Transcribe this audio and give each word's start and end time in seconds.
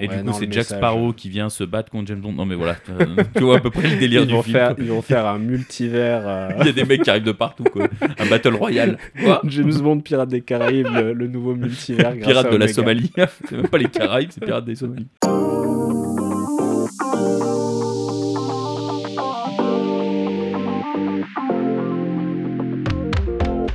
Et 0.00 0.08
Ouais, 0.08 0.16
du 0.18 0.24
coup, 0.24 0.32
c'est 0.32 0.44
Jack 0.46 0.56
message. 0.64 0.78
Sparrow 0.78 1.12
qui 1.12 1.28
vient 1.28 1.48
se 1.48 1.64
battre 1.64 1.90
contre 1.90 2.08
James 2.08 2.20
Bond. 2.20 2.32
Non, 2.32 2.44
mais 2.46 2.54
voilà, 2.54 2.76
euh, 2.90 3.04
tu 3.36 3.42
vois 3.44 3.56
à 3.56 3.60
peu 3.60 3.70
près 3.70 3.88
le 3.88 3.96
délire 3.96 4.22
Ils 4.22 4.26
du 4.26 4.32
vont, 4.34 4.42
film. 4.42 4.56
faire, 4.56 4.74
ils 4.78 4.84
vont 4.90 5.02
faire 5.02 5.26
un 5.26 5.38
multivers. 5.38 6.22
euh, 6.26 6.48
Il 6.60 6.66
y 6.66 6.68
a 6.68 6.72
des 6.72 6.84
mecs 6.84 7.02
qui 7.02 7.10
arrivent 7.10 7.22
de 7.24 7.32
partout, 7.32 7.64
quoi. 7.64 7.86
Un 8.18 8.26
battle 8.26 8.54
royal. 8.54 8.98
Quoi 9.22 9.40
James 9.46 9.74
Bond, 9.80 10.00
Pirate 10.00 10.28
des 10.28 10.40
Caraïbes, 10.40 10.88
le, 10.94 11.12
le 11.12 11.26
nouveau 11.28 11.54
multivers. 11.54 12.16
grâce 12.16 12.26
Pirates 12.26 12.46
à 12.46 12.50
de 12.50 12.56
la. 12.56 12.68
Somalie. 12.68 13.12
c'est 13.48 13.52
même 13.56 13.68
pas 13.68 13.78
les 13.78 13.88
Caraïbes, 13.88 14.30
c'est 14.32 14.44
Pirates 14.44 14.64
des 14.64 14.74
Somalies. 14.74 15.06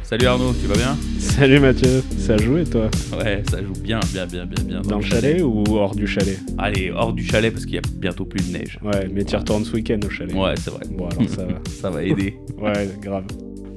Salut 0.04 0.26
Arnaud, 0.26 0.54
tu 0.60 0.66
vas 0.68 0.76
bien? 0.76 0.98
Salut 1.40 1.60
Mathieu, 1.62 2.02
ça 2.18 2.36
joue 2.38 2.58
et 2.58 2.66
toi? 2.66 2.90
Ouais, 3.18 3.42
ça 3.50 3.64
joue 3.64 3.72
bien, 3.74 4.02
bien, 4.12 4.26
bien, 4.26 4.46
bien, 4.46 4.62
bien. 4.64 4.82
Dans 4.82 4.98
le 4.98 5.04
chalet 5.06 5.42
ou 5.42 5.64
hors 5.70 5.96
du 5.96 6.06
chalet? 6.06 6.38
Allez, 6.58 6.92
hors 6.92 7.14
du 7.14 7.24
chalet 7.24 7.52
parce 7.54 7.66
qu'il 7.66 7.76
y 7.76 7.78
a 7.78 7.82
bientôt 7.96 8.26
plus 8.26 8.46
de 8.52 8.58
neige. 8.58 8.78
Ouais, 8.84 9.08
mais 9.08 9.24
tu 9.24 9.38
retournes 9.38 9.64
ce 9.64 9.74
week-end 9.74 10.00
au 10.06 10.10
chalet. 10.10 10.36
Ouais, 10.36 10.54
c'est 10.58 10.70
vrai. 10.70 10.84
Bon, 10.92 11.08
alors 11.08 11.30
ça 11.30 11.46
va. 11.46 11.60
Ça 11.70 11.90
va 11.90 12.04
aider. 12.04 12.38
Ouais, 12.58 12.90
grave. 13.02 13.26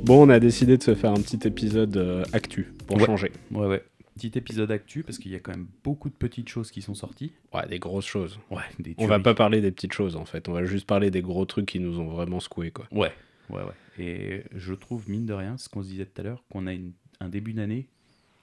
Bon, 0.04 0.26
on 0.26 0.28
a 0.30 0.40
décidé 0.40 0.76
de 0.76 0.82
se 0.82 0.94
faire 0.96 1.12
un 1.12 1.20
petit 1.22 1.38
épisode 1.46 1.96
euh, 1.96 2.24
actu 2.32 2.72
pour 2.88 2.96
Ouais. 2.96 3.06
changer. 3.06 3.30
Ouais, 3.52 3.66
ouais. 3.68 3.82
Petit 4.16 4.32
épisode 4.36 4.72
actu 4.72 5.04
parce 5.04 5.18
qu'il 5.18 5.30
y 5.30 5.36
a 5.36 5.38
quand 5.38 5.52
même 5.52 5.68
beaucoup 5.84 6.08
de 6.08 6.14
petites 6.14 6.48
choses 6.48 6.72
qui 6.72 6.82
sont 6.82 6.94
sorties. 6.94 7.30
Ouais, 7.54 7.66
des 7.68 7.78
grosses 7.78 8.06
choses. 8.06 8.40
Ouais, 8.50 8.58
des 8.80 8.94
On 8.98 9.06
va 9.06 9.20
pas 9.20 9.34
parler 9.34 9.60
des 9.60 9.70
petites 9.70 9.92
choses 9.92 10.16
en 10.16 10.24
fait, 10.24 10.48
on 10.48 10.52
va 10.52 10.64
juste 10.64 10.86
parler 10.86 11.10
des 11.12 11.22
gros 11.22 11.44
trucs 11.44 11.66
qui 11.66 11.78
nous 11.78 12.00
ont 12.00 12.08
vraiment 12.08 12.40
secoué 12.40 12.72
quoi. 12.72 12.86
Ouais, 12.90 13.12
ouais, 13.50 13.60
ouais. 13.62 14.02
Et 14.04 14.42
je 14.56 14.74
trouve, 14.74 15.08
mine 15.08 15.26
de 15.26 15.32
rien, 15.32 15.56
ce 15.58 15.68
qu'on 15.68 15.82
se 15.82 15.88
disait 15.88 16.06
tout 16.06 16.20
à 16.20 16.24
l'heure, 16.24 16.42
qu'on 16.50 16.66
a 16.66 16.72
une- 16.72 16.92
un 17.22 17.28
début 17.28 17.52
d'année 17.52 17.86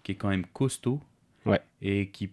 qui 0.03 0.13
est 0.13 0.15
quand 0.15 0.29
même 0.29 0.45
costaud. 0.53 0.99
Ouais. 1.45 1.61
Et 1.81 2.09
qui, 2.09 2.29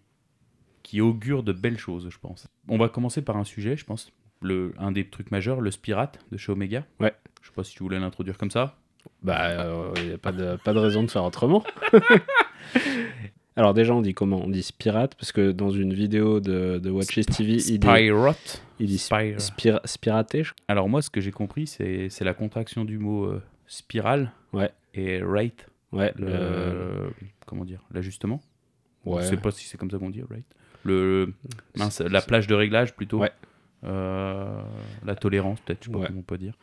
qui 0.82 1.00
augure 1.00 1.42
de 1.42 1.52
belles 1.52 1.78
choses, 1.78 2.08
je 2.10 2.18
pense. 2.18 2.48
On 2.68 2.78
va 2.78 2.88
commencer 2.88 3.22
par 3.22 3.36
un 3.36 3.44
sujet, 3.44 3.76
je 3.76 3.84
pense. 3.84 4.12
Le, 4.42 4.72
un 4.78 4.92
des 4.92 5.08
trucs 5.08 5.30
majeurs, 5.30 5.60
le 5.60 5.70
Spirate 5.70 6.18
de 6.30 6.36
chez 6.36 6.52
Omega. 6.52 6.84
Ouais. 7.00 7.14
Je 7.42 7.48
sais 7.48 7.54
pas 7.54 7.64
si 7.64 7.74
tu 7.74 7.82
voulais 7.82 7.98
l'introduire 7.98 8.36
comme 8.36 8.50
ça. 8.50 8.76
Bah, 9.22 9.92
il 9.96 10.08
n'y 10.08 10.12
a 10.14 10.18
pas 10.18 10.32
de, 10.32 10.56
pas 10.64 10.72
de 10.74 10.78
raison 10.78 11.02
de 11.02 11.10
faire 11.10 11.24
autrement. 11.24 11.64
Alors 13.58 13.72
déjà, 13.72 13.94
on 13.94 14.02
dit 14.02 14.12
comment? 14.12 14.42
On 14.44 14.50
dit 14.50 14.62
Spirate, 14.62 15.14
parce 15.14 15.32
que 15.32 15.50
dans 15.50 15.70
une 15.70 15.94
vidéo 15.94 16.40
de, 16.40 16.78
de 16.78 16.90
Watches 16.90 17.24
TV, 17.24 17.52
il 17.54 17.78
dit, 17.78 17.86
Spirate. 17.86 18.62
il 18.78 18.86
dit 18.88 18.98
Spire. 18.98 19.38
spir- 19.38 19.80
spiraté, 19.86 20.42
Alors 20.68 20.88
moi, 20.90 21.00
ce 21.00 21.08
que 21.08 21.22
j'ai 21.22 21.30
compris, 21.32 21.66
c'est 21.66 22.10
c'est 22.10 22.24
la 22.24 22.34
contraction 22.34 22.84
du 22.84 22.98
mot 22.98 23.24
euh, 23.24 23.42
spirale 23.66 24.32
Ouais. 24.52 24.70
et 24.92 25.22
rate, 25.22 25.68
Ouais, 25.96 26.12
le, 26.18 26.26
le- 26.26 27.10
comment 27.46 27.64
dire, 27.64 27.80
l'ajustement. 27.92 28.40
ouais. 29.04 29.22
Je 29.22 29.28
sais 29.28 29.36
pas 29.36 29.50
si 29.50 29.66
c'est 29.66 29.76
comme 29.78 29.90
ça 29.90 29.98
qu'on 29.98 30.10
dit, 30.10 30.22
right? 30.28 30.44
Le, 30.84 31.32
mince, 31.76 32.00
la 32.00 32.20
plage 32.22 32.46
de 32.46 32.54
réglage 32.54 32.94
plutôt. 32.94 33.18
Ouais. 33.18 33.32
Euh, 33.84 34.62
la 35.04 35.14
tolérance, 35.14 35.60
peut-être, 35.60 35.80
je 35.82 35.86
sais 35.86 35.92
pas 35.92 35.98
Ouais. 35.98 36.06
comment 36.08 36.20
on 36.20 36.22
peut 36.22 36.38
dire. 36.38 36.54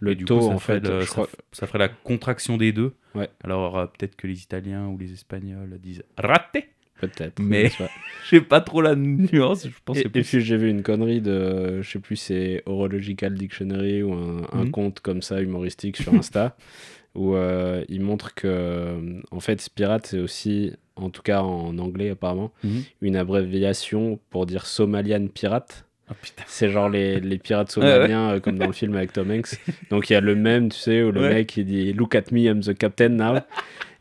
le 0.00 0.14
du 0.14 0.24
taux, 0.24 0.38
coup, 0.40 0.46
ça 0.48 0.52
en 0.54 0.58
ferait 0.58 0.80
fait, 0.80 0.88
le- 0.88 1.00
ça, 1.02 1.06
crois- 1.06 1.28
ça 1.52 1.66
ferait 1.66 1.78
la 1.78 1.88
contraction 1.88 2.56
des 2.58 2.72
deux. 2.72 2.94
Ouais. 3.14 3.30
Alors, 3.44 3.78
euh, 3.78 3.86
peut-être 3.86 4.14
que 4.16 4.26
les 4.26 4.42
Italiens 4.42 4.86
ou 4.88 4.98
les 4.98 5.12
Espagnols 5.12 5.78
disent 5.80 6.02
raté. 6.18 6.66
peut-être. 7.00 7.38
Mais- 7.40 7.66
je 7.68 7.72
sais 7.72 7.84
pas? 7.84 7.90
Je 8.24 8.28
sais 8.30 8.40
pas 8.40 8.60
trop 8.62 8.80
la 8.82 8.96
nuance, 8.96 9.64
je 9.68 9.72
pense 9.84 9.98
et 9.98 10.08
puis 10.08 10.24
j'ai 10.24 10.56
vu 10.56 10.68
une 10.70 10.82
connerie 10.82 11.20
de, 11.20 11.80
je 11.82 11.88
sais 11.90 11.98
plus, 12.00 12.16
c'est 12.16 12.62
Horological 12.66 13.34
Dictionary 13.34 14.02
ou 14.02 14.12
un, 14.14 14.42
un 14.52 14.64
Mhm. 14.64 14.70
compte 14.70 15.00
comme 15.00 15.20
ça 15.22 15.40
humoristique 15.40 15.96
sur 15.98 16.12
Insta 16.14 16.56
où 17.16 17.34
euh, 17.34 17.84
il 17.88 18.00
montre 18.02 18.34
que 18.34 18.46
euh, 18.48 19.20
en 19.30 19.40
fait 19.40 19.68
Pirate 19.74 20.06
c'est 20.06 20.18
aussi, 20.20 20.72
en 20.96 21.10
tout 21.10 21.22
cas 21.22 21.40
en 21.42 21.76
anglais 21.78 22.10
apparemment, 22.10 22.52
Mhm. 22.62 22.82
une 23.02 23.16
abréviation 23.16 24.18
pour 24.30 24.46
dire 24.46 24.66
Somalian 24.66 25.26
pirate. 25.28 25.84
Ah. 26.08 26.14
C'est 26.46 26.70
genre 26.70 26.88
les, 26.88 27.18
les 27.18 27.36
pirates 27.38 27.68
ouais. 27.76 27.82
somaliens 27.82 28.30
euh, 28.34 28.40
comme 28.40 28.58
dans 28.58 28.66
le 28.68 28.72
film 28.72 28.94
avec 28.94 29.12
Tom 29.12 29.28
Hanks. 29.30 29.58
Donc 29.90 30.08
il 30.08 30.12
y 30.12 30.16
a 30.16 30.20
le 30.20 30.36
même, 30.36 30.68
tu 30.70 30.78
sais, 30.78 31.02
où 31.02 31.10
le 31.10 31.20
Ouais. 31.20 31.34
mec 31.34 31.56
il 31.56 31.64
dit 31.64 31.92
Look 31.92 32.14
at 32.14 32.30
me, 32.30 32.42
I'm 32.44 32.60
the 32.62 32.76
captain 32.78 33.08
now. 33.08 33.40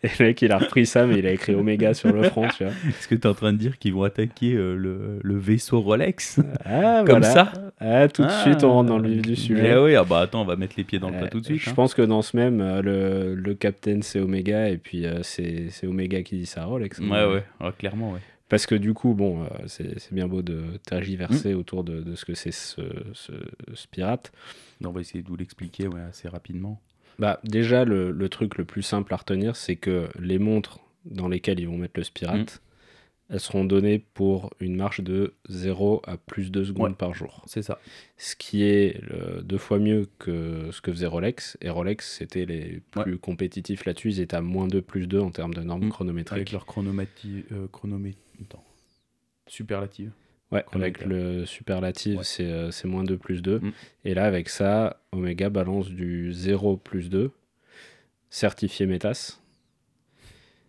Et 0.06 0.10
le 0.20 0.26
mec 0.28 0.42
il 0.42 0.52
a 0.52 0.58
repris 0.60 0.86
ça, 0.86 1.06
mais 1.08 1.18
il 1.20 1.26
a 1.26 1.32
écrit 1.32 1.56
Omega 1.56 1.94
sur 1.94 2.14
le 2.14 2.24
front, 2.24 2.48
tu 2.56 2.64
vois. 2.64 2.74
Est-ce 2.88 3.08
que 3.08 3.16
tu 3.16 3.22
es 3.22 3.28
en 3.28 3.34
train 3.34 3.52
de 3.54 3.58
dire 3.58 3.78
qu'ils 3.80 3.94
vont 3.94 4.04
attaquer 4.04 4.54
euh, 4.54 4.76
le, 4.76 5.20
le 5.22 5.38
vaisseau 5.38 5.82
Rolex? 5.82 6.40
Ah, 6.64 7.04
Comme 7.06 7.20
voilà. 7.22 7.34
ça? 7.34 7.54
Ah, 7.80 8.08
tout 8.08 8.22
de 8.22 8.28
Ah. 8.30 8.42
suite 8.44 8.64
on 8.64 8.72
rentre 8.72 8.90
dans 8.90 9.00
le 9.00 9.10
vif 9.10 9.22
du 9.24 9.36
sujet. 9.36 9.74
Eh 9.76 9.78
oui, 9.80 9.96
ah 9.96 10.04
bah 10.04 10.20
attends, 10.22 10.44
on 10.44 10.46
va 10.46 10.56
mettre 10.56 10.76
les 10.78 10.84
pieds 10.84 11.00
dans 11.00 11.10
le 11.10 11.18
plat 11.18 11.26
Euh, 11.26 11.30
tout 11.30 11.40
de 11.42 11.46
suite. 11.46 11.60
Je 11.62 11.70
hein. 11.70 11.74
pense 11.76 11.94
que 11.94 12.02
dans 12.02 12.22
ce 12.22 12.38
même, 12.38 12.62
euh, 12.62 12.82
le, 12.82 13.36
le 13.36 13.54
captain 13.56 14.00
c'est 14.02 14.20
Omega 14.20 14.70
et 14.70 14.78
puis 14.78 15.06
euh, 15.06 15.20
c'est 15.24 15.70
c'est 15.72 15.88
Omega 15.88 16.22
qui 16.24 16.38
dit 16.38 16.46
ça 16.46 16.62
à 16.62 16.66
Rolex. 16.66 17.00
Ouais, 17.00 17.08
ouais, 17.10 17.44
ouais, 17.62 17.72
clairement, 17.78 18.12
ouais. 18.14 18.20
Parce 18.48 18.68
que 18.68 18.76
du 18.76 18.94
coup, 18.94 19.16
bon, 19.16 19.42
euh, 19.44 19.48
c'est 19.66 20.00
c'est 20.00 20.14
bien 20.14 20.28
beau 20.28 20.44
de 20.44 20.62
tergiverser 20.88 21.54
Mm. 21.56 21.58
autour 21.58 21.84
de, 21.84 22.02
de 22.02 22.14
ce 22.16 22.26
que 22.26 22.36
c'est 22.36 22.52
ce, 22.54 22.82
ce, 23.14 23.32
ce 23.74 23.88
pirate. 23.88 24.32
On 24.84 24.92
va 24.92 25.02
essayer 25.02 25.24
de 25.24 25.28
vous 25.28 25.36
l'expliquer 25.36 25.88
ouais, 25.88 26.02
assez 26.08 26.28
rapidement. 26.28 26.80
Bah, 27.20 27.40
déjà, 27.44 27.86
le, 27.86 28.12
le 28.12 28.30
truc 28.30 28.58
le 28.58 28.66
plus 28.66 28.82
simple 28.84 29.14
à 29.14 29.18
retenir, 29.18 29.56
c'est 29.56 29.76
que 29.76 30.10
les 30.20 30.40
montres 30.40 30.80
dans 31.06 31.28
lesquelles 31.28 31.60
ils 31.60 31.68
vont 31.68 31.78
mettre 31.78 32.00
le 32.00 32.04
Spirate, 32.04 32.62
elles 33.30 33.40
seront 33.40 33.64
données 33.66 34.00
pour 34.14 34.52
une 34.60 34.76
marche 34.76 35.02
de 35.02 35.34
0 35.50 36.02
à 36.06 36.18
plus 36.18 36.52
2 36.52 36.66
secondes 36.66 36.90
Ouais. 36.92 36.96
par 36.96 37.14
jour. 37.16 37.44
C'est 37.48 37.64
ça. 37.64 37.80
Ce 38.18 38.36
qui 38.36 38.64
est 38.64 39.02
euh, 39.12 39.42
deux 39.42 39.58
fois 39.58 39.80
mieux 39.80 40.08
que 40.20 40.70
ce 40.72 40.80
que 40.82 40.92
faisait 40.92 41.08
Rolex. 41.08 41.58
Et 41.62 41.70
Rolex, 41.70 42.18
c'était 42.18 42.46
les 42.46 42.82
plus 42.92 43.18
compétitifs 43.18 43.86
là-dessus. 43.86 44.10
Ils 44.10 44.20
étaient 44.20 44.36
à 44.38 44.42
moins 44.42 44.68
2, 44.68 44.82
plus 44.82 45.08
2 45.08 45.20
en 45.20 45.32
termes 45.32 45.54
de 45.56 45.62
normes 45.62 45.86
Mm. 45.86 45.90
chronométriques. 45.90 46.36
Avec 46.38 46.52
leur 46.52 46.66
chronométrie. 46.68 47.46
Euh, 47.52 47.68
chronomé... 47.72 48.16
Superlative. 49.48 50.12
Ouais, 50.52 50.64
avec 50.74 51.04
le 51.06 51.46
superlatif, 51.46 52.18
Ouais. 52.20 52.24
c'est 52.24 52.46
euh, 52.46 52.72
c'est 52.72 52.88
moins 52.88 53.04
2 53.04 53.18
plus 53.18 53.42
2. 53.42 53.60
Mm. 53.60 53.72
Et 54.06 54.14
là, 54.14 54.26
avec 54.26 54.48
ça, 54.50 55.02
Omega 55.12 55.50
balance 55.50 55.90
du 55.90 56.32
0 56.34 56.78
plus 56.78 57.10
2, 57.10 57.32
certifié 58.30 58.86
Métas. 58.86 59.40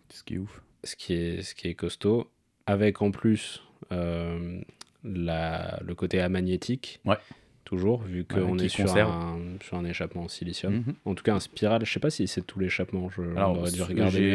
Ce 0.09 0.23
qui 0.23 0.35
est 0.35 0.37
ouf. 0.39 0.61
ce 0.83 0.95
qui 0.95 1.13
est, 1.13 1.41
ce 1.41 1.53
qui 1.53 1.67
est 1.67 1.75
costaud, 1.75 2.29
avec 2.65 3.01
en 3.01 3.11
plus 3.11 3.61
euh, 3.91 4.59
la, 5.03 5.79
le 5.85 5.95
côté 5.95 6.19
amagnétique, 6.21 6.99
Ouais. 7.05 7.17
toujours, 7.65 8.01
vu 8.01 8.23
qu'on 8.25 8.57
est 8.57 8.69
sur 8.69 8.95
un, 8.97 9.39
sur 9.61 9.77
un 9.77 9.85
échappement 9.85 10.23
en 10.23 10.27
silicium. 10.27 10.73
Mhm. 10.75 10.95
En 11.05 11.13
tout 11.13 11.23
cas, 11.23 11.35
un 11.35 11.39
spiral, 11.39 11.85
je 11.85 11.91
sais 11.91 11.99
pas 11.99 12.09
si 12.09 12.27
c'est 12.27 12.41
tout 12.41 12.59
l'échappement, 12.59 13.09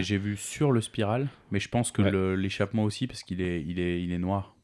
j'ai- 0.03 0.19
vu 0.19 0.37
sur 0.37 0.73
le 0.73 0.81
spiral, 0.81 1.29
mais 1.51 1.59
je 1.61 1.69
pense 1.69 1.91
que 1.91 2.03
l'échappement 2.35 2.85
aussi, 2.85 3.07
parce 3.07 3.23
qu'il 3.23 3.41
est, 3.41 3.63
il 3.63 3.81
est, 3.81 4.03
il 4.03 4.13
est 4.13 4.19
noir. 4.19 4.55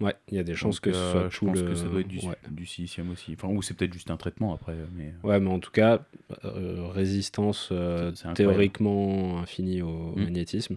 Ouais, 0.00 0.14
il 0.28 0.36
y 0.36 0.38
a 0.38 0.42
des 0.42 0.54
chances 0.54 0.76
Donc, 0.76 0.82
que 0.82 0.92
ce 0.92 0.98
euh, 0.98 1.12
soit 1.12 1.28
je 1.30 1.38
tout 1.38 1.46
pense 1.46 1.58
le... 1.60 1.68
que 1.68 1.74
ça 1.74 1.86
doit 1.88 2.00
être 2.00 2.08
du, 2.08 2.18
ouais. 2.18 2.34
du 2.50 2.66
silicium 2.66 3.10
aussi. 3.10 3.32
Enfin, 3.32 3.48
ou 3.48 3.62
c'est 3.62 3.74
peut-être 3.74 3.92
juste 3.94 4.10
un 4.10 4.16
traitement 4.18 4.52
après. 4.54 4.74
Mais... 4.94 5.14
Ouais, 5.22 5.40
mais 5.40 5.48
en 5.50 5.58
tout 5.58 5.70
cas, 5.70 6.04
euh, 6.44 6.86
résistance 6.88 7.70
euh, 7.72 8.12
théoriquement 8.34 9.38
infinie 9.40 9.82
au 9.82 10.12
Mm. 10.16 10.22
magnétisme. 10.24 10.76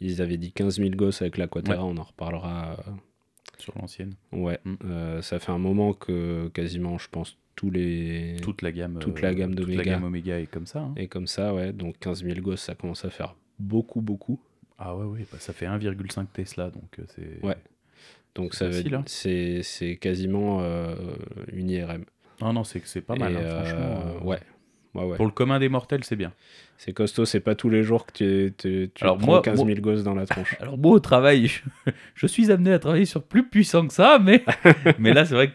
Ils 0.00 0.20
avaient 0.22 0.36
dit 0.38 0.52
15 0.52 0.76
000 0.78 0.90
gosses 0.90 1.22
avec 1.22 1.36
l'Aquaterra, 1.38 1.84
on 1.84 1.96
en 1.96 2.02
reparlera 2.02 2.76
euh, 2.86 2.92
Sur 3.58 3.76
l'ancienne. 3.78 4.14
Ouais, 4.32 4.58
Mm. 4.64 4.74
euh, 4.84 5.22
ça 5.22 5.38
fait 5.38 5.52
un 5.52 5.58
moment 5.58 5.92
que 5.92 6.48
quasiment, 6.48 6.98
je 6.98 7.08
pense, 7.10 7.36
tous 7.56 7.70
les. 7.70 8.36
Toute 8.42 8.62
la 8.62 8.72
gamme. 8.72 8.98
Toute 8.98 9.18
euh, 9.18 9.22
la 9.22 9.34
gamme 9.34 9.54
toute 9.54 9.64
d'Omega. 9.66 9.78
la 9.98 9.98
gamme 10.00 10.14
est 10.14 10.46
comme 10.50 10.66
ça. 10.66 10.80
hein. 10.80 10.94
Et 10.96 11.08
comme 11.08 11.26
ça, 11.26 11.54
ouais, 11.54 11.72
donc 11.72 11.98
15 11.98 12.22
000 12.24 12.40
gosses, 12.40 12.60
ça 12.62 12.74
commence 12.74 13.04
à 13.04 13.10
faire 13.10 13.34
beaucoup, 13.58 14.00
beaucoup. 14.02 14.38
Ah 14.78 14.94
ouais, 14.94 15.04
ouais, 15.06 15.26
bah, 15.32 15.38
ça 15.40 15.52
fait 15.54 15.64
1,5 15.66 16.26
Tesla, 16.32 16.70
donc 16.70 16.98
euh, 16.98 17.04
c'est. 17.14 17.44
Ouais. 17.44 17.56
Donc 18.36 18.54
ça 18.54 18.66
facile, 18.70 18.94
hein. 18.94 19.02
c'est 19.06 19.96
quasiment 20.00 20.58
euh, 20.60 20.94
une 21.52 21.70
IRM. 21.70 22.04
Ah 22.40 22.52
non, 22.52 22.64
c'est 22.64 22.82
c'est 22.86 23.00
pas 23.00 23.16
mal, 23.16 23.32
Et, 23.32 23.36
hein, 23.36 23.40
euh, 23.40 23.64
franchement. 23.64 24.02
euh, 24.22 24.24
ouais. 24.24 24.38
Ouais, 24.94 25.04
ouais. 25.04 25.16
Pour 25.16 25.26
le 25.26 25.32
commun 25.32 25.58
des 25.58 25.68
mortels, 25.68 26.04
c'est 26.04 26.16
bien. 26.16 26.32
C'est 26.78 26.92
costaud, 26.94 27.24
c'est 27.26 27.40
pas 27.40 27.54
tous 27.54 27.68
les 27.68 27.82
jours 27.82 28.06
que 28.06 28.12
tu, 28.12 28.54
tu, 28.56 28.90
tu 28.94 29.04
Alors 29.04 29.18
prends 29.18 29.26
moi- 29.26 29.42
15 29.42 29.56
000 29.56 29.66
moi- 29.68 29.74
gosses 29.80 30.02
dans 30.04 30.14
la 30.14 30.24
tronche. 30.26 30.56
Alors 30.60 30.78
moi 30.78 30.92
au 30.92 31.00
travail, 31.00 31.48
je, 31.48 31.60
je 32.14 32.26
suis 32.26 32.50
amené 32.50 32.72
à 32.72 32.78
travailler 32.78 33.04
sur 33.04 33.22
plus 33.22 33.46
puissant 33.46 33.86
que 33.86 33.92
ça, 33.92 34.18
mais, 34.22 34.42
mais 34.98 35.12
là 35.12 35.24
c'est 35.26 35.34
vrai 35.34 35.48
que 35.48 35.52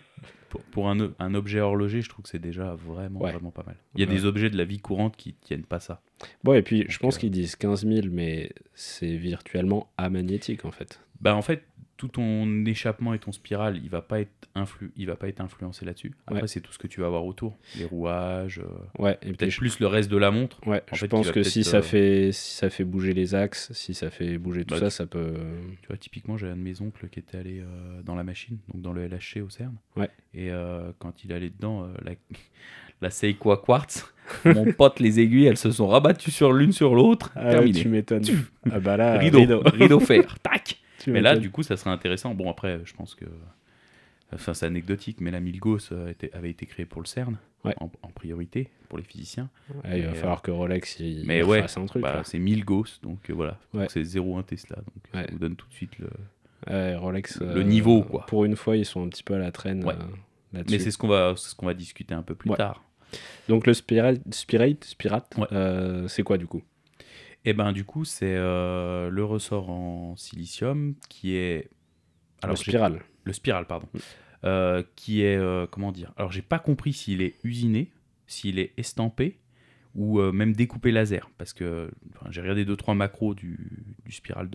pour, 0.50 0.62
pour 0.64 0.90
un, 0.90 1.34
objet 1.34 1.60
horloger, 1.60 2.02
je 2.02 2.10
trouve 2.10 2.24
que 2.24 2.30
c'est 2.30 2.38
déjà 2.40 2.76
vraiment, 2.76 3.22
Ouais. 3.22 3.32
vraiment 3.32 3.52
pas 3.52 3.64
mal. 3.66 3.78
Il 3.96 4.02
y 4.02 4.04
a 4.04 4.06
des 4.06 4.26
objets 4.26 4.50
de 4.50 4.58
la 4.58 4.66
vie 4.66 4.80
courante 4.80 5.16
qui 5.16 5.34
tiennent 5.34 5.64
pas 5.64 5.80
ça. 5.80 6.02
Bon, 6.44 6.54
et 6.54 6.62
puis 6.62 6.86
je 6.90 7.00
pense 7.00 7.16
euh, 7.16 7.20
qu'ils 7.20 7.32
disent 7.32 7.56
15 7.56 7.86
000, 7.88 8.08
mais 8.12 8.52
c'est 8.76 9.16
virtuellement 9.16 9.92
amagnétique 9.98 10.66
en 10.66 10.72
fait. 10.72 11.00
Bah 11.22 11.36
en 11.36 11.42
fait, 11.42 11.64
tout 12.02 12.08
ton 12.08 12.66
échappement 12.66 13.14
et 13.14 13.20
ton 13.20 13.32
spiral, 13.32 13.80
il 13.84 13.88
va 13.92 14.02
pas 14.02 14.20
être 14.22 14.32
influ, 14.56 14.92
il 14.98 15.06
va 15.06 15.16
pas 15.16 15.28
être 15.28 15.40
influencé 15.40 15.86
là-dessus. 15.86 16.14
Après 16.26 16.42
Ouais. 16.42 16.48
c'est 16.48 16.60
tout 16.60 16.74
ce 16.74 16.80
que 16.80 16.88
tu 16.88 17.00
vas 17.02 17.06
avoir 17.06 17.24
autour, 17.26 17.60
les 17.78 17.86
rouages, 17.86 18.58
euh, 18.60 19.02
Ouais, 19.04 19.20
et 19.22 19.34
peut-être 19.34 19.52
je, 19.52 19.58
plus 19.60 19.80
le 19.80 19.86
reste 19.86 20.10
de 20.10 20.18
la 20.18 20.32
montre. 20.32 20.60
ouais, 20.68 20.82
en 20.92 20.96
je 20.96 21.02
fait, 21.02 21.08
pense 21.10 21.30
que 21.30 21.44
si 21.44 21.64
ça, 21.64 21.78
euh, 21.78 21.82
fait, 21.84 22.32
si 22.32 22.56
ça 22.56 22.72
fait 22.72 22.84
bouger 22.86 23.14
les 23.14 23.36
axes, 23.36 23.72
si 23.74 23.94
ça 23.94 24.10
fait 24.10 24.40
bouger 24.40 24.66
tout 24.66 24.74
Bah, 24.74 24.80
ça, 24.80 24.88
tu- 24.88 24.92
ça 24.96 25.06
peut. 25.06 25.34
Tu 25.84 25.88
vois, 25.88 25.98
typiquement, 25.98 26.38
j'ai 26.38 26.48
un 26.48 26.56
de 26.56 26.62
mes 26.62 26.82
oncles 26.82 27.08
qui 27.10 27.20
était 27.20 27.38
allé 27.38 27.60
euh, 27.60 28.02
dans 28.04 28.16
la 28.16 28.24
machine, 28.24 28.58
donc 28.74 28.82
dans 28.82 28.94
le 28.94 29.06
LHC 29.08 29.42
au 29.46 29.50
CERN. 29.50 29.76
Ouais. 29.96 30.10
Et 30.34 30.50
quand 30.98 31.24
il 31.24 31.34
allait 31.34 31.52
dedans, 31.52 31.88
la, 32.04 32.14
la 33.02 33.10
Seiko 33.12 33.56
Quartz, 33.58 34.12
mon 34.46 34.72
pote, 34.74 35.00
les 35.00 35.20
aiguilles, 35.20 35.46
elles 35.46 35.58
se 35.58 35.72
sont 35.72 35.88
rabattues 35.88 36.32
sur 36.32 36.52
l'une 36.52 36.72
sur 36.72 36.96
l'autre. 36.96 37.32
Ah 37.36 37.52
terminé. 37.52 37.80
tu 37.80 37.90
m'étonnes. 37.90 38.24
Ah 38.72 38.80
bah 38.80 38.98
là, 38.98 39.18
rideau, 39.20 39.40
rideau. 39.40 39.62
rideau 39.66 40.00
fer. 40.00 40.36
Tac 40.44 40.78
Tu 41.02 41.12
Mais 41.12 41.22
là, 41.22 41.36
du 41.36 41.50
coup, 41.52 41.64
ça 41.64 41.78
serait 41.78 41.90
intéressant. 41.90 42.34
Bon, 42.34 42.50
après, 42.50 42.80
je 42.86 42.94
pense 42.94 43.16
que. 43.16 43.26
Enfin, 44.34 44.54
c'est 44.54 44.66
anecdotique, 44.66 45.20
mais 45.20 45.30
la 45.32 45.42
Milgauss 45.42 45.90
euh, 45.92 46.14
avait 46.34 46.50
été 46.52 46.66
créée 46.66 46.86
pour 46.86 47.02
le 47.02 47.08
CERN, 47.08 47.38
Ouais. 47.66 47.76
en, 47.82 47.92
en 48.02 48.08
priorité, 48.08 48.70
pour 48.88 48.98
les 48.98 49.04
physiciens. 49.04 49.50
Ouais, 49.84 50.00
il 50.00 50.06
va 50.06 50.12
Mais, 50.12 50.16
falloir 50.16 50.42
que 50.42 50.52
Rolex 50.52 51.00
il, 51.00 51.26
mais 51.28 51.40
il 51.40 51.44
ouais, 51.44 51.62
fasse 51.62 51.78
un 51.78 51.86
truc. 51.86 52.02
Bah, 52.02 52.22
c'est 52.24 52.40
1000 52.40 52.64
Gauss, 52.64 53.02
donc 53.04 53.30
euh, 53.30 53.34
voilà. 53.34 53.58
C'est 53.90 54.02
0,1 54.04 54.44
Tesla, 54.46 54.78
donc 54.78 55.04
euh, 55.16 55.26
ça 55.26 55.32
vous 55.32 55.40
donne 55.40 55.56
tout 55.58 55.68
de 55.68 55.74
suite 55.74 55.92
le. 56.00 56.10
Rolex. 56.98 57.40
Le 57.42 57.58
euh, 57.58 57.64
niveau, 57.64 58.04
quoi. 58.04 58.26
Pour 58.28 58.46
une 58.46 58.56
fois, 58.56 58.78
ils 58.78 58.86
sont 58.86 59.04
un 59.06 59.10
petit 59.10 59.24
peu 59.24 59.34
à 59.34 59.40
la 59.40 59.52
traîne 59.52 59.86
euh, 59.88 60.64
Mais 60.70 60.80
c'est 60.80 60.92
ce 60.92 60.98
qu'on 60.98 61.08
va, 61.08 61.34
c'est 61.36 61.50
ce 61.50 61.56
qu'on 61.56 61.66
va 61.66 61.74
discuter 61.74 62.14
un 62.14 62.24
peu 62.24 62.36
plus 62.36 62.52
tard. 62.52 62.84
Donc 63.50 63.68
le 63.68 63.74
Spirate, 63.74 64.22
Spirate, 64.34 65.36
euh, 65.52 66.08
c'est 66.08 66.24
quoi 66.24 66.38
du 66.38 66.48
coup? 66.48 66.62
Et 67.46 67.54
ben 67.54 67.72
du 67.72 67.84
coup, 67.86 68.06
c'est 68.06 68.36
euh, 68.36 69.10
le 69.10 69.24
ressort 69.26 69.70
en 69.70 70.16
silicium 70.16 70.96
qui 71.10 71.36
est. 71.36 71.70
Le 72.48 72.56
j'ai- 72.56 72.64
Spiral. 72.64 73.02
Le 73.24 73.34
spiral, 73.34 73.66
pardon. 73.68 73.88
Mm. 73.94 74.00
Euh, 74.44 74.84
qui 74.96 75.22
est. 75.22 75.38
euh, 75.38 75.68
comment 75.70 75.92
dire 75.92 76.12
Alors, 76.18 76.32
j'ai 76.32 76.42
pas 76.42 76.60
compris 76.60 76.94
s'il 76.94 77.22
est 77.22 77.36
usiné, 77.44 77.92
s'il 78.28 78.60
est 78.60 78.74
estampé 78.78 79.38
ou 79.94 80.22
même 80.22 80.54
découpé 80.54 80.92
laser. 80.92 81.30
Parce 81.38 81.52
que 81.54 81.92
enfin, 82.16 82.28
j'ai 82.32 82.42
regardé 82.42 82.64
2-3 82.66 82.96
macros 82.96 83.36
du, 83.36 83.58
du 84.06 84.12
spiral 84.12 84.50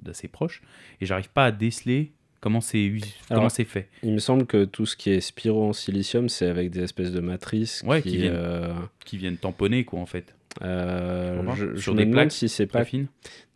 d'assez 0.00 0.28
proche 0.28 0.62
et 1.00 1.06
j'arrive 1.06 1.30
pas 1.30 1.46
à 1.46 1.52
déceler 1.52 2.12
comment 2.40 2.60
c'est 2.60 2.86
Alors, 2.86 2.98
comment 3.28 3.48
c'est 3.48 3.64
fait. 3.64 3.88
Il 4.02 4.12
me 4.12 4.18
semble 4.18 4.46
que 4.46 4.64
tout 4.64 4.86
ce 4.86 4.96
qui 4.96 5.10
est 5.10 5.20
spiro 5.20 5.68
en 5.68 5.72
silicium, 5.72 6.28
c'est 6.28 6.46
avec 6.46 6.70
des 6.70 6.80
espèces 6.82 7.12
de 7.12 7.20
matrices 7.20 7.82
Ouais, 7.86 8.00
qui, 8.02 8.10
qui 8.10 8.16
viennent 8.18 8.32
euh, 8.34 8.74
Qui 9.04 9.16
viennent 9.18 9.36
tamponner, 9.36 9.84
quoi, 9.84 9.98
en 10.00 10.06
fait. 10.06 10.34
Euh, 10.62 11.54
Je 11.76 11.90
me 11.92 12.04
demande 12.04 12.30
si 12.30 12.48
c'est 12.48 12.66
pas 12.66 12.84
fine. 12.84 13.06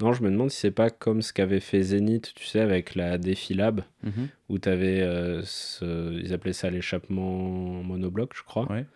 non, 0.01 0.13
je 0.13 0.23
me 0.23 0.31
demande 0.31 0.51
si 0.51 0.59
c'est 0.61 0.71
pas 0.71 0.91
comme 0.91 1.23
ce 1.23 1.33
qu'avait 1.33 1.61
fait 1.61 1.83
Zenith, 1.83 2.33
tu 2.35 2.45
sais, 2.47 2.61
avec 2.61 2.95
la 2.95 3.19
Defilab, 3.19 3.83
Mhm. 4.03 4.29
où 4.49 4.59
tu 4.59 4.69
avais, 4.69 4.99
ils 5.01 6.33
appelaient 6.33 6.53
ça 6.53 6.71
l'échappement 6.71 7.83
monobloc, 7.83 8.33
je 8.37 8.43
crois, 8.45 8.71
Ouais. 8.71 8.87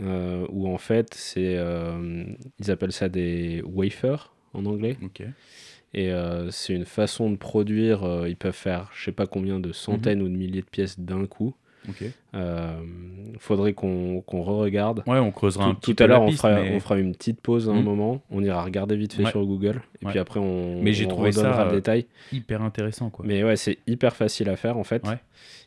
euh, 0.00 0.46
où 0.50 0.68
en 0.68 0.78
fait, 0.78 1.14
c'est, 1.14 1.56
euh, 1.56 2.24
ils 2.58 2.70
appellent 2.70 2.92
ça 2.92 3.08
des 3.08 3.62
wafers 3.64 4.32
en 4.52 4.66
anglais. 4.66 4.96
Et 5.94 6.10
euh, 6.12 6.50
c'est 6.50 6.74
une 6.74 6.84
façon 6.84 7.30
de 7.30 7.36
produire, 7.36 8.02
euh, 8.04 8.28
ils 8.28 8.36
peuvent 8.36 8.52
faire 8.54 8.90
je 8.94 9.04
sais 9.04 9.12
pas 9.12 9.26
combien 9.26 9.60
de 9.60 9.72
centaines 9.72 10.20
ou 10.20 10.28
de 10.28 10.34
milliers 10.36 10.60
de 10.60 10.66
pièces 10.66 10.98
d'un 11.00 11.26
coup. 11.26 11.54
Ok. 11.88 12.04
Euh, 12.34 12.70
faudrait 13.38 13.72
qu'on 13.72 14.20
re-regarde. 14.28 15.02
Ouais, 15.06 15.18
on 15.18 15.30
creusera 15.30 15.64
un 15.66 15.70
Tout, 15.74 15.80
petit 15.80 15.90
tout 15.92 15.96
peu 15.96 16.04
à 16.04 16.06
l'heure, 16.06 16.22
on 16.22 16.30
fera, 16.32 16.54
mais- 16.60 16.74
on 16.74 16.80
fera 16.80 16.98
une 16.98 17.12
petite 17.14 17.40
pause 17.40 17.68
à 17.68 17.72
un 17.72 17.76
Mhm. 17.76 17.84
moment. 17.84 18.22
On 18.30 18.42
ira 18.42 18.62
regarder 18.62 18.96
vite 18.96 19.12
fait 19.14 19.24
Ouais. 19.24 19.30
sur 19.30 19.44
Google. 19.44 19.80
Et 20.02 20.06
Ouais. 20.06 20.10
puis 20.12 20.18
après, 20.18 20.40
on, 20.40 20.82
Mais 20.82 20.92
j'ai 20.92 21.06
on 21.06 21.08
trouvé 21.10 21.32
ça, 21.32 21.40
redonnera 21.42 21.64
le 21.64 21.70
euh, 21.70 21.74
détail. 21.76 22.06
hyper 22.32 22.62
intéressant, 22.62 23.10
quoi. 23.10 23.24
Mais 23.26 23.42
ouais, 23.44 23.56
c'est 23.56 23.78
hyper 23.86 24.14
facile 24.16 24.48
à 24.48 24.56
faire 24.56 24.76
en 24.78 24.84
fait. 24.84 25.06
Ouais. 25.06 25.18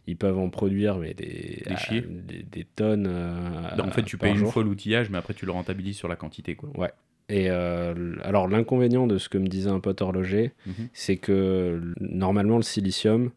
Ils 0.07 0.17
peuvent 0.17 0.39
en 0.39 0.49
produire 0.49 0.97
mais 0.97 1.13
des, 1.13 1.63
Des 1.67 1.75
chiers. 1.77 2.01
des, 2.01 2.43
des 2.43 2.63
tonnes. 2.75 3.07
euh, 3.07 3.41
en 3.79 3.91
fait, 3.91 4.03
tu 4.03 4.17
payes 4.17 4.31
une 4.31 4.37
jour. 4.37 4.51
fois 4.51 4.63
l'outillage, 4.63 5.09
mais 5.09 5.17
après, 5.19 5.33
tu 5.33 5.45
le 5.45 5.51
rentabilises 5.51 5.97
sur 5.97 6.07
la 6.07 6.15
quantité, 6.15 6.55
quoi. 6.55 6.69
Ouais. 6.77 6.91
Et 7.31 7.45
euh, 7.51 8.15
alors, 8.23 8.47
l'inconvénient 8.47 9.05
de 9.05 9.19
ce 9.19 9.29
que 9.29 9.37
me 9.37 9.45
disait 9.47 9.69
un 9.69 9.79
pote 9.79 10.01
horloger, 10.01 10.51
Mhm. 10.65 10.73
c'est 10.93 11.17
que 11.17 11.79
normalement, 12.01 12.55
le 12.57 12.63
silicium, 12.63 13.29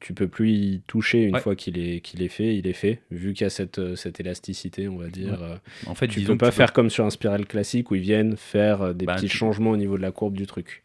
tu 0.00 0.14
peux 0.14 0.28
plus 0.28 0.50
y 0.52 0.80
toucher 0.86 1.24
une 1.24 1.34
Ouais. 1.34 1.40
fois 1.40 1.56
qu'il 1.56 1.78
est, 1.78 2.00
qu'il 2.00 2.22
est 2.22 2.28
fait, 2.28 2.56
il 2.56 2.66
est 2.66 2.72
fait, 2.72 3.00
vu 3.10 3.32
qu'il 3.32 3.44
y 3.44 3.46
a 3.46 3.50
cette, 3.50 3.78
euh, 3.78 3.96
cette 3.96 4.20
élasticité, 4.20 4.86
on 4.88 4.96
va 4.96 5.08
dire. 5.08 5.42
euh, 5.42 5.56
En 5.86 5.94
fait, 5.94 6.06
tu 6.08 6.20
peux 6.22 6.36
pas 6.38 6.50
faire 6.52 6.72
comme 6.72 6.88
sur 6.90 7.04
un 7.04 7.10
spiral 7.10 7.46
classique 7.46 7.90
où 7.90 7.94
ils 7.96 8.00
viennent 8.02 8.36
faire 8.36 8.82
euh, 8.82 8.92
des 8.92 9.06
Bah, 9.06 9.16
petits 9.16 9.26
tu- 9.28 9.36
changements 9.36 9.70
au 9.70 9.76
niveau 9.76 9.96
de 9.96 10.02
la 10.02 10.12
courbe 10.12 10.34
du 10.34 10.46
truc. 10.46 10.84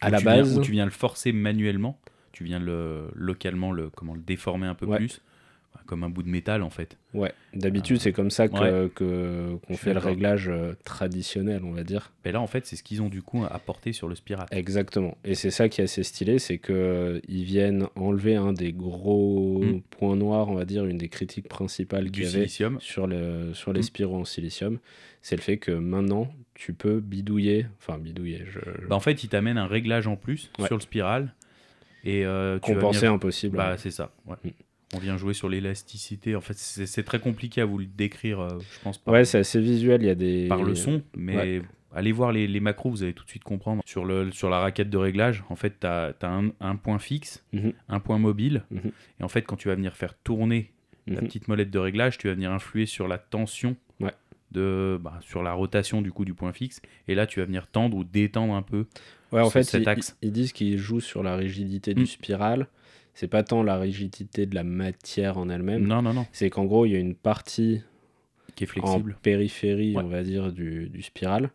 À 0.00 0.08
où 0.08 0.12
la 0.12 0.18
tu 0.18 0.24
viens- 0.24 0.36
base, 0.36 0.58
où 0.58 0.60
tu 0.62 0.72
viens 0.72 0.84
le 0.84 0.90
forcer 0.92 1.32
manuellement, 1.32 1.98
tu 2.32 2.44
viens 2.44 2.58
le 2.60 3.08
localement 3.14 3.72
le 3.72 3.88
comment 3.90 4.14
le 4.14 4.20
déformer 4.20 4.66
un 4.66 4.74
peu 4.74 4.86
Ouais. 4.86 4.98
plus, 4.98 5.20
comme 5.86 6.02
un 6.04 6.10
bout 6.10 6.22
de 6.22 6.28
métal 6.28 6.62
en 6.62 6.70
fait. 6.70 6.98
ouais, 7.14 7.32
d'habitude, 7.54 7.98
c'est 7.98 8.12
comme 8.12 8.30
ça 8.30 8.48
que, 8.48 8.82
ouais. 8.84 8.90
que- 8.94 9.54
qu'on 9.66 9.72
Je 9.72 9.74
suis 9.78 9.84
fait 9.84 9.94
le 9.94 10.00
réglage 10.00 10.48
euh, 10.50 10.74
traditionnel, 10.84 11.62
on 11.64 11.70
va 11.72 11.82
dire. 11.84 12.12
Et 12.26 12.32
là 12.32 12.40
en 12.40 12.46
fait, 12.46 12.66
c'est 12.66 12.76
ce 12.76 12.82
qu'ils 12.82 13.00
ont 13.00 13.08
du 13.08 13.22
coup 13.22 13.44
apporté 13.50 13.92
sur 13.94 14.08
le 14.08 14.14
Spirat. 14.14 14.46
Exactement. 14.50 15.16
Et 15.24 15.34
c'est 15.34 15.50
ça 15.50 15.68
qui 15.70 15.80
est 15.80 15.84
assez 15.84 16.02
stylé, 16.02 16.38
c'est 16.38 16.58
que 16.58 16.72
euh, 16.74 17.20
viennent 17.28 17.86
enlever 17.96 18.36
un 18.36 18.52
des 18.52 18.72
gros 18.72 19.62
Mm. 19.62 19.80
points 19.90 20.16
noirs, 20.16 20.48
on 20.48 20.54
va 20.54 20.64
dire, 20.64 20.84
une 20.84 20.98
des 20.98 21.08
critiques 21.08 21.48
principales 21.48 22.10
qu'il 22.10 22.24
y 22.24 22.26
avait 22.26 22.32
silicium. 22.40 22.78
sur, 22.80 23.06
le, 23.06 23.54
sur 23.54 23.72
les 23.72 23.80
Mm. 23.80 23.84
spiros 23.84 24.16
en 24.16 24.24
silicium, 24.24 24.78
c'est 25.22 25.36
le 25.36 25.42
fait 25.42 25.56
que 25.56 25.70
maintenant, 25.72 26.28
tu 26.54 26.72
peux 26.74 27.00
bidouiller, 27.00 27.66
enfin 27.78 27.98
bidouiller, 27.98 28.44
je, 28.46 28.60
Bah, 28.88 28.96
en 28.96 29.00
fait, 29.00 29.22
ils 29.24 29.28
t'amènent 29.28 29.58
un 29.58 29.66
réglage 29.66 30.06
en 30.06 30.16
plus 30.16 30.50
Ouais. 30.58 30.66
sur 30.66 30.76
le 30.76 30.80
spiral 30.82 31.34
et 32.04 32.24
euh, 32.24 32.58
tu 32.60 32.72
compenser 32.72 33.00
venir- 33.00 33.12
impossible. 33.12 33.56
Bah, 33.56 33.76
c'est 33.78 33.90
ça. 33.90 34.10
ouais. 34.26 34.36
On 34.94 34.98
vient 34.98 35.16
jouer 35.16 35.34
sur 35.34 35.48
l'élasticité. 35.48 36.36
En 36.36 36.40
fait, 36.40 36.56
c'est 36.56 37.02
très 37.02 37.18
compliqué 37.18 37.60
à 37.60 37.64
vous 37.64 37.78
le 37.78 37.86
décrire, 37.86 38.40
euh, 38.40 38.58
je 38.72 38.80
pense 38.82 38.98
par, 38.98 39.14
ouais, 39.14 39.24
c'est 39.24 39.38
assez 39.38 39.60
visuel, 39.60 40.02
il 40.02 40.06
y 40.06 40.10
a 40.10 40.14
des... 40.14 40.46
par 40.48 40.62
le 40.62 40.74
son, 40.76 41.02
mais 41.16 41.60
allez 41.92 42.12
voir 42.12 42.30
les, 42.30 42.46
les 42.46 42.60
macros, 42.60 42.90
vous 42.90 43.02
allez 43.02 43.12
tout 43.12 43.24
de 43.24 43.28
suite 43.30 43.42
comprendre. 43.44 43.82
Sur, 43.84 44.04
le, 44.04 44.30
sur 44.30 44.48
la 44.48 44.60
raquette 44.60 44.88
de 44.90 44.96
réglage, 44.96 45.42
en 45.48 45.56
fait, 45.56 45.80
tu 45.80 45.86
as, 45.86 46.14
un, 46.22 46.50
un 46.60 46.76
point 46.76 46.98
fixe, 46.98 47.44
Mhm. 47.52 47.72
un 47.88 48.00
point 48.00 48.18
mobile, 48.18 48.62
Mhm. 48.70 48.92
et 49.20 49.24
en 49.24 49.28
fait, 49.28 49.42
quand 49.42 49.56
tu 49.56 49.68
vas 49.68 49.74
venir 49.74 49.96
faire 49.96 50.14
tourner 50.22 50.72
la 51.08 51.20
Mhm. 51.20 51.26
petite 51.26 51.48
molette 51.48 51.70
de 51.70 51.78
réglage, 51.78 52.18
tu 52.18 52.28
vas 52.28 52.34
venir 52.34 52.52
influer 52.52 52.86
sur 52.86 53.08
la 53.08 53.18
tension, 53.18 53.76
Ouais. 54.00 54.12
de, 54.52 55.00
bah, 55.02 55.18
sur 55.20 55.42
la 55.42 55.52
rotation 55.52 56.00
du 56.00 56.12
coup 56.12 56.24
du 56.24 56.34
point 56.34 56.52
fixe, 56.52 56.80
et 57.08 57.14
là, 57.16 57.26
tu 57.26 57.40
vas 57.40 57.46
venir 57.46 57.66
tendre 57.66 57.96
ou 57.96 58.04
détendre 58.04 58.54
un 58.54 58.62
peu. 58.62 58.86
Ouais, 59.32 59.40
en 59.40 59.50
fait, 59.50 59.64
cet 59.64 59.82
ils, 59.82 59.88
axe. 59.88 60.16
ils 60.22 60.30
disent 60.32 60.52
qu'ils 60.52 60.78
jouent 60.78 61.00
sur 61.00 61.24
la 61.24 61.34
rigidité 61.34 61.92
Mm. 61.92 61.98
du 61.98 62.06
spiral. 62.06 62.68
C'est 63.18 63.28
pas 63.28 63.42
tant 63.42 63.62
la 63.62 63.78
rigidité 63.78 64.44
de 64.44 64.54
la 64.54 64.62
matière 64.62 65.38
en 65.38 65.48
elle-même, 65.48 65.86
Non, 65.86 66.02
non, 66.02 66.12
non, 66.12 66.26
c'est 66.32 66.50
qu'en 66.50 66.66
gros, 66.66 66.84
il 66.84 66.92
y 66.92 66.96
a 66.96 66.98
une 66.98 67.14
partie 67.14 67.80
qui 68.56 68.64
est 68.64 68.66
en 68.66 68.70
flexible. 68.70 69.16
périphérie, 69.22 69.96
Ouais. 69.96 70.02
on 70.04 70.08
va 70.08 70.22
dire, 70.22 70.52
du, 70.52 70.90
du 70.90 71.00
spiral, 71.00 71.48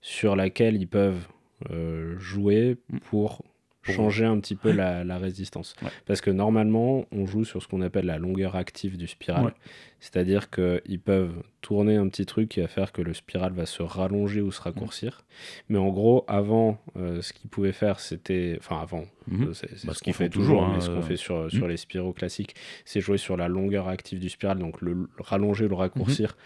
sur 0.00 0.34
laquelle 0.34 0.74
ils 0.76 0.88
peuvent 0.88 1.28
euh, 1.70 2.18
jouer 2.18 2.76
Mm. 2.90 2.98
Pour- 3.08 3.44
changer 3.92 4.24
un 4.24 4.38
petit 4.40 4.54
peu 4.56 4.70
la, 4.72 5.04
la 5.04 5.18
résistance. 5.18 5.74
Ouais. 5.82 5.88
Parce 6.06 6.20
que 6.20 6.30
normalement, 6.30 7.04
on 7.12 7.26
joue 7.26 7.44
sur 7.44 7.62
ce 7.62 7.68
qu'on 7.68 7.80
appelle 7.82 8.06
la 8.06 8.18
longueur 8.18 8.56
active 8.56 8.96
du 8.96 9.06
spiral. 9.06 9.44
Ouais. 9.46 9.52
C'est-à-dire 10.00 10.50
qu'ils 10.50 11.00
peuvent 11.00 11.42
tourner 11.62 11.96
un 11.96 12.08
petit 12.08 12.26
truc 12.26 12.48
qui 12.50 12.60
va 12.60 12.68
faire 12.68 12.92
que 12.92 13.02
le 13.02 13.14
spiral 13.14 13.52
va 13.52 13.66
se 13.66 13.82
rallonger 13.82 14.40
ou 14.42 14.52
se 14.52 14.60
raccourcir. 14.60 15.24
Mais 15.68 15.78
en 15.78 15.88
gros, 15.88 16.24
avant, 16.28 16.78
euh, 16.96 17.22
ce 17.22 17.32
qu'ils 17.32 17.48
pouvaient 17.50 17.72
faire, 17.72 17.98
c'était... 17.98 18.56
Enfin, 18.60 18.78
avant, 18.80 19.04
Mhm. 19.26 19.48
euh, 19.48 19.52
c'est 19.54 19.70
Bah, 19.86 19.92
ce 19.92 19.98
ce 19.98 20.04
qu'on 20.04 20.12
fait 20.12 20.28
toujours, 20.28 20.66
mais 20.68 20.76
hein, 20.76 20.80
ce 20.80 20.88
qu'on 20.90 20.98
euh, 20.98 21.02
fait 21.02 21.16
sur, 21.16 21.50
sur 21.50 21.66
les 21.66 21.76
spiraux 21.76 22.12
classiques, 22.12 22.54
c'est 22.84 23.00
jouer 23.00 23.18
sur 23.18 23.36
la 23.36 23.48
longueur 23.48 23.88
active 23.88 24.20
du 24.20 24.28
spiral, 24.28 24.58
donc 24.58 24.80
le 24.80 24.92
le 24.92 25.08
rallonger, 25.18 25.66
le 25.66 25.74
raccourcir 25.74 26.36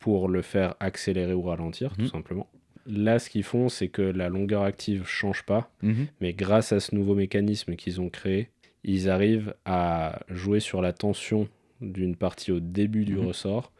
pour 0.00 0.28
le 0.28 0.40
faire 0.42 0.74
accélérer 0.80 1.34
ou 1.34 1.42
ralentir, 1.42 1.94
tout 1.96 2.06
simplement. 2.06 2.48
Là, 2.86 3.18
ce 3.18 3.30
qu'ils 3.30 3.44
font, 3.44 3.68
c'est 3.68 3.88
que 3.88 4.02
la 4.02 4.28
longueur 4.28 4.62
active 4.62 5.06
change 5.06 5.44
pas, 5.44 5.70
Mhm. 5.82 6.06
mais 6.20 6.32
grâce 6.32 6.72
à 6.72 6.80
ce 6.80 6.94
nouveau 6.94 7.14
mécanisme 7.14 7.76
qu'ils 7.76 8.00
ont 8.00 8.08
créé, 8.10 8.48
ils 8.84 9.08
arrivent 9.08 9.54
à 9.64 10.20
jouer 10.28 10.58
sur 10.60 10.82
la 10.82 10.92
tension 10.92 11.48
d'une 11.80 12.16
partie 12.16 12.50
au 12.52 12.60
début 12.60 13.04
du 13.04 13.16
Mhm. 13.16 13.26
ressort 13.26 13.72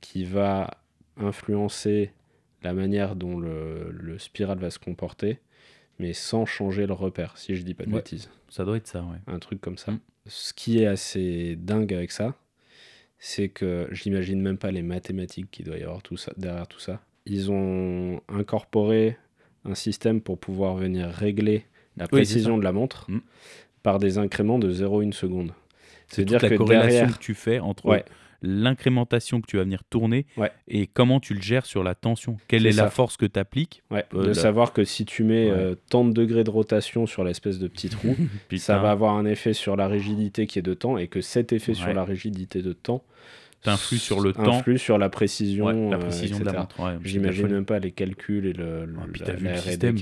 qui 0.00 0.24
va 0.24 0.70
influencer 1.16 2.12
la 2.62 2.72
manière 2.72 3.16
dont 3.16 3.38
le, 3.38 3.90
le 3.90 4.18
spiral 4.18 4.58
va 4.58 4.70
se 4.70 4.78
comporter, 4.78 5.38
mais 5.98 6.12
sans 6.12 6.46
changer 6.46 6.86
le 6.86 6.92
repère, 6.92 7.36
si 7.38 7.54
je 7.56 7.62
dis 7.62 7.74
pas 7.74 7.84
de 7.84 7.90
Ouais. 7.90 7.96
bêtises. 7.98 8.30
Ça 8.48 8.64
doit 8.64 8.76
être 8.76 8.86
ça, 8.86 9.02
ouais. 9.02 9.18
Un 9.26 9.38
truc 9.38 9.60
comme 9.60 9.78
ça. 9.78 9.92
Mm. 9.92 10.00
Ce 10.26 10.52
qui 10.52 10.78
est 10.80 10.86
assez 10.86 11.56
dingue 11.56 11.92
avec 11.94 12.10
ça, 12.12 12.34
c'est 13.18 13.48
que 13.48 13.88
j'imagine 13.92 14.40
même 14.40 14.58
pas 14.58 14.70
les 14.70 14.82
mathématiques 14.82 15.50
qu'il 15.50 15.64
doit 15.66 15.78
y 15.78 15.82
avoir 15.82 16.02
tout 16.02 16.16
ça, 16.16 16.32
derrière 16.36 16.66
tout 16.66 16.80
ça. 16.80 17.00
Ils 17.26 17.50
ont 17.50 18.20
incorporé 18.28 19.16
un 19.64 19.74
système 19.74 20.20
pour 20.20 20.38
pouvoir 20.38 20.76
venir 20.76 21.08
régler 21.08 21.64
la 21.96 22.04
Oui, 22.04 22.10
précision 22.20 22.56
de 22.58 22.62
la 22.64 22.72
montre 22.72 23.06
Mm. 23.10 23.18
par 23.82 23.98
des 23.98 24.18
incréments 24.18 24.58
de 24.58 24.70
0,1 24.70 25.12
seconde. 25.12 25.52
C'est 26.08 26.16
C'est-à-dire 26.28 26.40
la 26.42 26.48
que 26.50 26.54
corrélation 26.54 26.88
derrière, 26.90 27.18
que 27.18 27.22
tu 27.22 27.34
fais 27.34 27.58
entre 27.58 27.86
Ouais. 27.86 28.04
l'incrémentation 28.42 29.40
que 29.40 29.46
tu 29.46 29.56
vas 29.56 29.64
venir 29.64 29.82
tourner 29.84 30.26
Ouais. 30.36 30.52
et 30.68 30.86
comment 30.86 31.18
tu 31.20 31.34
le 31.34 31.40
gères 31.40 31.66
sur 31.66 31.82
la 31.82 31.94
tension. 31.94 32.36
Quelle 32.48 32.66
est 32.66 32.76
la 32.76 32.90
force 32.90 33.16
que 33.16 33.26
tu 33.26 33.38
appliques 33.40 33.82
ouais, 33.90 34.04
euh, 34.14 34.22
de 34.22 34.26
la- 34.28 34.34
savoir 34.34 34.72
que 34.72 34.84
si 34.84 35.04
tu 35.04 35.24
mets 35.24 35.50
euh, 35.50 35.74
tant 35.90 36.04
de 36.04 36.12
degrés 36.12 36.44
de 36.44 36.50
rotation 36.50 37.06
sur 37.06 37.24
l'espèce 37.24 37.58
de 37.58 37.66
petit 37.66 37.88
trou, 37.88 38.14
ça 38.58 38.78
va 38.78 38.90
avoir 38.92 39.16
un 39.16 39.24
effet 39.24 39.52
sur 39.52 39.74
la 39.74 39.88
rigidité 39.88 40.46
qui 40.46 40.58
est 40.58 40.62
de 40.62 40.74
temps 40.74 40.96
et 40.98 41.08
que 41.08 41.20
cet 41.20 41.52
effet 41.52 41.74
sur 41.74 41.92
la 41.92 42.04
rigidité 42.04 42.62
de 42.62 42.72
temps 42.72 43.02
T'influes 43.62 43.98
sur 43.98 44.20
le 44.20 44.32
temps. 44.32 44.58
influe 44.58 44.78
sur 44.78 44.96
la 44.98 45.08
précision, 45.08 45.66
Ouais, 45.66 45.90
la 45.90 45.96
euh, 45.96 46.00
précision 46.00 46.38
de 46.38 46.44
la 46.44 46.52
montre. 46.52 46.78
ouais, 46.80 46.98
J'imagine 47.02 47.48
même 47.48 47.64
pas 47.64 47.78
les 47.78 47.90
calculs 47.90 48.46
et 48.46 48.52
le, 48.52 48.84
le-. 48.86 48.96
Ah, 49.00 49.06
puis 49.12 49.22
t'as 49.24 49.32
vu 49.32 49.48
le 49.48 49.56
système, 49.56 49.96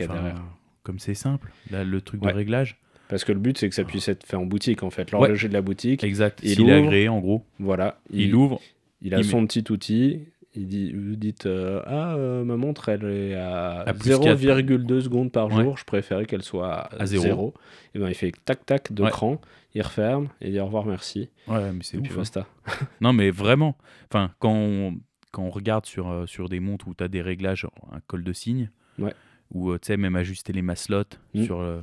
comme 0.82 0.98
c'est 0.98 1.14
simple. 1.14 1.50
Là, 1.70 1.82
le 1.84 2.00
truc 2.00 2.22
Ouais. 2.22 2.32
de 2.32 2.36
réglage. 2.36 2.78
Parce 3.08 3.24
que 3.24 3.32
le 3.32 3.38
but, 3.38 3.56
c'est 3.58 3.68
que 3.68 3.74
ça 3.74 3.84
puisse 3.84 4.08
être 4.08 4.24
fait 4.26 4.36
en 4.36 4.44
boutique, 4.46 4.82
en 4.82 4.90
fait. 4.90 5.10
L'horloger 5.10 5.48
de 5.48 5.52
la 5.52 5.60
boutique, 5.62 6.02
Exact. 6.04 6.40
Il 6.42 6.50
S'il 6.50 6.60
est 6.60 6.62
ouvre, 6.76 6.86
agréé, 6.86 7.08
en 7.08 7.20
gros, 7.20 7.44
voilà, 7.58 7.98
il, 8.10 8.22
il, 8.22 8.34
ouvre. 8.34 8.60
il 9.02 9.14
a 9.14 9.18
il 9.18 9.24
son 9.24 9.46
petit 9.46 9.64
outil, 9.70 10.20
il 10.54 10.66
dit, 10.66 10.92
vous 10.92 11.16
dites 11.16 11.46
euh, 11.46 11.80
Ah, 11.86 12.14
euh, 12.16 12.44
ma 12.44 12.56
montre, 12.56 12.88
elle 12.88 13.04
est 13.04 13.34
à, 13.34 13.80
À 13.80 13.92
plus 13.94 14.10
0,2 14.10 15.00
secondes 15.02 15.30
par 15.32 15.48
Ouais. 15.52 15.62
jour. 15.64 15.76
Je 15.76 15.84
préférais 15.84 16.24
qu'elle 16.26 16.42
soit 16.42 16.72
à, 16.72 17.02
À 17.02 17.06
zéro. 17.06 17.22
0. 17.24 17.54
Et 17.94 17.98
ben, 17.98 18.08
il 18.08 18.14
fait 18.14 18.32
tac 18.44 18.64
tac 18.66 18.92
de 18.92 19.02
Ouais. 19.02 19.10
cran, 19.10 19.40
il 19.74 19.82
referme 19.82 20.28
et 20.40 20.48
il 20.48 20.52
dit 20.52 20.60
au 20.60 20.66
revoir, 20.66 20.86
merci. 20.86 21.30
Ouais, 21.48 21.72
mais 21.72 21.82
c'est 21.82 21.98
ouf. 21.98 22.36
hein. 22.36 22.46
Non, 23.00 23.12
mais 23.12 23.30
vraiment. 23.30 23.76
Enfin, 24.10 24.32
quand 24.38 24.52
on, 24.54 25.00
quand 25.32 25.42
on 25.42 25.50
regarde 25.50 25.84
sur, 25.86 26.08
euh, 26.08 26.26
sur 26.26 26.48
des 26.48 26.60
montres 26.60 26.86
où 26.88 26.94
tu 26.94 27.02
as 27.04 27.08
des 27.08 27.22
réglages, 27.22 27.66
un 27.92 28.00
col 28.06 28.22
de 28.24 28.32
cygne, 28.32 28.70
Ouais. 28.98 29.12
ou 29.50 29.70
euh, 29.70 29.78
tu 29.80 29.88
sais, 29.88 29.96
même 29.96 30.14
ajuster 30.16 30.52
les 30.52 30.62
maslottes, 30.62 31.20
Mm. 31.34 31.42
sur. 31.44 31.60
euh, 31.60 31.80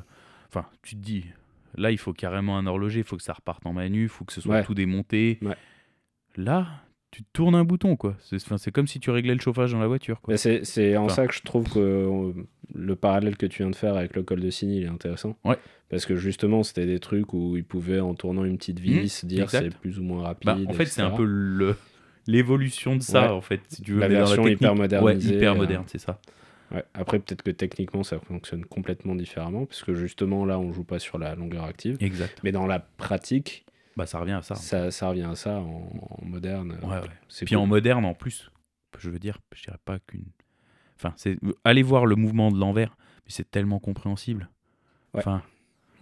Enfin, 0.47 0.65
tu 0.81 0.95
te 0.95 1.01
dis, 1.01 1.25
là, 1.75 1.91
il 1.91 1.97
faut 1.97 2.11
carrément 2.13 2.57
un 2.57 2.65
horloger, 2.67 2.99
il 2.99 3.05
faut 3.05 3.15
que 3.17 3.23
ça 3.23 3.31
reparte 3.33 3.65
en 3.65 3.71
manu, 3.73 4.03
il 4.03 4.09
faut 4.09 4.25
que 4.25 4.33
ce 4.33 4.41
soit 4.41 4.55
Ouais. 4.55 4.63
tout 4.65 4.73
démonté. 4.73 5.39
Ouais. 5.41 5.55
Là, 6.37 6.67
tu 7.11 7.23
tournes 7.33 7.55
un 7.55 7.63
bouton, 7.65 7.95
quoi. 7.97 8.15
C'est 8.21 8.71
comme 8.71 8.87
si 8.87 8.99
tu 8.99 9.11
réglais 9.11 9.33
le 9.33 9.39
chauffage 9.41 9.71
dans 9.73 9.79
la 9.79 9.87
voiture, 9.87 10.21
quoi. 10.21 10.37
C'est 10.37 10.97
en 10.97 11.05
Enfin. 11.05 11.13
ça 11.15 11.27
que 11.27 11.33
je 11.33 11.41
trouve 11.41 11.69
que 11.71 11.79
euh, 11.79 12.31
le 12.73 12.95
parallèle 12.95 13.35
que 13.37 13.45
tu 13.45 13.63
viens 13.63 13.69
de 13.69 13.75
faire 13.75 13.95
avec 13.97 14.15
le 14.15 14.23
col 14.23 14.39
de 14.39 14.49
cygne, 14.49 14.71
il 14.71 14.83
est 14.83 14.87
intéressant. 14.87 15.35
Ouais. 15.43 15.57
Parce 15.89 16.05
que 16.05 16.15
justement, 16.15 16.63
c'était 16.63 16.85
des 16.85 16.99
trucs 16.99 17.33
où 17.33 17.57
il 17.57 17.65
pouvait, 17.65 17.99
en 17.99 18.13
tournant 18.13 18.45
une 18.45 18.57
petite 18.57 18.79
vis, 18.79 19.25
dire 19.25 19.39
Mmh, 19.41 19.43
exact. 19.43 19.63
c'est 19.65 19.77
plus 19.77 19.99
ou 19.99 20.03
moins 20.03 20.23
rapide. 20.23 20.45
Bah, 20.45 20.57
en 20.67 20.73
fait, 20.73 20.85
c'est 20.85 21.01
un 21.01 21.11
peu 21.11 21.25
le 21.25 21.75
l'évolution 22.27 22.95
de 22.95 23.01
ça, 23.01 23.23
Ouais. 23.23 23.27
en 23.29 23.41
fait, 23.41 23.61
si 23.67 23.81
tu 23.81 23.93
veux. 23.93 23.99
La 23.99 24.07
version 24.07 24.47
hyper 24.47 24.75
modernisée, 24.75 25.29
Ouais, 25.31 25.35
hyper 25.37 25.53
euh, 25.53 25.57
moderne, 25.57 25.83
c'est 25.87 25.97
ça. 25.99 26.19
Ouais. 26.73 26.83
Après, 26.93 27.19
peut-être 27.19 27.41
que 27.41 27.51
techniquement, 27.51 28.03
ça 28.03 28.19
fonctionne 28.19 28.63
complètement 28.63 29.15
différemment, 29.15 29.65
parce 29.65 29.83
que 29.83 29.93
justement, 29.93 30.45
là, 30.45 30.57
on 30.59 30.71
joue 30.71 30.83
pas 30.85 30.99
sur 30.99 31.17
la 31.17 31.35
longueur 31.35 31.65
active. 31.65 31.97
Exact. 31.99 32.39
Mais 32.43 32.51
dans 32.53 32.67
la 32.67 32.79
pratique, 32.79 33.65
Bah, 33.97 34.05
ça 34.05 34.19
revient 34.19 34.31
à 34.33 34.41
ça. 34.41 34.55
ça, 34.55 34.89
ça 34.91 35.09
revient 35.09 35.23
à 35.29 35.35
ça 35.35 35.59
en, 35.59 35.89
en 36.21 36.25
moderne. 36.25 36.77
Ouais, 36.83 36.89
ouais. 36.99 37.01
C'est 37.27 37.45
Puis 37.45 37.55
cool. 37.55 37.63
en 37.63 37.67
moderne 37.67 38.05
en 38.05 38.13
plus, 38.13 38.49
je 38.97 39.09
veux 39.09 39.19
dire, 39.19 39.39
je 39.53 39.63
dirais 39.63 39.77
pas 39.85 39.99
qu'une. 39.99 40.25
Enfin, 40.97 41.13
c'est 41.17 41.37
allez 41.63 41.83
voir 41.83 42.05
le 42.05 42.15
mouvement 42.15 42.51
de 42.51 42.57
l'envers, 42.59 42.95
mais 43.25 43.31
c'est 43.31 43.49
tellement 43.49 43.79
compréhensible. 43.79 44.49
Ouais. 45.13 45.19
Enfin, 45.19 45.41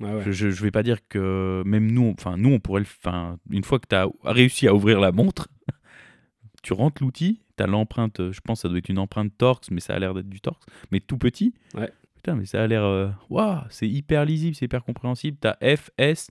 je, 0.02 0.32
je, 0.32 0.50
je 0.52 0.62
vais 0.64 0.72
pas 0.72 0.84
dire 0.84 1.00
que 1.08 1.64
même 1.66 1.92
nous, 1.92 2.14
enfin 2.18 2.38
nous, 2.38 2.50
on 2.54 2.60
pourrait 2.60 2.82
le. 2.82 2.88
Enfin, 3.04 3.38
une 3.50 3.64
fois 3.64 3.80
que 3.80 3.88
tu 3.90 3.96
as 3.96 4.08
réussi 4.24 4.68
à 4.68 4.74
ouvrir 4.76 5.00
la 5.00 5.12
montre, 5.12 5.48
tu 6.64 6.74
rentres 6.74 7.02
l'outil, 7.02 7.42
tu 7.58 7.64
as 7.64 7.68
l'empreinte. 7.68 8.32
Je 8.32 8.40
pense 8.42 8.60
que 8.60 8.62
ça 8.64 8.70
doit 8.70 8.78
être 8.78 8.90
une 8.90 9.00
empreinte 9.00 9.32
Torx, 9.38 9.72
mais 9.72 9.80
ça 9.80 9.96
a 9.96 10.00
l'air 10.00 10.14
d'être 10.14 10.30
du 10.30 10.42
Torx, 10.42 10.60
mais 10.92 11.00
tout 11.00 11.18
petit. 11.18 11.54
Ouais. 11.74 11.92
Putain, 12.16 12.36
mais 12.36 12.46
ça 12.46 12.62
a 12.64 12.68
l'air. 12.68 12.84
euh, 12.84 13.10
Waouh, 13.30 13.62
c'est 13.70 13.88
hyper 13.88 14.26
lisible, 14.26 14.54
c'est 14.56 14.66
hyper 14.66 14.84
compréhensible. 14.84 15.38
T'as 15.40 15.56
F, 15.76 15.90
S. 15.98 16.30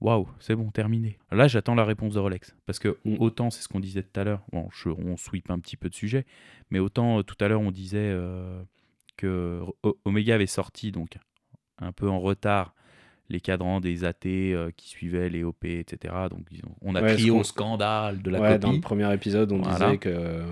Waouh, 0.00 0.28
c'est 0.40 0.54
bon, 0.54 0.70
terminé. 0.70 1.18
Là, 1.32 1.48
j'attends 1.48 1.74
la 1.74 1.84
réponse 1.84 2.14
de 2.14 2.18
Rolex. 2.20 2.54
Parce 2.66 2.78
que 2.78 2.98
Mm. 3.04 3.16
autant, 3.18 3.50
c'est 3.50 3.62
ce 3.62 3.68
qu'on 3.68 3.80
disait 3.80 4.02
tout 4.02 4.20
à 4.20 4.24
l'heure, 4.24 4.42
bon, 4.52 4.68
je- 4.72 4.90
on 4.90 5.16
sweep 5.16 5.50
un 5.50 5.58
petit 5.58 5.76
peu 5.76 5.88
de 5.88 5.94
sujet, 5.94 6.26
mais 6.70 6.78
autant 6.78 7.18
euh, 7.18 7.22
tout 7.22 7.36
à 7.42 7.48
l'heure, 7.48 7.62
on 7.62 7.70
disait 7.70 7.98
euh, 8.12 8.62
que 9.16 9.62
Omega 10.04 10.34
avait 10.34 10.46
sorti, 10.46 10.92
donc 10.92 11.16
un 11.78 11.92
peu 11.92 12.08
en 12.10 12.20
retard, 12.20 12.74
les 13.30 13.40
cadrans 13.40 13.80
des 13.80 14.04
AT 14.04 14.26
euh, 14.26 14.70
qui 14.76 14.88
suivaient 14.88 15.28
les 15.30 15.42
OP, 15.42 15.64
etc. 15.64 16.14
Donc, 16.30 16.46
on 16.82 16.94
a 16.94 17.02
Ouais, 17.02 17.16
qu'on- 17.16 17.40
au 17.40 17.44
scandale 17.44 18.22
de 18.22 18.30
la 18.30 18.40
Ouais, 18.40 18.58
dans 18.58 18.72
le 18.72 18.80
premier 18.80 19.12
épisode, 19.14 19.50
on 19.50 19.62
Voilà. 19.62 19.86
disait 19.86 19.98
que 19.98 20.08
euh, 20.10 20.44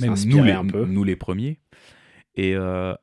Même 0.00 0.14
nous 0.26 0.42
les, 0.44 0.52
un 0.52 0.64
peu. 0.66 0.84
nous 0.86 1.04
les 1.04 1.16
premiers. 1.16 1.58
Et 2.36 2.54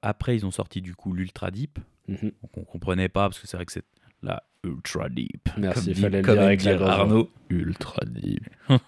après, 0.02 0.36
ils 0.38 0.46
ont 0.46 0.52
sorti 0.52 0.82
du 0.82 0.96
coup 0.96 1.12
l'Ultra 1.14 1.52
Deep. 1.52 1.78
Mhm. 2.08 2.32
Donc 2.42 2.58
on 2.58 2.64
comprenait 2.64 3.10
pas 3.10 3.28
parce 3.28 3.38
que 3.40 3.48
c'est 3.48 3.58
vrai 3.58 3.66
que 3.66 3.72
c'est 3.74 3.84
la 4.24 4.44
ultra 4.64 5.10
deep. 5.10 5.50
Merci, 5.58 5.80
comme 5.82 5.90
il 5.90 5.96
dit- 5.96 6.02
fallait 6.02 6.18
le 6.22 6.24
comme 6.26 6.36
dire 6.36 6.44
aime 6.44 6.82
avec. 6.82 6.90
Arnaud. 6.90 7.30
Ultra 7.50 8.02
deep. 8.06 8.50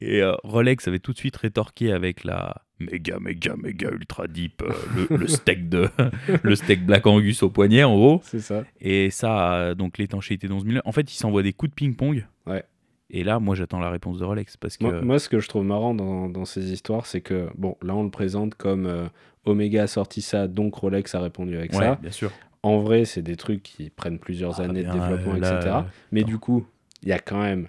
Et 0.00 0.22
euh, 0.22 0.34
Rolex 0.42 0.88
avait 0.88 0.98
tout 0.98 1.12
de 1.12 1.18
suite 1.18 1.36
rétorqué 1.36 1.92
avec 1.92 2.24
la 2.24 2.62
méga 2.80 3.18
méga 3.20 3.54
méga 3.56 3.88
ultra 3.90 4.26
deep, 4.26 4.62
euh, 4.62 4.72
le, 5.10 5.16
le 5.16 5.28
steak 5.28 5.68
de 5.68 5.88
le 6.42 6.54
steak 6.56 6.84
Black 6.84 7.06
Angus 7.06 7.42
au 7.42 7.50
poignet 7.50 7.84
en 7.84 7.94
gros. 7.94 8.20
C'est 8.24 8.40
ça. 8.40 8.64
Et 8.80 9.10
ça, 9.10 9.54
euh, 9.54 9.74
donc 9.74 9.98
l'étanchéité 9.98 10.48
d'11 10.48 10.64
000. 10.68 10.78
En 10.84 10.92
fait, 10.92 11.12
ils 11.12 11.16
s'envoient 11.16 11.42
des 11.42 11.52
coups 11.52 11.70
de 11.70 11.74
ping-pong. 11.74 12.26
Ouais. 12.46 12.64
Et 13.10 13.22
là, 13.22 13.38
moi, 13.38 13.54
j'attends 13.54 13.78
la 13.78 13.90
réponse 13.90 14.18
de 14.18 14.24
Rolex 14.24 14.56
parce 14.56 14.76
que 14.76 14.84
Moi, 14.84 15.00
moi, 15.02 15.18
ce 15.18 15.28
que 15.28 15.38
je 15.38 15.48
trouve 15.48 15.64
marrant 15.64 15.94
dans, 15.94 16.28
dans 16.28 16.44
ces 16.44 16.72
histoires, 16.72 17.06
c'est 17.06 17.20
que, 17.20 17.48
bon, 17.56 17.76
là, 17.82 17.94
on 17.94 18.02
le 18.02 18.10
présente 18.10 18.54
comme 18.56 19.08
Omega 19.44 19.84
a 19.84 19.86
sorti 19.86 20.20
ça, 20.22 20.48
donc 20.48 20.74
Rolex 20.74 21.14
a 21.14 21.20
répondu 21.20 21.56
avec 21.56 21.72
ouais, 21.74 21.78
ça. 21.78 21.98
bien 22.00 22.10
sûr. 22.10 22.32
En 22.64 22.78
vrai, 22.80 23.04
c'est 23.04 23.22
des 23.22 23.36
trucs 23.36 23.62
qui 23.62 23.90
prennent 23.90 24.18
plusieurs 24.18 24.60
Ah, 24.60 24.64
années 24.64 24.82
bien, 24.82 24.94
de 24.94 24.98
développement, 25.00 25.34
là, 25.34 25.56
etc. 25.58 25.74
euh, 25.76 25.82
Mais 26.12 26.20
attends. 26.20 26.28
du 26.30 26.38
coup, 26.38 26.66
il 27.02 27.08
y 27.08 27.12
a 27.12 27.18
quand 27.18 27.40
même 27.40 27.68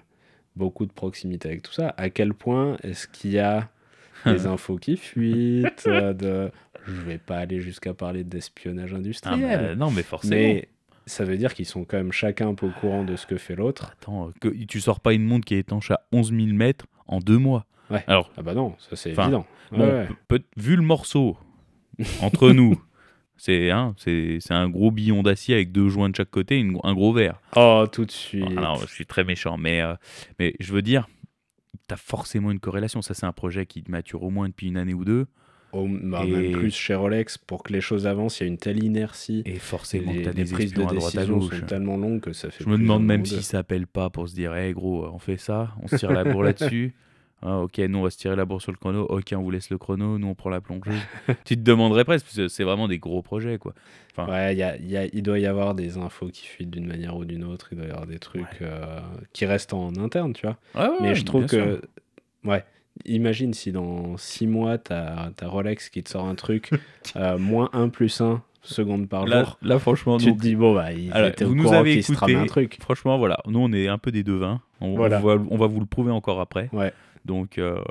beaucoup 0.56 0.86
de 0.86 0.92
proximité 0.92 1.48
avec 1.48 1.62
tout 1.62 1.72
ça. 1.72 1.94
À 1.98 2.08
quel 2.10 2.32
point 2.34 2.76
est-ce 2.82 3.06
qu'il 3.06 3.32
y 3.32 3.38
a 3.38 3.68
des 4.26 4.46
infos 4.46 4.76
qui 4.76 4.96
fuitent 4.96 5.84
euh, 5.86 6.12
de... 6.14 6.50
Je 6.86 7.00
vais 7.02 7.18
pas 7.18 7.38
aller 7.38 7.60
jusqu'à 7.60 7.92
parler 7.94 8.24
d'espionnage 8.24 8.92
Ah, 8.94 8.96
industriel. 8.96 9.60
mais, 9.62 9.76
non, 9.76 9.90
mais 9.90 10.02
forcément. 10.02 10.34
mais 10.36 10.68
ça 11.04 11.24
veut 11.24 11.36
dire 11.36 11.52
qu'ils 11.52 11.66
sont 11.66 11.84
quand 11.84 11.96
même 11.98 12.12
chacun 12.12 12.48
un 12.48 12.54
peu 12.54 12.66
au 12.66 12.70
courant 12.80 13.04
de 13.04 13.16
ce 13.16 13.26
que 13.26 13.36
fait 13.36 13.54
l'autre. 13.56 13.90
Attends, 14.00 14.30
que 14.40 14.48
tu 14.48 14.80
sors 14.80 15.00
pas 15.00 15.12
une 15.12 15.24
montre 15.24 15.44
qui 15.44 15.54
est 15.54 15.58
étanche 15.58 15.90
à 15.90 16.00
11 16.12 16.30
000 16.32 16.46
mètres 16.54 16.86
en 17.06 17.18
deux 17.18 17.38
mois. 17.38 17.66
Ouais. 17.90 18.02
Alors, 18.06 18.30
Ah 18.36 18.42
bah 18.42 18.54
non, 18.54 18.74
ça 18.78 18.96
c'est 18.96 19.10
évident. 19.10 19.46
Bon, 19.72 19.80
ouais. 19.80 20.08
vu 20.56 20.76
le 20.76 20.82
morceau, 20.82 21.36
entre 22.22 22.50
nous, 22.52 22.80
c'est 23.36 23.70
hein, 23.70 23.94
c'est 23.98 24.40
un 24.52 24.68
gros 24.68 24.90
billon 24.90 25.22
d'acier 25.22 25.54
avec 25.54 25.72
deux 25.72 25.88
joints 25.88 26.08
de 26.10 26.16
chaque 26.16 26.30
côté, 26.30 26.58
une- 26.58 26.78
un 26.82 26.94
gros 26.94 27.12
verre. 27.12 27.40
Oh, 27.56 27.84
tout 27.90 28.04
de 28.04 28.10
suite. 28.10 28.48
Non, 28.50 28.76
je 28.76 28.86
suis 28.86 29.06
très 29.06 29.24
méchant, 29.24 29.56
mais, 29.56 29.80
euh, 29.82 29.94
mais 30.38 30.54
je 30.60 30.72
veux 30.72 30.82
dire, 30.82 31.06
tu 31.88 31.94
as 31.94 31.96
forcément 31.96 32.50
une 32.50 32.60
corrélation. 32.60 33.02
Ça, 33.02 33.14
c'est 33.14 33.26
un 33.26 33.32
projet 33.32 33.66
qui 33.66 33.84
mature 33.88 34.22
au 34.22 34.30
moins 34.30 34.48
depuis 34.48 34.68
une 34.68 34.76
année 34.76 34.94
ou 34.94 35.04
deux. 35.04 35.26
Oh, 35.72 35.86
bah, 36.02 36.22
Et- 36.24 36.30
Même 36.30 36.52
plus 36.52 36.74
chez 36.74 36.94
Rolex, 36.94 37.36
pour 37.36 37.62
que 37.62 37.72
les 37.72 37.80
choses 37.82 38.06
avancent, 38.06 38.40
il 38.40 38.44
y 38.44 38.46
a 38.46 38.48
une 38.48 38.56
telle 38.56 38.82
inertie. 38.82 39.42
Et 39.44 39.58
forcément, 39.58 40.12
les, 40.12 40.22
tu 40.22 40.28
as 40.28 40.32
les 40.32 40.44
des 40.44 40.50
prises 40.50 40.72
de 40.72 40.82
à 40.82 40.86
droite 40.86 41.16
à 41.18 41.26
gauche. 41.26 41.60
sont 41.60 41.66
tellement 41.66 41.96
longues 41.96 42.20
que 42.20 42.32
ça 42.32 42.50
fait 42.50 42.64
Je 42.64 42.68
me 42.70 42.78
demande 42.78 43.04
même 43.04 43.26
s'ils 43.26 43.42
s'appellent 43.42 43.86
pas 43.88 44.08
pour 44.08 44.28
se 44.28 44.34
dire, 44.34 44.56
hé 44.56 44.72
gros, 44.72 45.06
on 45.12 45.18
fait 45.18 45.36
ça, 45.36 45.74
on 45.82 45.88
se 45.88 45.96
tire 45.96 46.12
la 46.12 46.24
bourre 46.24 46.44
là-dessus. 46.44 46.94
Ah, 47.48 47.58
ok, 47.60 47.78
nous 47.78 47.98
on 47.98 48.02
va 48.02 48.10
se 48.10 48.18
tirer 48.18 48.34
la 48.34 48.44
bourre 48.44 48.60
sur 48.60 48.72
le 48.72 48.76
chrono. 48.76 49.02
Ok, 49.04 49.32
on 49.36 49.40
vous 49.42 49.50
laisse 49.52 49.70
le 49.70 49.78
chrono, 49.78 50.18
nous 50.18 50.26
on 50.26 50.34
prend 50.34 50.50
la 50.50 50.60
plongée. 50.60 50.90
tu 51.44 51.56
te 51.56 51.62
demanderais 51.62 52.04
presque, 52.04 52.24
parce 52.26 52.36
que 52.36 52.48
c'est 52.48 52.64
vraiment 52.64 52.88
des 52.88 52.98
gros 52.98 53.22
projets 53.22 53.58
quoi. 53.58 53.72
Enfin, 54.16 54.30
Ouais, 54.30 54.54
il 54.54 54.58
y 54.58 54.62
a- 54.64 54.76
il 54.76 54.90
y 54.90 54.96
a- 54.96 55.04
il 55.06 55.22
doit 55.22 55.38
y 55.38 55.46
avoir 55.46 55.74
des 55.74 55.96
infos 55.96 56.28
qui 56.28 56.44
fuitent 56.46 56.70
d'une 56.70 56.86
manière 56.86 57.16
ou 57.16 57.24
d'une 57.24 57.44
autre. 57.44 57.68
Il 57.70 57.78
doit 57.78 57.86
y 57.86 57.90
avoir 57.90 58.06
des 58.06 58.18
trucs 58.18 58.42
Ouais. 58.42 58.62
euh, 58.62 58.98
qui 59.32 59.46
restent 59.46 59.74
en 59.74 59.94
interne, 59.96 60.32
tu 60.32 60.44
vois. 60.46 60.56
Ouais, 60.74 60.96
Mais 61.00 61.14
je 61.14 61.24
trouve 61.24 61.46
sûr. 61.46 61.64
que. 62.42 62.48
Ouais. 62.48 62.64
Imagine 63.04 63.52
si 63.52 63.72
dans 63.72 64.16
6 64.16 64.46
mois, 64.46 64.78
t'as 64.78 65.28
as 65.40 65.46
Rolex 65.48 65.90
qui 65.90 66.02
te 66.02 66.08
sort 66.10 66.24
un 66.26 66.34
truc 66.34 66.70
euh, 67.16 67.38
moins 67.38 67.68
1 67.74 67.90
plus 67.90 68.20
1 68.22 68.42
secondes 68.62 69.06
par 69.08 69.26
Là, 69.26 69.44
jour. 69.44 69.58
là, 69.62 69.78
franchement, 69.78 70.16
Tu 70.16 70.28
nous, 70.30 70.34
te 70.36 70.40
dis, 70.40 70.56
bon, 70.56 70.74
bah, 70.74 70.86
Alors, 71.12 71.30
vous 71.42 71.52
au 71.52 71.54
nous 71.54 71.72
avez 71.72 72.02
se 72.02 72.12
tramaient 72.12 72.34
un 72.34 72.38
écouté. 72.44 72.48
truc. 72.66 72.78
franchement, 72.80 73.18
voilà, 73.18 73.38
nous 73.46 73.60
on 73.60 73.72
est 73.72 73.86
un 73.86 73.98
peu 73.98 74.10
des 74.10 74.24
devins. 74.24 74.60
On, 74.80 74.96
va, 74.96 75.20
on 75.22 75.56
va 75.56 75.66
vous 75.66 75.78
le 75.80 75.86
prouver 75.86 76.10
encore 76.10 76.40
après. 76.40 76.68
Ouais. 76.72 76.92
Donc, 77.26 77.58
euh, 77.58 77.82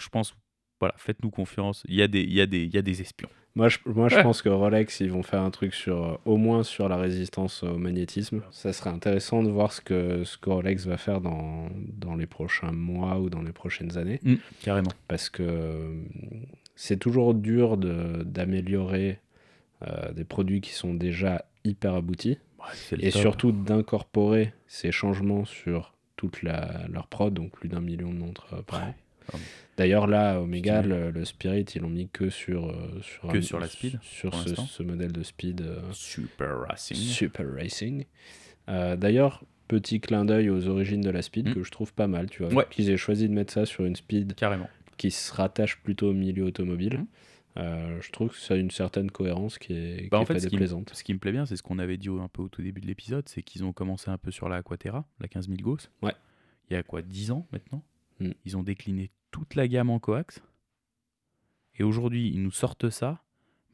je 0.00 0.08
pense, 0.08 0.34
voilà, 0.80 0.94
faites-nous 0.96 1.30
confiance. 1.30 1.82
Il 1.88 1.94
y, 1.96 2.02
a 2.02 2.08
des, 2.08 2.20
il, 2.22 2.32
y 2.32 2.40
a 2.40 2.46
des, 2.46 2.62
il 2.64 2.74
y 2.74 2.78
a 2.78 2.82
des 2.82 3.00
espions. 3.00 3.28
Moi, 3.54 3.68
je, 3.70 3.78
moi, 3.86 4.08
je 4.10 4.16
Ouais. 4.16 4.22
pense 4.22 4.42
que 4.42 4.50
Rolex, 4.50 5.00
ils 5.00 5.10
vont 5.10 5.22
faire 5.22 5.40
un 5.40 5.50
truc 5.50 5.72
sur, 5.74 6.04
euh, 6.04 6.16
au 6.26 6.36
moins 6.36 6.62
sur 6.62 6.88
la 6.90 6.98
résistance 6.98 7.62
au 7.62 7.78
magnétisme. 7.78 8.42
Ça 8.50 8.74
serait 8.74 8.90
intéressant 8.90 9.42
de 9.42 9.48
voir 9.50 9.72
ce 9.72 9.80
que, 9.80 10.24
ce 10.24 10.36
que 10.36 10.50
Rolex 10.50 10.84
va 10.86 10.98
faire 10.98 11.22
dans, 11.22 11.68
dans 11.88 12.16
les 12.16 12.26
prochains 12.26 12.72
mois 12.72 13.18
ou 13.18 13.30
dans 13.30 13.40
les 13.40 13.52
prochaines 13.52 13.96
années. 13.96 14.20
Mm, 14.24 14.34
carrément. 14.62 14.90
Parce 15.08 15.30
que 15.30 15.42
euh, 15.42 16.02
c'est 16.74 16.98
toujours 16.98 17.32
dur 17.32 17.78
de- 17.78 18.22
d'améliorer 18.24 19.20
euh, 19.86 20.12
des 20.12 20.24
produits 20.24 20.60
qui 20.60 20.72
sont 20.74 20.92
déjà 20.92 21.46
hyper 21.64 21.94
aboutis. 21.94 22.38
Ouais, 22.58 22.98
Et 23.00 23.10
top. 23.10 23.20
surtout 23.22 23.52
d'incorporer 23.52 24.52
ces 24.66 24.92
changements 24.92 25.46
sur 25.46 25.94
toute 26.16 26.42
la, 26.42 26.86
leur 26.90 27.06
prod, 27.06 27.32
donc 27.32 27.52
plus 27.52 27.68
d'un 27.68 27.80
million 27.80 28.12
de 28.12 28.18
montres 28.18 28.46
euh, 28.54 28.62
par 28.62 28.84
an. 28.88 28.94
Pardon. 29.26 29.44
D'ailleurs, 29.76 30.06
là, 30.06 30.40
Omega, 30.40 30.80
Stylé. 30.80 30.94
le, 30.94 31.10
le 31.10 31.24
Spirit, 31.24 31.64
ils 31.74 31.82
l'ont 31.82 31.88
mis 31.90 32.08
que 32.08 32.30
sur, 32.30 32.70
euh, 32.70 33.00
sur, 33.02 33.28
Que 33.28 33.38
un- 33.38 33.42
sur 33.42 33.58
la 33.58 33.66
Speed, 33.68 33.98
sur 34.02 34.32
ce, 34.34 34.82
modèle 34.82 35.12
de 35.12 35.22
Speed 35.22 35.60
euh, 35.62 35.80
Super 35.92 36.60
Racing. 36.68 36.96
Super 36.96 37.46
Racing. 37.54 38.04
Euh, 38.68 38.96
D'ailleurs, 38.96 39.42
petit 39.68 40.00
clin 40.00 40.24
d'œil 40.24 40.48
aux 40.48 40.68
origines 40.68 41.00
de 41.00 41.10
la 41.10 41.22
Speed 41.22 41.48
Mm. 41.50 41.54
que 41.54 41.62
je 41.64 41.70
trouve 41.70 41.92
pas 41.92 42.06
mal, 42.06 42.30
tu 42.30 42.42
vois, 42.44 42.54
Ouais. 42.54 42.66
qu'ils 42.70 42.88
aient 42.90 42.96
choisi 42.96 43.28
de 43.28 43.34
mettre 43.34 43.52
ça 43.52 43.66
sur 43.66 43.84
une 43.84 43.96
Speed 43.96 44.34
Carrément. 44.36 44.68
qui 44.96 45.10
se 45.10 45.32
rattache 45.34 45.78
plutôt 45.82 46.10
au 46.10 46.14
milieu 46.14 46.44
automobile. 46.44 46.98
Mhm. 46.98 47.06
Euh, 47.58 48.00
je 48.02 48.10
trouve 48.12 48.30
que 48.30 48.36
ça 48.36 48.54
a 48.54 48.56
une 48.58 48.70
certaine 48.70 49.10
cohérence 49.10 49.58
qui 49.58 49.72
est, 49.72 50.02
qui 50.04 50.08
Bah, 50.10 50.18
en 50.18 50.22
est 50.22 50.26
fait, 50.26 50.34
pas 50.34 50.40
ce 50.40 50.46
qui, 50.48 50.56
me, 50.56 50.60
déplaisante. 50.60 50.90
ce 50.94 51.02
qui 51.04 51.14
me 51.14 51.18
plaît 51.18 51.32
bien, 51.32 51.46
c'est 51.46 51.56
ce 51.56 51.62
qu'on 51.62 51.78
avait 51.78 51.96
dit 51.96 52.08
au- 52.10 52.20
un 52.20 52.28
peu 52.28 52.42
au 52.42 52.48
tout 52.48 52.60
début 52.62 52.80
de 52.82 52.86
l'épisode, 52.86 53.28
c'est 53.28 53.42
qu'ils 53.42 53.64
ont 53.64 53.72
commencé 53.72 54.10
un 54.10 54.18
peu 54.18 54.30
sur 54.30 54.48
la 54.48 54.56
Aquaterra, 54.56 55.06
la 55.20 55.28
15 55.28 55.48
000 55.48 55.58
Gauss. 55.62 55.90
Ouais. 56.02 56.14
Il 56.68 56.74
y 56.74 56.76
a 56.76 56.82
quoi, 56.82 57.02
10 57.02 57.30
ans 57.30 57.46
maintenant 57.52 57.82
Mm. 58.18 58.30
Ils 58.46 58.56
ont 58.56 58.62
décliné 58.62 59.10
toute 59.30 59.54
la 59.56 59.68
gamme 59.68 59.90
en 59.90 59.98
coax. 59.98 60.40
Et 61.78 61.82
aujourd'hui, 61.82 62.30
ils 62.30 62.42
nous 62.42 62.50
sortent 62.50 62.88
ça. 62.88 63.22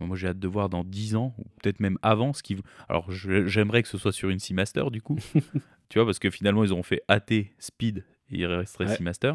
Bon, 0.01 0.07
Moi, 0.09 0.17
j'ai 0.17 0.27
hâte 0.27 0.41
de 0.41 0.49
voir 0.49 0.69
dans 0.69 0.83
10 0.83 1.15
ans, 1.15 1.33
ou 1.39 1.45
peut-être 1.63 1.79
même 1.79 1.97
avant, 2.03 2.33
ce 2.33 2.43
qu'ils... 2.43 2.61
Alors, 2.89 3.09
j'aimerais 3.13 3.83
que 3.85 3.89
ce 3.89 3.99
soit 3.99 4.11
sur 4.11 4.31
une 4.31 4.41
Seamaster, 4.41 4.91
du 4.91 5.01
coup. 5.01 5.17
tu 5.89 5.99
vois, 5.99 6.05
parce 6.07 6.19
que 6.19 6.29
finalement, 6.31 6.65
ils 6.65 6.75
ont 6.75 6.83
fait 6.83 7.03
AT, 7.07 7.31
Speed 7.59 8.05
il 8.31 8.45
resterait 8.47 8.87
Ouais. 8.87 8.97
Seamaster. 8.97 9.35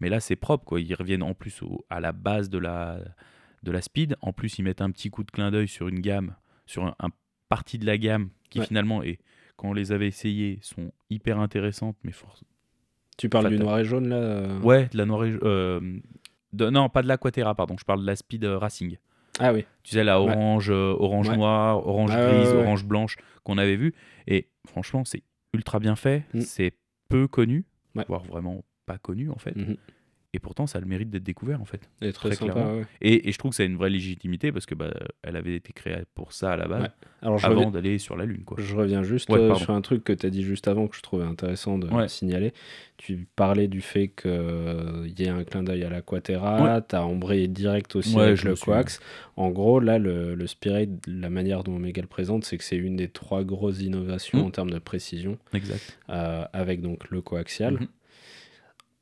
Mais 0.00 0.08
là, 0.08 0.20
c'est 0.20 0.36
propre, 0.36 0.64
quoi. 0.64 0.80
Ils 0.80 0.94
reviennent 0.94 1.22
en 1.24 1.34
plus 1.34 1.60
au- 1.62 1.84
à 1.90 2.00
la 2.00 2.12
base 2.12 2.48
de 2.48 2.56
la, 2.58 3.00
de 3.62 3.72
la 3.72 3.82
speed. 3.82 4.16
En 4.20 4.32
plus, 4.32 4.58
ils 4.58 4.62
mettent 4.62 4.80
un 4.80 4.90
petit 4.90 5.10
coup 5.10 5.24
de 5.24 5.30
clin 5.30 5.50
d'œil 5.50 5.68
sur 5.68 5.88
une 5.88 6.00
gamme, 6.00 6.34
sur 6.66 6.84
un, 6.84 6.94
un 7.00 7.08
partie 7.48 7.78
de 7.78 7.86
la 7.86 7.98
gamme 7.98 8.30
qui 8.50 8.60
Ouais. 8.60 8.66
finalement, 8.66 9.02
est, 9.02 9.18
quand 9.56 9.68
on 9.70 9.72
les 9.74 9.92
avait 9.92 10.08
essayées, 10.08 10.58
sont 10.62 10.92
hyper 11.10 11.38
intéressantes, 11.40 11.96
mais 12.04 12.12
force. 12.12 12.44
Tu 13.16 13.28
parles 13.28 13.48
du 13.48 13.58
noir 13.58 13.78
et 13.80 13.84
jaune 13.84 14.08
là 14.08 14.16
euh 14.16 14.60
Ouais, 14.60 14.88
de 14.92 14.96
la 14.98 15.04
noire 15.04 15.24
et- 15.24 15.36
euh, 15.42 15.98
de- 16.52 16.70
non, 16.70 16.88
pas 16.88 17.02
de 17.02 17.08
l'Aquatera, 17.08 17.54
pardon. 17.54 17.76
Je 17.78 17.84
parle 17.84 18.00
de 18.02 18.06
la 18.06 18.14
speed 18.16 18.44
euh, 18.44 18.58
racing. 18.58 18.96
Ah 19.40 19.52
oui. 19.52 19.64
Tu 19.82 19.92
sais, 19.94 20.04
la 20.04 20.20
Ouais. 20.22 20.30
orange, 20.32 20.70
euh, 20.70 20.94
orange 20.98 21.28
Ouais. 21.28 21.36
noir, 21.36 21.86
orange 21.86 22.10
grise, 22.12 22.52
orange 22.52 22.84
blanche 22.84 23.16
qu'on 23.44 23.58
avait 23.58 23.76
vu. 23.76 23.94
Et 24.26 24.48
franchement, 24.66 25.04
c'est 25.04 25.22
ultra 25.52 25.78
bien 25.80 25.96
fait. 25.96 26.24
Mm. 26.34 26.40
C'est 26.42 26.72
peu 27.08 27.26
connu, 27.28 27.64
voire 28.06 28.22
vraiment 28.24 28.64
pas 28.86 28.98
connu 28.98 29.30
en 29.30 29.38
fait. 29.38 29.56
Mhm. 29.56 29.76
Et 30.34 30.40
pourtant, 30.40 30.66
ça 30.66 30.76
a 30.76 30.80
le 30.82 30.86
mérite 30.86 31.08
d'être 31.08 31.22
découvert 31.24 31.58
en 31.62 31.64
fait. 31.64 31.88
Et 32.02 32.12
très, 32.12 32.28
Très 32.28 32.36
sympa. 32.36 32.52
clairement. 32.52 32.74
ouais. 32.76 32.84
Et, 33.00 33.28
et 33.28 33.32
je 33.32 33.38
trouve 33.38 33.50
que 33.52 33.56
ça 33.56 33.62
a 33.62 33.66
une 33.66 33.76
vraie 33.78 33.88
légitimité 33.88 34.52
parce 34.52 34.66
que 34.66 34.74
bah, 34.74 34.92
elle 35.22 35.36
avait 35.36 35.54
été 35.54 35.72
créée 35.72 36.02
pour 36.14 36.34
ça 36.34 36.52
à 36.52 36.56
la 36.58 36.68
base, 36.68 36.82
Ouais. 36.82 36.88
Alors 37.22 37.38
je 37.38 37.46
avant 37.46 37.54
reviens, 37.56 37.70
d'aller 37.70 37.96
sur 37.98 38.14
la 38.14 38.26
lune. 38.26 38.44
Quoi. 38.44 38.58
je 38.60 38.76
reviens 38.76 39.02
juste 39.02 39.30
Ouais, 39.30 39.38
euh, 39.40 39.54
sur 39.54 39.70
un 39.70 39.80
truc 39.80 40.04
que 40.04 40.12
tu 40.12 40.26
as 40.26 40.30
dit 40.30 40.42
juste 40.42 40.68
avant 40.68 40.86
que 40.86 40.94
je 40.96 41.00
trouvais 41.02 41.24
intéressant 41.24 41.78
de 41.78 41.88
signaler. 42.08 42.52
Tu 42.98 43.26
parlais 43.36 43.68
du 43.68 43.80
fait 43.80 44.08
qu'il 44.08 45.14
y 45.18 45.22
ait 45.24 45.28
un 45.30 45.44
clin 45.44 45.62
d'œil 45.62 45.82
à 45.84 45.88
l'Aquatera, 45.88 46.82
tu 46.82 46.94
as 46.94 47.04
embrayé 47.04 47.48
direct 47.48 47.96
aussi 47.96 48.18
avec 48.18 48.36
je 48.36 48.48
le 48.48 48.54
suis- 48.56 48.64
coax. 48.66 49.00
En 49.36 49.50
gros, 49.50 49.80
là, 49.80 49.98
le, 49.98 50.34
le 50.34 50.46
Spirit, 50.46 50.90
la 51.06 51.30
manière 51.30 51.64
dont 51.64 51.76
Omega 51.76 52.02
le 52.02 52.08
présente, 52.08 52.44
c'est 52.44 52.58
que 52.58 52.64
c'est 52.64 52.76
une 52.76 52.96
des 52.96 53.08
trois 53.08 53.44
grosses 53.44 53.80
innovations 53.80 54.38
Mm. 54.42 54.46
en 54.46 54.50
termes 54.50 54.70
de 54.70 54.78
précision, 54.78 55.38
Exact. 55.54 55.98
euh, 56.10 56.44
avec 56.52 56.80
donc 56.82 57.08
le 57.10 57.22
coaxial. 57.22 57.74
Mhm. 57.74 57.86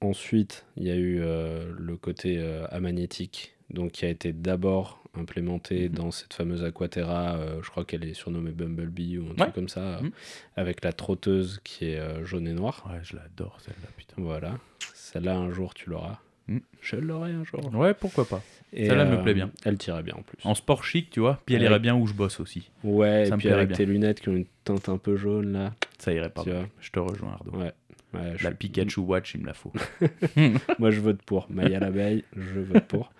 Ensuite, 0.02 0.66
il 0.76 0.84
y 0.84 0.90
a 0.90 0.94
eu 0.96 1.20
euh, 1.22 1.72
le 1.78 1.96
côté 1.96 2.36
euh, 2.38 2.66
amagnétique, 2.70 3.54
donc 3.70 3.92
qui 3.92 4.04
a 4.04 4.08
été 4.08 4.32
d'abord 4.32 5.02
implémenté 5.14 5.88
Mhm. 5.88 5.94
dans 5.94 6.10
cette 6.10 6.34
fameuse 6.34 6.62
Aquaterra, 6.64 7.36
euh, 7.36 7.62
je 7.62 7.70
crois 7.70 7.86
qu'elle 7.86 8.04
est 8.04 8.12
surnommée 8.12 8.50
Bumblebee 8.50 9.16
ou 9.18 9.24
un 9.24 9.30
Ouais. 9.30 9.34
truc 9.36 9.54
comme 9.54 9.68
ça, 9.70 9.80
euh, 9.80 10.00
Mhm. 10.02 10.10
avec 10.56 10.84
la 10.84 10.92
trotteuse 10.92 11.60
qui 11.64 11.86
est 11.86 11.98
euh, 11.98 12.24
jaune 12.26 12.46
et 12.46 12.52
noire. 12.52 12.84
Ouais, 12.90 13.00
je 13.02 13.16
l'adore 13.16 13.58
celle-là, 13.62 13.88
putain. 13.96 14.14
Voilà, 14.18 14.58
celle-là 14.92 15.36
un 15.38 15.50
jour 15.50 15.72
tu 15.72 15.88
l'auras. 15.88 16.18
Mhm. 16.48 16.60
Je 16.82 16.96
l'aurai 16.96 17.32
un 17.32 17.44
jour. 17.44 17.74
Ouais, 17.74 17.94
pourquoi 17.94 18.26
pas. 18.28 18.42
Et, 18.74 18.86
Celle-là 18.88 19.06
me 19.06 19.22
plaît 19.22 19.32
bien. 19.34 19.50
Elle 19.64 19.78
tirait 19.78 20.02
bien 20.02 20.14
en 20.14 20.22
plus. 20.22 20.36
En 20.44 20.54
sport 20.54 20.84
chic, 20.84 21.08
tu 21.08 21.20
vois, 21.20 21.40
puis 21.46 21.54
elle 21.54 21.62
irait 21.62 21.80
bien 21.80 21.96
où 21.96 22.06
je 22.06 22.12
bosse 22.12 22.38
aussi. 22.40 22.70
Ouais, 22.84 23.24
ça 23.24 23.28
et 23.28 23.30
me 23.30 23.36
puis 23.38 23.44
plairait 23.46 23.54
avec 23.60 23.68
bien. 23.68 23.76
tes 23.78 23.86
lunettes 23.86 24.20
qui 24.20 24.28
ont 24.28 24.36
une 24.36 24.46
teinte 24.64 24.90
un 24.90 24.98
peu 24.98 25.16
jaune 25.16 25.52
là. 25.52 25.74
Ça 25.98 26.12
irait 26.12 26.28
pas. 26.28 26.42
Tu 26.42 26.50
vois. 26.50 26.66
Je 26.80 26.90
te 26.90 26.98
rejoins, 26.98 27.32
Ardo. 27.32 27.52
Ouais. 27.52 27.72
Ouais, 28.16 28.32
je 28.37 28.44
La 28.44 28.50
suis- 28.50 28.56
Pikachu 28.58 29.00
Watch, 29.00 29.35
il 29.35 29.40
me 29.42 29.46
la 29.46 29.54
faut. 29.54 29.73
Moi, 30.78 30.90
je 30.90 31.00
vote 31.00 31.23
pour. 31.23 31.46
Maya 31.50 31.78
l'abeille, 31.80 32.25
je 32.37 32.61
vote 32.61 32.85
pour. 32.87 33.12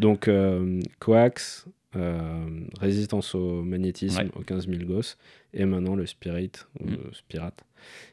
Donc, 0.00 0.28
euh, 0.28 0.80
coax, 0.98 1.66
euh, 1.96 2.60
résistance 2.80 3.34
au 3.34 3.62
magnétisme, 3.62 4.18
Ouais. 4.18 4.30
aux 4.34 4.42
15 4.42 4.66
000 4.68 4.84
gosses, 4.84 5.16
et 5.52 5.64
maintenant 5.64 5.94
le 5.94 6.06
spirit, 6.06 6.52
Mm. 6.80 6.90
le 6.90 7.12
spirat. 7.12 7.52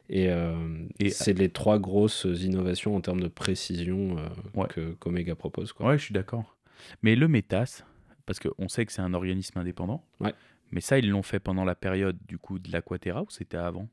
Et, 0.08 0.28
euh, 0.30 0.54
Et- 1.00 1.10
c'est 1.10 1.32
les 1.32 1.48
trois 1.48 1.78
grosses 1.78 2.26
innovations 2.40 2.94
en 2.94 3.00
termes 3.00 3.20
de 3.20 3.28
précision 3.28 4.16
Ouais. 4.54 4.68
que 4.68 4.92
qu'Omega 5.00 5.34
propose. 5.34 5.72
Quoi. 5.72 5.88
Ouais, 5.88 5.98
je 5.98 6.04
suis 6.04 6.14
d'accord. 6.14 6.56
Mais 7.02 7.16
le 7.16 7.26
METAS, 7.28 7.84
parce 8.26 8.38
qu'on 8.38 8.68
sait 8.68 8.84
que 8.86 8.92
c'est 8.92 9.02
un 9.02 9.14
organisme 9.14 9.58
indépendant, 9.58 10.04
Ouais. 10.20 10.34
mais 10.70 10.80
ça, 10.80 10.98
ils 10.98 11.08
l'ont 11.08 11.22
fait 11.22 11.40
pendant 11.40 11.64
la 11.64 11.74
période 11.74 12.18
du 12.28 12.38
coup 12.38 12.58
de 12.58 12.70
l'Aquatera 12.70 13.22
ou 13.22 13.26
c'était 13.30 13.56
avant? 13.56 13.88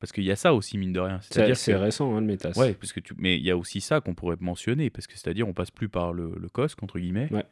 Parce 0.00 0.12
qu'il 0.12 0.24
y 0.24 0.30
a 0.30 0.36
ça 0.36 0.52
aussi, 0.54 0.76
mine 0.76 0.92
de 0.92 1.00
rien. 1.00 1.18
C'est 1.22 1.34
C'est-à-dire 1.34 1.56
c'est 1.56 1.72
que... 1.72 1.76
récent, 1.78 2.14
hein, 2.14 2.20
le 2.20 2.26
métas. 2.26 2.52
Ouais, 2.58 2.74
parce 2.74 2.92
que 2.92 3.00
tu... 3.00 3.14
mais 3.16 3.36
il 3.38 3.44
y 3.44 3.50
a 3.50 3.56
aussi 3.56 3.80
ça 3.80 4.00
qu'on 4.00 4.14
pourrait 4.14 4.36
mentionner, 4.40 4.90
parce 4.90 5.06
que 5.06 5.14
c'est-à-dire 5.14 5.48
on 5.48 5.52
passe 5.54 5.70
plus 5.70 5.88
par 5.88 6.12
le, 6.12 6.34
le 6.38 6.48
COSC, 6.48 6.82
entre 6.82 6.98
guillemets, 6.98 7.28
Ouais. 7.32 7.44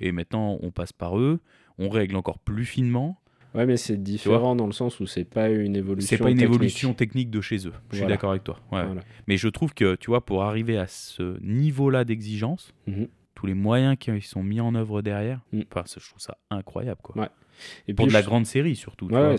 et 0.00 0.10
maintenant 0.12 0.58
on 0.62 0.70
passe 0.72 0.92
par 0.92 1.18
eux, 1.18 1.40
on 1.78 1.88
règle 1.88 2.16
encore 2.16 2.38
plus 2.38 2.64
finement. 2.64 3.20
Ouais, 3.54 3.66
mais 3.66 3.76
c'est 3.76 4.00
différent 4.00 4.54
dans 4.56 4.66
le 4.66 4.72
sens 4.72 5.00
où 5.00 5.06
c'est 5.06 5.24
pas 5.24 5.48
une 5.50 5.74
évolution. 5.76 6.08
C'est 6.16 6.22
pas 6.22 6.30
une 6.30 6.36
technique. 6.38 6.54
évolution 6.54 6.94
technique 6.94 7.30
de 7.30 7.40
chez 7.40 7.66
eux. 7.66 7.72
Je 7.90 7.96
suis 7.98 8.06
d'accord 8.06 8.30
avec 8.30 8.44
toi. 8.44 8.60
Ouais. 8.70 8.84
Voilà. 8.84 9.00
Mais 9.26 9.36
je 9.36 9.48
trouve 9.48 9.74
que, 9.74 9.96
tu 9.96 10.06
vois, 10.06 10.24
pour 10.24 10.44
arriver 10.44 10.78
à 10.78 10.86
ce 10.86 11.36
niveau-là 11.42 12.04
d'exigence, 12.04 12.72
Mhm. 12.86 13.08
tous 13.34 13.46
les 13.46 13.54
moyens 13.54 13.96
qui 13.98 14.20
sont 14.20 14.42
mis 14.44 14.60
en 14.60 14.74
œuvre 14.76 15.02
derrière, 15.02 15.40
Mm. 15.52 15.62
enfin, 15.72 15.82
je 15.86 16.08
trouve 16.08 16.20
ça 16.20 16.38
incroyable, 16.50 17.00
quoi. 17.02 17.16
Ouais. 17.22 17.28
Et 17.88 17.94
Pour 17.94 18.04
puis, 18.06 18.10
de 18.10 18.14
la 18.14 18.20
je- 18.22 18.26
grande 18.26 18.46
série, 18.46 18.76
surtout. 18.76 19.06
Ouais. 19.08 19.36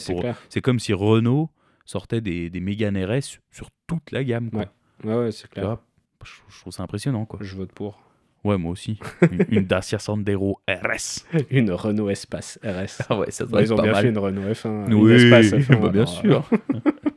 C'est 0.50 0.62
comme 0.62 0.80
si 0.80 0.92
Renault 0.94 1.50
sortait 1.92 2.22
des, 2.22 2.50
des 2.50 2.60
Mégane 2.60 2.98
RS 2.98 3.40
sur 3.52 3.70
toute 3.88 4.12
la 4.12 4.24
gamme, 4.24 4.50
quoi. 4.50 4.62
Ouais. 5.04 5.12
Ouais, 5.12 5.16
ouais, 5.26 5.32
c'est 5.32 5.50
clair. 5.50 5.78
je, 6.24 6.32
je 6.50 6.60
trouve 6.62 6.74
ça 6.74 6.84
impressionnant, 6.84 7.26
quoi. 7.26 7.40
Je 7.42 7.56
vote 7.56 7.72
pour. 7.72 8.00
Ouais, 8.44 8.58
moi 8.58 8.72
aussi. 8.72 8.98
une, 9.32 9.46
une 9.60 9.66
Dacia 9.66 10.00
Sandero 10.00 10.60
RS. 10.68 11.26
Une 11.52 11.72
Renault 11.72 12.10
Espace 12.10 12.58
RS. 12.64 13.04
Ah 13.10 13.20
ouais, 13.20 13.30
ça 13.30 13.46
doit 13.46 13.62
ils 13.62 13.66
être 13.66 13.72
ont 13.74 13.76
pas 13.76 13.84
bien 13.84 13.92
mal. 13.92 14.02
fait 14.04 14.10
une 14.10 14.18
Renault 14.18 14.42
F1. 14.52 14.88
une 14.88 14.94
Oui, 14.96 15.12
Espace 15.14 15.52
F1, 15.52 15.80
bah, 15.82 15.90
bien 15.90 16.02
alors, 16.02 16.08
sûr. 16.10 16.50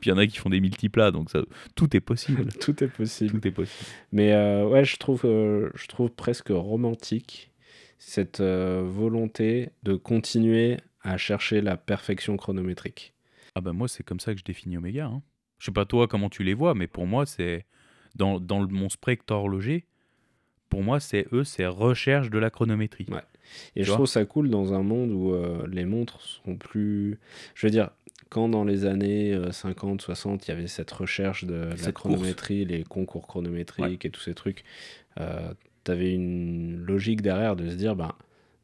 Puis 0.00 0.04
il 0.04 0.08
y 0.10 0.12
en 0.12 0.18
a 0.18 0.26
qui 0.26 0.36
font 0.36 0.50
des 0.50 0.60
multiplats, 0.60 1.10
donc 1.12 1.30
ça, 1.30 1.40
tout 1.76 1.96
est 1.96 2.00
possible. 2.00 2.46
Tout 2.60 2.84
est 2.84 2.88
possible. 2.88 3.40
Tout 3.40 3.48
est 3.48 3.52
possible. 3.52 3.88
Mais 4.12 4.32
euh, 4.32 4.66
ouais, 4.66 4.84
je 4.84 4.96
trouve, 4.98 5.22
euh, 5.24 5.70
je 5.74 5.86
trouve 5.86 6.10
presque 6.10 6.48
romantique 6.50 7.52
cette 7.98 8.40
euh, 8.40 8.82
volonté 8.84 9.70
de 9.82 9.94
continuer 9.94 10.76
à 11.02 11.16
chercher 11.16 11.62
la 11.62 11.78
perfection 11.78 12.36
chronométrique. 12.36 13.13
Ah 13.54 13.60
bah 13.60 13.72
moi, 13.72 13.88
c'est 13.88 14.02
comme 14.02 14.20
ça 14.20 14.32
que 14.32 14.38
je 14.40 14.44
définis 14.44 14.76
Omega. 14.76 15.06
Hein. 15.06 15.22
Je 15.58 15.66
sais 15.66 15.72
pas 15.72 15.84
toi 15.84 16.08
comment 16.08 16.28
tu 16.28 16.42
les 16.42 16.54
vois, 16.54 16.74
mais 16.74 16.86
pour 16.86 17.06
moi, 17.06 17.26
c'est 17.26 17.66
dans, 18.16 18.40
dans 18.40 18.60
le- 18.60 18.66
mon 18.68 18.88
spectre 18.88 19.32
horloger, 19.34 19.86
pour 20.68 20.82
moi, 20.82 20.98
c'est 20.98 21.26
eux, 21.32 21.44
c'est 21.44 21.66
recherche 21.66 22.30
de 22.30 22.38
la 22.38 22.50
chronométrie. 22.50 23.06
Ouais. 23.10 23.20
Et 23.76 23.80
Tu 23.80 23.86
je 23.86 23.92
trouve 23.92 24.06
ça 24.06 24.24
cool 24.24 24.48
dans 24.50 24.72
un 24.74 24.82
monde 24.82 25.12
où 25.12 25.32
euh, 25.32 25.66
les 25.70 25.84
montres 25.84 26.20
sont 26.20 26.56
plus. 26.56 27.18
Je 27.54 27.66
veux 27.66 27.70
dire, 27.70 27.90
quand 28.30 28.48
dans 28.48 28.64
les 28.64 28.84
années 28.86 29.32
euh, 29.32 29.52
50, 29.52 30.00
60, 30.00 30.46
il 30.46 30.50
y 30.50 30.54
avait 30.54 30.66
cette 30.66 30.90
recherche 30.90 31.44
de 31.44 31.54
la 31.70 31.92
chronométrie, 31.92 32.64
les 32.64 32.82
concours 32.82 33.26
chronométriques 33.28 34.04
et 34.04 34.10
tous 34.10 34.22
ces 34.22 34.34
trucs, 34.34 34.64
euh, 35.20 35.52
tu 35.84 35.90
avais 35.92 36.12
une 36.12 36.76
logique 36.78 37.20
derrière 37.22 37.54
de 37.54 37.68
se 37.68 37.74
dire, 37.74 37.94
ben, 37.94 38.12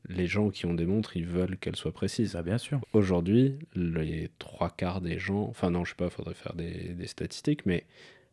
les 0.08 0.26
gens 0.26 0.50
qui 0.50 0.66
ont 0.66 0.74
des 0.74 0.86
montres, 0.86 1.16
ils 1.16 1.26
veulent 1.26 1.56
qu'elles 1.58 1.76
soient 1.76 1.92
précises. 1.92 2.32
Ça, 2.32 2.42
bien 2.42 2.58
sûr. 2.58 2.80
Aujourd'hui, 2.92 3.56
les 3.76 4.30
trois 4.38 4.70
quarts 4.70 5.00
des 5.00 5.18
gens, 5.18 5.46
enfin 5.48 5.70
non, 5.70 5.84
je 5.84 5.90
sais 5.90 5.96
pas, 5.96 6.10
faudrait 6.10 6.34
faire 6.34 6.54
des, 6.54 6.94
des 6.94 7.06
statistiques, 7.06 7.66
mais 7.66 7.84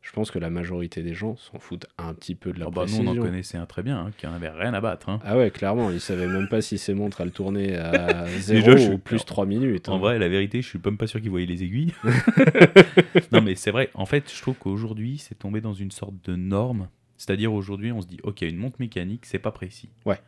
je 0.01 0.11
pense 0.13 0.31
que 0.31 0.39
la 0.39 0.49
majorité 0.49 1.03
des 1.03 1.13
gens 1.13 1.35
s'en 1.35 1.59
foutent 1.59 1.87
un 1.97 2.13
petit 2.13 2.33
peu 2.35 2.53
de 2.53 2.59
la 2.59 2.67
Ah 2.67 2.69
bah, 2.69 2.83
nous, 2.83 2.87
précision. 2.87 3.11
on 3.11 3.17
en 3.17 3.21
connaissait 3.21 3.57
un 3.57 3.65
très 3.65 3.83
bien, 3.83 3.99
hein, 3.99 4.11
qui 4.17 4.25
en 4.25 4.31
avait 4.33 4.49
rien 4.49 4.73
à 4.73 4.79
battre. 4.79 5.09
hein. 5.09 5.19
Ah 5.25 5.37
ouais, 5.37 5.51
clairement, 5.51 5.91
ils 5.91 5.99
savaient 5.99 6.27
même 6.27 6.47
pas 6.47 6.61
si 6.61 6.77
ces 6.77 6.93
montres 6.93 7.19
elles 7.19 7.31
tournaient 7.33 7.75
à 7.75 8.25
0 8.27 8.59
Déjà, 8.65 8.77
je- 8.77 8.93
ou 8.93 8.97
plus 8.97 9.25
3 9.25 9.45
minutes. 9.45 9.89
En 9.89 9.95
hein. 9.95 9.99
vrai, 9.99 10.17
la 10.19 10.29
vérité, 10.29 10.61
je 10.61 10.67
suis 10.69 10.79
même 10.83 10.97
pas 10.97 11.07
sûr 11.07 11.19
qu'ils 11.19 11.29
voyaient 11.31 11.45
les 11.45 11.63
aiguilles. 11.63 11.93
non, 13.31 13.41
mais 13.41 13.55
c'est 13.55 13.71
vrai. 13.71 13.89
En 13.93 14.05
fait, 14.05 14.31
je 14.33 14.41
trouve 14.41 14.55
qu'aujourd'hui, 14.55 15.17
c'est 15.17 15.35
tombé 15.37 15.61
dans 15.61 15.73
une 15.73 15.91
sorte 15.91 16.13
de 16.25 16.35
norme. 16.35 16.87
C'est-à-dire, 17.17 17.51
aujourd'hui, 17.51 17.91
on 17.91 18.01
se 18.01 18.07
dit, 18.07 18.19
OK, 18.23 18.41
une 18.43 18.57
montre 18.57 18.77
mécanique, 18.79 19.25
c'est 19.25 19.39
pas 19.39 19.51
précis. 19.51 19.89
Ouais. 20.05 20.19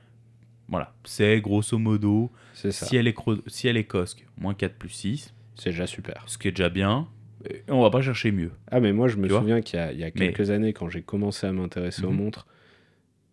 Voilà. 0.69 0.93
C'est 1.03 1.41
grosso 1.41 1.77
modo, 1.77 2.32
c'est 2.53 2.71
ça. 2.71 2.86
si 2.86 2.95
elle, 2.97 3.08
est 3.08 3.17
cro- 3.17 3.41
si 3.47 3.67
elle 3.67 3.77
est 3.77 3.86
COSC, 3.86 4.25
moins 4.38 4.53
4 4.53 4.75
plus 4.75 4.89
6, 4.89 5.34
C'est 5.55 5.71
déjà 5.71 5.88
super. 5.88 6.23
ce 6.27 6.38
qui 6.38 6.47
est 6.47 6.51
déjà 6.51 6.69
bien. 6.69 7.08
Et 7.49 7.63
on 7.69 7.82
va 7.82 7.89
pas 7.89 8.01
chercher 8.01 8.32
mieux. 8.32 8.51
Ah, 8.69 8.79
mais 8.79 8.91
moi, 8.93 9.08
je 9.08 9.15
me 9.17 9.27
Tu 9.27 9.34
souviens 9.34 9.62
qu'il 9.62 9.79
y 9.79 9.82
a, 9.82 9.91
il 9.93 9.99
y 9.99 10.03
a 10.03 10.08
Mais- 10.08 10.12
quelques 10.34 10.51
années, 10.51 10.73
quand 10.73 10.89
j'ai 10.89 11.01
commencé 11.01 11.47
à 11.47 11.51
m'intéresser 11.53 12.03
aux 12.05 12.12
Mhm. 12.12 12.17
montres, 12.17 12.47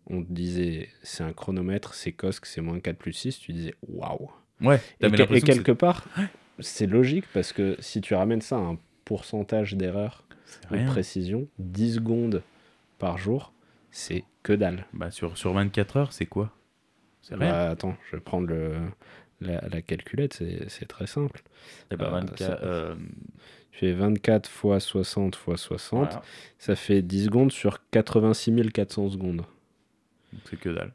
on 0.09 0.23
te 0.23 0.31
disait 0.31 0.89
c'est 1.03 1.23
un 1.23 1.33
chronomètre, 1.33 1.93
c'est 1.93 2.13
COSC, 2.13 2.45
c'est 2.45 2.61
moins 2.61 2.79
4 2.79 2.97
plus 2.97 3.13
6. 3.13 3.39
Tu 3.39 3.51
disais 3.53 3.73
waouh. 3.87 4.29
Ouais. 4.61 4.81
Et, 5.01 5.11
que- 5.11 5.33
et 5.35 5.41
quelque 5.41 5.73
part, 5.73 6.05
c'est 6.59 6.87
logique 6.87 7.25
parce 7.33 7.51
que 7.53 7.75
si 7.79 7.99
tu 8.01 8.15
ramènes 8.15 8.41
ça 8.41 8.55
à 8.57 8.61
un 8.61 8.79
pourcentage 9.05 9.75
d'erreur 9.75 10.23
de 10.71 10.85
précision, 10.87 11.47
10 11.59 11.95
secondes 11.95 12.41
par 12.99 13.17
jour, 13.17 13.53
c'est 13.91 14.23
que 14.41 14.53
dalle. 14.53 14.85
Bah, 14.93 15.11
sur, 15.11 15.37
sur 15.37 15.51
24 15.53 15.97
heures, 15.97 16.13
c'est 16.13 16.25
quoi? 16.25 16.53
C'est 17.27 17.35
rien. 17.35 17.49
Bah, 17.51 17.69
attends, 17.69 17.95
je 18.09 18.15
vais 18.15 18.21
prendre 18.21 18.47
le, 18.47 18.73
la, 19.41 19.61
la 19.67 19.81
calculette, 19.81 20.33
c'est 20.33 20.69
c'est 20.69 20.85
très 20.85 21.07
simple. 21.07 21.41
Ben, 21.89 22.01
euh, 22.01 22.09
24, 22.09 22.37
ça- 22.37 22.59
euh, 22.63 22.95
Tu 23.71 23.79
fais 23.79 23.91
24 23.93 24.49
fois 24.49 24.79
60 24.79 25.35
fois 25.35 25.57
60, 25.57 26.05
voilà. 26.05 26.21
ça 26.57 26.75
fait 26.75 27.01
10 27.01 27.25
secondes 27.25 27.51
sur 27.51 27.79
86 27.91 28.71
400 28.71 29.09
secondes. 29.09 29.37
Donc, 30.33 30.41
c'est 30.49 30.59
que 30.59 30.69
dalle. 30.69 30.93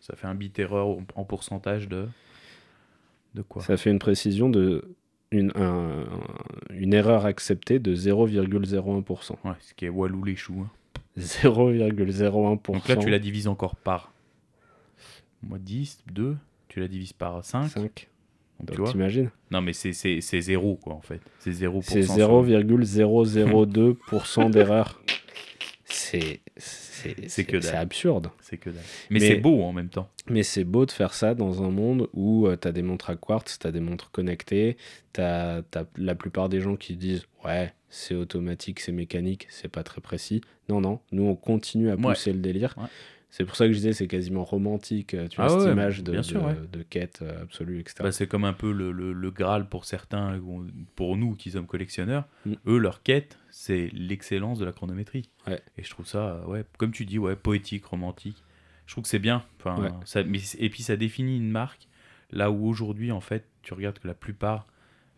Ça 0.00 0.14
fait 0.16 0.26
un 0.26 0.34
bit 0.34 0.56
erreur 0.58 0.86
en, 0.88 1.02
en 1.14 1.24
pourcentage 1.24 1.88
de. 1.88 2.08
De 3.34 3.42
quoi? 3.42 3.62
Ça 3.62 3.76
fait 3.76 3.90
une 3.90 3.98
précision 3.98 4.48
de. 4.50 4.84
Une, 5.32 5.50
un- 5.56 6.04
une 6.70 6.94
erreur 6.94 7.26
acceptée 7.26 7.78
de 7.80 7.94
0,01%. 7.96 9.32
Ouais, 9.44 9.50
ce 9.60 9.74
qui 9.74 9.86
est 9.86 9.88
Walou 9.88 10.22
les 10.24 10.36
choux. 10.36 10.64
hein. 10.64 10.70
0,01%. 11.18 12.72
Donc 12.72 12.88
là, 12.88 12.96
tu 12.96 13.10
la 13.10 13.18
divises 13.18 13.48
encore 13.48 13.74
par 13.76 14.12
moi 15.48 15.58
10, 15.58 15.98
2, 16.12 16.36
tu 16.68 16.80
la 16.80 16.88
divises 16.88 17.12
par 17.12 17.44
5. 17.44 17.68
5. 17.68 17.80
Donc, 17.82 17.94
tu 17.94 18.06
Donc 18.66 18.76
vois 18.78 18.90
t'imagines 18.92 19.30
Non, 19.50 19.60
mais 19.60 19.72
c'est- 19.74 19.92
c'est 19.92 20.20
c'est 20.22 20.40
zéro, 20.40 20.76
quoi, 20.76 20.94
en 20.94 21.02
fait. 21.02 21.20
C'est 21.40 21.52
0%. 21.52 21.92
C'est 21.92 22.02
sur- 22.02 22.14
0,002% 22.14 24.48
d'erreur. 24.50 25.00
c'est 25.84 26.40
que 27.46 27.60
c'est 27.60 27.76
absurde. 27.76 28.28
C'est 28.40 28.56
que 28.56 28.70
dalle. 28.70 28.82
Mais, 29.10 29.20
Mais- 29.20 29.28
c'est 29.28 29.36
beau 29.36 29.62
en 29.62 29.72
même 29.72 29.88
temps. 29.88 30.08
Mais 30.28 30.42
c'est 30.42 30.64
beau 30.64 30.86
de 30.86 30.90
faire 30.90 31.14
ça 31.14 31.34
dans 31.34 31.62
un 31.62 31.70
monde 31.70 32.08
où 32.12 32.48
tu 32.60 32.68
as 32.68 32.72
des 32.72 32.82
montres 32.82 33.10
à 33.10 33.16
quartz, 33.16 33.58
tu 33.58 33.66
as 33.66 33.72
des 33.72 33.80
montres 33.80 34.10
connectées, 34.10 34.76
tu 35.12 35.20
as, 35.20 35.62
la 35.96 36.14
plupart 36.14 36.48
des 36.48 36.60
gens 36.60 36.76
qui 36.76 36.96
disent 36.96 37.24
Ouais, 37.44 37.72
c'est 37.88 38.14
automatique, 38.14 38.80
c'est 38.80 38.92
mécanique, 38.92 39.46
c'est 39.50 39.68
pas 39.68 39.84
très 39.84 40.00
précis. 40.00 40.40
Non, 40.68 40.80
non, 40.80 41.00
nous 41.12 41.24
on 41.24 41.36
continue 41.36 41.90
à 41.90 41.94
Ouais. 41.94 42.02
pousser 42.02 42.32
le 42.32 42.40
délire. 42.40 42.74
Ouais. 42.76 42.88
C'est 43.36 43.44
pour 43.44 43.54
ça 43.54 43.66
que 43.66 43.72
je 43.72 43.76
disais 43.76 43.92
c'est 43.92 44.06
quasiment 44.06 44.44
romantique, 44.44 45.12
euh, 45.12 45.28
tu 45.28 45.36
vois, 45.36 45.44
Ah 45.54 45.60
cette 45.60 45.70
image 45.72 46.02
de, 46.02 46.12
bien 46.12 46.22
sûr, 46.22 46.40
de, 46.40 46.46
ouais. 46.46 46.54
de 46.72 46.82
quête 46.82 47.18
euh, 47.20 47.42
absolue, 47.42 47.80
etc. 47.80 47.96
Bah, 48.00 48.10
c'est 48.10 48.26
comme 48.26 48.44
un 48.46 48.54
peu 48.54 48.72
le, 48.72 48.92
le- 48.92 49.12
le 49.12 49.30
Graal 49.30 49.68
pour 49.68 49.84
certains, 49.84 50.38
ou 50.38 50.66
pour 50.94 51.18
nous 51.18 51.34
qui 51.34 51.50
sommes 51.50 51.66
collectionneurs. 51.66 52.26
Mm. 52.46 52.52
Eux, 52.66 52.78
leur 52.78 53.02
quête, 53.02 53.38
c'est 53.50 53.90
l'excellence 53.92 54.58
de 54.58 54.64
la 54.64 54.72
chronométrie. 54.72 55.28
Ouais. 55.46 55.60
Et 55.76 55.82
je 55.82 55.90
trouve 55.90 56.06
ça, 56.06 56.48
ouais, 56.48 56.64
comme 56.78 56.92
tu 56.92 57.04
dis, 57.04 57.18
ouais, 57.18 57.36
poétique, 57.36 57.84
romantique. 57.84 58.42
Je 58.86 58.94
trouve 58.94 59.02
que 59.02 59.08
c'est 59.10 59.18
bien. 59.18 59.44
Enfin, 59.58 60.00
ça, 60.06 60.24
mais, 60.24 60.38
et 60.58 60.70
puis 60.70 60.82
ça 60.82 60.96
définit 60.96 61.36
une 61.36 61.50
marque 61.50 61.88
là 62.30 62.50
où 62.50 62.66
aujourd'hui, 62.66 63.12
en 63.12 63.20
fait, 63.20 63.44
tu 63.60 63.74
regardes 63.74 63.98
que 63.98 64.08
la 64.08 64.14
plupart, 64.14 64.66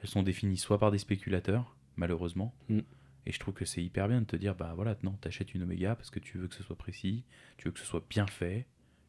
elles 0.02 0.08
sont 0.08 0.24
définies 0.24 0.56
soit 0.56 0.78
par 0.78 0.90
des 0.90 0.98
spéculateurs, 0.98 1.76
malheureusement. 1.96 2.52
Mm. 2.68 2.80
Et 3.26 3.32
je 3.32 3.38
trouve 3.38 3.54
que 3.54 3.64
c'est 3.64 3.82
hyper 3.82 4.08
bien 4.08 4.20
de 4.20 4.26
te 4.26 4.36
dire, 4.36 4.54
bah 4.54 4.72
voilà, 4.74 4.96
non, 5.02 5.12
t'achètes 5.20 5.54
une 5.54 5.62
Omega 5.62 5.94
parce 5.94 6.10
que 6.10 6.18
tu 6.18 6.38
veux 6.38 6.48
que 6.48 6.54
ce 6.54 6.62
soit 6.62 6.76
précis, 6.76 7.24
tu 7.58 7.66
veux 7.68 7.72
que 7.72 7.78
ce 7.80 7.84
soit 7.86 8.04
bien 8.08 8.26
fait, 8.26 8.66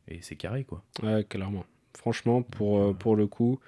et 0.08 0.22
c'est 0.22 0.36
carré, 0.36 0.64
quoi. 0.66 0.84
Ouais, 1.04 1.24
clairement. 1.24 1.66
Franchement, 1.98 2.42
pour, 2.44 2.80
euh, 2.80 2.94
pour 2.94 3.16
le 3.16 3.28
coup, 3.28 3.60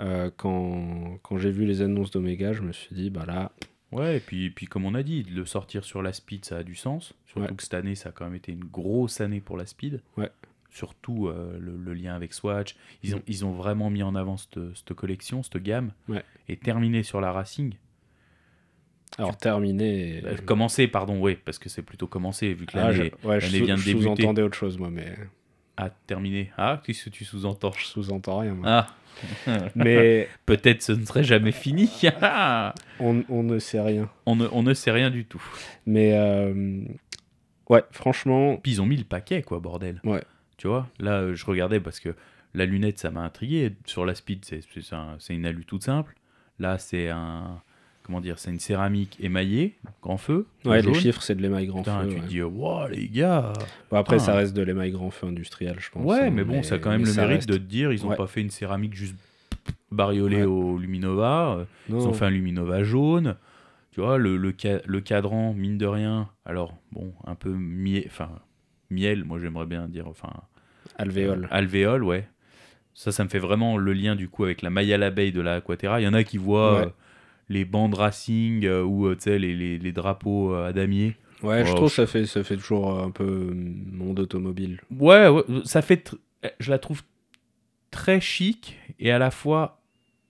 euh, 0.00 0.30
quand, 0.36 1.18
quand 1.22 1.38
j'ai 1.38 1.50
vu 1.50 1.64
les 1.66 1.82
annonces 1.82 2.10
d'Omega, 2.10 2.52
je 2.52 2.62
me 2.62 2.72
suis 2.72 2.94
dit 2.94 3.10
Bah 3.10 3.24
là, 3.26 3.52
Ouais, 3.92 4.18
et 4.18 4.20
puis, 4.20 4.50
puis 4.50 4.66
comme 4.66 4.84
on 4.84 4.94
a 4.94 5.02
dit, 5.02 5.24
le 5.24 5.44
sortir 5.44 5.84
sur 5.84 6.00
la 6.00 6.12
speed, 6.12 6.44
ça 6.44 6.58
a 6.58 6.62
du 6.62 6.76
sens. 6.76 7.12
Surtout 7.26 7.48
Ouais. 7.48 7.56
que 7.56 7.62
cette 7.62 7.74
année, 7.74 7.96
ça 7.96 8.10
a 8.10 8.12
quand 8.12 8.24
même 8.24 8.36
été 8.36 8.52
une 8.52 8.64
grosse 8.64 9.20
année 9.20 9.40
pour 9.40 9.56
la 9.56 9.66
speed. 9.66 10.00
Ouais. 10.16 10.30
Surtout 10.70 11.26
euh, 11.26 11.58
le, 11.58 11.76
le 11.76 11.92
lien 11.94 12.14
avec 12.14 12.32
Swatch. 12.32 12.76
Ils 13.02 13.16
ont, 13.16 13.18
Mm. 13.18 13.22
ils 13.26 13.44
ont 13.44 13.52
vraiment 13.52 13.90
mis 13.90 14.04
en 14.04 14.14
avant 14.14 14.36
cette, 14.36 14.60
cette 14.76 14.94
collection, 14.94 15.42
cette 15.42 15.56
gamme. 15.60 15.92
Ouais. 16.08 16.22
Et 16.48 16.56
terminé 16.56 17.02
sur 17.02 17.20
la 17.20 17.32
Racing. 17.32 17.74
Alors 19.18 19.36
terminé. 19.36 20.22
Euh, 20.24 20.36
commencer, 20.44 20.86
pardon, 20.88 21.18
oui, 21.20 21.36
parce 21.44 21.58
que 21.58 21.68
c'est 21.68 21.82
plutôt 21.82 22.06
commencé, 22.06 22.54
vu 22.54 22.66
que 22.66 22.76
Ah, 22.78 22.90
l'année 22.92 23.12
je, 23.22 23.28
ouais, 23.28 23.40
je, 23.40 23.56
vient 23.64 23.74
de 23.76 23.80
je 23.80 23.86
débuter. 23.86 24.04
sous-entendais 24.04 24.42
autre 24.42 24.56
chose, 24.56 24.78
moi, 24.78 24.88
mais 24.90 25.14
a 25.76 25.90
terminé. 25.90 26.50
Ah, 26.58 26.80
qu'est-ce 26.84 27.04
que 27.06 27.10
tu 27.10 27.24
sous-entends? 27.24 27.72
Je 27.76 27.86
sous-entends 27.86 28.38
rien. 28.38 28.54
moi. 28.54 28.68
Ah, 28.68 28.86
Mais 29.74 30.28
peut-être 30.46 30.82
ce 30.82 30.92
ne 30.92 31.04
serait 31.04 31.24
jamais 31.24 31.52
fini. 31.52 31.90
on, 33.00 33.22
on 33.28 33.42
ne 33.42 33.58
sait 33.58 33.80
rien. 33.80 34.08
on, 34.26 34.36
ne, 34.36 34.46
on 34.52 34.62
ne 34.62 34.72
sait 34.74 34.90
rien 34.92 35.10
du 35.10 35.24
tout. 35.24 35.42
Mais 35.86 36.12
euh, 36.14 36.82
ouais, 37.68 37.82
franchement, 37.90 38.56
Puis 38.58 38.72
ils 38.72 38.82
ont 38.82 38.86
mis 38.86 38.96
le 38.96 39.04
paquet, 39.04 39.42
quoi, 39.42 39.58
bordel. 39.60 40.00
Ouais. 40.04 40.22
Tu 40.56 40.68
vois, 40.68 40.88
là, 40.98 41.20
euh, 41.20 41.34
je 41.34 41.44
regardais 41.46 41.80
parce 41.80 42.00
que 42.00 42.14
la 42.54 42.66
lunette, 42.66 42.98
ça 42.98 43.10
m'a 43.10 43.22
intrigué. 43.22 43.72
Sur 43.86 44.04
la 44.04 44.14
speed, 44.14 44.44
c'est 44.44 44.60
c'est 44.62 44.94
un- 44.94 45.16
c'est 45.18 45.34
une 45.34 45.46
alu 45.46 45.64
toute 45.64 45.82
simple. 45.82 46.14
Là, 46.58 46.78
c'est 46.78 47.08
un. 47.08 47.62
Comment 48.10 48.20
dire 48.20 48.40
C'est 48.40 48.50
une 48.50 48.58
céramique 48.58 49.16
émaillée, 49.20 49.76
grand 50.02 50.16
feu. 50.16 50.48
ouais, 50.64 50.82
jaune. 50.82 50.94
les 50.94 50.98
chiffres, 50.98 51.22
c'est 51.22 51.36
de 51.36 51.42
l'émail 51.42 51.68
grand 51.68 51.78
Putain, 51.82 52.02
feu. 52.02 52.08
tu 52.08 52.14
ouais. 52.16 52.20
te 52.22 52.26
dis, 52.26 52.42
wow, 52.42 52.88
les 52.88 53.06
gars 53.08 53.52
Bon, 53.88 53.98
après, 53.98 54.18
ça 54.18 54.34
reste 54.34 54.52
de 54.56 54.62
l'émail 54.62 54.90
grand 54.90 55.10
feu 55.10 55.28
industriel, 55.28 55.76
je 55.78 55.90
pense. 55.90 56.04
Ouais, 56.04 56.22
hein, 56.22 56.30
mais 56.32 56.42
bon, 56.42 56.64
ça 56.64 56.74
a 56.74 56.78
quand 56.78 56.90
même 56.90 57.04
le 57.04 57.14
mérite 57.14 57.28
reste. 57.36 57.48
de 57.48 57.54
te 57.56 57.62
dire, 57.62 57.92
ils 57.92 58.04
ont 58.04 58.08
Ouais. 58.08 58.16
pas 58.16 58.26
fait 58.26 58.40
une 58.40 58.50
céramique 58.50 58.94
juste 58.94 59.14
bariolée 59.92 60.38
Ouais. 60.38 60.42
au 60.42 60.76
Luminova. 60.76 61.58
euh, 61.58 61.64
Ils 61.88 61.94
ont 61.94 62.12
fait 62.12 62.24
un 62.24 62.30
Luminova 62.30 62.82
jaune. 62.82 63.36
Tu 63.92 64.00
vois, 64.00 64.18
le, 64.18 64.36
le, 64.36 64.52
ca- 64.60 64.80
le 64.84 65.00
cadran, 65.00 65.54
mine 65.54 65.78
de 65.78 65.86
rien, 65.86 66.28
alors, 66.44 66.74
bon, 66.90 67.12
un 67.24 67.36
peu 67.36 67.50
miel, 67.50 68.02
enfin, 68.06 68.30
miel, 68.90 69.24
moi 69.24 69.38
j'aimerais 69.38 69.66
bien 69.66 69.86
dire, 69.86 70.08
enfin, 70.08 70.32
alvéole. 70.98 71.46
alvéole, 71.52 72.02
ouais. 72.02 72.26
Ça, 72.94 73.12
ça 73.12 73.22
me 73.22 73.28
fait 73.28 73.38
vraiment 73.38 73.76
le 73.76 73.92
lien 73.92 74.16
du 74.16 74.28
coup 74.28 74.42
avec 74.44 74.62
la 74.62 74.70
maille 74.70 74.92
à 74.92 74.98
l'abeille 74.98 75.30
de 75.30 75.40
la 75.40 75.54
Aquaterra. 75.54 76.00
Il 76.00 76.04
y 76.04 76.08
en 76.08 76.12
a 76.12 76.24
qui 76.24 76.38
voient 76.38 76.80
Ouais. 76.86 76.92
Les 77.50 77.66
bandes 77.66 77.94
racing 77.94 78.64
euh, 78.64 78.82
ou 78.82 79.06
euh, 79.08 79.16
les, 79.26 79.38
les, 79.38 79.78
les 79.78 79.92
drapeaux 79.92 80.54
euh, 80.54 80.68
à 80.68 80.72
damier. 80.72 81.16
Ouais, 81.42 81.66
je 81.66 81.74
trouve 81.74 81.88
que 81.88 81.94
ça 81.94 82.06
fait, 82.06 82.24
ça 82.26 82.42
fait 82.44 82.56
toujours 82.56 82.98
un 83.00 83.10
peu 83.10 83.24
euh, 83.24 83.52
monde 83.54 84.20
automobile. 84.20 84.80
Ouais, 84.98 85.28
ouais, 85.28 85.42
ça 85.64 85.82
fait. 85.82 86.14
Je 86.58 86.70
la 86.70 86.78
trouve 86.78 87.02
très 87.90 88.20
chic 88.20 88.78
et 88.98 89.10
à 89.10 89.18
la 89.18 89.30
fois 89.30 89.80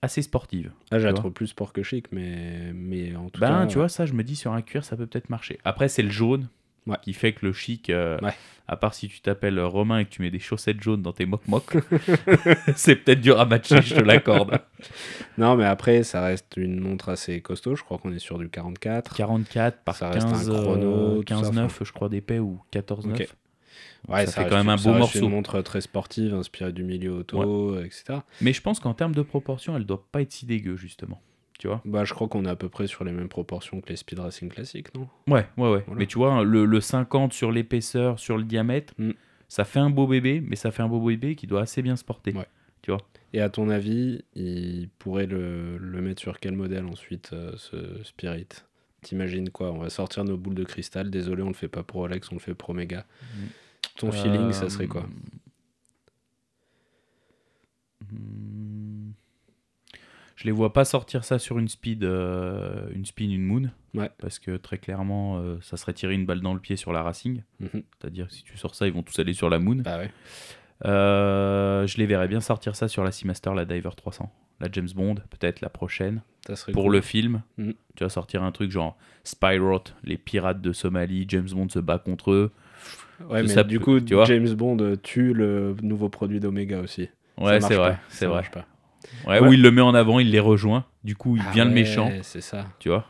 assez 0.02 0.22
sportive. 0.22 0.72
Ah, 0.90 0.98
je 0.98 1.06
la 1.06 1.12
trouve 1.12 1.30
plus 1.33 1.48
sport 1.48 1.72
que 1.74 1.83
chic, 1.83 2.06
mais, 2.11 2.72
mais 2.74 3.14
en 3.16 3.28
tout 3.28 3.40
Ben, 3.40 3.61
cas. 3.62 3.66
tu 3.66 3.76
vois, 3.78 3.88
ça, 3.90 4.06
je 4.06 4.14
me 4.14 4.22
dis 4.24 4.35
sur 4.35 4.52
un 4.52 4.62
cuir, 4.62 4.83
ça 4.83 4.96
peut 4.96 5.06
peut-être 5.06 5.28
marcher. 5.28 5.59
Après, 5.64 5.88
c'est 5.88 6.02
le 6.02 6.09
jaune 6.11 6.48
Ouais. 6.86 6.96
qui 7.02 7.12
fait 7.12 7.32
que 7.32 7.44
le 7.46 7.52
chic, 7.52 7.90
euh, 7.90 8.18
Ouais. 8.22 8.32
à 8.66 8.76
part 8.76 8.94
si 8.94 9.08
tu 9.08 9.20
t'appelles 9.20 9.60
Romain 9.60 9.98
et 9.98 10.04
que 10.06 10.10
tu 10.10 10.22
mets 10.22 10.30
des 10.30 10.38
chaussettes 10.38 10.82
jaunes 10.82 11.02
dans 11.02 11.12
tes 11.12 11.26
moc-moc, 11.26 11.76
c'est 12.76 12.96
peut-être 12.96 13.20
dur 13.20 13.38
à 13.38 13.44
matcher, 13.44 13.82
je 13.82 13.94
te 13.94 14.00
l'accorde. 14.00 14.58
Non, 15.38 15.56
mais 15.56 15.64
après, 15.64 16.02
ça 16.02 16.22
reste 16.22 16.54
une 16.56 16.80
montre 16.80 17.08
assez 17.10 17.40
costaud. 17.40 17.74
Je 17.76 17.82
crois 17.82 17.98
qu'on 17.98 18.12
est 18.12 18.18
sur 18.18 18.38
du 18.38 18.48
44. 18.48 19.14
44 19.14 19.78
par 19.84 19.94
Ça 19.96 20.10
reste 20.10 20.26
un 20.26 20.30
15, 20.32 20.48
chrono, 20.50 20.90
euh, 20.92 21.14
tout 21.16 21.18
ça, 21.20 21.24
15 21.36 21.48
enfin. 21.48 21.62
9, 21.62 21.82
je 21.84 21.92
crois, 21.92 22.08
d'épais 22.08 22.38
ou 22.38 22.60
14 22.70 23.06
9. 23.06 23.14
Ok. 23.20 23.26
Donc 24.08 24.16
Ouais, 24.16 24.26
ça, 24.26 24.42
fait 24.42 24.48
quand 24.50 24.56
même 24.56 24.68
un 24.70 24.76
beau 24.76 24.92
morceau. 24.94 25.18
une 25.20 25.30
montre 25.30 25.60
très 25.60 25.80
sportive, 25.82 26.34
inspirée 26.34 26.72
du 26.72 26.82
milieu 26.82 27.12
auto, 27.12 27.78
etc. 27.80 28.20
Mais 28.40 28.52
je 28.54 28.60
pense 28.62 28.80
qu'en 28.80 28.94
termes 28.94 29.14
de 29.14 29.22
proportion, 29.22 29.76
elle 29.76 29.84
doit 29.84 30.04
pas 30.10 30.22
être 30.22 30.32
si 30.32 30.46
dégueu, 30.46 30.76
justement. 30.76 31.20
Tu 31.60 31.66
vois 31.68 31.82
Bah, 31.84 32.04
je 32.06 32.14
crois 32.14 32.26
qu'on 32.26 32.46
est 32.46 32.48
à 32.48 32.56
peu 32.56 32.70
près 32.70 32.86
sur 32.86 33.04
les 33.04 33.12
mêmes 33.12 33.28
proportions 33.28 33.82
que 33.82 33.90
les 33.90 33.96
speed 33.96 34.18
racing 34.18 34.48
classiques, 34.48 34.94
non? 34.94 35.06
Ouais, 35.26 35.46
ouais, 35.58 35.70
ouais. 35.70 35.82
Voilà. 35.86 35.98
Mais 35.98 36.06
tu 36.06 36.16
vois, 36.16 36.42
le, 36.42 36.64
le 36.64 36.80
50 36.80 37.34
sur 37.34 37.52
l'épaisseur, 37.52 38.18
sur 38.18 38.38
le 38.38 38.44
diamètre, 38.44 38.94
Mm. 38.96 39.10
ça 39.46 39.66
fait 39.66 39.78
un 39.78 39.90
beau 39.90 40.06
bébé, 40.06 40.40
mais 40.42 40.56
ça 40.56 40.70
fait 40.70 40.82
un 40.82 40.88
beau 40.88 41.04
bébé 41.04 41.34
qui 41.36 41.46
doit 41.46 41.60
assez 41.60 41.82
bien 41.82 41.96
se 41.96 42.04
porter. 42.04 42.32
Ouais. 42.32 42.46
Tu 42.80 42.90
vois 42.92 43.00
Et 43.34 43.42
à 43.42 43.50
ton 43.50 43.68
avis, 43.68 44.22
il 44.34 44.88
pourrait 44.98 45.26
le, 45.26 45.76
le 45.76 46.00
mettre 46.00 46.22
sur 46.22 46.40
quel 46.40 46.56
modèle 46.56 46.86
ensuite, 46.86 47.34
euh, 47.34 47.52
ce 47.58 48.02
Spirit? 48.04 48.46
T'imagines 49.02 49.50
quoi? 49.50 49.70
On 49.70 49.80
va 49.80 49.90
sortir 49.90 50.24
nos 50.24 50.38
boules 50.38 50.54
de 50.54 50.64
cristal. 50.64 51.10
Désolé, 51.10 51.42
on 51.42 51.48
le 51.48 51.52
fait 51.54 51.68
pas 51.68 51.82
pour 51.82 52.00
Rolex, 52.00 52.32
on 52.32 52.36
le 52.36 52.40
fait 52.40 52.54
pour 52.54 52.70
Omega. 52.70 53.04
Ton 53.96 54.12
feeling, 54.12 54.52
ça 54.52 54.70
serait 54.70 54.86
quoi? 54.86 55.04
Hmm. 58.10 59.10
Je 60.40 60.46
les 60.46 60.53
vois 60.53 60.72
pas 60.72 60.87
sortir 60.87 61.22
ça 61.24 61.38
sur 61.38 61.59
une 61.59 61.68
speed, 61.68 62.03
euh, 62.03 62.88
une 62.94 63.05
spin, 63.05 63.29
une 63.31 63.42
moon. 63.44 63.70
Ouais. 63.92 64.09
Parce 64.18 64.38
que 64.38 64.57
très 64.57 64.79
clairement, 64.79 65.37
euh, 65.38 65.59
ça 65.61 65.76
serait 65.76 65.92
tirer 65.92 66.14
une 66.14 66.24
balle 66.24 66.40
dans 66.40 66.55
le 66.55 66.61
pied 66.61 66.76
sur 66.76 66.94
la 66.94 67.03
Racing. 67.03 67.42
Mhm. 67.61 67.83
C'est-à-dire 68.00 68.29
que 68.29 68.33
si 68.33 68.42
tu 68.42 68.57
sors 68.57 68.74
ça, 68.74 68.87
ils 68.87 68.92
vont 68.94 69.03
tous 69.03 69.18
aller 69.18 69.35
sur 69.35 69.50
la 69.50 69.59
moon. 69.59 69.76
Bah 69.85 69.98
ouais. 69.98 70.11
Euh, 70.87 71.87
je 71.87 71.98
les 71.98 72.07
verrais 72.07 72.26
bien 72.29 72.40
sortir 72.40 72.74
ça 72.74 72.88
sur 72.88 73.05
la 73.05 73.12
Seamaster, 73.12 73.53
la 73.55 73.66
Diver 73.66 73.90
300. 73.94 74.33
La 74.61 74.68
James 74.72 74.88
Bond, 74.94 75.16
peut-être 75.29 75.61
la 75.61 75.68
prochaine. 75.68 76.22
Ça 76.46 76.57
serait 76.57 76.72
Pour 76.72 76.85
cool. 76.85 76.92
le 76.92 77.00
film, 77.03 77.42
Mhm. 77.59 77.74
tu 77.96 78.05
vas 78.05 78.09
sortir 78.11 78.42
un 78.42 78.50
truc 78.53 78.70
genre 78.70 78.96
Spyro, 79.24 79.81
les 80.05 80.16
pirates 80.16 80.62
de 80.62 80.72
Somalie, 80.72 81.26
James 81.29 81.48
Bond 81.53 81.68
se 81.68 81.79
bat 81.81 81.98
contre 81.98 82.31
eux. 82.33 82.50
Ouais, 83.29 83.42
mais 83.42 83.48
ça 83.48 83.62
du 83.62 83.79
coup, 83.79 84.00
tu 84.00 84.14
vois 84.14 84.24
James 84.24 84.48
Bond 84.55 84.96
tue 85.03 85.35
le 85.35 85.76
nouveau 85.83 86.09
produit 86.09 86.40
d'Omega 86.40 86.81
aussi. 86.81 87.11
Ouais, 87.37 87.61
c'est 87.61 87.74
vrai, 87.74 87.98
c'est 88.09 88.24
vrai. 88.24 88.37
marche 88.37 88.50
pas. 88.50 88.64
Ouais, 89.26 89.40
Ouais. 89.40 89.48
Ou 89.48 89.52
il 89.52 89.62
le 89.62 89.70
met 89.70 89.80
en 89.82 89.94
avant, 89.94 90.18
il 90.18 90.30
les 90.30 90.40
rejoint. 90.40 90.84
Du 91.04 91.16
coup, 91.16 91.36
il 91.36 91.42
Ah 91.46 91.50
devient 91.50 91.64
le 91.68 91.74
méchant, 91.74 92.10
C'est 92.22 92.40
ça. 92.42 92.66
tu 92.78 92.88
vois. 92.88 93.04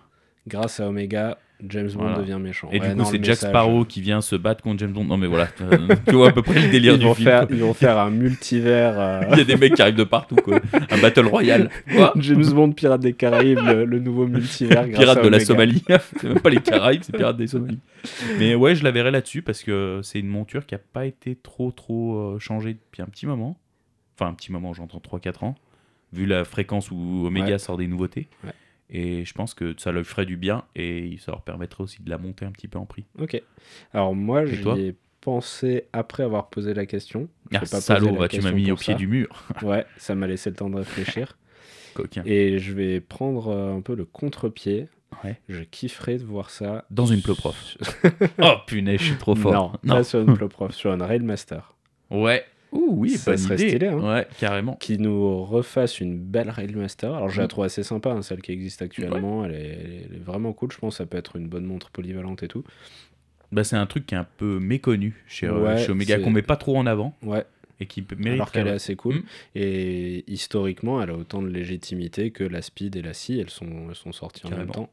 Grâce 0.49 0.81
à 0.81 0.89
Omega, 0.89 1.39
James 1.69 1.89
Bond 1.93 1.99
Voilà. 2.05 2.19
devient 2.19 2.39
méchant. 2.41 2.69
Et 2.73 2.81
Ouais, 2.81 2.89
du 2.95 2.97
coup, 2.97 3.05
c'est 3.05 3.17
Jack 3.23 3.29
message- 3.37 3.51
Sparrow 3.51 3.85
qui 3.85 4.01
vient 4.01 4.23
se 4.23 4.35
battre 4.37 4.63
contre 4.63 4.79
James 4.79 4.93
Bond. 4.93 5.05
Non, 5.05 5.19
mais 5.19 5.27
voilà, 5.27 5.49
tu 6.09 6.15
vois 6.15 6.29
à 6.29 6.33
peu 6.33 6.41
près 6.41 6.61
le 6.63 6.69
délire 6.71 6.95
Ils 6.95 6.99
du 7.01 7.05
vont, 7.05 7.15
film. 7.15 7.29
faire, 7.29 7.47
ils 7.51 7.59
vont 7.61 7.75
faire 7.75 7.99
un 7.99 8.09
multivers. 8.11 8.99
euh, 8.99 9.21
Il 9.33 9.39
y 9.39 9.41
a 9.43 9.45
des 9.45 9.57
mecs 9.57 9.75
qui 9.75 9.83
arrivent 9.83 9.97
de 9.97 10.05
partout, 10.05 10.37
quoi. 10.37 10.59
Un 10.91 10.99
battle 11.03 11.27
royal. 11.27 11.69
Quoi 11.95 12.15
James 12.17 12.47
Bond, 12.51 12.73
Pirate 12.73 13.01
des 13.03 13.13
Caraïbes, 13.13 13.59
le, 13.63 13.85
le 13.85 13.99
nouveau 13.99 14.27
multivers. 14.27 14.85
Pirates 14.89 15.23
de 15.23 15.29
la. 15.29 15.41
Somalie. 15.41 15.85
c'est 16.17 16.25
même 16.29 16.41
pas 16.41 16.51
les 16.51 16.61
Caraïbes, 16.63 17.03
c'est 17.05 17.15
Pirates 17.17 17.37
des 17.37 17.47
Somalies. 17.49 17.81
Mais 18.39 18.55
ouais, 18.55 18.75
je 18.75 18.83
la 18.83 18.91
verrai 18.93 19.11
là-dessus 19.11 19.43
parce 19.43 19.63
que 19.63 20.01
c'est 20.03 20.19
une 20.21 20.29
monture 20.29 20.65
qui 20.65 20.75
a 20.75 20.79
pas 20.79 21.05
été 21.05 21.37
trop, 21.37 21.71
trop 21.73 22.17
euh, 22.17 22.39
changée 22.39 22.75
depuis 22.75 23.03
un 23.03 23.07
petit 23.07 23.27
moment. 23.27 23.59
Enfin, 24.19 24.31
un 24.31 24.35
petit 24.35 24.51
moment, 24.53 24.73
j'entends 24.73 24.99
3-4 25.01 25.45
ans. 25.45 25.55
Vu 26.13 26.27
la 26.27 26.45
fréquence 26.45 26.91
où 26.91 27.25
Omega 27.27 27.47
Ouais. 27.53 27.59
sort 27.59 27.77
des 27.77 27.87
nouveautés. 27.87 28.29
Ouais. 28.45 28.53
Et 28.93 29.25
je 29.25 29.33
pense 29.35 29.55
que 29.55 29.75
ça 29.79 29.93
leur 29.93 30.05
ferait 30.05 30.27
du 30.27 30.37
bien 30.37 30.65
et 30.75 31.17
ça 31.21 31.31
leur 31.33 31.43
permettrait 31.43 31.85
aussi 31.85 32.03
de 32.03 32.11
la 32.11 32.19
monter 32.19 32.45
un 32.45 32.51
petit 32.51 32.67
peu 32.67 32.79
en 32.79 32.87
prix. 32.87 33.05
Ok. 33.21 33.41
Alors 33.95 34.15
moi, 34.17 34.45
Et 34.45 34.61
toi 34.61 34.75
j'y 34.75 34.87
ai 34.87 34.97
pensé 35.21 35.85
après 35.93 36.25
avoir 36.25 36.49
posé 36.51 36.75
la 36.75 36.87
question. 36.87 37.29
J'ai 37.53 37.59
Ah, 37.59 37.61
pas 37.61 37.81
salaud, 37.81 38.17
la 38.21 38.27
tu 38.29 38.41
m'as 38.41 38.51
mis 38.53 38.73
au 38.73 38.77
pied 38.77 38.95
du 38.97 39.07
mur. 39.07 39.45
Ouais, 39.63 39.87
ça 39.97 40.15
m'a 40.17 40.27
laissé 40.27 40.51
le 40.51 40.57
temps 40.57 40.71
de 40.71 40.77
réfléchir. 40.77 41.37
Coquin. 41.95 42.23
Et 42.27 42.59
je 42.59 42.73
vais 42.73 43.01
prendre 43.01 43.49
euh, 43.49 43.77
un 43.77 43.81
peu 43.81 43.95
le 43.95 44.05
contre-pied. 44.05 44.89
Ouais. 45.25 45.39
Je 45.49 45.63
kifferais 45.63 46.19
de 46.19 46.25
voir 46.25 46.51
ça. 46.51 46.85
Dans 46.91 47.07
une 47.07 47.21
Ploprof. 47.23 47.77
Oh 48.43 48.55
punaise, 48.67 49.01
je 49.01 49.05
suis 49.07 49.17
trop 49.17 49.35
fort. 49.37 49.79
Non, 49.85 49.97
pas 49.97 50.03
sur 50.05 50.21
une 50.21 50.35
Ploprof, 50.35 50.73
sur 50.75 50.93
une 50.93 51.03
Railmaster. 51.03 51.75
Ouais. 52.11 52.45
Ouh, 52.73 52.95
oui, 52.99 53.11
Ça 53.11 53.37
serait 53.37 53.55
idée. 53.57 53.69
stylé, 53.71 53.89
hein. 53.89 53.99
Ouais, 53.99 54.27
carrément. 54.39 54.77
Qui 54.77 54.99
nous 54.99 55.43
refasse 55.45 56.01
une 56.01 56.19
belle 56.19 56.51
Railmaster. 56.51 57.13
Alors 57.13 57.29
je 57.29 57.39
la 57.41 57.47
Mm. 57.47 57.49
trouve 57.49 57.65
assez 57.65 57.83
sympa, 57.83 58.11
hein, 58.11 58.23
celle 58.23 58.41
qui 58.43 58.53
existe 58.53 58.81
actuellement. 58.83 59.45
Elle, 59.45 59.53
est, 59.55 60.07
elle 60.09 60.17
est 60.17 60.25
vraiment 60.25 60.53
cool. 60.53 60.71
Je 60.73 60.79
pense 60.79 60.95
que 60.95 60.99
ça 60.99 61.07
peut 61.07 61.19
être 61.19 61.37
une 61.37 61.49
bonne 61.49 61.65
montre 61.65 61.91
polyvalente 61.91 62.43
et 62.43 62.49
tout. 62.49 62.63
Bah, 63.53 63.65
c'est 63.65 63.75
un 63.77 63.87
truc 63.87 64.07
qui 64.07 64.15
est 64.15 64.19
un 64.19 64.27
peu 64.37 64.61
méconnu 64.61 65.25
chez, 65.27 65.47
euh, 65.49 65.61
Ouais, 65.65 65.79
chez 65.79 65.91
Omega, 65.91 66.21
qu'on 66.21 66.31
met 66.31 66.43
pas 66.43 66.57
trop 66.57 66.77
en 66.77 66.87
avant 66.87 67.17
Ouais, 67.25 67.45
et 67.81 67.87
qui 67.87 68.03
peut- 68.03 68.15
mérite. 68.17 68.35
alors 68.35 68.53
qu'elle 68.53 68.67
est 68.69 68.73
assez 68.73 68.95
cool. 68.95 69.17
Mm. 69.17 69.23
Et 69.57 70.25
historiquement, 70.33 71.03
elle 71.03 71.11
a 71.11 71.15
autant 71.15 71.43
de 71.43 71.49
légitimité 71.49 72.31
que 72.31 72.45
la 72.45 72.63
Speed 72.63 72.95
et 72.97 73.03
la 73.03 73.15
Scie, 73.15 73.41
elles 73.41 73.51
sont, 73.51 73.87
elles 73.89 73.95
sont 73.95 74.13
sorties 74.13 74.47
en 74.47 74.51
même 74.51 74.71
temps. 74.71 74.91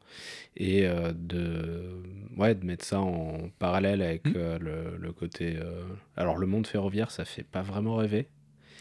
Et 0.56 0.86
euh, 0.86 1.12
de, 1.14 2.02
ouais, 2.36 2.54
de 2.54 2.64
mettre 2.64 2.84
ça 2.84 3.00
en 3.00 3.50
parallèle 3.58 4.02
avec 4.02 4.26
Mm. 4.26 4.32
euh, 4.36 4.58
le, 4.58 4.96
le 4.98 5.12
côté. 5.12 5.56
euh, 5.56 5.82
Alors, 6.16 6.36
le 6.38 6.46
monde 6.46 6.66
ferroviaire, 6.66 7.10
ça 7.10 7.24
fait 7.24 7.44
pas 7.44 7.62
vraiment 7.62 7.96
rêver. 7.96 8.26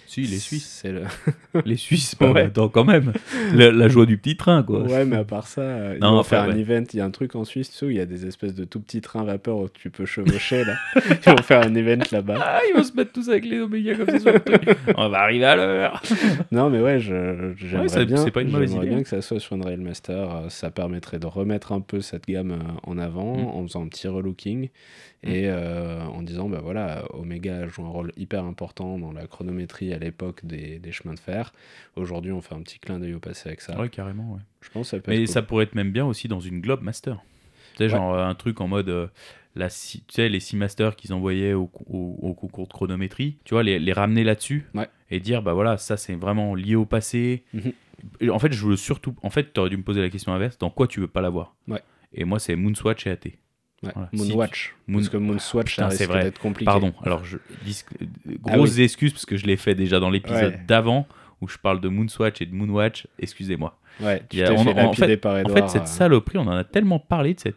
Si, 0.08 0.22
les 0.22 0.38
Suisses. 0.40 0.80
C'est 0.82 0.92
le... 0.92 1.04
les 1.66 1.76
Suisses, 1.76 2.16
bah, 2.20 2.32
Ouais. 2.32 2.42
attends, 2.44 2.70
quand 2.70 2.86
même. 2.86 3.14
La, 3.54 3.72
la 3.72 3.88
joie 3.90 4.06
du 4.06 4.18
petit 4.18 4.38
train, 4.38 4.64
quoi. 4.64 4.82
Ouais, 4.84 5.06
mais 5.06 5.18
à 5.18 5.24
part 5.26 5.48
ça, 5.48 5.62
euh, 5.62 5.94
ils 5.98 6.02
vont 6.02 6.18
enfin, 6.18 6.44
faire 6.46 6.50
un 6.54 6.58
event. 6.58 6.84
Il 6.94 6.98
y 6.98 7.02
a 7.02 7.06
un 7.06 7.12
truc 7.12 7.36
en 7.36 7.44
Suisse, 7.44 7.70
tu 7.72 7.78
sais, 7.78 7.86
où 7.86 7.90
il 7.90 7.98
y 7.98 8.00
a 8.00 8.06
des 8.06 8.26
espèces 8.26 8.56
de 8.56 8.64
tout 8.64 8.80
petits 8.80 9.02
trains 9.02 9.24
vapeur 9.26 9.58
où 9.58 9.68
tu 9.70 9.90
peux 9.90 10.06
chevaucher, 10.06 10.64
là. 10.64 10.76
ils 10.96 11.30
vont 11.32 11.38
faire 11.44 11.62
un 11.64 11.76
event 11.76 12.04
là-bas. 12.12 12.36
Ah, 12.42 12.62
ils 12.70 12.76
vont 12.78 12.84
se 12.84 12.94
mettre 12.94 13.12
tous 13.12 13.30
avec 13.30 13.46
les 13.46 13.60
Omega 13.60 13.96
comme 13.96 14.10
ça 14.10 14.20
sur 14.20 14.32
le 14.34 14.40
truc. 14.40 14.78
On 14.98 15.10
va 15.10 15.20
arriver 15.20 15.46
à 15.46 15.56
l'heure. 15.56 16.02
Non, 16.52 16.70
mais 16.70 16.80
ouais, 16.82 17.00
j'aimerais 17.00 17.98
Ouais, 17.98 18.06
bien, 18.06 18.18
c'est 18.18 18.32
pas 18.32 18.42
une 18.42 18.52
mauvaise 18.52 18.70
j'aimerais 18.72 18.86
idée, 18.86 18.96
bien 18.96 19.04
que 19.04 19.10
ça 19.10 19.22
soit 19.22 19.40
sur 19.40 19.56
une 19.56 19.66
Railmaster. 19.66 20.14
euh, 20.14 20.50
Ça 20.50 20.72
permettrait 20.72 21.20
de 21.20 21.28
remettre 21.28 21.74
un 21.74 21.82
peu 21.82 22.00
cette 22.02 22.26
gamme 22.28 22.52
euh, 22.52 22.56
en 22.84 22.98
avant 22.98 23.36
Mm. 23.38 23.48
en 23.48 23.64
faisant 23.68 23.84
un 23.84 23.88
petit 23.88 24.08
relooking 24.08 24.70
et 25.24 25.44
euh, 25.48 26.00
en 26.06 26.22
disant, 26.22 26.48
bah 26.48 26.60
voilà, 26.64 27.04
Omega 27.14 27.68
joue 27.68 27.84
un 27.84 27.90
rôle 27.90 28.12
hyper 28.18 28.46
important 28.46 28.98
dans 29.00 29.12
la 29.12 29.26
chronométrie 29.28 29.92
à 29.98 30.00
l'époque 30.00 30.46
des, 30.46 30.80
des 30.80 30.92
chemins 30.92 31.14
de 31.14 31.20
fer. 31.20 31.52
Aujourd'hui, 31.96 32.32
on 32.32 32.42
fait 32.42 32.56
un 32.56 32.62
petit 32.62 32.80
clin 32.80 33.00
d'œil 33.00 33.14
au 33.14 33.20
passé 33.20 33.50
avec 33.50 33.62
ça. 33.62 33.78
Ouais, 33.80 33.90
carrément, 33.90 34.34
ouais. 34.34 34.42
Je 34.62 34.70
pense 34.70 34.88
que 34.92 34.98
ça 34.98 35.02
peut 35.04 35.12
Mais 35.12 35.24
être 35.24 35.30
ça 35.30 35.42
pourrait 35.42 35.66
être 35.66 35.76
même 35.76 35.92
bien 35.92 36.06
aussi 36.06 36.28
dans 36.28 36.40
une 36.40 36.62
Globe 36.62 36.82
Master. 36.82 37.22
Tu 37.74 37.78
sais, 37.78 37.84
Ouais. 37.84 37.90
genre 37.90 38.14
euh, 38.14 38.26
un 38.26 38.34
truc 38.36 38.62
en 38.62 38.68
mode. 38.68 38.90
euh, 38.90 39.08
la, 39.56 39.70
tu 39.70 40.00
sais, 40.10 40.30
les 40.30 40.40
six 40.40 40.56
masters 40.56 40.96
qu'ils 40.96 41.14
envoyaient 41.14 41.54
au, 41.54 41.72
au- 41.88 42.18
au 42.22 42.34
concours 42.36 42.68
de 42.68 42.74
chronométrie, 42.74 43.38
tu 43.44 43.56
vois, 43.56 43.64
les, 43.64 43.80
les 43.80 43.92
ramener 43.94 44.24
là-dessus 44.24 44.68
Ouais. 44.76 44.88
et 45.10 45.20
dire, 45.20 45.42
bah 45.42 45.54
voilà, 45.54 45.78
ça 45.78 45.98
c'est 45.98 46.14
vraiment 46.14 46.54
lié 46.54 46.76
au 46.76 46.86
passé. 46.86 47.44
Mhm. 47.54 47.74
En 48.30 48.38
fait, 48.38 48.52
je 48.54 48.64
veux 48.68 48.76
surtout. 48.76 49.16
En 49.24 49.32
fait, 49.32 49.52
tu 49.54 49.60
aurais 49.60 49.72
dû 49.72 49.78
me 49.78 49.82
poser 49.84 50.02
la 50.02 50.10
question 50.10 50.32
inverse 50.32 50.60
dans 50.60 50.70
quoi 50.70 50.88
tu 50.88 51.00
veux 51.00 51.08
pas 51.08 51.22
l'avoir? 51.22 51.56
Ouais. 51.68 51.82
Et 52.14 52.24
moi, 52.24 52.38
c'est 52.38 52.56
Moonswatch 52.56 53.08
et 53.08 53.10
AT. 53.12 53.30
Ouais. 53.84 53.92
voilà. 53.94 54.10
Si 54.14 54.28
Moonwatch. 54.30 54.76
Moon- 54.88 54.98
Parce 55.00 55.10
que 55.10 55.18
Moonswatch, 55.18 55.76
Putain, 55.76 55.90
ça 55.92 55.98
c'est 55.98 56.06
risque 56.06 56.24
d'être 56.24 56.40
compliqué. 56.40 56.66
Pardon, 56.66 56.94
alors 57.04 57.24
je 57.24 57.38
dis 57.64 57.84
Ah 58.48 58.56
grosses 58.56 58.80
excuses 58.80 59.12
parce 59.14 59.26
que 59.26 59.38
je 59.38 59.46
l'ai 59.46 59.58
fait 59.58 59.76
déjà 59.76 60.00
dans 60.00 60.10
l'épisode 60.10 60.54
Ouais. 60.54 60.62
d'avant 60.68 61.08
où 61.42 61.48
je 61.48 61.58
parle 61.60 61.80
de 61.80 61.88
Moonswatch 61.88 62.42
et 62.42 62.46
de 62.48 62.56
Moonwatch. 62.56 63.06
Excusez-moi. 63.20 63.78
Ouais, 64.00 64.24
tu 64.30 64.42
a- 64.44 64.52
on- 64.52 64.68
en 64.78 64.94
fait- 64.94 65.18
par 65.18 65.36
En 65.36 65.38
Edouard. 65.38 65.56
fait, 65.58 65.68
cette 65.70 65.84
euh, 65.84 65.86
saloperie, 65.86 66.38
on 66.40 66.48
en 66.48 66.52
a 66.58 66.64
tellement 66.64 67.00
parlé 67.00 67.34
de 67.36 67.40
cette 67.40 67.56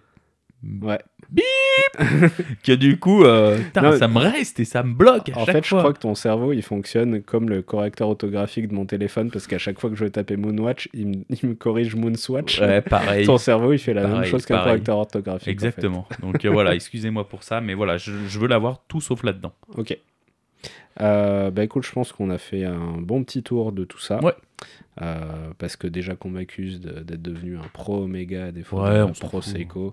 Ouais. 0.83 0.99
que 2.65 2.73
du 2.73 2.99
coup, 2.99 3.25
euh, 3.25 3.59
Non, 3.81 3.93
ça 3.97 4.09
me 4.09 4.19
reste 4.19 4.61
et 4.61 4.65
ça 4.65 4.83
me 4.83 4.93
bloque 4.93 5.31
à 5.31 5.39
En 5.39 5.45
chaque 5.47 5.55
fait, 5.57 5.65
je 5.67 5.75
crois 5.77 5.93
que 5.93 5.99
ton 6.01 6.15
cerveau, 6.15 6.53
il 6.53 6.63
fonctionne 6.63 7.23
comme 7.23 7.49
le 7.49 7.63
correcteur 7.63 8.09
orthographique 8.09 8.69
de 8.69 8.75
mon 8.75 8.85
téléphone, 8.85 9.31
parce 9.31 9.47
qu'à 9.47 9.59
chaque 9.59 9.79
fois 9.81 9.89
que 9.91 9.97
je 9.97 10.05
vais 10.05 10.11
taper 10.11 10.37
Moonwatch, 10.37 10.89
il 10.93 11.07
me, 11.09 11.15
il 11.31 11.49
me 11.49 11.55
corrige 11.55 11.95
Moonswatch. 11.95 12.61
Ouais, 12.61 12.83
pareil. 12.83 13.25
Ton 13.27 13.39
cerveau, 13.39 13.73
il 13.73 13.79
fait 13.79 13.95
la 13.95 14.07
même 14.07 14.25
chose 14.25 14.45
qu'un 14.45 14.59
correcteur 14.63 14.99
orthographique. 14.99 15.43
en 15.43 15.45
fait. 15.47 15.51
Exactement. 15.51 16.07
Donc 16.21 16.45
euh, 16.45 16.51
voilà, 16.51 16.75
excusez-moi 16.75 17.27
pour 17.29 17.43
ça, 17.43 17.61
mais 17.61 17.75
voilà, 17.75 17.97
je, 17.97 18.13
je 18.29 18.39
veux 18.39 18.49
l'avoir 18.49 18.83
tout 18.89 19.01
sauf 19.01 19.23
là-dedans. 19.23 19.53
Ok. 19.77 19.97
Euh, 21.01 21.51
bah 21.51 21.65
écoute, 21.65 21.87
je 21.87 21.93
pense 21.93 22.13
qu'on 22.13 22.29
a 22.31 22.37
fait 22.39 22.65
un 22.65 22.99
bon 22.99 23.25
petit 23.25 23.43
tour 23.43 23.73
de 23.73 23.85
tout 23.85 24.01
ça. 24.01 24.23
Ouais. 24.23 24.35
Euh, 25.01 25.23
parce 25.57 25.77
que 25.77 25.87
déjà 25.87 26.15
qu'on 26.17 26.29
m'accuse 26.31 26.81
de- 26.81 27.01
d'être 27.01 27.23
devenu 27.23 27.57
un 27.57 27.67
pro 27.73 28.03
Omega, 28.03 28.53
des 28.53 28.63
fois 28.65 28.91
Ouais, 28.91 28.99
un 28.99 29.07
pro. 29.13 29.41
Seiko. 29.41 29.93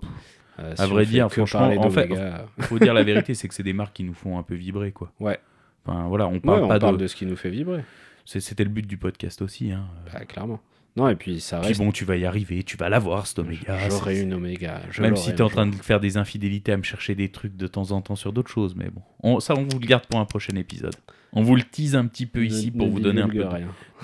Euh, 0.58 0.74
À 0.78 0.86
vrai 0.86 1.06
dire, 1.06 1.30
franchement, 1.32 1.68
en 1.78 1.90
fait- 1.90 2.08
d'Omega, 2.08 2.46
Faut 2.60 2.78
dire 2.78 2.94
la 2.94 3.02
vérité, 3.04 3.34
c'est 3.34 3.48
que 3.48 3.54
c'est 3.54 3.62
des 3.62 3.72
marques 3.72 3.94
qui 3.94 4.04
nous 4.04 4.14
font 4.14 4.38
un 4.38 4.42
peu 4.42 4.54
vibrer, 4.54 4.92
quoi. 4.92 5.12
Ouais. 5.20 5.38
Enfin 5.86 6.06
voilà, 6.08 6.26
on 6.28 6.32
ouais, 6.32 6.40
parle 6.40 6.64
on 6.64 6.68
pas 6.68 6.78
parle 6.78 6.96
de. 6.98 7.02
de 7.02 7.06
ce 7.06 7.14
qui 7.16 7.26
nous 7.26 7.36
fait 7.36 7.50
vibrer. 7.50 7.84
C'était 8.24 8.64
le 8.64 8.70
but 8.70 8.86
du 8.86 8.98
podcast 8.98 9.40
aussi. 9.40 9.72
Hein. 9.72 9.86
Bah, 10.12 10.24
clairement. 10.26 10.60
Non, 10.96 11.08
et 11.08 11.14
puis 11.14 11.38
ça 11.40 11.60
Puis 11.60 11.68
reste. 11.68 11.80
bon, 11.80 11.92
tu 11.92 12.04
vas 12.04 12.16
y 12.16 12.26
arriver, 12.26 12.64
tu 12.64 12.76
vas 12.76 12.88
l'avoir, 12.88 13.26
cet 13.26 13.38
Oméga. 13.38 13.88
J'aurai 13.88 14.20
une 14.20 14.34
Omega. 14.34 14.82
je 14.90 15.00
Même 15.00 15.14
si 15.16 15.30
tu 15.30 15.36
es 15.36 15.42
en 15.42 15.48
train 15.48 15.66
de 15.66 15.74
faire 15.76 16.00
des 16.00 16.16
infidélités 16.16 16.72
à 16.72 16.76
me 16.76 16.82
chercher 16.82 17.14
des 17.14 17.28
trucs 17.30 17.56
de 17.56 17.66
temps 17.68 17.92
en 17.92 18.00
temps 18.02 18.16
sur 18.16 18.32
d'autres 18.32 18.50
choses, 18.50 18.74
mais 18.74 18.90
bon, 18.90 19.02
On- 19.22 19.38
ça 19.40 19.54
on 19.54 19.62
vous 19.62 19.78
le 19.78 19.86
garde 19.86 20.06
pour 20.06 20.18
un 20.18 20.24
prochain 20.24 20.56
épisode. 20.56 20.96
On 21.32 21.42
vous 21.42 21.54
le 21.54 21.62
tease 21.62 21.94
un 21.94 22.06
petit 22.06 22.26
peu 22.26 22.44
ici 22.44 22.72
ne 22.74 22.78
pour 22.78 22.88
vous 22.88 23.00
donner 23.00 23.20
un 23.22 23.28
peu 23.28 23.44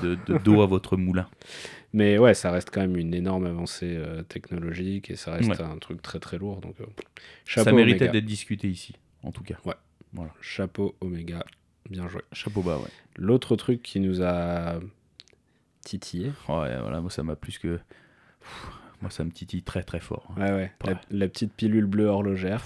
de, 0.03 0.17
de, 0.27 0.63
à 0.63 0.67
votre 0.67 0.97
moulin. 0.97 1.27
Mais 1.95 2.19
ouais, 2.19 2.35
ça 2.35 2.51
reste 2.51 2.71
quand 2.73 2.81
même 2.81 2.97
une 2.97 3.15
énorme 3.15 3.47
avancée 3.47 3.95
euh, 3.97 4.23
technologique 4.25 5.11
et 5.11 5.17
ça 5.17 5.33
reste 5.33 5.49
Ouais. 5.49 5.63
un 5.63 5.79
truc 5.79 6.03
très 6.03 6.19
très 6.19 6.37
lourd. 6.39 6.61
Donc, 6.61 6.75
euh, 6.81 6.87
ça 7.47 7.73
méritait 7.73 8.09
d'être 8.09 8.25
discuté 8.25 8.69
ici, 8.69 8.95
en 9.23 9.31
tout 9.33 9.45
cas. 9.45 9.57
Chapeau 10.41 10.95
Omega, 11.01 11.45
bien 11.89 12.09
joué. 12.09 12.21
Chapeau 12.33 12.63
bas, 12.63 12.79
ouais. 12.79 12.89
L'autre 13.17 13.55
truc 13.57 13.81
qui 13.83 14.01
nous 14.01 14.23
a 14.23 14.81
titillé, 15.85 16.29
Ouais, 16.49 16.79
voilà, 16.81 17.01
moi 17.01 17.11
ça 17.11 17.23
m'a 17.23 17.37
plus 17.37 17.59
que. 17.59 17.77
Pff, 18.41 18.69
Moi 19.03 19.11
ça 19.11 19.23
me 19.25 19.31
titille 19.31 19.63
très 19.63 19.83
très 19.83 20.01
fort. 20.01 20.33
ouais, 20.37 20.51
ouais, 20.53 20.73
la, 20.85 20.93
Ouais. 20.93 20.99
la 21.11 21.29
petite 21.29 21.53
pilule 21.53 21.87
bleue 21.87 22.07
horlogère. 22.07 22.63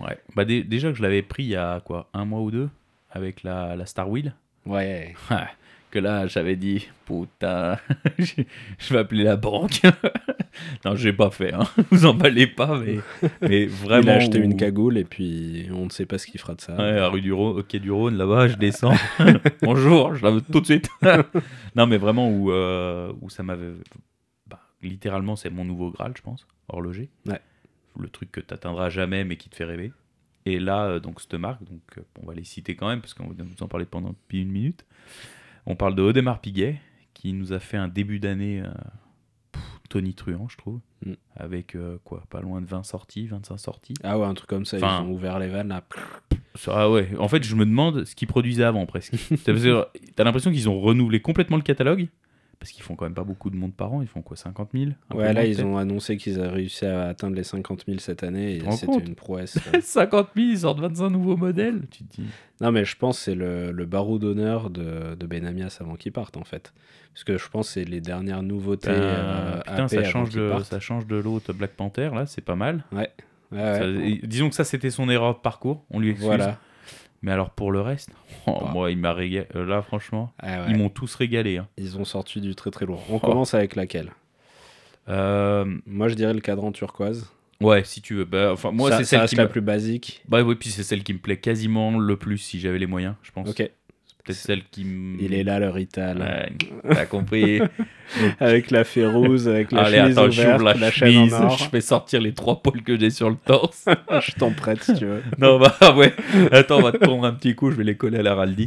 Ouais. 0.00 0.18
Bah, 0.36 0.44
dé- 0.44 0.62
déjà 0.64 0.90
que 0.90 0.96
je 0.96 1.02
l'avais 1.02 1.22
pris 1.22 1.42
il 1.44 1.48
y 1.50 1.56
a 1.56 1.80
quoi, 1.80 2.08
un 2.14 2.24
mois 2.24 2.40
ou 2.40 2.50
deux, 2.50 2.68
avec 3.10 3.42
la, 3.42 3.76
la 3.76 3.86
Star 3.86 4.08
Wheel. 4.08 4.34
Ouais, 4.66 5.14
Ouais, 5.30 5.36
que 5.90 5.98
là, 5.98 6.26
j'avais 6.26 6.56
dit, 6.56 6.88
putain, 7.06 7.78
je 8.18 8.42
je 8.78 8.92
vais 8.94 9.00
appeler 9.00 9.24
la 9.24 9.36
banque. 9.36 9.80
non, 10.84 10.94
j'ai 10.96 11.12
pas 11.12 11.30
fait, 11.30 11.52
hein. 11.52 11.64
vous 11.90 12.06
emballez 12.06 12.46
pas, 12.46 12.78
mais, 12.78 12.98
mais 13.42 13.66
vraiment. 13.66 14.02
il 14.02 14.10
a 14.10 14.14
acheté 14.14 14.40
où- 14.40 14.44
une 14.44 14.56
cagoule 14.56 14.96
et 14.98 15.04
puis 15.04 15.68
on 15.72 15.84
ne 15.86 15.90
sait 15.90 16.06
pas 16.06 16.18
ce 16.18 16.26
qu'il 16.26 16.40
fera 16.40 16.54
de 16.54 16.60
ça. 16.60 16.76
Ouais, 16.76 16.98
à 16.98 17.08
rue 17.08 17.20
du 17.20 17.32
Rhône, 17.32 17.58
au 17.58 17.62
quai 17.62 17.78
du 17.80 17.90
Rhône, 17.90 18.16
là-bas, 18.16 18.48
je 18.48 18.56
descends. 18.56 18.94
Bonjour, 19.62 20.14
je 20.14 20.24
la 20.24 20.30
veux 20.30 20.40
tout 20.40 20.60
de 20.60 20.66
suite. 20.66 20.88
non, 21.76 21.86
mais 21.86 21.98
vraiment 21.98 22.30
où, 22.30 22.50
euh, 22.52 23.12
où 23.20 23.28
ça 23.30 23.42
m'avait. 23.42 23.72
bah, 24.46 24.60
littéralement, 24.82 25.36
c'est 25.36 25.50
mon 25.50 25.64
nouveau 25.64 25.90
Graal, 25.90 26.12
je 26.16 26.22
pense, 26.22 26.46
horloger. 26.68 27.08
Ouais. 27.26 27.40
Le 27.98 28.08
truc 28.08 28.30
que 28.32 28.40
tu 28.40 28.46
n'atteindras 28.52 28.88
jamais, 28.90 29.24
mais 29.24 29.36
qui 29.36 29.48
te 29.48 29.56
fait 29.56 29.64
rêver. 29.64 29.92
Et 30.46 30.58
là, 30.58 30.84
euh, 30.86 31.00
donc, 31.00 31.20
cette 31.20 31.34
marque, 31.34 31.62
donc, 31.64 31.82
euh, 31.98 32.02
on 32.22 32.26
va 32.26 32.34
les 32.34 32.44
citer 32.44 32.74
quand 32.74 32.88
même, 32.88 33.00
parce 33.00 33.12
qu'on 33.12 33.26
va 33.26 33.34
nous 33.44 33.62
en 33.62 33.68
parler 33.68 33.84
pendant 33.84 34.14
une 34.32 34.50
minute. 34.50 34.86
On 35.66 35.76
parle 35.76 35.94
de 35.94 36.02
Audemars 36.02 36.40
Piguet, 36.40 36.80
qui 37.14 37.32
nous 37.32 37.52
a 37.52 37.58
fait 37.60 37.76
un 37.76 37.88
début 37.88 38.18
d'année 38.18 38.60
euh, 38.60 38.70
pff, 39.52 39.62
Tony 39.88 40.14
Truant, 40.14 40.48
je 40.48 40.56
trouve. 40.56 40.80
Mm. 41.04 41.12
Avec 41.36 41.72
quoi 41.72 41.98
quoi, 42.04 42.24
pas 42.30 42.40
loin 42.40 42.60
de 42.60 42.66
20 42.66 42.82
sorties, 42.84 43.26
25 43.26 43.58
sorties. 43.58 43.94
Ah 44.02 44.18
ouais, 44.18 44.26
un 44.26 44.34
truc 44.34 44.48
comme 44.48 44.64
ça, 44.64 44.76
Enfin- 44.78 45.00
ils 45.02 45.06
ont 45.06 45.12
ouvert 45.12 45.38
les 45.38 45.48
vannes 45.48 45.68
là. 45.68 45.82
Ah 46.66 46.90
ouais, 46.90 47.10
en 47.18 47.28
fait, 47.28 47.42
je 47.44 47.54
me 47.54 47.64
demande 47.64 48.04
ce 48.04 48.14
qu'ils 48.14 48.28
produisaient 48.28 48.64
avant 48.64 48.84
presque. 48.86 49.14
T'as 50.16 50.24
l'impression 50.24 50.50
qu'ils 50.50 50.68
ont 50.68 50.80
renouvelé 50.80 51.20
complètement 51.20 51.56
le 51.56 51.62
catalogue 51.62 52.08
Parce 52.60 52.72
qu'ils 52.72 52.82
font 52.84 52.94
quand 52.94 53.06
même 53.06 53.14
pas 53.14 53.24
beaucoup 53.24 53.48
de 53.48 53.56
monde 53.56 53.72
par 53.72 53.90
an, 53.94 54.02
ils 54.02 54.06
font 54.06 54.20
quoi 54.20 54.36
50 54.36 54.68
000 54.74 54.90
Un 54.90 55.14
peu 55.14 55.18
Ouais, 55.18 55.32
là, 55.32 55.46
ils 55.46 55.64
ont 55.64 55.78
annoncé 55.78 56.18
qu'ils 56.18 56.38
avaient 56.38 56.48
réussi 56.50 56.84
à 56.84 57.08
atteindre 57.08 57.34
les 57.34 57.42
50 57.42 57.84
000 57.86 57.98
cette 58.00 58.22
année 58.22 58.56
et 58.56 58.70
c'était 58.72 58.98
une 59.06 59.14
prouesse. 59.14 59.56
euh. 59.74 59.80
50 59.80 60.28
000, 60.36 60.46
ils 60.50 60.58
sortent 60.58 60.78
25 60.80 61.08
nouveaux 61.08 61.38
modèles 61.38 61.80
Tu 61.90 62.04
te 62.04 62.16
dis. 62.20 62.28
non, 62.60 62.70
mais 62.70 62.84
je 62.84 62.96
pense 62.98 63.16
que 63.16 63.24
c'est 63.24 63.34
le, 63.34 63.72
le 63.72 63.86
barreau 63.86 64.18
d'honneur 64.18 64.68
de, 64.68 65.14
de 65.14 65.26
Benamias 65.26 65.78
avant 65.80 65.94
qu'il 65.96 66.12
parte 66.12 66.36
en 66.36 66.44
fait. 66.44 66.74
Parce 67.14 67.24
que 67.24 67.38
je 67.38 67.48
pense 67.48 67.68
que 67.68 67.72
c'est 67.72 67.84
les 67.84 68.02
dernières 68.02 68.42
nouveautés. 68.42 68.90
euh, 68.92 69.60
putain, 69.62 69.84
AP 69.84 69.88
ça 69.88 70.04
change, 70.04 70.28
de, 70.30 70.52
ça 70.62 70.80
change 70.80 71.06
de 71.06 71.16
l'autre 71.16 71.54
Black 71.54 71.70
Panther, 71.72 72.10
là, 72.14 72.26
c'est 72.26 72.44
pas 72.44 72.56
mal. 72.56 72.84
Ouais, 72.92 73.10
disons 74.22 74.48
que 74.50 74.54
ça, 74.54 74.64
c'était 74.64 74.90
son 74.90 75.08
erreur 75.08 75.34
de 75.34 75.40
parcours, 75.40 75.84
on 75.90 75.98
lui 75.98 76.10
excuse. 76.10 76.26
Voilà. 76.26 76.58
Mais 77.22 77.32
alors 77.32 77.50
pour 77.50 77.70
le 77.72 77.80
reste, 77.80 78.10
oh, 78.46 78.58
Bah. 78.62 78.70
moi, 78.72 78.90
il 78.90 78.98
m'a 78.98 79.12
régalé. 79.12 79.46
euh, 79.56 79.64
Là, 79.66 79.82
franchement, 79.82 80.32
ouais. 80.42 80.66
ils 80.68 80.76
m'ont 80.76 80.88
tous 80.88 81.14
régalé. 81.14 81.58
hein. 81.58 81.68
Ils 81.76 81.98
ont 81.98 82.04
sorti 82.04 82.40
du 82.40 82.54
très 82.54 82.70
très 82.70 82.86
lourd. 82.86 83.02
On 83.10 83.16
Oh. 83.16 83.18
commence 83.20 83.52
avec 83.54 83.76
laquelle? 83.76 84.12
Euh, 85.08 85.64
Moi, 85.86 86.08
je 86.08 86.14
dirais 86.14 86.34
le 86.34 86.40
cadran 86.40 86.72
turquoise. 86.72 87.30
ouais, 87.60 87.84
si 87.84 88.00
tu 88.00 88.14
veux. 88.14 88.24
Bah, 88.24 88.50
enfin, 88.52 88.70
moi, 88.70 88.90
c'est 88.96 89.04
celle 89.04 89.26
qui 89.28 89.36
la 89.36 89.46
plus 89.46 89.60
basique. 89.60 90.22
Bah 90.28 90.42
oui, 90.42 90.54
puis 90.54 90.70
c'est 90.70 90.82
celle 90.82 91.02
qui 91.02 91.12
me 91.12 91.18
plaît 91.18 91.38
quasiment 91.38 91.98
le 91.98 92.16
plus 92.16 92.38
si 92.38 92.60
j'avais 92.60 92.78
les 92.78 92.86
moyens, 92.86 93.14
je 93.22 93.30
pense. 93.32 93.48
Ok. 93.48 93.70
Peut-être 94.24 94.36
celle 94.38 94.64
qui. 94.64 94.82
Il 95.20 95.32
est 95.34 95.44
là, 95.44 95.58
le 95.58 95.68
Rital. 95.70 96.18
Ouais, 96.18 96.94
T'as 96.94 97.06
compris. 97.06 97.60
Avec 98.40 98.72
la 98.72 98.82
férouse, 98.82 99.46
avec 99.48 99.70
la 99.70 99.82
Allez, 99.82 99.98
chemise 99.98 100.18
attends, 100.18 100.26
ouverte, 100.28 100.50
j'ouvre 100.50 100.64
la, 100.64 100.74
la, 100.74 100.90
chaîne 100.90 101.12
chemise, 101.12 101.34
en 101.34 101.44
or. 101.44 101.58
je 101.58 101.64
fais 101.68 101.80
sortir 101.80 102.20
les 102.20 102.34
trois 102.34 102.60
pôles 102.60 102.82
que 102.82 102.98
j'ai 102.98 103.10
sur 103.10 103.30
le 103.30 103.36
torse. 103.36 103.84
je 104.10 104.32
t'en 104.32 104.50
prête 104.52 104.82
si 104.82 104.94
tu 104.94 105.06
veux. 105.06 105.22
non, 105.38 105.60
bah 105.60 105.94
ouais. 105.96 106.12
Attends, 106.50 106.78
on 106.78 106.82
va 106.82 106.90
te 106.90 106.96
prendre 106.98 107.24
un 107.24 107.32
petit 107.32 107.54
coup, 107.54 107.70
je 107.70 107.76
vais 107.76 107.84
les 107.84 107.96
coller 107.96 108.18
à 108.18 108.22
l'Araldi. 108.24 108.66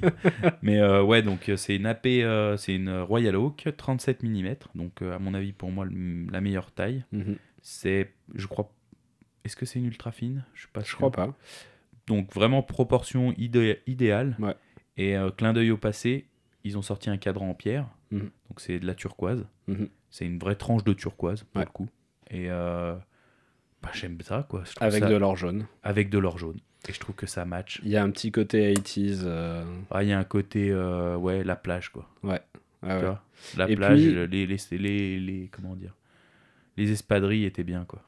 Mais 0.62 0.80
euh, 0.80 1.04
ouais, 1.04 1.22
donc 1.24 1.50
euh, 1.50 1.58
c'est 1.58 1.76
une 1.76 1.86
AP, 1.88 2.06
euh, 2.08 2.56
c'est 2.56 2.74
une 2.74 2.89
Royal 3.02 3.36
Oak, 3.36 3.68
37 3.76 4.24
mm. 4.24 4.56
Donc, 4.76 5.02
euh, 5.02 5.13
à 5.13 5.20
mon 5.20 5.34
avis, 5.34 5.52
pour 5.52 5.72
moi, 5.72 5.84
le- 5.84 6.32
la 6.32 6.39
meilleure 6.39 6.72
taille. 6.72 7.04
Mhm. 7.12 7.36
C'est, 7.62 8.12
je 8.36 8.48
crois. 8.48 8.72
Est-ce 9.44 9.58
que 9.58 9.66
c'est 9.66 9.78
une 9.80 9.86
ultra 9.88 10.13
fine? 10.13 10.46
Je 10.54 10.62
suis 10.62 10.70
pas 10.72 10.82
Je 10.84 10.88
sûr. 10.88 10.98
crois 11.00 11.12
pas. 11.12 11.34
Donc 12.08 12.34
vraiment 12.34 12.62
proportion 12.63 13.34
idé- 13.34 13.80
idéale. 13.88 14.36
Ouais. 14.39 14.56
Et 14.98 15.18
euh, 15.18 15.32
clin 15.32 15.54
d'œil 15.54 15.72
au 15.72 15.78
passé, 15.78 16.28
ils 16.64 16.78
ont 16.78 16.82
sorti 16.82 17.10
un 17.10 17.18
cadran 17.18 17.50
en 17.50 17.54
pierre. 17.54 17.88
Mhm. 18.12 18.30
Donc 18.50 18.60
c'est 18.60 18.80
de 18.80 18.86
la 18.86 18.96
turquoise. 18.96 19.46
Mhm. 19.68 19.88
C'est 20.10 20.26
une 20.26 20.38
vraie 20.40 20.56
tranche 20.56 20.84
de 20.84 20.94
turquoise 20.94 21.44
pour 21.44 21.60
Ouais. 21.60 21.66
le 21.66 21.72
coup. 21.72 21.90
Et 22.30 22.50
euh, 22.50 22.94
bah, 23.82 23.90
j'aime 23.94 24.20
ça, 24.22 24.46
quoi. 24.48 24.64
Avec 24.80 25.04
ça- 25.04 25.10
de 25.10 25.16
l'or 25.16 25.36
jaune. 25.36 25.66
avec 25.84 26.10
de 26.10 26.18
l'or 26.20 26.38
jaune. 26.38 26.60
Et 26.88 26.94
je 26.94 27.00
trouve 27.00 27.16
que 27.16 27.26
ça 27.28 27.46
match. 27.46 27.80
Il 27.84 27.90
y 27.90 27.96
a 27.98 28.04
un 28.04 28.12
petit 28.12 28.32
côté 28.32 28.72
80s. 28.74 29.22
euh, 29.24 29.64
Ah, 29.90 30.04
il 30.04 30.10
y 30.10 30.14
a 30.14 30.20
un 30.20 30.24
côté, 30.26 30.70
euh, 30.70 31.16
ouais, 31.16 31.44
la 31.44 31.56
plage, 31.56 31.90
quoi. 31.90 32.10
ah 32.24 32.40
tu 32.82 32.88
ouais. 33.06 33.14
la 33.58 33.70
Et 33.70 33.76
plage, 33.76 34.00
puis- 34.00 34.14
les, 34.28 34.46
les, 34.46 34.78
les, 34.78 35.20
les- 35.20 35.48
comment 35.52 35.76
dire? 35.76 35.96
Les 36.78 36.92
espadrilles 36.92 37.46
étaient 37.46 37.64
bien 37.64 37.86
quoi 37.88 38.02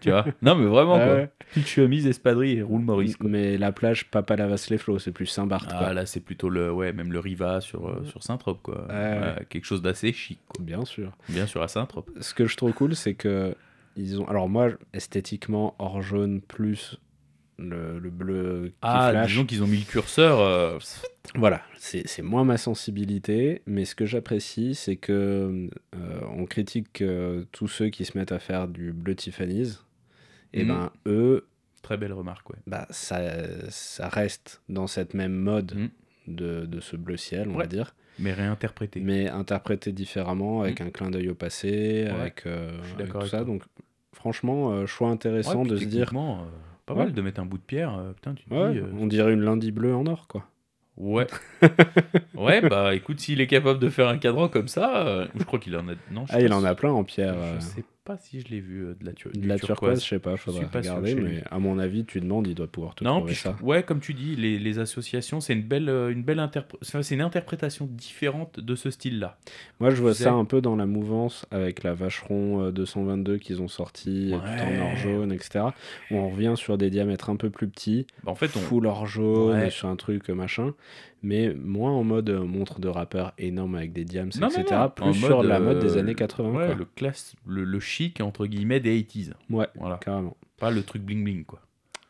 tu 0.00 0.10
vois? 0.10 0.26
Non 0.42 0.54
mais 0.54 0.66
vraiment 0.66 0.94
Ah 0.96 1.04
quoi 1.06 1.14
ouais. 1.14 1.30
petite 1.50 1.66
chemise 1.66 2.06
espadrille 2.06 2.58
et 2.58 2.62
roule 2.62 2.82
Maurice 2.82 3.16
quoi. 3.16 3.28
Mais 3.30 3.56
la 3.58 3.72
plage, 3.72 4.10
pas 4.10 4.22
Palavas 4.22 4.66
les 4.70 4.78
flots, 4.78 4.98
c'est 4.98 5.12
plus 5.12 5.26
Saint-Barth. 5.26 5.70
ah 5.72 5.78
quoi. 5.78 5.92
là 5.94 6.04
c'est 6.06 6.20
plutôt 6.20 6.50
le 6.50 6.70
ouais 6.72 6.92
même 6.92 7.12
le 7.12 7.18
Riva 7.18 7.60
sur 7.60 7.88
euh, 7.88 8.04
sur 8.04 8.22
Saint-Trope 8.22 8.60
quoi 8.62 8.86
Ouais, 8.88 9.46
quelque 9.48 9.64
chose 9.64 9.82
d'assez 9.82 10.12
chic 10.12 10.38
quoi 10.48 10.64
Bien 10.64 10.84
sûr. 10.84 11.12
bien 11.28 11.46
sûr 11.46 11.62
à 11.62 11.68
Saint-Trope 11.68 12.10
Ce 12.20 12.34
que 12.34 12.46
je 12.46 12.56
trouve 12.56 12.72
cool, 12.72 12.94
c'est 12.94 13.14
que 13.14 13.54
ils 13.96 14.20
ont. 14.20 14.28
Alors 14.28 14.48
moi, 14.48 14.68
esthétiquement, 14.92 15.74
or 15.78 16.00
jaune 16.00 16.40
plus 16.40 16.96
le, 17.60 17.98
le 17.98 18.10
bleu 18.10 18.68
qui 18.70 18.74
ah 18.82 19.10
flash. 19.10 19.30
disons 19.30 19.44
qu'ils 19.46 19.62
ont 19.62 19.66
mis 19.66 19.78
le 19.78 19.84
curseur 19.84 20.40
euh, 20.40 20.78
Voilà, 21.34 21.62
c'est 21.76 22.22
moins 22.22 22.44
ma 22.44 22.56
sensibilité, 22.56 23.62
mais 23.66 23.84
ce 23.84 23.94
que 23.94 24.06
j'apprécie, 24.06 24.74
c'est 24.74 24.96
que 24.96 25.68
euh, 25.94 26.20
on 26.36 26.44
critique 26.46 27.02
euh, 27.02 27.44
tous 27.52 27.68
ceux 27.68 27.88
qui 27.90 28.04
se 28.04 28.16
mettent 28.18 28.32
à 28.32 28.38
faire 28.38 28.66
du 28.68 28.92
bleu 28.92 29.14
Tiffany's. 29.14 29.84
Et 30.52 30.62
Mhm. 30.64 30.68
ben 30.68 30.90
eux, 31.06 31.46
très 31.82 31.96
belle 31.96 32.12
remarque 32.12 32.50
ouais 32.50 32.56
bah, 32.66 32.86
ça, 32.90 33.20
ça 33.70 34.08
reste 34.08 34.60
dans 34.68 34.86
cette 34.88 35.14
même 35.14 35.32
mode 35.34 35.74
Mhm. 35.74 35.90
de, 36.26 36.66
de 36.66 36.80
ce 36.80 36.96
bleu 36.96 37.16
ciel, 37.16 37.48
on 37.48 37.52
Ouais. 37.52 37.58
va 37.64 37.66
dire, 37.66 37.94
mais 38.18 38.32
réinterprété 38.32 39.00
mais 39.00 39.28
interprété 39.28 39.92
différemment, 39.92 40.62
avec 40.62 40.80
un 40.80 40.90
clin 40.90 41.10
d'œil 41.10 41.28
au 41.28 41.34
passé, 41.34 42.04
Ouais, 42.06 42.10
avec, 42.20 42.46
avec 42.46 43.12
tout 43.12 43.22
ça. 43.26 43.38
toi. 43.38 43.44
Donc 43.44 43.62
franchement, 44.12 44.84
choix 44.86 45.08
intéressant 45.10 45.62
Ouais, 45.62 45.68
de 45.70 45.76
se 45.76 45.84
dire, 45.84 46.10
euh, 46.12 46.44
pas 46.92 46.98
Ouais. 46.98 47.04
mal 47.06 47.12
de 47.14 47.22
mettre 47.22 47.40
un 47.40 47.44
bout 47.46 47.58
de 47.58 47.62
pierre 47.62 47.94
euh, 47.96 48.12
putain 48.12 48.34
tu 48.34 48.44
ouais, 48.52 48.72
dis 48.72 48.78
euh, 48.78 48.86
on 48.98 49.06
dirait 49.06 49.32
une 49.32 49.42
lundi 49.42 49.70
bleue 49.72 49.94
en 49.94 50.06
or, 50.06 50.26
quoi. 50.28 50.44
ouais 50.96 51.26
ouais 52.34 52.60
bah 52.68 52.94
écoute 52.94 53.20
s'il 53.20 53.40
est 53.40 53.46
capable 53.46 53.78
de 53.78 53.88
faire 53.88 54.08
un 54.08 54.18
cadran 54.18 54.48
comme 54.48 54.68
ça 54.68 55.06
euh, 55.06 55.26
je 55.36 55.44
crois 55.44 55.58
qu'il 55.58 55.76
en 55.76 55.88
a 55.88 55.92
non 56.10 56.26
je 56.26 56.32
Ah, 56.34 56.40
il 56.40 56.52
en 56.52 56.64
a 56.64 56.74
plein 56.74 56.90
en 56.92 57.04
pierre. 57.04 57.34
Je 57.56 57.60
sais 57.60 57.84
pas 58.04 58.16
si 58.16 58.40
je 58.40 58.48
l'ai 58.48 58.60
vu 58.60 58.84
euh, 58.86 58.94
de 58.98 59.04
la, 59.04 59.12
tur- 59.12 59.30
De 59.34 59.46
la 59.46 59.58
turquoise, 59.58 60.02
je 60.02 60.08
sais 60.08 60.18
pas, 60.18 60.36
Je 60.36 60.40
faudrait 60.40 60.62
suis 60.62 60.70
pas 60.70 60.82
sûr 60.82 60.92
regarder, 60.96 61.14
mais 61.14 61.30
lui. 61.30 61.38
à 61.50 61.58
mon 61.58 61.78
avis, 61.78 62.04
tu 62.04 62.20
demandes, 62.20 62.46
il 62.46 62.54
doit 62.54 62.66
pouvoir 62.66 62.94
te 62.94 63.04
Non, 63.04 63.18
trouver 63.18 63.32
puis 63.32 63.40
ça. 63.40 63.56
ouais, 63.62 63.82
comme 63.82 64.00
tu 64.00 64.14
dis, 64.14 64.36
les, 64.36 64.58
les 64.58 64.78
associations, 64.78 65.40
c'est 65.40 65.52
une 65.52 65.62
belle, 65.62 65.88
euh, 65.88 66.10
une 66.10 66.22
belle 66.22 66.38
interpr- 66.38 66.76
c'est 66.82 67.14
une 67.14 67.20
interprétation 67.20 67.86
différente 67.90 68.58
de 68.58 68.74
ce 68.74 68.90
style-là. 68.90 69.38
Moi, 69.80 69.90
je 69.90 70.00
vois 70.00 70.14
ça 70.14 70.32
un 70.32 70.44
peu 70.44 70.60
dans 70.60 70.76
la 70.76 70.86
mouvance 70.86 71.46
avec 71.50 71.82
la 71.82 71.92
Vacheron 71.94 72.62
euh, 72.64 72.72
222 72.72 73.36
qu'ils 73.38 73.60
ont 73.62 73.68
sorti, 73.68 74.32
euh, 74.32 74.38
tout 74.38 74.44
en 74.64 74.80
or 74.82 74.90
Ouais. 74.90 74.96
jaune, 74.96 75.32
etc. 75.32 75.66
Où 76.10 76.16
on 76.16 76.30
revient 76.30 76.54
sur 76.56 76.78
des 76.78 76.90
diamètres 76.90 77.28
un 77.30 77.36
peu 77.36 77.50
plus 77.50 77.68
petits, 77.68 78.06
Bah, 78.24 78.32
en 78.32 78.34
fait, 78.34 78.50
on, 78.56 78.60
full 78.60 78.86
or 78.86 79.06
jaune, 79.06 79.56
Ouais. 79.58 79.70
sur 79.70 79.88
un 79.88 79.96
truc 79.96 80.30
euh, 80.30 80.34
macin, 80.34 80.74
mais 81.22 81.52
moins 81.54 81.90
en 81.92 82.04
mode 82.04 82.30
euh, 82.30 82.44
montre 82.44 82.80
de 82.80 82.88
rappeur 82.88 83.32
énorme 83.38 83.74
avec 83.74 83.92
des 83.92 84.04
diams, 84.04 84.30
Non, 84.40 84.48
etc. 84.48 84.64
non, 84.70 84.88
Plus 84.90 85.04
en 85.04 85.12
sur 85.12 85.36
mode, 85.38 85.46
la 85.46 85.60
mode 85.60 85.78
des 85.80 85.96
euh, 85.96 86.00
années 86.00 86.14
80. 86.14 86.50
ouais, 86.50 86.66
quoi. 86.66 86.74
le 86.74 86.84
classe, 86.84 87.34
le, 87.46 87.64
le 87.64 87.80
chic 87.80 88.20
entre 88.20 88.46
guillemets 88.46 88.80
des 88.80 89.00
80s. 89.02 89.32
Ouais, 89.50 89.66
Voilà, 89.76 89.98
carrément. 89.98 90.36
pas 90.58 90.70
le 90.70 90.82
truc 90.82 91.02
bling 91.02 91.22
bling 91.24 91.44
quoi. 91.44 91.60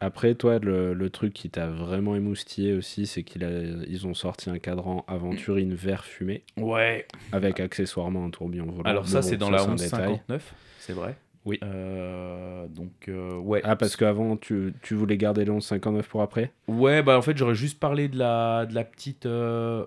Après, 0.02 0.34
toi, 0.34 0.58
le, 0.58 0.94
le 0.94 1.10
truc 1.10 1.34
qui 1.34 1.50
t'a 1.50 1.66
vraiment 1.68 2.16
émoustillé 2.16 2.72
aussi, 2.72 3.06
c'est 3.06 3.22
qu'ils 3.22 4.06
ont 4.06 4.14
sorti 4.14 4.48
un 4.48 4.58
cadran 4.58 5.04
aventurine 5.06 5.74
vert 5.74 6.06
fumé. 6.06 6.42
Ouais. 6.56 7.06
avec 7.32 7.60
accessoirement 7.60 8.24
un 8.24 8.30
tourbillon 8.30 8.64
volant. 8.64 8.88
Alors 8.88 9.06
ça, 9.06 9.20
c'est 9.20 9.36
dans 9.36 9.50
la 9.50 9.58
c'est 9.58 9.68
un 9.68 9.74
détail. 9.74 10.08
1159, 10.28 10.54
c'est 10.78 10.92
vrai. 10.94 11.16
Oui. 11.46 11.58
Euh, 11.62 12.66
donc 12.68 12.92
euh, 13.08 13.36
ouais. 13.38 13.60
Ah, 13.64 13.76
parce 13.76 13.96
qu'avant, 13.96 14.36
tu, 14.36 14.74
tu 14.82 14.94
voulais 14.94 15.16
garder 15.16 15.44
le 15.44 15.52
1159 15.52 16.08
pour 16.08 16.22
après? 16.22 16.52
Ouais, 16.68 17.02
bah 17.02 17.16
en 17.18 17.22
fait, 17.22 17.36
j'aurais 17.36 17.54
juste 17.54 17.78
parlé 17.80 18.08
de 18.08 18.18
la, 18.18 18.66
de 18.66 18.74
la 18.74 18.84
petite. 18.84 19.26
euh, 19.26 19.84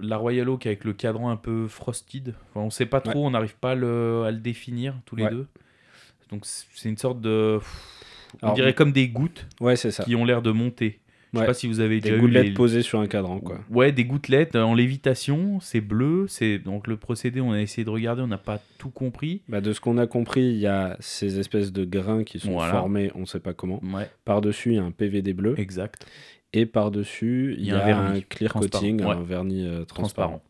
la 0.00 0.16
Royal 0.16 0.48
Oak 0.48 0.66
avec 0.66 0.84
le 0.84 0.92
cadran 0.92 1.30
un 1.30 1.36
peu 1.36 1.68
frosted. 1.68 2.34
Enfin, 2.50 2.66
on 2.66 2.70
sait 2.70 2.86
pas 2.86 3.00
trop, 3.00 3.24
on 3.26 3.30
n'arrive 3.30 3.54
pas 3.56 3.72
à 3.72 3.74
le, 3.74 4.24
à 4.26 4.30
le 4.32 4.38
définir 4.38 4.94
tous 5.06 5.14
les 5.16 5.24
Ouais. 5.24 5.30
deux. 5.30 5.46
Donc 6.30 6.44
c'est 6.46 6.88
une 6.88 6.96
sorte 6.96 7.20
de. 7.20 7.60
On 8.42 8.46
Alors, 8.46 8.54
dirait 8.56 8.74
comme 8.74 8.90
des 8.92 9.08
gouttes 9.08 9.46
Ouais, 9.60 9.76
ça. 9.76 9.90
qui 10.02 10.16
ont 10.16 10.24
l'air 10.24 10.42
de 10.42 10.50
monter. 10.50 10.98
Je 11.34 11.40
sais 11.40 11.46
pas 11.46 11.54
si 11.54 11.66
vous 11.66 11.80
avez 11.80 12.00
Des 12.00 12.10
déjà 12.10 12.18
gouttelettes 12.20 12.44
eu 12.46 12.48
les... 12.48 12.54
posées 12.54 12.82
sur 12.82 13.00
un 13.00 13.06
cadran, 13.06 13.40
quoi. 13.40 13.60
Ouais, 13.70 13.92
des 13.92 14.04
gouttelettes 14.04 14.54
euh, 14.54 14.62
en 14.62 14.74
lévitation, 14.74 15.58
c'est 15.60 15.80
bleu, 15.80 16.26
c'est 16.28 16.58
donc 16.58 16.86
le 16.86 16.96
procédé, 16.96 17.40
on 17.40 17.52
a 17.52 17.60
essayé 17.60 17.84
de 17.84 17.90
regarder, 17.90 18.22
on 18.22 18.26
n'a 18.26 18.38
pas 18.38 18.60
tout 18.78 18.90
compris. 18.90 19.42
Bah, 19.48 19.60
de 19.60 19.72
ce 19.72 19.80
qu'on 19.80 19.98
a 19.98 20.06
compris, 20.06 20.42
il 20.42 20.58
y 20.58 20.66
a 20.66 20.96
ces 21.00 21.38
espèces 21.38 21.72
de 21.72 21.84
grains 21.84 22.24
qui 22.24 22.38
sont 22.40 22.52
Voilà. 22.52 22.72
formés, 22.72 23.10
on 23.14 23.26
sait 23.26 23.40
pas 23.40 23.52
comment. 23.54 23.80
Ouais, 23.92 24.08
Par-dessus, 24.24 24.70
il 24.70 24.76
y 24.76 24.78
a 24.78 24.84
un 24.84 24.90
PVD 24.92 25.32
bleu. 25.32 25.54
exact. 25.58 26.06
Et 26.56 26.66
par-dessus, 26.66 27.56
il 27.58 27.66
y, 27.66 27.72
a 27.72 27.98
un, 27.98 28.20
clear 28.20 28.52
coating, 28.52 29.02
Ouais. 29.02 29.10
un 29.10 29.22
vernis 29.24 29.66
euh, 29.66 29.84
transparent. 29.84 30.38
Transparent. 30.38 30.42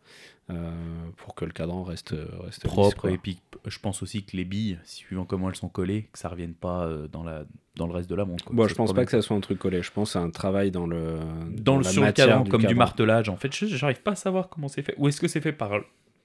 Euh, 0.51 0.71
pour 1.17 1.35
que 1.35 1.45
le 1.45 1.53
cadran 1.53 1.83
reste, 1.85 2.13
euh, 2.13 2.27
reste 2.41 2.65
Propre, 2.65 3.09
et 3.09 3.17
puis 3.19 3.39
je 3.65 3.79
pense 3.79 4.03
aussi 4.03 4.25
que 4.25 4.37
les 4.37 4.45
billes, 4.45 4.79
suivant 4.85 5.25
comment 5.25 5.49
elles 5.49 5.57
sont 5.57 5.71
collées, 5.71 6.09
que 6.13 6.19
ça 6.19 6.29
revienne 6.29 6.53
pas 6.55 6.85
euh, 6.85 7.09
dans, 7.09 7.23
la, 7.23 7.45
dans 7.77 7.87
le 7.87 7.95
reste 7.95 8.11
de 8.11 8.15
la 8.15 8.25
montre. 8.27 8.45
quoi. 8.45 8.55
Bon, 8.55 8.65
je 8.65 8.71
se 8.71 8.75
pense 8.75 8.93
pas 8.93 9.05
que 9.07 9.11
ça 9.11 9.23
soit 9.23 9.37
un 9.37 9.41
truc 9.41 9.59
collé. 9.59 9.83
Je 9.83 9.91
pense 9.91 10.13
c'est 10.13 10.19
un 10.19 10.31
travail 10.31 10.71
dans 10.71 10.87
le. 10.87 11.19
dans 11.51 11.79
le 11.79 11.85
la 11.85 11.91
sur 11.91 12.05
le 12.05 12.13
cadran 12.13 12.45
comme 12.45 12.65
du 12.65 12.75
martelage 12.75 13.29
en 13.29 13.37
fait 13.37 13.55
je 13.55 13.67
j'arrive 13.67 14.03
pas 14.03 14.13
à 14.13 14.17
savoir 14.17 14.49
comment 14.49 14.69
c'est 14.69 14.83
fait 14.83 14.95
ou 14.99 15.09
est-ce 15.09 15.21
que 15.21 15.29
c'est 15.29 15.41
fait 15.41 15.53
par 15.53 15.71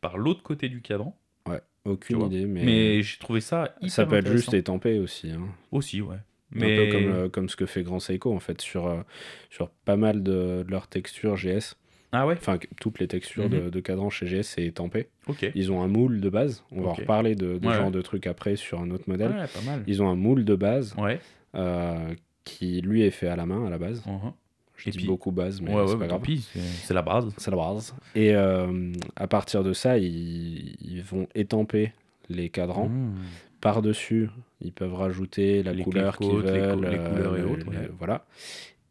par 0.02 0.18
l'autre 0.18 0.44
côté 0.44 0.68
du 0.70 0.82
cadran? 0.82 1.18
Ouais, 1.48 1.62
aucune 1.86 2.22
idée, 2.26 2.46
mais. 2.46 2.64
mais, 2.64 3.02
j'ai 3.02 3.18
trouvé 3.20 3.42
ça 3.42 3.74
hyper 3.80 3.92
ça 3.92 4.06
peut 4.06 4.18
être 4.18 4.32
juste 4.32 4.54
étampé 4.54 5.00
aussi. 5.00 5.32
hein. 5.32 5.48
aussi 5.72 6.02
ouais 6.02 6.16
Un 6.16 6.20
mais 6.52 6.76
peu 6.76 6.92
comme, 6.92 7.08
euh, 7.08 7.30
comme 7.30 7.50
ce 7.50 7.56
que 7.56 7.66
fait 7.66 7.84
Grand 7.84 8.00
Seiko 8.00 8.34
en 8.34 8.40
fait 8.40 8.62
sur, 8.62 8.88
euh, 8.88 9.02
sur 9.50 9.70
pas 9.70 9.96
mal 9.96 10.24
de, 10.24 10.64
de 10.64 10.72
leurs 10.72 10.88
textures 10.88 11.36
GS. 11.38 11.76
Ah 12.12 12.26
ouais 12.28 12.36
Enfin, 12.38 12.58
toutes 12.80 13.00
les 13.00 13.08
textures 13.08 13.50
de, 13.50 13.70
de 13.70 13.80
cadran 13.80 14.10
chez 14.10 14.26
GS, 14.26 14.44
c'est 14.44 14.64
étampé. 14.66 15.08
ok 15.28 15.52
Ils 15.56 15.72
ont 15.72 15.82
un 15.84 15.88
moule 15.88 16.22
de 16.22 16.30
base. 16.30 16.64
On 16.72 16.82
va 16.82 16.90
en 16.90 16.94
reparler 16.94 17.36
de, 17.36 17.58
de 17.58 17.68
Ouais, 17.68 17.74
ce 17.74 17.78
genre 17.78 17.86
ouais. 17.88 17.92
de 17.92 18.02
trucs 18.02 18.28
après 18.28 18.56
sur 18.56 18.80
un 18.80 18.90
autre 18.92 19.04
ouais, 19.08 19.14
modèle. 19.18 19.32
pas 19.54 19.62
mal 19.66 19.84
Ils 19.88 20.02
ont 20.02 20.10
un 20.10 20.16
moule 20.16 20.44
de 20.46 20.56
base 20.56 20.96
ouais 20.98 21.20
euh, 21.56 22.14
qui 22.44 22.82
lui 22.82 23.02
est 23.04 23.12
fait 23.12 23.28
à 23.28 23.36
la 23.36 23.46
main 23.46 23.66
à 23.66 23.70
la 23.70 23.78
base. 23.78 24.04
uhum. 24.08 24.32
Je 24.76 24.88
Et 24.88 24.92
dis 24.92 24.98
puis- 25.00 25.08
beaucoup 25.08 25.32
base, 25.32 25.60
mais 25.62 25.74
ouais 25.74 25.84
c'est 25.88 25.94
ouais 25.94 26.00
pas 26.00 26.06
tant 26.08 26.16
grave. 26.16 26.22
pis 26.22 26.48
c'est 26.54 26.60
c'est 26.62 26.94
la 26.94 27.02
base 27.02 27.28
C'est 27.38 27.52
la 27.52 27.58
base. 27.58 27.94
Et 28.16 28.34
euh, 28.34 28.94
à 29.18 29.28
partir 29.28 29.62
de 29.62 29.74
ça, 29.74 29.98
ils, 29.98 30.76
ils 30.82 31.04
vont 31.04 31.28
étamper 31.36 31.92
les 32.30 32.50
cadrans. 32.50 32.88
Mmh. 32.88 33.14
Par-dessus, 33.60 34.30
ils 34.62 34.72
peuvent 34.72 34.94
rajouter 34.94 35.64
la 35.64 35.74
Les 35.74 35.84
couleur 35.84 36.18
qu'ils 36.18 36.30
les 36.30 36.36
veulent. 36.38 36.80
les 36.82 36.98
euh, 36.98 37.10
couleurs 37.10 37.36
et 37.38 37.42
le- 37.42 37.48
autres, 37.50 37.68
ouais. 37.68 37.90
Voilà. 37.98 38.24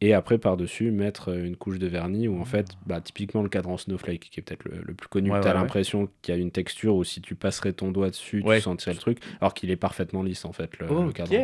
Et 0.01 0.15
après, 0.15 0.39
par-dessus, 0.39 0.93
mettre 0.93 1.37
une 1.37 1.57
couche 1.57 1.79
de 1.81 1.89
vernis 1.89 2.29
où, 2.29 2.41
en 2.41 2.45
fait, 2.45 2.69
bah, 2.87 3.01
typiquement 3.01 3.43
le 3.43 3.49
cadran 3.49 3.77
Snowflake, 3.77 4.29
qui 4.31 4.39
est 4.39 4.43
peut-être 4.45 4.65
le, 4.65 4.81
le 4.85 4.95
plus 4.95 5.09
connu, 5.09 5.31
Ouais, 5.33 5.41
tu 5.41 5.47
as 5.47 5.51
ouais, 5.51 5.57
ouais. 5.57 5.61
l'impression 5.63 6.09
qu'il 6.23 6.35
y 6.35 6.39
a 6.39 6.41
une 6.41 6.53
texture 6.53 6.95
où 6.95 7.03
si 7.03 7.21
tu 7.21 7.35
passerais 7.35 7.73
ton 7.73 7.91
doigt 7.91 8.11
dessus, 8.11 8.45
tu 8.47 8.61
sentirais 8.61 8.95
le 8.95 9.01
truc, 9.01 9.19
alors 9.41 9.55
qu'il 9.55 9.71
est 9.73 9.77
parfaitement 9.77 10.23
lisse, 10.23 10.45
en 10.45 10.53
fait, 10.53 10.79
le, 10.79 10.87
cadran. 11.13 11.35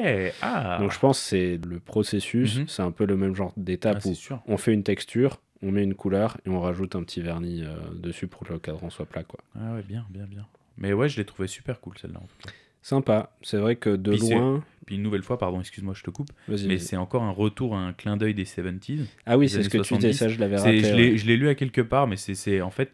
ah 0.41 0.79
Donc 0.81 0.93
je 0.93 0.99
pense 1.01 1.19
que 1.21 1.27
c'est 1.27 1.59
le 1.67 1.81
processus, 1.81 2.59
Mhm. 2.59 2.69
c'est 2.69 2.83
un 2.83 2.93
peu 2.93 3.07
le 3.07 3.17
même 3.17 3.35
genre 3.35 3.53
Ah, 3.57 3.61
d'étape 3.61 4.03
c'est 4.03 4.11
où 4.11 4.15
sûr 4.15 4.41
on 4.47 4.57
fait 4.57 4.73
une 4.73 4.85
texture, 4.85 5.41
on 5.63 5.73
met 5.73 5.83
une 5.83 5.95
couleur 5.95 6.37
et 6.47 6.51
on 6.51 6.61
rajoute 6.61 6.95
un 6.95 7.03
petit 7.03 7.21
vernis 7.23 7.63
euh, 7.65 7.75
dessus 7.95 8.27
pour 8.29 8.43
que 8.47 8.53
le 8.53 8.59
cadran 8.61 8.89
soit 8.91 9.07
plat. 9.07 9.25
Quoi. 9.25 9.41
ah 9.59 9.75
ouais 9.75 9.83
bien 9.83 10.05
bien 10.11 10.27
bien 10.27 10.47
mais 10.79 10.93
ouais 10.93 11.09
je 11.09 11.17
l'ai 11.17 11.25
trouvé 11.25 11.49
super 11.49 11.81
cool 11.81 11.95
celle-là 11.99 12.19
en 12.19 12.27
tout 12.27 12.37
cas 12.49 12.53
Sympa, 12.85 13.31
c'est 13.43 13.57
vrai 13.57 13.77
que 13.77 13.89
de 13.97 14.11
Puis 14.13 14.21
loin... 14.31 14.63
puis 14.85 14.97
une 14.97 15.03
nouvelle 15.03 15.23
fois 15.23 15.39
pardon 15.39 15.59
excuse-moi 15.61 15.95
je 15.97 16.03
te 16.03 16.11
coupe 16.11 16.29
mais 16.69 16.79
c'est 16.79 16.97
encore 16.99 17.23
un 17.23 17.31
retour 17.31 17.75
à 17.75 17.79
un 17.81 17.95
clin 17.95 18.19
d'œil 18.19 18.35
des 18.35 18.45
70s 18.45 19.07
Ah 19.25 19.39
oui, 19.39 19.49
c'est 19.49 19.63
ce 19.63 19.71
que 19.71 19.79
années 19.79 19.87
tu 19.87 19.95
disais, 19.97 20.13
70. 20.13 20.19
ça 20.19 20.29
je 20.29 20.39
l'avais 20.39 20.57
raté. 20.59 21.17
je 21.17 21.27
l'ai 21.27 21.37
lu 21.39 21.49
à 21.49 21.55
quelque 21.55 21.81
part, 21.81 22.07
mais 22.07 22.17
c'est- 22.17 22.61
en 22.61 22.71
fait 22.71 22.93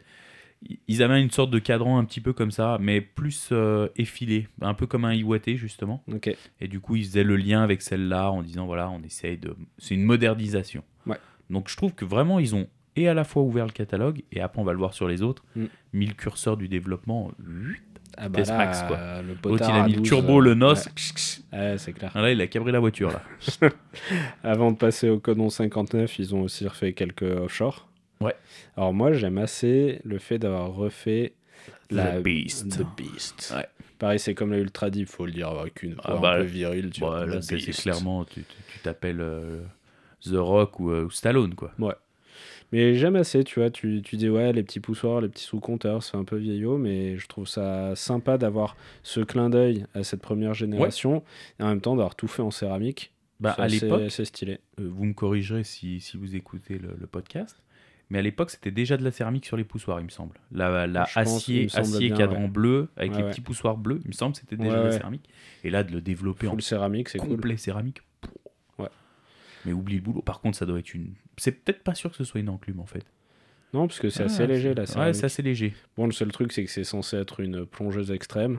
ils 0.87 1.03
amènent 1.03 1.25
une 1.25 1.31
sorte 1.31 1.51
de 1.51 1.59
cadran 1.59 1.99
un 1.99 2.05
petit 2.05 2.21
peu 2.21 2.33
comme 2.35 2.51
ça, 2.51 2.77
mais 2.81 3.01
plus 3.01 3.49
euh, 3.51 3.89
effilé, 3.97 4.47
un 4.61 4.75
peu 4.75 4.87
comme 4.87 5.05
un 5.07 5.15
Iwate 5.15 5.55
justement. 5.57 6.05
Et 6.61 6.69
du 6.69 6.81
coup, 6.81 6.97
ils 6.97 7.05
faisaient 7.07 7.25
le 7.25 7.37
lien 7.37 7.63
avec 7.63 7.81
celle-là 7.81 8.31
en 8.31 8.43
disant 8.43 8.67
voilà, 8.67 8.91
on 8.91 9.03
essaye 9.03 9.39
de, 9.39 9.57
c'est 9.79 9.95
une 9.95 10.03
modernisation. 10.05 10.85
Ouais. 11.07 11.17
Donc 11.49 11.69
je 11.71 11.77
trouve 11.77 11.95
que 11.95 12.05
vraiment 12.05 12.39
ils 12.39 12.55
ont 12.55 12.69
et 12.95 13.09
à 13.09 13.15
la 13.15 13.25
fois 13.25 13.43
ouvert 13.43 13.65
le 13.65 13.73
catalogue 13.73 14.23
et 14.33 14.41
après 14.43 14.61
on 14.61 14.65
va 14.65 14.73
le 14.73 14.79
voir 14.79 14.93
sur 14.93 15.09
les 15.09 15.23
autres, 15.23 15.43
Mm. 15.57 15.65
mis 15.95 16.07
le 16.07 16.13
curseur 16.15 16.59
du 16.59 16.69
développement. 16.69 17.33
Ah 18.17 18.29
bah 18.29 18.41
max, 18.57 18.83
quoi. 18.83 18.97
euh, 18.97 19.23
le 19.23 19.29
L'autre 19.29 19.41
potard 19.41 19.71
il 19.71 19.81
a 19.81 19.87
mis 19.87 19.93
le 19.93 19.99
12, 19.99 20.09
turbo, 20.09 20.39
euh, 20.41 20.45
le 20.45 20.55
nos. 20.55 20.75
ouais. 20.75 20.81
Ouais, 21.53 21.79
c'est 21.79 21.93
clair. 21.93 22.11
Ah, 22.15 22.23
Là, 22.23 22.31
il 22.33 22.41
a 22.41 22.47
cabré 22.47 22.73
la 22.73 22.81
voiture 22.81 23.11
là. 23.13 23.23
Avant 24.45 24.73
de 24.73 24.77
passer 24.77 25.09
au 25.09 25.19
Codon 25.19 25.51
59, 25.51 26.19
ils 26.19 26.35
ont 26.35 26.43
aussi 26.43 26.67
refait 26.67 26.93
quelques 26.93 27.23
offshore. 27.23 27.89
Ouais. 28.21 28.35
Alors 28.77 28.93
moi, 28.93 29.13
j'aime 29.13 29.39
assez 29.39 30.01
le 30.05 30.19
fait 30.19 30.39
d'avoir 30.39 30.73
refait 30.73 31.33
la 31.91 32.19
The 32.19 32.23
Beast. 32.23 32.79
The 32.79 32.87
Beast. 32.97 33.53
Ouais. 33.57 33.67
Pareil, 33.99 34.19
c'est 34.19 34.35
comme 34.35 34.51
la 34.53 34.59
Ultra 34.59 34.89
Deep, 34.91 35.09
faut 35.09 35.27
le 35.27 35.33
dire 35.33 35.49
avec 35.49 35.83
une 35.83 35.95
voix 35.95 36.05
Ah 36.07 36.17
bah, 36.17 36.33
un 36.35 36.37
peu 36.39 36.43
virile. 36.45 36.91
Tu 36.91 37.01
vois, 37.01 37.27
là, 37.27 37.43
c'est 37.43 37.59
clairement, 37.59 38.25
tu 38.25 38.45
t'appelles 38.83 39.21
euh, 39.21 39.61
The 40.25 40.35
Rock 40.37 40.81
ou, 40.81 40.91
euh, 40.91 41.05
ou 41.05 41.11
Stallone 41.11 41.55
quoi. 41.55 41.73
Mais 42.73 42.95
j'aime 42.95 43.17
assez, 43.17 43.43
tu 43.45 43.59
vois. 43.61 43.71
Tu, 43.71 44.01
tu 44.03 44.17
dis, 44.17 44.29
ouais, 44.29 44.53
les 44.53 44.63
petits 44.63 44.79
poussoirs, 44.81 45.21
les 45.21 45.29
petits 45.29 45.45
sous-compteurs, 45.45 46.03
c'est 46.03 46.17
un 46.17 46.25
peu 46.25 46.37
vieillot, 46.37 46.79
mais 46.79 47.19
je 47.19 47.27
trouve 47.27 47.49
ça 47.49 47.95
sympa 47.97 48.39
d'avoir 48.39 48.77
ce 49.03 49.21
clin 49.21 49.51
d'œil 49.51 49.87
à 49.95 50.05
cette 50.05 50.21
première 50.23 50.55
génération 50.55 51.23
et 51.59 51.63
en 51.65 51.69
même 51.69 51.81
temps 51.81 51.97
d'avoir 51.97 52.15
tout 52.15 52.29
fait 52.29 52.43
en 52.43 52.51
céramique. 52.53 53.13
Bah, 53.41 53.55
à 53.59 53.67
l'époque, 53.69 54.11
c'est 54.11 54.25
stylé. 54.25 54.59
euh, 54.79 54.89
vous 54.93 55.05
me 55.05 55.15
corrigerez 55.15 55.65
si, 55.65 56.01
si 56.01 56.17
vous 56.17 56.37
écoutez 56.37 56.79
le, 56.79 56.91
le 57.01 57.07
podcast, 57.07 57.57
mais 58.11 58.19
à 58.19 58.23
l'époque, 58.23 58.51
c'était 58.51 58.71
déjà 58.71 58.97
de 58.99 59.03
la 59.05 59.11
céramique 59.13 59.47
sur 59.47 59.57
les 59.57 59.65
poussoirs, 59.65 59.99
il 60.01 60.05
me 60.05 60.11
semble. 60.11 60.35
La, 60.53 60.87
la 60.87 61.05
pense, 61.05 61.17
acier, 61.17 61.67
acier 61.73 62.09
bien, 62.09 62.17
cadran 62.17 62.43
ouais. 62.43 62.49
bleu 62.49 62.89
avec 62.97 63.13
Ouais, 63.13 63.19
les 63.19 63.25
ouais. 63.25 63.31
petits 63.31 63.41
poussoirs 63.41 63.77
bleus, 63.79 64.01
il 64.05 64.09
me 64.09 64.13
semble 64.13 64.37
c'était 64.37 64.57
déjà 64.57 64.79
de 64.79 64.85
la 64.89 64.93
céramique. 64.93 65.29
Et 65.65 65.71
là, 65.71 65.83
de 65.85 65.93
le 65.93 66.01
développer 66.03 66.49
en 66.49 66.59
céramique, 66.59 67.09
c'est 67.09 67.19
cool. 67.19 67.31
complet 67.31 67.57
céramique. 67.57 68.03
Ouais. 68.79 68.89
Mais 69.65 69.73
oublie 69.73 69.97
le 69.97 70.03
boulot. 70.03 70.23
Par 70.23 70.41
contre, 70.41 70.59
ça 70.59 70.67
doit 70.67 70.79
être 70.79 70.93
une. 70.93 71.15
C'est 71.41 71.53
peut-être 71.53 71.83
pas 71.83 71.95
sûr 71.95 72.11
que 72.11 72.17
ce 72.17 72.25
soit 72.25 72.41
une 72.41 72.49
enclume 72.51 72.81
en 72.81 72.87
fait. 72.87 73.05
Non, 73.73 73.87
parce 73.87 74.01
que 74.01 74.11
c'est 74.11 74.25
Ah, 74.25 74.27
assez 74.27 74.47
léger 74.47 74.75
la 74.75 74.83
Ouais, 74.83 75.13
c'est 75.15 75.25
assez 75.27 75.43
léger. 75.43 75.75
Bon, 75.97 76.07
le 76.07 76.13
seul 76.13 76.33
truc, 76.33 76.53
c'est 76.53 76.65
que 76.65 76.71
c'est 76.71 76.85
censé 76.85 77.17
être 77.17 77.41
une 77.41 77.65
plongeuse 77.67 78.11
extrême. 78.11 78.59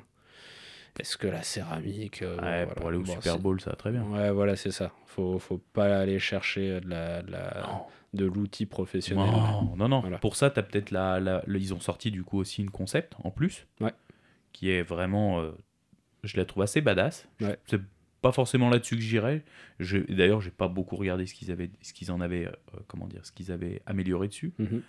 Est-ce 1.00 1.18
que 1.18 1.28
la 1.28 1.44
céramique. 1.44 2.22
euh, 2.22 2.36
Ouais, 2.38 2.66
voilà. 2.66 2.66
pour 2.68 2.88
aller 2.88 2.98
au 2.98 3.02
Bon, 3.04 3.14
Super 3.14 3.38
Bowl, 3.40 3.62
ça 3.62 3.70
va 3.72 3.76
très 3.76 3.92
bien. 3.92 4.04
Ouais, 4.04 4.30
voilà, 4.32 4.56
c'est 4.56 4.72
ça. 4.72 4.92
Faut, 5.06 5.38
faut 5.40 5.58
pas 5.74 6.00
aller 6.00 6.20
chercher 6.20 6.82
de 6.82 6.90
la, 6.90 7.22
de 7.22 7.32
la- 7.32 7.62
Non. 7.68 7.84
de 8.14 8.26
l'outil 8.26 8.66
professionnel. 8.66 9.26
Non, 9.32 9.76
non, 9.76 9.88
non. 9.90 10.00
Voilà. 10.02 10.18
Pour 10.18 10.36
ça, 10.36 10.50
t'as 10.50 10.64
peut-être 10.64 10.92
la, 10.92 11.42
Ils 11.48 11.74
ont 11.74 11.80
sorti 11.80 12.10
du 12.12 12.24
coup 12.24 12.40
aussi 12.40 12.62
une 12.62 12.72
concept 12.72 13.14
en 13.24 13.32
plus. 13.32 13.68
Ouais. 13.80 13.94
Qui 14.54 14.70
est 14.72 14.82
vraiment. 14.84 15.40
euh, 15.42 15.52
je 16.24 16.36
la 16.38 16.46
trouve 16.46 16.64
assez 16.64 16.82
badass. 16.82 17.28
Ouais. 17.42 17.58
C'est 17.68 17.80
pas 18.22 18.32
forcément 18.32 18.70
là-dessus 18.70 18.96
que 18.96 19.02
j'irais. 19.02 19.44
Je... 19.80 19.98
D'ailleurs, 19.98 20.42
j'ai 20.42 20.52
pas 20.52 20.68
beaucoup 20.68 20.96
regardé 20.96 21.26
ce 21.26 21.34
qu'ils 21.34 21.52
avaient, 21.52 21.70
ce 21.82 21.94
qu'ils 21.94 22.12
en 22.12 22.22
avaient, 22.22 22.48
euh, 22.48 22.52
comment 22.88 23.08
dire, 23.08 23.26
ce 23.26 23.32
qu'ils 23.32 23.52
avaient 23.52 23.82
amélioré 23.86 24.28
dessus. 24.28 24.54
Mhm. 24.60 24.82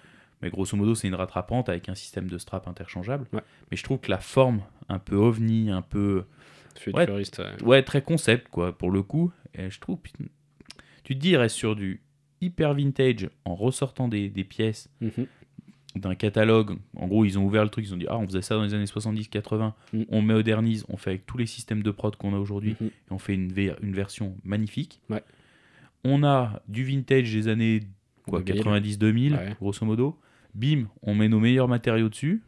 Mais 0.43 0.51
grosso 0.51 0.77
modo, 0.77 0.95
c'est 0.95 1.07
une 1.09 1.15
rattrapante 1.15 1.69
avec 1.69 1.89
un 1.89 1.95
système 1.95 2.29
de 2.29 2.37
strap 2.37 2.67
interchangeable. 2.67 3.27
Ouais. 3.33 3.43
Mais 3.71 3.77
je 3.77 3.85
trouve 3.85 4.01
que 4.01 4.11
la 4.11 4.19
forme, 4.19 4.63
un 4.89 4.99
peu 4.99 5.15
ovni, 5.17 5.71
un 5.71 5.83
peu. 5.83 6.25
Futuriste. 6.77 7.39
ouais. 7.39 7.63
Ouais, 7.65 7.83
très 7.83 8.03
concept, 8.03 8.49
quoi, 8.49 8.77
pour 8.77 8.91
le 8.91 9.03
coup. 9.03 9.31
Et 9.55 9.71
je 9.71 9.79
trouve. 9.79 9.99
Tu 11.05 11.15
te 11.15 11.21
dis, 11.21 11.37
reste 11.37 11.57
sur 11.57 11.77
du 11.77 12.03
hyper 12.41 12.75
vintage 12.75 13.31
en 13.45 13.55
ressortant 13.55 14.09
des, 14.09 14.29
des 14.29 14.43
pièces 14.45 14.89
Mhm. 15.01 15.27
D'un 15.95 16.15
catalogue. 16.15 16.77
En 16.97 17.07
gros, 17.07 17.25
ils 17.25 17.39
ont 17.39 17.45
ouvert 17.45 17.63
le 17.65 17.69
truc, 17.71 17.85
ils 17.87 17.93
ont 17.93 17.99
dit 17.99 18.07
Ah, 18.09 18.17
on 18.19 18.27
faisait 18.27 18.43
ça 18.43 18.55
dans 18.55 18.63
les 18.63 18.73
années 18.75 18.87
70-80, 18.87 19.75
Mm. 19.93 20.03
on 20.09 20.23
modernise, 20.23 20.85
on 20.89 20.97
fait 20.97 21.11
avec 21.11 21.27
tous 21.27 21.37
les 21.39 21.47
systèmes 21.47 21.83
de 21.83 21.91
prod 21.91 22.15
qu'on 22.17 22.35
a 22.35 22.39
aujourd'hui, 22.39 22.77
Mhm. 22.81 22.87
et 22.89 23.13
on 23.13 23.19
fait 23.19 23.35
une, 23.35 23.53
ver- 23.53 23.77
une 23.83 23.93
version 23.95 24.35
magnifique. 24.45 25.01
Ouais. 25.11 25.23
On 26.05 26.25
a 26.25 26.63
du 26.69 26.85
vintage 26.85 27.33
des 27.33 27.49
années 27.49 27.81
quoi, 28.29 28.41
2000. 28.41 28.63
90-2000, 28.63 29.33
Ouais. 29.35 29.57
grosso 29.61 29.85
modo. 29.87 30.19
Bim, 30.55 30.85
on 31.03 31.15
met 31.15 31.29
nos 31.29 31.41
meilleurs 31.41 31.69
matériaux 31.69 32.09
dessus. 32.09 32.43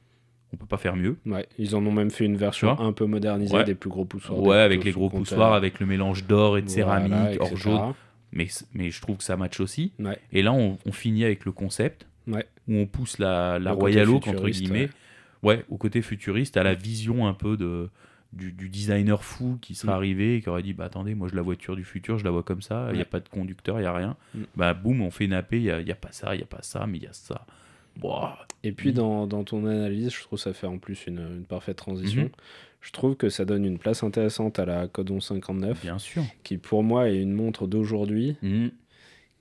On 0.52 0.56
peut 0.56 0.66
pas 0.66 0.76
faire 0.76 0.94
mieux. 0.96 1.16
Ouais, 1.26 1.46
ils 1.58 1.74
en 1.74 1.84
ont 1.84 1.90
même 1.92 2.10
fait 2.10 2.24
une 2.24 2.36
version 2.36 2.78
un 2.78 2.92
peu 2.92 3.06
modernisée 3.06 3.64
des 3.64 3.74
plus 3.74 3.90
gros 3.90 4.04
poussoirs. 4.04 4.40
ouais, 4.40 4.56
avec 4.58 4.84
les 4.84 4.92
gros 4.92 5.10
poussoirs, 5.10 5.52
avec 5.52 5.80
le 5.80 5.86
mélange 5.86 6.26
d'or 6.26 6.58
et 6.58 6.62
de 6.62 6.68
Voilà, 6.70 7.08
céramique, 7.08 7.40
or 7.40 7.56
jaune. 7.56 7.94
Mais, 8.32 8.46
mais 8.72 8.90
je 8.90 9.00
trouve 9.00 9.16
que 9.18 9.24
ça 9.24 9.36
match 9.36 9.58
aussi. 9.60 9.92
Et 10.32 10.42
là, 10.42 10.52
on, 10.52 10.78
on 10.86 10.92
finit 10.92 11.24
avec 11.24 11.44
le 11.44 11.52
concept 11.52 12.06
Ouais. 12.26 12.46
où 12.68 12.74
on 12.76 12.86
pousse 12.86 13.18
la, 13.18 13.58
la 13.58 13.72
Royal 13.72 14.08
Oak, 14.08 14.26
entre 14.28 14.48
guillemets, 14.48 14.88
ouais. 15.42 15.64
au 15.68 15.76
côté 15.76 16.00
futuriste, 16.02 16.56
à 16.56 16.62
la 16.62 16.74
vision 16.74 17.26
un 17.26 17.34
peu 17.34 17.56
de, 17.56 17.90
du, 18.32 18.50
du 18.52 18.68
designer 18.68 19.22
fou 19.22 19.58
qui 19.60 19.74
serait 19.74 19.92
Mm. 19.92 19.96
arrivé 19.96 20.36
et 20.36 20.40
qui 20.40 20.48
aurait 20.48 20.62
dit 20.62 20.72
bah, 20.72 20.84
Attendez, 20.86 21.14
moi, 21.14 21.28
je 21.30 21.36
la 21.36 21.42
voiture 21.42 21.76
du 21.76 21.84
futur, 21.84 22.18
je 22.18 22.24
la 22.24 22.30
vois 22.30 22.42
comme 22.42 22.62
ça, 22.62 22.88
il 22.92 22.96
n'y 22.96 23.02
a 23.02 23.06
pas 23.06 23.20
de 23.20 23.28
conducteur, 23.28 23.78
il 23.78 23.82
n'y 23.82 23.86
a 23.86 23.92
rien. 23.92 24.16
Mm. 24.34 24.42
Bah, 24.56 24.74
boum, 24.74 25.02
on 25.02 25.10
fait 25.10 25.26
une 25.26 25.34
AP, 25.34 25.52
il 25.52 25.62
n'y 25.62 25.70
a, 25.70 25.80
y 25.80 25.92
a 25.92 25.96
pas 25.96 26.12
ça, 26.12 26.34
il 26.34 26.38
n'y 26.38 26.44
a 26.44 26.46
pas 26.46 26.62
ça, 26.62 26.86
mais 26.86 26.98
il 26.98 27.04
y 27.04 27.06
a 27.06 27.12
ça. 27.12 27.44
Et 28.64 28.72
puis 28.72 28.88
Oui. 28.88 28.94
dans, 28.94 29.26
dans 29.26 29.44
ton 29.44 29.66
analyse, 29.66 30.12
je 30.12 30.20
trouve 30.22 30.38
ça 30.38 30.52
fait 30.52 30.66
en 30.66 30.78
plus 30.78 31.06
une, 31.06 31.18
une 31.20 31.44
parfaite 31.44 31.76
transition. 31.76 32.22
Mhm. 32.24 32.30
Je 32.80 32.90
trouve 32.92 33.14
que 33.16 33.28
ça 33.28 33.44
donne 33.44 33.64
une 33.64 33.78
place 33.78 34.02
intéressante 34.02 34.58
à 34.58 34.64
la 34.66 34.88
Code 34.88 35.10
1159, 35.10 35.80
Bien 35.82 35.98
sûr. 35.98 36.22
qui 36.42 36.58
pour 36.58 36.82
moi 36.82 37.08
est 37.08 37.16
une 37.20 37.32
montre 37.32 37.66
d'aujourd'hui, 37.66 38.36
Mm. 38.42 38.68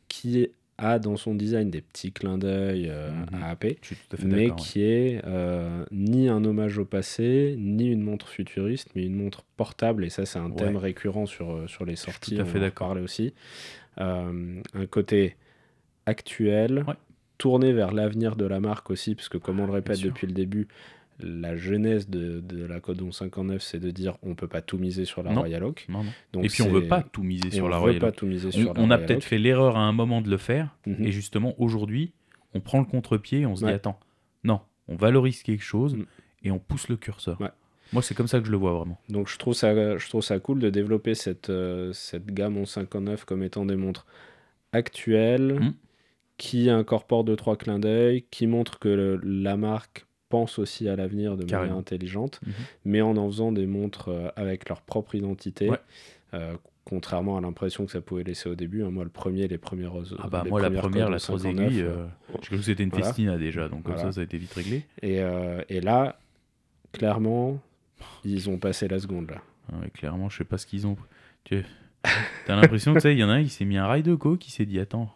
qui 0.07 0.47
a 0.77 0.97
dans 0.99 1.17
son 1.17 1.35
design 1.35 1.69
des 1.69 1.81
petits 1.81 2.11
clins 2.11 2.37
d'œil 2.37 2.87
euh, 2.89 3.11
Mhm. 3.11 3.41
à 3.43 3.49
AP, 3.51 3.77
mais 4.25 4.49
qui 4.55 4.81
est 4.81 5.21
euh, 5.25 5.85
ni 5.91 6.27
un 6.29 6.43
hommage 6.43 6.77
au 6.79 6.85
passé, 6.85 7.55
ni 7.59 7.87
une 7.91 8.01
montre 8.01 8.27
futuriste, 8.27 8.89
mais 8.95 9.05
une 9.05 9.15
montre 9.15 9.43
portable, 9.55 10.03
et 10.03 10.09
ça 10.09 10.25
c'est 10.25 10.39
un 10.39 10.49
Ouais. 10.49 10.55
thème 10.57 10.77
récurrent 10.77 11.25
sur, 11.27 11.51
euh, 11.51 11.67
sur 11.67 11.85
les 11.85 11.95
suis 11.95 12.11
sorties, 12.11 12.35
tout 12.35 12.41
à 12.41 12.45
fait 12.45 12.59
d'accord. 12.59 12.87
parler 12.87 13.01
aussi. 13.01 13.33
Euh, 13.99 14.61
un 14.73 14.85
côté 14.87 15.35
actuel, 16.05 16.83
Ouais. 16.87 16.95
tourné 17.37 17.73
vers 17.73 17.91
l'avenir 17.91 18.35
de 18.35 18.45
la 18.45 18.59
marque 18.59 18.89
aussi, 18.89 19.15
parce 19.15 19.29
que 19.29 19.37
comme 19.37 19.59
on 19.59 19.65
le 19.65 19.71
répète 19.73 19.97
sûr. 19.97 20.09
depuis 20.09 20.27
le 20.27 20.33
début, 20.33 20.67
la 21.19 21.55
genèse 21.55 22.09
de, 22.09 22.39
de 22.41 22.65
la 22.65 22.79
Code 22.79 22.97
1159, 23.01 23.61
c'est 23.61 23.79
de 23.79 23.91
dire 23.91 24.17
on 24.23 24.35
peut 24.35 24.47
pas 24.47 24.61
tout 24.61 24.77
miser 24.77 25.05
sur 25.05 25.23
la 25.23 25.31
Non. 25.31 25.41
Royal 25.41 25.63
Oak. 25.63 25.85
Non, 25.89 26.03
non. 26.03 26.11
Donc 26.33 26.45
Et 26.45 26.47
puis 26.49 26.63
on 26.63 26.69
veut 26.69 26.87
pas 26.87 27.03
tout 27.03 27.23
miser 27.23 27.51
sur 27.51 27.65
on 27.65 27.67
la 27.67 27.77
veut 27.77 27.81
Royal 27.83 27.99
pas 27.99 28.07
Oak. 28.09 28.15
tout 28.15 28.25
miser 28.25 28.47
On, 28.47 28.51
sur 28.51 28.73
la 28.73 28.81
on 28.81 28.89
a 28.91 28.97
peut-être 28.97 29.23
fait 29.23 29.37
l'erreur 29.37 29.77
à 29.77 29.81
un 29.81 29.91
moment 29.93 30.21
de 30.21 30.29
le 30.29 30.37
faire, 30.37 30.75
Mhm. 30.85 31.05
et 31.05 31.11
justement 31.11 31.53
aujourd'hui, 31.59 32.11
on 32.53 32.59
prend 32.59 32.79
le 32.79 32.85
contre-pied 32.85 33.41
et 33.41 33.45
on 33.45 33.55
se 33.55 33.63
Ouais. 33.65 33.71
dit 33.71 33.75
attends, 33.75 33.99
non, 34.43 34.61
on 34.87 34.95
valorise 34.95 35.43
quelque 35.43 35.63
chose 35.63 35.95
Mm. 35.95 36.05
et 36.43 36.51
on 36.51 36.59
pousse 36.59 36.87
le 36.89 36.97
curseur. 36.97 37.39
Ouais. 37.41 37.49
Moi, 37.93 38.01
c'est 38.01 38.15
comme 38.15 38.27
ça 38.27 38.39
que 38.39 38.45
je 38.47 38.51
le 38.51 38.57
vois 38.57 38.73
vraiment. 38.73 38.99
Donc 39.09 39.27
je 39.29 39.37
trouve 39.37 39.53
ça, 39.53 39.97
je 39.97 40.09
trouve 40.09 40.23
ça 40.23 40.39
cool 40.39 40.59
de 40.59 40.69
développer 40.71 41.13
cette, 41.13 41.49
euh, 41.51 41.93
cette 41.93 42.25
gamme 42.27 42.55
1159 42.55 43.23
comme 43.25 43.43
étant 43.43 43.65
des 43.65 43.75
montres 43.75 44.05
actuelles 44.71 45.59
Mm. 45.59 45.73
qui 46.37 46.69
incorporent 46.69 47.23
deux 47.23 47.35
trois 47.35 47.55
clins 47.55 47.79
d'œil, 47.79 48.25
qui 48.31 48.47
montrent 48.47 48.79
que 48.79 48.89
le- 48.89 49.21
la 49.23 49.55
marque 49.57 50.05
pense 50.33 50.57
aussi 50.59 50.89
à 50.89 50.95
l'avenir 50.95 51.37
de 51.37 51.45
manière 51.45 51.75
intelligente, 51.77 52.39
Mhm. 52.45 52.53
mais 52.85 53.01
en 53.01 53.15
en 53.17 53.27
faisant 53.29 53.51
des 53.51 53.67
montres 53.67 54.09
euh, 54.09 54.29
avec 54.35 54.67
leur 54.69 54.81
propre 54.81 55.13
identité. 55.15 55.69
Ouais. 55.69 55.77
euh, 56.33 56.55
contrairement 56.85 57.37
à 57.37 57.41
l'impression 57.41 57.85
que 57.85 57.91
ça 57.93 58.01
pouvait 58.01 58.23
laisser 58.23 58.49
au 58.49 58.55
début. 58.55 58.83
hein. 58.83 58.89
Moi, 58.91 59.03
le 59.05 59.09
premier, 59.09 59.47
les 59.47 59.57
premières. 59.57 59.93
Ah 60.19 60.27
bah 60.27 60.41
les 60.43 60.49
moi, 60.49 60.59
la 60.61 60.69
première, 60.71 61.09
la 61.09 61.17
3 61.19 61.35
1159, 61.35 61.65
aiguilles, 61.67 61.81
euh, 61.81 62.05
j'ai 62.41 62.47
cru 62.47 62.57
que 62.57 62.63
c'était 62.63 62.83
une 62.83 62.89
voilà. 62.89 63.05
festina 63.05 63.37
déjà, 63.37 63.69
donc 63.69 63.83
comme 63.83 63.93
Voilà. 63.93 64.09
ça, 64.09 64.15
ça 64.15 64.21
a 64.21 64.23
été 64.25 64.37
vite 64.37 64.53
réglé. 64.53 64.83
et, 65.01 65.21
euh, 65.21 65.61
et 65.69 65.79
là, 65.79 66.17
clairement, 66.91 67.59
ils 68.25 68.49
ont 68.49 68.57
passé 68.57 68.87
la 68.87 68.99
seconde 68.99 69.29
là. 69.31 69.37
Ah 69.71 69.77
ouais, 69.81 69.89
clairement, 69.91 70.29
je 70.29 70.37
sais 70.39 70.43
pas 70.43 70.57
ce 70.57 70.65
qu'ils 70.65 70.85
ont. 70.87 70.97
Tu 71.45 71.63
as 72.47 72.55
l'impression 72.55 72.93
que 72.93 72.99
tu 72.99 73.03
sais, 73.03 73.13
il 73.13 73.19
y 73.19 73.23
en 73.23 73.29
a 73.29 73.33
un, 73.33 73.39
il 73.39 73.49
s'est 73.49 73.65
mis 73.65 73.77
un 73.77 73.87
rail 73.87 74.03
de 74.03 74.13
co 74.15 74.35
qui 74.35 74.51
s'est 74.51 74.65
dit 74.65 74.79
attends. 74.79 75.09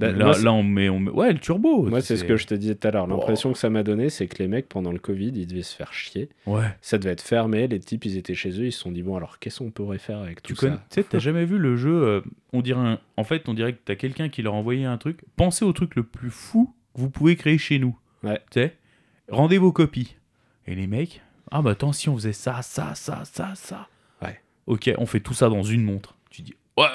Là, 0.00 0.10
là, 0.42 0.52
on 0.52 0.62
met, 0.64 0.88
on 0.88 0.98
met. 0.98 1.10
Ouais, 1.12 1.32
le 1.32 1.38
turbo. 1.38 1.84
Moi, 1.88 2.00
c'est 2.00 2.16
ce 2.16 2.24
que 2.24 2.36
je 2.36 2.46
te 2.46 2.54
disais 2.54 2.74
tout 2.74 2.88
à 2.88 2.90
l'heure. 2.90 3.06
L'impression 3.06 3.52
que 3.52 3.58
ça 3.58 3.70
m'a 3.70 3.82
donné, 3.84 4.10
c'est 4.10 4.26
que 4.26 4.38
les 4.42 4.48
mecs, 4.48 4.68
pendant 4.68 4.90
le 4.90 4.98
Covid, 4.98 5.28
ils 5.34 5.46
devaient 5.46 5.62
se 5.62 5.76
faire 5.76 5.92
chier. 5.92 6.28
Ouais. 6.46 6.64
Ça 6.80 6.98
devait 6.98 7.12
être 7.12 7.22
fermé. 7.22 7.68
Les 7.68 7.78
types, 7.78 8.04
ils 8.04 8.16
étaient 8.16 8.34
chez 8.34 8.50
eux. 8.50 8.66
Ils 8.66 8.72
se 8.72 8.80
sont 8.80 8.90
dit, 8.90 9.02
bon, 9.02 9.16
alors, 9.16 9.38
qu'est-ce 9.38 9.58
qu'on 9.60 9.70
pourrait 9.70 9.98
faire 9.98 10.18
avec 10.18 10.42
tout 10.42 10.56
ça 10.56 10.70
tu 10.70 10.76
sais, 10.90 11.04
t'as 11.04 11.18
jamais 11.20 11.44
vu 11.44 11.58
le 11.58 11.76
jeu 11.76 11.92
euh, 12.02 12.20
On 12.52 12.62
dirait 12.62 12.80
un- 12.80 12.98
en 13.16 13.22
fait, 13.24 13.48
on 13.48 13.54
dirait 13.54 13.74
que 13.74 13.80
t'as 13.84 13.94
quelqu'un 13.94 14.28
qui 14.28 14.42
leur 14.42 14.54
a 14.54 14.56
envoyé 14.56 14.84
un 14.86 14.98
truc. 14.98 15.20
Pensez 15.36 15.64
au 15.64 15.72
truc 15.72 15.94
le 15.94 16.02
plus 16.02 16.30
fou 16.30 16.74
que 16.94 17.00
vous 17.00 17.10
pouvez 17.10 17.36
créer 17.36 17.58
chez 17.58 17.78
nous. 17.78 17.96
Ouais. 18.24 18.40
Tu 18.50 18.60
sais, 18.60 18.76
rendez 19.28 19.58
vos 19.58 19.70
copies. 19.72 20.16
Et 20.66 20.74
les 20.74 20.86
mecs, 20.88 21.22
ah 21.50 21.62
bah 21.62 21.70
attends, 21.72 21.92
si 21.92 22.08
on 22.08 22.14
faisait 22.16 22.32
ça, 22.32 22.62
ça, 22.62 22.94
ça, 22.94 23.22
ça, 23.24 23.52
ça. 23.54 23.88
Ouais. 24.20 24.40
Ok, 24.66 24.90
on 24.98 25.06
fait 25.06 25.20
tout 25.20 25.34
ça 25.34 25.48
dans 25.48 25.62
une 25.62 25.82
montre. 25.84 26.16
Tu 26.30 26.42
dis, 26.42 26.54
ouais, 26.76 26.86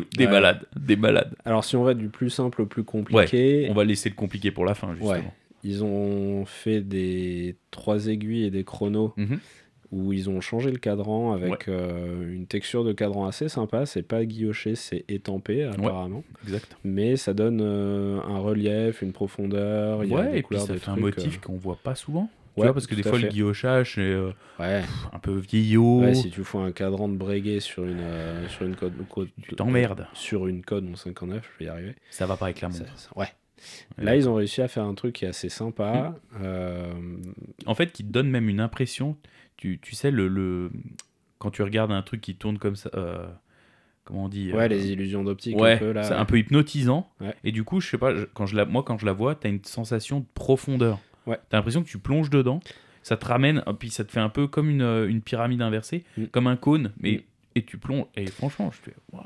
des 0.16 0.24
Ouais. 0.26 0.30
malades, 0.30 0.64
des 0.76 0.96
malades. 0.96 1.34
Alors, 1.44 1.64
si 1.64 1.76
on 1.76 1.84
va 1.84 1.94
du 1.94 2.08
plus 2.08 2.30
simple 2.30 2.62
au 2.62 2.66
plus 2.66 2.84
compliqué, 2.84 3.66
On 3.70 3.74
va 3.74 3.84
laisser 3.84 4.08
le 4.08 4.14
compliqué 4.14 4.50
pour 4.50 4.64
la 4.64 4.74
fin, 4.74 4.90
justement. 4.94 5.10
Ouais. 5.10 5.22
ils 5.64 5.84
ont 5.84 6.44
fait 6.44 6.80
des 6.80 7.56
trois 7.70 8.06
aiguilles 8.08 8.44
et 8.46 8.50
des 8.50 8.64
chronos 8.64 9.12
Mhm. 9.16 9.38
où 9.92 10.12
ils 10.12 10.28
ont 10.30 10.40
changé 10.40 10.70
le 10.72 10.78
cadran 10.78 11.32
avec 11.34 11.68
euh, 11.68 12.32
une 12.34 12.46
texture 12.46 12.82
de 12.82 12.92
cadran 12.92 13.26
assez 13.26 13.48
sympa. 13.48 13.86
C'est 13.86 14.02
pas 14.02 14.24
guilloché, 14.24 14.74
c'est 14.74 15.04
étampé 15.08 15.64
apparemment. 15.64 16.24
Exact. 16.44 16.76
Mais 16.82 17.16
ça 17.16 17.32
donne 17.34 17.60
euh, 17.62 18.18
un 18.26 18.38
relief, 18.38 19.02
une 19.02 19.12
profondeur. 19.12 20.02
il 20.04 20.10
y 20.10 20.14
a 20.14 20.16
Ouais, 20.16 20.32
des 20.32 20.38
et 20.38 20.42
puis 20.42 20.58
ça 20.58 20.72
des 20.72 20.78
fait 20.78 20.90
un 20.90 20.96
motif 20.96 21.40
qu'on 21.40 21.56
voit 21.58 21.78
pas 21.82 21.94
souvent. 21.94 22.28
Tu 22.54 22.60
ouais, 22.60 22.66
vois, 22.66 22.74
parce 22.74 22.86
que 22.86 22.94
des 22.94 23.02
fois, 23.02 23.12
fait. 23.18 23.24
le 23.24 23.28
guillochage, 23.28 23.94
c'est 23.94 24.00
euh, 24.02 24.30
Ouais. 24.58 24.82
un 25.12 25.18
peu 25.18 25.36
vieillot. 25.38 26.00
Ouais, 26.00 26.14
si 26.14 26.30
tu 26.30 26.44
fous 26.44 26.58
un 26.58 26.70
cadran 26.72 27.08
de 27.08 27.16
Breguet 27.16 27.60
sur 27.60 27.84
une, 27.84 28.00
euh, 28.00 28.46
sur 28.48 28.66
une 28.66 28.76
code, 28.76 28.92
code- 29.08 29.30
Tu 29.42 29.54
t'emmerdes. 29.54 30.06
Sur 30.12 30.46
une 30.46 30.62
code 30.62 30.84
1159, 30.84 31.48
je 31.54 31.58
vais 31.58 31.64
y 31.66 31.68
arriver. 31.72 31.94
Ça 32.10 32.26
va 32.26 32.36
pas 32.36 32.46
avec 32.46 32.60
la 32.60 32.68
montre. 32.68 32.84
Ça- 32.98 33.08
ouais. 33.16 33.28
Là, 33.96 34.16
ils 34.16 34.28
ont 34.28 34.34
réussi 34.34 34.60
à 34.60 34.68
faire 34.68 34.84
un 34.84 34.94
truc 34.94 35.14
qui 35.14 35.24
est 35.24 35.28
assez 35.28 35.48
sympa. 35.48 36.14
Euh, 36.42 36.92
en 37.66 37.74
fait, 37.74 37.92
qui 37.92 38.04
te 38.04 38.10
donne 38.10 38.28
même 38.28 38.48
une 38.48 38.60
impression. 38.60 39.16
Tu, 39.56 39.78
tu 39.80 39.94
sais, 39.94 40.10
le, 40.10 40.28
le- 40.28 40.70
quand 41.38 41.50
tu 41.52 41.62
regardes 41.62 41.92
un 41.92 42.02
truc 42.02 42.20
qui 42.20 42.34
tourne 42.34 42.58
comme 42.58 42.76
ça, 42.76 42.90
comment 44.04 44.24
on 44.24 44.28
dit 44.28 44.52
ouais, 44.52 44.64
euh, 44.64 44.68
les 44.68 44.90
illusions 44.90 45.22
d'optique 45.24 45.56
ouais, 45.58 45.74
un 45.74 45.78
peu 45.78 45.92
là. 45.92 46.02
c'est 46.02 46.14
un 46.14 46.24
peu 46.24 46.38
hypnotisant. 46.38 47.08
Ouais. 47.20 47.34
Et 47.44 47.52
du 47.52 47.62
coup, 47.64 47.80
je 47.80 47.88
sais 47.88 47.98
pas, 47.98 48.14
je- 48.14 48.24
quand 48.24 48.46
je 48.46 48.56
la, 48.56 48.64
moi, 48.64 48.82
quand 48.82 48.98
je 48.98 49.06
la 49.06 49.12
vois, 49.12 49.36
tu 49.36 49.46
as 49.46 49.50
une 49.50 49.64
sensation 49.64 50.20
de 50.20 50.26
profondeur. 50.34 50.98
Ouais. 51.26 51.36
Tu 51.50 51.54
as 51.54 51.58
l'impression 51.58 51.82
que 51.82 51.88
tu 51.88 51.98
plonges 51.98 52.30
dedans. 52.30 52.60
Ça 53.02 53.16
te 53.16 53.24
ramène, 53.26 53.64
puis 53.78 53.90
ça 53.90 54.04
te 54.04 54.12
fait 54.12 54.20
un 54.20 54.28
peu 54.28 54.46
comme 54.46 54.70
une, 54.70 54.82
euh, 54.82 55.08
une 55.08 55.22
pyramide 55.22 55.60
inversée, 55.62 56.04
Mm. 56.16 56.24
comme 56.26 56.46
un 56.46 56.56
cône, 56.56 56.92
mais 57.00 57.12
Mm. 57.12 57.20
et 57.56 57.62
tu 57.64 57.78
plonges. 57.78 58.06
Et 58.16 58.26
franchement, 58.26 58.70
je 58.70 58.78
fais, 58.78 58.94
waouh. 59.12 59.24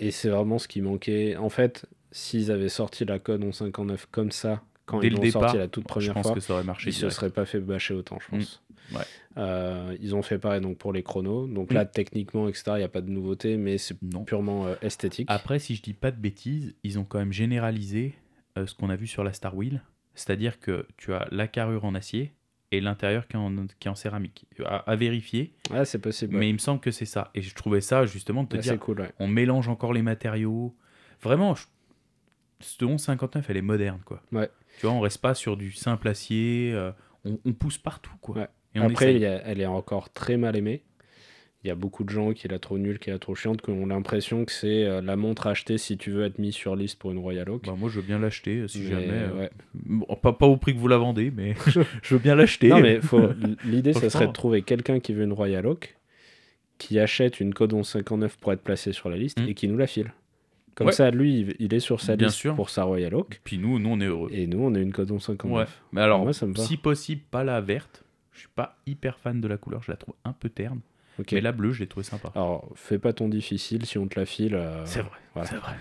Et 0.00 0.10
c'est 0.10 0.28
vraiment 0.30 0.58
ce 0.58 0.66
qui 0.66 0.80
manquait. 0.82 1.36
En 1.36 1.48
fait, 1.48 1.86
s'ils 2.10 2.50
avaient 2.50 2.68
sorti 2.68 3.04
la 3.04 3.18
code 3.20 3.40
1159 3.40 4.06
comme 4.10 4.32
ça, 4.32 4.62
quand 4.86 4.98
Dès 5.00 5.06
ils 5.06 5.14
l'ont 5.14 5.30
sorti 5.30 5.56
la 5.56 5.68
toute 5.68 5.84
je 5.84 5.88
première 5.88 6.14
pense 6.14 6.26
fois, 6.26 6.34
que 6.34 6.40
ça 6.40 6.54
aurait 6.54 6.64
marché. 6.64 6.90
ils 6.90 6.92
se 6.92 6.98
direct. 7.00 7.14
seraient 7.16 7.30
pas 7.30 7.46
fait 7.46 7.60
bâcher 7.60 7.94
autant, 7.94 8.18
je 8.20 8.28
pense. 8.36 8.62
Mm. 8.90 8.96
Ouais. 8.96 9.02
Euh, 9.38 9.96
ils 10.00 10.14
ont 10.14 10.20
fait 10.22 10.38
pareil 10.38 10.60
donc 10.60 10.76
pour 10.76 10.92
les 10.92 11.02
chronos. 11.02 11.46
Donc 11.46 11.72
là, 11.72 11.84
techniquement, 11.86 12.48
etc., 12.48 12.64
il 12.74 12.76
n'y 12.78 12.82
a 12.82 12.88
pas 12.88 13.00
de 13.00 13.08
nouveauté, 13.10 13.56
mais 13.56 13.78
c'est 13.78 13.96
purement 14.26 14.66
euh, 14.66 14.74
esthétique. 14.82 15.26
Après, 15.30 15.58
si 15.58 15.74
je 15.76 15.82
dis 15.82 15.94
pas 15.94 16.10
de 16.10 16.20
bêtises, 16.20 16.74
ils 16.82 16.98
ont 16.98 17.04
quand 17.04 17.18
même 17.18 17.32
généralisé 17.32 18.14
euh, 18.58 18.66
ce 18.66 18.74
qu'on 18.74 18.90
a 18.90 18.96
vu 18.96 19.06
sur 19.06 19.24
la 19.24 19.32
Star 19.32 19.56
Wheel. 19.56 19.80
C'est-à-dire 20.14 20.60
que 20.60 20.86
tu 20.96 21.12
as 21.12 21.26
la 21.30 21.48
carrure 21.48 21.84
en 21.84 21.94
acier 21.94 22.32
et 22.70 22.80
l'intérieur 22.80 23.26
qui, 23.28 23.36
est 23.36 23.38
en- 23.38 23.66
qui 23.78 23.88
est 23.88 23.90
en 23.90 23.94
céramique. 23.94 24.46
À, 24.64 24.78
à 24.90 24.96
vérifier, 24.96 25.52
Ouais, 25.70 25.84
c'est 25.84 25.98
possible. 26.00 26.36
mais 26.36 26.48
il 26.48 26.54
me 26.54 26.58
semble 26.58 26.80
que 26.80 26.90
c'est 26.90 27.04
ça. 27.06 27.30
Et 27.34 27.42
je 27.42 27.54
trouvais 27.54 27.80
ça 27.80 28.06
justement 28.06 28.42
de 28.44 28.48
te 28.48 28.56
Ouais, 28.56 28.62
dire, 28.62 28.72
c'est 28.72 28.78
cool, 28.78 29.00
ouais. 29.00 29.12
on 29.18 29.28
mélange 29.28 29.68
encore 29.68 29.92
les 29.92 30.02
matériaux. 30.02 30.74
Vraiment, 31.22 31.54
je... 31.54 31.64
cette 32.60 32.82
1159, 32.82 33.48
elle 33.50 33.56
est 33.58 33.62
moderne, 33.62 34.00
quoi. 34.04 34.22
Ouais. 34.32 34.48
Tu 34.80 34.86
vois, 34.86 34.94
on 34.94 35.00
reste 35.00 35.20
pas 35.20 35.34
sur 35.34 35.56
du 35.56 35.70
simple 35.72 36.08
acier, 36.08 36.72
euh, 36.74 36.90
on, 37.24 37.38
on 37.44 37.52
pousse 37.52 37.78
partout, 37.78 38.14
quoi. 38.20 38.36
Ouais. 38.38 38.48
Et 38.74 38.80
on 38.80 38.88
Après, 38.88 39.14
essaye. 39.14 39.22
elle 39.44 39.60
est 39.60 39.66
encore 39.66 40.12
très 40.12 40.36
mal 40.36 40.56
aimée. 40.56 40.82
Il 41.64 41.68
y 41.68 41.70
a 41.70 41.74
beaucoup 41.74 42.04
de 42.04 42.10
gens 42.10 42.32
qui 42.34 42.46
la 42.46 42.58
trouvent 42.58 42.78
nulle, 42.78 42.98
qui 42.98 43.08
la 43.10 43.18
trouvent 43.18 43.38
chiante, 43.38 43.62
qui 43.62 43.70
ont 43.70 43.86
l'impression 43.86 44.44
que 44.44 44.52
c'est 44.52 44.84
euh, 44.84 45.00
la 45.00 45.16
montre 45.16 45.46
achetée 45.46 45.78
si 45.78 45.96
tu 45.96 46.10
veux 46.10 46.24
être 46.24 46.38
mis 46.38 46.52
sur 46.52 46.76
liste 46.76 46.98
pour 46.98 47.10
une 47.10 47.18
Royal 47.18 47.48
Oak. 47.48 47.64
Bah, 47.66 47.74
moi, 47.76 47.88
je 47.88 47.96
veux 48.00 48.06
bien 48.06 48.18
l'acheter 48.18 48.68
si 48.68 48.80
Mais, 48.80 48.90
jamais. 48.90 49.06
euh, 49.12 49.32
ouais. 49.38 49.50
bon, 49.74 50.04
pas, 50.16 50.34
pas 50.34 50.46
au 50.46 50.58
prix 50.58 50.74
que 50.74 50.78
vous 50.78 50.88
la 50.88 50.98
vendez, 50.98 51.30
mais 51.34 51.54
je 52.02 52.14
veux 52.14 52.20
bien 52.20 52.34
l'acheter. 52.34 52.68
Non, 52.68 52.80
mais 52.80 53.00
faut- 53.00 53.30
l'idée, 53.64 53.94
ça 53.94 54.10
serait 54.10 54.26
de 54.26 54.32
trouver 54.32 54.60
quelqu'un 54.62 55.00
qui 55.00 55.14
veut 55.14 55.24
une 55.24 55.32
Royal 55.32 55.66
Oak, 55.66 55.96
qui 56.76 56.98
achète 56.98 57.40
une 57.40 57.54
code 57.54 57.72
1159 57.72 58.36
pour 58.36 58.52
être 58.52 58.62
placé 58.62 58.92
sur 58.92 59.08
la 59.08 59.16
liste 59.16 59.40
Mm. 59.40 59.48
et 59.48 59.54
qui 59.54 59.66
nous 59.68 59.78
la 59.78 59.86
file. 59.86 60.12
Comme 60.74 60.88
Ouais. 60.88 60.92
ça, 60.92 61.10
lui, 61.12 61.54
il- 61.60 61.72
est 61.72 61.78
sur 61.80 62.00
sa 62.02 62.16
Bien 62.16 62.26
liste 62.26 62.36
sûr. 62.38 62.54
pour 62.56 62.68
sa 62.68 62.82
Royal 62.82 63.14
Oak. 63.14 63.40
Puis 63.44 63.56
nous, 63.58 63.78
nous, 63.78 63.88
on 63.90 64.00
est 64.00 64.06
heureux. 64.06 64.28
Et 64.32 64.46
nous, 64.46 64.58
on 64.60 64.74
a 64.74 64.78
une 64.80 64.92
code 64.92 65.08
1159. 65.10 65.56
Ouais. 65.68 65.74
Mais 65.92 66.00
alors, 66.02 66.24
Moi, 66.24 66.32
ça 66.34 66.46
me 66.46 66.52
va. 66.52 66.62
si 66.62 66.76
possible, 66.76 67.22
pas 67.30 67.42
la 67.44 67.60
verte. 67.62 68.04
Je 68.32 68.40
suis 68.40 68.48
pas 68.54 68.76
hyper 68.86 69.18
fan 69.18 69.40
de 69.40 69.46
la 69.48 69.56
couleur, 69.56 69.82
je 69.84 69.92
la 69.92 69.96
trouve 69.96 70.14
un 70.24 70.32
peu 70.32 70.48
terne. 70.48 70.80
Ok. 71.18 71.32
Mais 71.32 71.40
la 71.40 71.52
bleue, 71.52 71.72
je 71.72 71.80
l'ai 71.80 71.86
trouvé 71.86 72.04
sympa. 72.04 72.30
Alors, 72.34 72.68
fais 72.74 72.98
pas 72.98 73.12
ton 73.12 73.28
difficile 73.28 73.86
si 73.86 73.98
on 73.98 74.06
te 74.08 74.18
la 74.18 74.26
file. 74.26 74.54
euh, 74.56 74.82
c'est 74.84 75.00
vrai, 75.00 75.10
voilà. 75.34 75.48
c'est 75.48 75.56
vrai. 75.56 75.72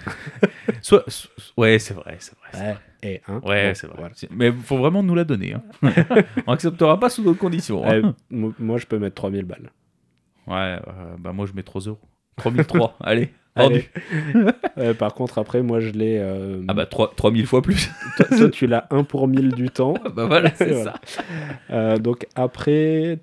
Soit, 0.81 1.03
so- 1.07 1.29
ouais, 1.57 1.79
c'est 1.79 1.93
vrai, 1.93 2.17
c'est 2.19 2.35
vrai. 2.37 2.49
Ouais, 2.67 2.73
vrai. 2.73 2.79
et 3.03 3.21
un. 3.27 3.39
Ouais, 3.39 3.69
Bon, 3.69 3.73
c'est 3.75 3.87
vrai. 3.87 3.95
voilà. 3.99 4.15
Mais 4.31 4.51
faut 4.51 4.77
vraiment 4.77 5.01
nous 5.01 5.15
la 5.15 5.23
donner. 5.23 5.53
hein. 5.55 5.63
on 6.47 6.53
acceptera 6.53 6.99
pas 6.99 7.09
sous 7.09 7.23
d'autres 7.23 7.39
conditions. 7.39 7.83
hein. 7.85 8.13
Eh, 8.31 8.35
mo- 8.35 8.53
moi, 8.59 8.77
je 8.77 8.85
peux 8.85 8.99
mettre 8.99 9.15
3000 9.15 9.45
balles. 9.45 9.71
Ouais, 10.45 10.55
euh, 10.87 11.15
bah 11.19 11.31
moi 11.31 11.45
je 11.45 11.53
mets 11.53 11.63
3 11.63 11.81
euros. 11.83 11.99
3003, 12.35 12.97
allez, 13.01 13.31
Allez. 13.55 13.87
par 14.99 15.13
contre, 15.13 15.37
après, 15.37 15.61
moi, 15.61 15.79
je 15.79 15.89
l'ai. 15.91 16.17
euh, 16.19 16.63
Ah 16.67 16.73
bah 16.73 16.85
3, 16.85 17.13
3000 17.15 17.45
fois 17.45 17.61
plus. 17.61 17.89
toi, 18.17 18.25
toi, 18.25 18.49
tu 18.49 18.67
l'as 18.67 18.87
1 18.91 19.03
pour 19.03 19.27
1000 19.27 19.49
du 19.53 19.69
temps. 19.69 19.93
bah 20.15 20.25
voilà, 20.25 20.53
c'est 20.55 20.71
Voilà. 20.71 20.93
ça. 21.05 21.23
Euh, 21.71 21.97
donc 21.97 22.27
après, 22.35 23.19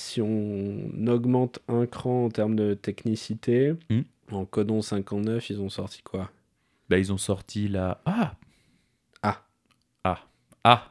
si 0.00 0.20
on 0.22 1.06
augmente 1.06 1.60
un 1.68 1.86
cran 1.86 2.24
en 2.26 2.28
termes 2.30 2.56
de 2.56 2.74
technicité, 2.74 3.74
Hmm. 3.90 4.00
en 4.32 4.44
Codon 4.44 4.82
59, 4.82 5.50
ils 5.50 5.60
ont 5.60 5.68
sorti 5.68 6.02
quoi? 6.02 6.30
Bah 6.88 6.98
ils 6.98 7.12
ont 7.12 7.18
sorti 7.18 7.68
la... 7.68 8.00
Ah 8.06 8.34
Ah. 9.22 9.42
Ah. 10.04 10.18
Ah. 10.64 10.86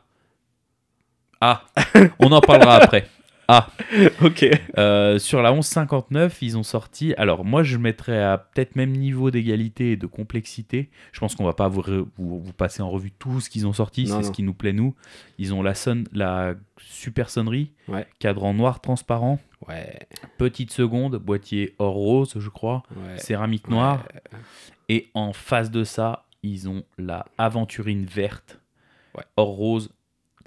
Ah. 1.42 1.64
On 2.20 2.32
en 2.32 2.42
parlera 2.42 2.76
après. 2.76 3.08
Ah. 3.52 3.68
Ok. 4.22 4.46
Euh, 4.78 5.18
sur 5.18 5.42
la 5.42 5.52
1159, 5.52 6.42
ils 6.44 6.58
ont 6.58 6.64
sorti. 6.64 7.14
Alors, 7.18 7.44
moi, 7.44 7.64
je 7.64 7.78
mettrais 7.78 8.22
à 8.22 8.38
peut-être 8.38 8.76
même 8.76 8.92
niveau 8.92 9.32
d'égalité 9.32 9.94
et 9.94 9.98
de 9.98 10.06
complexité. 10.06 10.90
Je 11.12 11.20
pense 11.20 11.36
qu'on 11.36 11.46
va 11.46 11.54
pas 11.54 11.68
vous, 11.68 11.82
re- 11.82 12.06
vous, 12.18 12.54
passer 12.54 12.82
en 12.84 12.90
revue 12.92 13.12
tout 13.12 13.42
ce 13.42 13.50
qu'ils 13.50 13.66
ont 13.66 13.74
sorti. 13.74 14.08
C'est 14.08 14.22
ce 14.24 14.32
qui 14.32 14.44
nous 14.44 14.54
plaît, 14.54 14.72
nous. 14.74 14.94
Ils 15.40 15.54
ont 15.56 15.64
la, 15.64 15.74
son, 15.74 16.04
la 16.14 16.54
super 16.78 17.30
sonnerie, 17.32 17.72
Ouais. 17.88 18.06
cadran 18.20 18.54
noir 18.54 18.82
transparent, 18.82 19.40
Ouais. 19.68 19.98
petite 20.38 20.72
seconde, 20.72 21.16
boîtier 21.18 21.74
or 21.80 21.96
rose, 21.96 22.34
je 22.38 22.50
crois, 22.50 22.84
ouais. 22.96 23.18
céramique 23.18 23.68
noire. 23.68 24.08
Et 24.90 25.10
en 25.16 25.34
face 25.34 25.72
de 25.72 25.84
ça, 25.84 26.26
ils 26.44 26.70
ont 26.70 26.84
la 27.00 27.26
aventurine 27.40 28.06
verte, 28.06 28.60
or 29.36 29.48
rose, 29.50 29.90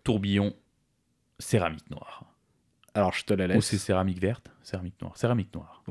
tourbillon, 0.05 0.55
céramique 1.41 1.91
noire. 1.91 2.25
Alors, 2.95 3.13
je 3.13 3.25
te 3.25 3.33
la 3.35 3.45
Ou 3.45 3.49
laisse. 3.49 3.65
c'est 3.67 3.79
céramique 3.79 4.21
verte, 4.21 4.51
céramique 4.63 5.01
noire, 5.01 5.17
céramique 5.17 5.55
noire. 5.55 5.83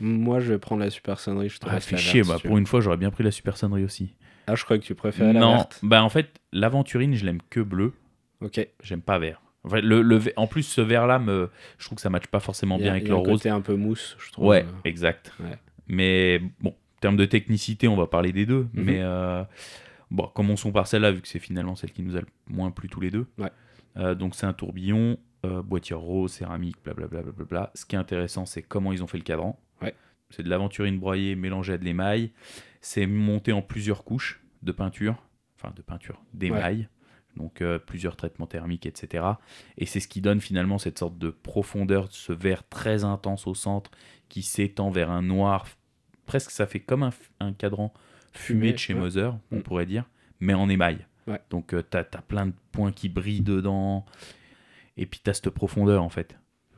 Moi, 0.00 0.38
je 0.40 0.52
vais 0.52 0.58
prendre 0.58 0.82
la 0.82 0.90
super 0.90 1.18
sonnerie. 1.18 1.48
Je 1.48 1.58
te 1.58 1.66
Ah, 1.68 1.80
chier, 1.80 2.22
bah, 2.22 2.36
pour 2.44 2.56
une 2.56 2.66
fois, 2.66 2.80
j'aurais 2.80 2.96
bien 2.96 3.10
pris 3.10 3.24
la 3.24 3.32
super 3.32 3.56
sonnerie 3.56 3.84
aussi. 3.84 4.14
Ah, 4.46 4.54
je 4.54 4.64
crois 4.64 4.78
que 4.78 4.84
tu 4.84 4.94
préférais 4.94 5.32
la 5.32 5.40
non, 5.40 5.56
verte. 5.56 5.80
bah 5.82 6.02
en 6.04 6.08
fait, 6.08 6.40
l'aventurine, 6.52 7.14
je 7.14 7.24
l'aime 7.24 7.40
que 7.50 7.60
bleu, 7.60 7.92
Ok. 8.40 8.66
j'aime 8.82 9.02
pas 9.02 9.18
vert. 9.18 9.42
Le, 9.70 10.00
le 10.02 10.20
en 10.36 10.46
plus, 10.46 10.62
ce 10.62 10.80
vert-là, 10.80 11.18
me... 11.18 11.50
je 11.78 11.84
trouve 11.84 11.96
que 11.96 12.02
ça 12.02 12.10
matche 12.10 12.28
pas 12.28 12.38
forcément 12.40 12.78
bien 12.78 12.92
avec 12.92 13.08
le 13.08 13.14
rose. 13.16 13.26
côté 13.28 13.48
un 13.50 13.60
peu 13.60 13.74
mousse, 13.74 14.16
je 14.20 14.30
trouve. 14.32 14.46
Ouais, 14.46 14.64
exact. 14.84 15.32
ouais. 15.40 15.58
Mais 15.88 16.40
bon, 16.60 16.70
en 16.70 17.00
termes 17.00 17.16
de 17.16 17.24
technicité, 17.24 17.88
on 17.88 17.96
va 17.96 18.06
parler 18.06 18.32
des 18.32 18.46
deux. 18.46 18.68
Mhm. 18.72 18.84
Mais 18.84 19.00
euh, 19.02 19.42
bon, 20.12 20.28
commençons 20.32 20.70
par 20.70 20.86
celle-là, 20.86 21.10
vu 21.10 21.20
que 21.20 21.28
c'est 21.28 21.40
finalement 21.40 21.74
celle 21.74 21.90
qui 21.90 22.02
nous 22.02 22.16
a 22.16 22.20
le 22.20 22.26
moins 22.46 22.70
plu 22.70 22.88
tous 22.88 23.00
les 23.00 23.10
deux. 23.10 23.26
Ouais. 23.36 23.50
Euh, 23.96 24.14
donc 24.14 24.36
c'est 24.36 24.46
un 24.46 24.52
tourbillon, 24.52 25.18
euh, 25.44 25.62
boîtier 25.62 25.94
rose, 25.94 26.32
céramique, 26.32 26.76
blablabla. 26.84 27.22
Bla, 27.22 27.32
bla, 27.32 27.44
bla. 27.44 27.70
Ce 27.74 27.84
qui 27.86 27.96
est 27.96 27.98
intéressant, 27.98 28.46
c'est 28.46 28.62
comment 28.62 28.92
ils 28.92 29.02
ont 29.02 29.06
fait 29.06 29.18
le 29.18 29.24
cadran. 29.24 29.58
Ouais. 29.82 29.94
C'est 30.30 30.42
de 30.42 30.50
l'aventurine 30.50 30.98
broyée 30.98 31.36
mélangée 31.36 31.74
à 31.74 31.78
de 31.78 31.84
l'émail. 31.84 32.32
C'est 32.80 33.06
monté 33.06 33.52
en 33.52 33.62
plusieurs 33.62 34.04
couches 34.04 34.42
de 34.62 34.72
peinture, 34.72 35.22
enfin 35.56 35.72
de 35.74 35.82
peinture, 35.82 36.20
d'émail. 36.34 36.88
Donc 37.36 37.62
euh, 37.62 37.78
plusieurs 37.78 38.16
traitements 38.16 38.46
thermiques, 38.46 38.86
etc. 38.86 39.24
Et 39.76 39.86
c'est 39.86 40.00
ce 40.00 40.08
qui 40.08 40.20
donne 40.20 40.40
finalement 40.40 40.78
cette 40.78 40.98
sorte 40.98 41.18
de 41.18 41.30
profondeur, 41.30 42.08
ce 42.10 42.32
vert 42.32 42.68
très 42.68 43.04
intense 43.04 43.46
au 43.46 43.54
centre 43.54 43.90
qui 44.28 44.42
s'étend 44.42 44.90
vers 44.90 45.10
un 45.10 45.22
noir. 45.22 45.66
Presque 46.26 46.50
ça 46.50 46.66
fait 46.66 46.80
comme 46.80 47.10
un, 47.40 47.52
cadran 47.52 47.92
fumé 48.32 48.60
Fumé, 48.60 48.72
de 48.72 48.76
chez 48.78 48.94
ouais. 48.94 49.00
Moser, 49.00 49.30
on 49.52 49.56
Mm. 49.58 49.62
pourrait 49.62 49.86
dire, 49.86 50.04
mais 50.40 50.54
en 50.54 50.68
émail. 50.68 51.06
Donc 51.50 51.74
euh, 51.74 51.82
t'as 51.82 52.00
as 52.00 52.22
plein 52.22 52.46
de 52.46 52.54
points 52.72 52.90
qui 52.92 53.08
brillent 53.08 53.42
dedans. 53.42 54.04
Et 54.98 55.06
puis 55.06 55.20
t'as 55.22 55.32
cette 55.34 55.50
profondeur 55.50 56.02
en 56.02 56.08
fait, 56.08 56.36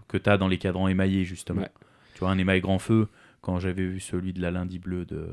que 0.08 0.16
t'as 0.18 0.36
dans 0.36 0.48
les 0.48 0.58
cadrans 0.58 0.88
émaillés 0.88 1.24
justement. 1.24 1.62
Ouais. 1.62 1.68
Tu 2.14 2.20
vois, 2.20 2.30
un 2.30 2.38
émail 2.38 2.60
grand 2.60 2.78
feu, 2.78 3.08
quand 3.40 3.58
j'avais 3.58 3.84
vu 3.86 4.00
celui 4.00 4.32
de 4.32 4.40
la 4.42 4.50
lundi 4.50 4.78
bleue 4.78 5.04
de, 5.06 5.28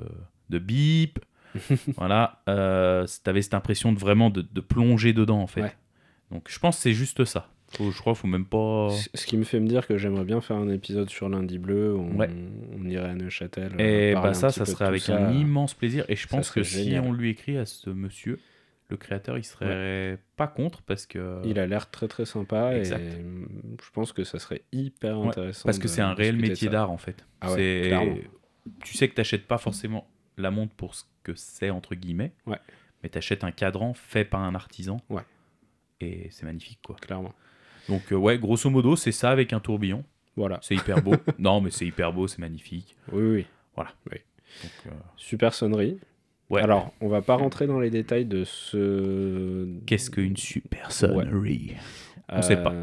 de 0.50 0.60
Bip, 0.60 1.20
voilà, 1.98 2.42
euh, 2.50 3.06
t'avais 3.24 3.42
cette 3.42 3.54
impression 3.54 3.92
de 3.94 4.00
vraiment 4.00 4.30
de, 4.30 4.42
de 4.42 4.62
plonger 4.62 5.14
dedans 5.14 5.40
en 5.42 5.48
fait. 5.48 5.62
Ouais. 5.62 5.76
Donc 6.32 6.48
je 6.50 6.60
pense 6.60 6.76
que 6.78 6.82
c'est 6.84 6.94
juste 6.94 7.26
ça. 7.26 7.50
Faut- 7.70 7.92
je 7.92 8.00
crois 8.00 8.14
qu'il 8.14 8.22
faut 8.22 8.28
même 8.28 8.46
pas. 8.46 8.90
Ce 9.14 9.26
qui 9.26 9.36
me 9.36 9.44
fait 9.44 9.60
me 9.60 9.68
dire 9.68 9.86
que 9.88 9.98
j'aimerais 9.98 10.24
bien 10.24 10.40
faire 10.40 10.56
un 10.56 10.70
épisode 10.70 11.10
sur 11.10 11.28
lundi 11.28 11.58
bleu. 11.58 11.94
On, 11.96 12.16
Ouais. 12.18 12.30
on 12.80 12.86
irait 12.88 13.10
à 13.10 13.14
Neuchâtel. 13.16 13.74
euh, 13.80 14.10
Et 14.12 14.14
parler 14.14 14.30
bah 14.30 14.30
un 14.30 14.34
ça, 14.34 14.50
ça 14.52 14.66
serait 14.66 14.86
avec 14.86 15.02
ça. 15.02 15.18
un 15.28 15.34
immense 15.34 15.74
plaisir. 15.74 16.06
Et 16.08 16.16
je 16.16 16.28
pense 16.28 16.50
que 16.52 16.64
si 16.64 16.96
on 17.02 17.12
lui 17.12 17.30
écrit 17.30 17.58
à 17.58 17.66
ce 17.66 17.90
monsieur, 17.90 18.40
le 18.90 18.98
créateur, 18.98 19.38
il 19.38 19.44
serait 19.44 20.18
pas 20.36 20.48
contre 20.48 20.82
parce 20.82 21.06
que. 21.06 21.42
Il 21.46 21.60
a 21.60 21.68
l'air 21.68 21.90
très 21.90 22.08
très 22.08 22.26
sympa 22.26 22.76
Exact. 22.76 23.02
et 23.02 23.22
je 23.84 23.92
pense 23.92 24.14
que 24.14 24.24
ça 24.24 24.40
serait 24.40 24.64
hyper 24.72 25.20
Ouais, 25.20 25.28
intéressant. 25.28 25.66
Parce 25.66 25.80
que 25.80 25.88
c'est 25.88 26.02
un 26.02 26.14
réel 26.14 26.38
métier 26.38 26.70
d'art 26.70 26.92
en 26.92 26.98
fait. 26.98 27.26
Ah 27.42 27.54
ouais. 27.54 28.24
Tu 28.84 28.96
sais 28.98 29.08
que 29.08 29.14
t'achètes 29.16 29.48
pas 29.48 29.58
forcément 29.58 30.10
la 30.38 30.52
montre 30.52 30.74
pour 30.76 30.96
ce 30.96 31.04
que 31.24 31.34
c'est 31.36 31.70
entre 31.70 31.96
guillemets, 31.96 32.34
mais 33.04 33.10
t'achètes 33.10 33.44
un 33.44 33.52
cadran 33.52 33.94
fait 33.94 34.26
par 34.26 34.42
un 34.42 34.56
artisan. 34.56 35.02
Ouais. 35.10 35.24
Et 36.00 36.28
c'est 36.32 36.46
magnifique 36.46 36.80
quoi. 36.86 36.96
Clairement. 37.02 37.34
Donc 37.90 38.12
euh, 38.12 38.16
ouais, 38.16 38.38
grosso 38.38 38.70
modo, 38.70 38.96
c'est 38.96 39.12
ça 39.12 39.32
avec 39.32 39.54
un 39.54 39.60
tourbillon. 39.60 40.04
Voilà. 40.36 40.60
C'est 40.62 40.76
hyper 40.76 41.02
beau. 41.02 41.16
non, 41.40 41.62
mais 41.62 41.72
c'est 41.72 41.86
hyper 41.86 42.14
beau, 42.14 42.28
c'est 42.28 42.40
magnifique. 42.40 42.96
Oui, 43.12 43.24
oui. 43.24 43.46
Donc, 44.64 44.72
euh, 44.88 44.92
Super 45.18 45.54
sonnerie. 45.54 46.00
Ouais. 46.50 46.62
Alors, 46.62 46.94
on 47.02 47.08
va 47.08 47.22
pas 47.22 47.36
rentrer 47.36 47.68
dans 47.68 47.80
les 47.80 47.90
détails 47.90 48.26
de 48.26 48.44
ce. 48.44 49.68
qu'est-ce 49.86 50.10
qu'une 50.10 50.38
super 50.38 50.92
sonnerie 50.92 51.74
on 52.30 52.38
Euh, 52.40 52.42
sait 52.42 52.58
pas. 52.62 52.74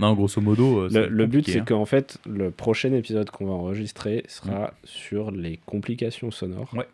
Non, 0.00 0.14
grosso 0.14 0.40
modo. 0.40 0.80
euh, 0.90 1.06
Le, 1.08 1.26
but, 1.26 1.46
c'est 1.46 1.60
hein. 1.60 1.64
qu'en 1.66 1.84
fait, 1.84 2.18
le 2.26 2.50
prochain 2.50 2.92
épisode 2.94 3.30
qu'on 3.30 3.46
va 3.46 3.52
enregistrer 3.52 4.24
sera 4.26 4.72
sur 4.84 5.30
les 5.30 5.58
complications 5.66 6.30
sonores. 6.30 6.72
Ouais. 6.74 6.88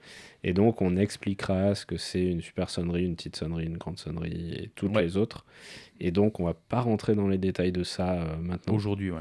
Et 0.44 0.52
donc, 0.52 0.82
on 0.82 0.96
expliquera 0.96 1.74
ce 1.76 1.86
que 1.86 1.96
c'est 1.96 2.24
une 2.26 2.42
super 2.42 2.68
sonnerie, 2.68 3.04
une 3.04 3.14
petite 3.14 3.36
sonnerie, 3.36 3.66
une 3.66 3.78
grande 3.78 3.98
sonnerie 3.98 4.54
et 4.58 4.70
toutes 4.74 4.94
Ouais. 4.96 5.02
les 5.02 5.16
autres. 5.16 5.46
Et 6.00 6.10
donc, 6.10 6.40
on 6.40 6.44
va 6.44 6.54
pas 6.54 6.80
rentrer 6.80 7.14
dans 7.14 7.28
les 7.28 7.38
détails 7.38 7.70
de 7.72 7.84
ça 7.84 8.14
euh, 8.14 8.36
maintenant. 8.42 8.74
Aujourd'hui, 8.74 9.12
ouais. 9.12 9.20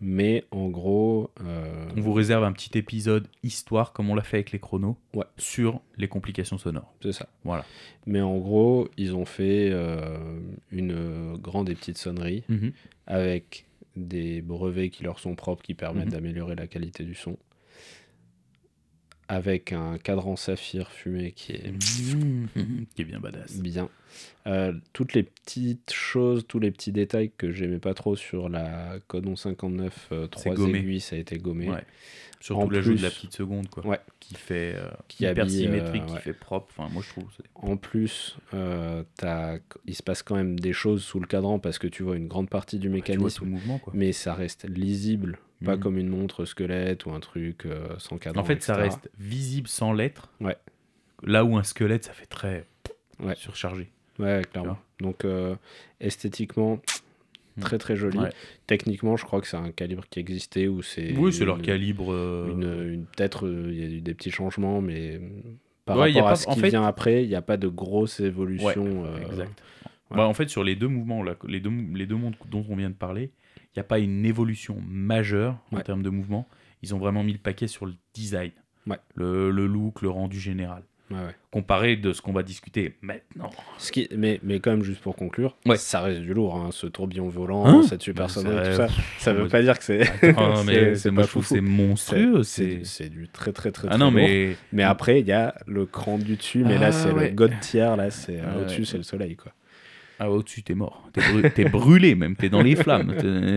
Mais 0.00 0.44
en 0.50 0.68
gros, 0.68 1.30
euh, 1.42 1.86
On 1.96 2.00
vous 2.00 2.12
réserve 2.14 2.42
un 2.44 2.52
petit 2.52 2.76
épisode 2.78 3.28
histoire, 3.42 3.92
comme 3.92 4.08
on 4.10 4.14
l'a 4.14 4.22
fait 4.22 4.38
avec 4.38 4.52
les 4.52 4.58
chronos, 4.58 4.96
Ouais. 5.14 5.24
sur 5.36 5.80
les 5.98 6.08
complications 6.08 6.56
sonores. 6.58 6.92
c'est 7.02 7.12
ça. 7.12 7.28
Voilà. 7.44 7.64
Mais 8.06 8.20
en 8.22 8.38
gros, 8.38 8.88
ils 8.96 9.14
ont 9.14 9.26
fait 9.26 9.68
euh, 9.72 10.40
une 10.72 11.36
grande 11.36 11.68
et 11.68 11.74
petite 11.74 11.98
sonnerie 11.98 12.44
Mhm. 12.48 12.72
avec 13.06 13.66
des 13.96 14.40
brevets 14.42 14.90
qui 14.90 15.04
leur 15.04 15.18
sont 15.20 15.34
propres 15.36 15.62
qui 15.62 15.74
permettent 15.74 16.06
Mhm. 16.06 16.12
d'améliorer 16.12 16.54
la 16.56 16.66
qualité 16.66 17.04
du 17.04 17.14
son. 17.14 17.36
avec 19.26 19.72
un 19.72 19.96
cadran 19.96 20.36
saphir 20.36 20.90
fumé 20.90 21.32
qui 21.32 21.52
est 21.52 21.72
Mmh, 21.72 22.46
qui 22.94 23.02
est 23.02 23.04
bien 23.06 23.20
badass. 23.20 23.58
bien. 23.58 23.88
Euh, 24.46 24.72
toutes 24.92 25.14
les 25.14 25.22
petites 25.22 25.92
choses, 25.92 26.46
tous 26.46 26.58
les 26.58 26.70
petits 26.70 26.92
détails 26.92 27.30
que 27.36 27.50
j'aimais 27.50 27.78
pas 27.78 27.94
trop 27.94 28.14
sur 28.16 28.48
la 28.48 28.96
Codon 29.08 29.36
59 29.36 30.08
euh, 30.12 30.28
C'est 30.36 30.50
3 30.50 30.54
gommé. 30.54 30.78
aiguilles, 30.80 31.00
ça 31.00 31.16
a 31.16 31.18
été 31.18 31.38
gommé. 31.38 31.70
Ouais. 31.70 31.82
Surtout 32.40 32.68
l'ajout 32.68 32.92
de 32.94 33.00
la 33.02 33.08
petite 33.08 33.32
seconde, 33.32 33.70
quoi. 33.70 33.86
Ouais. 33.86 33.98
Qui 34.20 34.34
fait 34.34 34.74
euh, 34.76 34.90
Qui 35.08 35.24
hyper 35.24 35.44
habille, 35.44 35.60
symétrique, 35.62 36.02
euh, 36.02 36.06
qui 36.06 36.12
ouais. 36.12 36.20
fait 36.20 36.32
propre. 36.34 36.66
Enfin, 36.76 36.90
moi, 36.92 37.02
je 37.02 37.08
trouve. 37.08 37.24
En 37.54 37.78
plus, 37.78 38.36
euh, 38.52 39.02
il 39.86 39.94
se 39.94 40.02
passe 40.02 40.22
quand 40.22 40.34
même 40.36 40.60
des 40.60 40.74
choses 40.74 41.02
sous 41.02 41.20
le 41.20 41.26
cadran 41.26 41.58
parce 41.58 41.78
que 41.78 41.86
tu 41.86 42.02
vois 42.02 42.16
une 42.18 42.28
grande 42.28 42.50
partie 42.50 42.78
du 42.78 42.88
vois 42.88 42.96
mécanisme, 42.96 43.46
mouvement, 43.46 43.78
quoi. 43.78 43.94
mais 43.96 44.12
ça 44.12 44.34
reste 44.34 44.68
lisible, 44.68 45.38
pas 45.64 45.76
Mhm. 45.76 45.80
comme 45.82 45.96
une 45.98 46.08
montre 46.08 46.44
squelette 46.44 47.06
ou 47.06 47.12
un 47.12 47.20
truc 47.20 47.66
sans 47.96 48.18
cadran. 48.18 48.42
En 48.42 48.44
fait, 48.44 48.62
ça 48.62 48.76
reste 48.76 49.08
visible 49.18 49.68
sans 49.68 49.94
lettres. 49.94 50.30
Ouais. 50.40 50.56
Là 51.22 51.46
où 51.46 51.56
un 51.56 51.62
squelette, 51.62 52.04
ça 52.04 52.12
fait 52.12 52.26
très 52.26 52.66
surchargé. 53.36 53.88
Ouais, 54.18 54.42
clairement. 54.50 54.78
Donc, 55.00 55.24
euh, 55.24 55.56
esthétiquement, 56.00 56.80
très 57.60 57.78
très 57.78 57.96
joli. 57.96 58.18
Ouais. 58.18 58.30
Techniquement, 58.66 59.16
je 59.16 59.24
crois 59.24 59.40
que 59.40 59.46
c'est 59.46 59.56
un 59.56 59.70
calibre 59.70 60.04
qui 60.10 60.20
existait 60.20 60.68
ou 60.68 60.82
c'est. 60.82 61.14
Oui, 61.16 61.32
c'est 61.32 61.44
leur 61.44 61.60
calibre. 61.62 62.12
euh, 62.12 62.50
une, 62.50 62.92
une- 62.94 63.06
peut-être 63.06 63.46
euh, 63.46 63.68
il 63.72 63.80
y 63.80 63.82
a 63.82 63.86
eu 63.88 64.00
des 64.00 64.14
petits 64.14 64.30
changements 64.30 64.80
mais 64.80 65.20
par 65.84 65.96
Ouais, 65.98 66.10
il 66.10 66.14
y 66.14 66.18
a 66.18 66.22
rapport 66.22 66.32
à 66.32 66.36
ce 66.36 66.46
qui 66.46 66.60
fait- 66.60 66.70
vient 66.70 66.84
après 66.84 67.22
il 67.24 67.28
n'y 67.28 67.34
a 67.34 67.42
pas 67.42 67.56
de 67.56 67.68
grosse 67.68 68.20
évolution 68.20 69.04
euh, 69.06 69.18
Exact. 69.30 69.62
Bah, 70.10 70.26
en 70.28 70.34
fait, 70.34 70.48
sur 70.48 70.62
les 70.62 70.76
deux 70.76 70.86
mouvements, 70.86 71.24
là, 71.24 71.34
les 71.48 71.58
deux, 71.58 71.72
les 71.92 72.06
deux 72.06 72.14
mondes 72.14 72.36
dont 72.48 72.64
on 72.68 72.76
vient 72.76 72.90
de 72.90 72.94
parler, 72.94 73.32
il 73.56 73.78
n'y 73.78 73.80
a 73.80 73.84
pas 73.84 73.98
une 73.98 74.24
évolution 74.24 74.76
majeure 74.86 75.58
en 75.72 75.80
termes 75.80 76.02
de 76.04 76.10
mouvement. 76.10 76.46
Ils 76.82 76.94
ont 76.94 76.98
vraiment 76.98 77.24
mis 77.24 77.32
le 77.32 77.38
paquet 77.38 77.66
sur 77.66 77.84
le 77.86 77.94
design, 78.12 78.52
le, 79.16 79.50
le 79.50 79.66
look, 79.66 80.02
le 80.02 80.10
rendu 80.10 80.38
général. 80.38 80.84
Ouais, 81.10 81.18
ouais. 81.18 81.34
Comparé 81.50 81.96
de 81.96 82.12
ce 82.14 82.22
qu'on 82.22 82.32
va 82.32 82.42
discuter 82.42 82.94
maintenant. 83.02 83.50
Ce 83.78 83.92
qui, 83.92 84.08
mais, 84.16 84.40
mais 84.42 84.58
quand 84.58 84.70
même 84.70 84.82
juste 84.82 85.02
pour 85.02 85.14
conclure 85.16 85.54
Ouais. 85.66 85.76
ça 85.76 86.00
reste 86.00 86.22
du 86.22 86.32
lourd 86.32 86.56
hein, 86.56 86.70
ce 86.72 86.86
tourbillon 86.86 87.28
volant 87.28 87.66
Hein 87.66 87.82
cette 87.82 88.08
Bah, 88.14 88.26
tout 88.26 88.32
ça- 88.32 88.88
ça 89.18 89.32
veut 89.34 89.46
pas 89.48 89.60
dire 89.62 89.78
que 89.78 89.84
c'est 89.84 90.04
c'est- 90.20 90.32
mais 90.64 91.10
moi, 91.12 91.22
je 91.24 91.28
trouve 91.28 91.46
c'est 91.46 91.60
monstrueux. 91.60 92.42
c'est 92.42 93.08
du 93.10 93.28
très 93.28 93.52
très 93.52 93.70
très, 93.70 93.86
Ah 93.88 93.90
très 93.90 93.98
non, 93.98 94.06
lourd. 94.06 94.14
mais 94.14 94.56
mais 94.72 94.82
après 94.82 95.20
il 95.20 95.26
y 95.26 95.32
a 95.32 95.54
le 95.66 95.84
cran 95.84 96.16
du 96.18 96.36
dessus 96.36 96.64
mais 96.64 96.78
là 96.78 96.86
Ah, 96.88 96.92
c'est 96.92 97.10
ouais. 97.12 97.28
le 97.28 97.34
god 97.34 97.52
tier 97.60 97.94
là 97.96 98.10
c'est 98.10 98.40
Ah, 98.40 98.58
au-dessus 98.58 98.80
ouais. 98.80 98.86
c'est 98.86 98.96
le 98.96 99.02
soleil 99.02 99.36
quoi 99.36 99.52
Ah, 100.20 100.30
au-dessus, 100.30 100.62
t'es 100.62 100.74
mort. 100.74 101.08
T'es, 101.12 101.50
t'es 101.50 101.64
brûlé 101.64 102.14
même, 102.14 102.36
t'es 102.36 102.48
dans 102.48 102.62
les 102.62 102.76
flammes. 102.76 103.12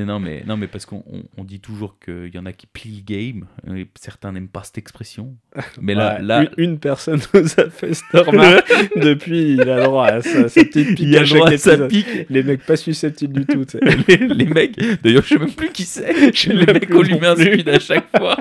Non 0.05 0.19
mais, 0.19 0.43
non, 0.45 0.57
mais 0.57 0.67
parce 0.67 0.85
qu'on 0.87 1.03
on- 1.37 1.43
dit 1.43 1.59
toujours 1.59 1.97
qu'il 1.99 2.33
y 2.33 2.39
en 2.39 2.45
a 2.45 2.51
qui 2.51 2.65
plient 2.67 3.03
le 3.07 3.15
game. 3.15 3.45
et 3.77 3.87
certains 3.95 4.31
n'aiment 4.31 4.47
pas 4.49 4.63
cette 4.63 4.77
expression. 4.79 5.35
Mais 5.79 5.93
là, 5.93 6.15
Ouais, 6.17 6.23
là 6.23 6.41
une, 6.57 6.71
une 6.71 6.79
personne 6.79 7.19
nous 7.33 7.47
a 7.57 7.69
fait 7.69 7.93
cette 7.93 8.25
remarque 8.25 8.67
depuis 8.95 9.53
il 9.53 9.69
a 9.69 9.83
droit 9.83 10.07
à 10.07 10.21
sa, 10.21 10.49
sa 10.49 10.63
petite 10.63 10.89
pique 10.95 10.99
il 10.99 11.15
a 11.17 11.21
le 11.21 11.27
droit 11.27 11.49
à 11.49 11.57
sa 11.57 11.77
pique. 11.87 12.07
les 12.29 12.43
mecs 12.43 12.65
pas 12.65 12.75
susceptibles 12.75 13.45
du 13.45 13.45
tout 13.45 13.65
les, 14.07 14.17
les 14.17 14.45
mecs, 14.45 14.77
d'ailleurs, 15.03 15.23
je 15.23 15.27
sais 15.29 15.37
même 15.39 15.51
plus 15.51 15.69
qui 15.71 15.83
c'est. 15.83 16.31
sais 16.35 16.53
les 16.53 16.65
mecs, 16.65 16.89
on 16.93 17.01
lui 17.01 17.19
met 17.19 17.27
un 17.27 17.35
speed 17.35 17.69
à 17.69 17.79
chaque 17.79 18.09
fois. 18.17 18.37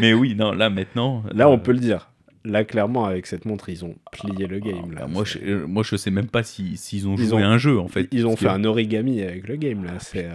mais 0.00 0.14
oui, 0.14 0.34
non, 0.34 0.52
là 0.52 0.70
maintenant. 0.70 1.22
Là, 1.34 1.48
on 1.48 1.54
euh, 1.54 1.56
peut 1.58 1.72
le 1.72 1.78
dire. 1.78 2.08
Là, 2.44 2.64
clairement, 2.64 3.04
avec 3.04 3.26
cette 3.26 3.44
montre, 3.44 3.68
ils 3.68 3.84
ont 3.84 3.94
plié 4.10 4.46
le 4.48 4.58
game. 4.58 4.92
ah, 4.96 5.00
Là. 5.00 5.06
moi, 5.06 5.24
je, 5.24 5.38
euh, 5.38 5.66
moi, 5.66 5.82
je 5.84 5.94
sais 5.94 6.10
même 6.10 6.26
pas 6.26 6.42
si- 6.42 6.76
s'ils 6.76 7.06
ont 7.06 7.14
Ils 7.16 7.26
joué 7.28 7.42
ont- 7.44 7.46
un 7.46 7.56
jeu 7.58 7.78
en 7.78 7.86
fait. 7.86 8.08
Ils 8.10 8.26
ont 8.26 8.34
fait 8.36 8.46
que- 8.46 8.50
un 8.50 8.64
origami 8.64 9.22
avec 9.22 9.46
le 9.46 9.54
game. 9.56 9.84
Là, 9.84 9.98
c'est. 10.00 10.26
euh, 10.26 10.34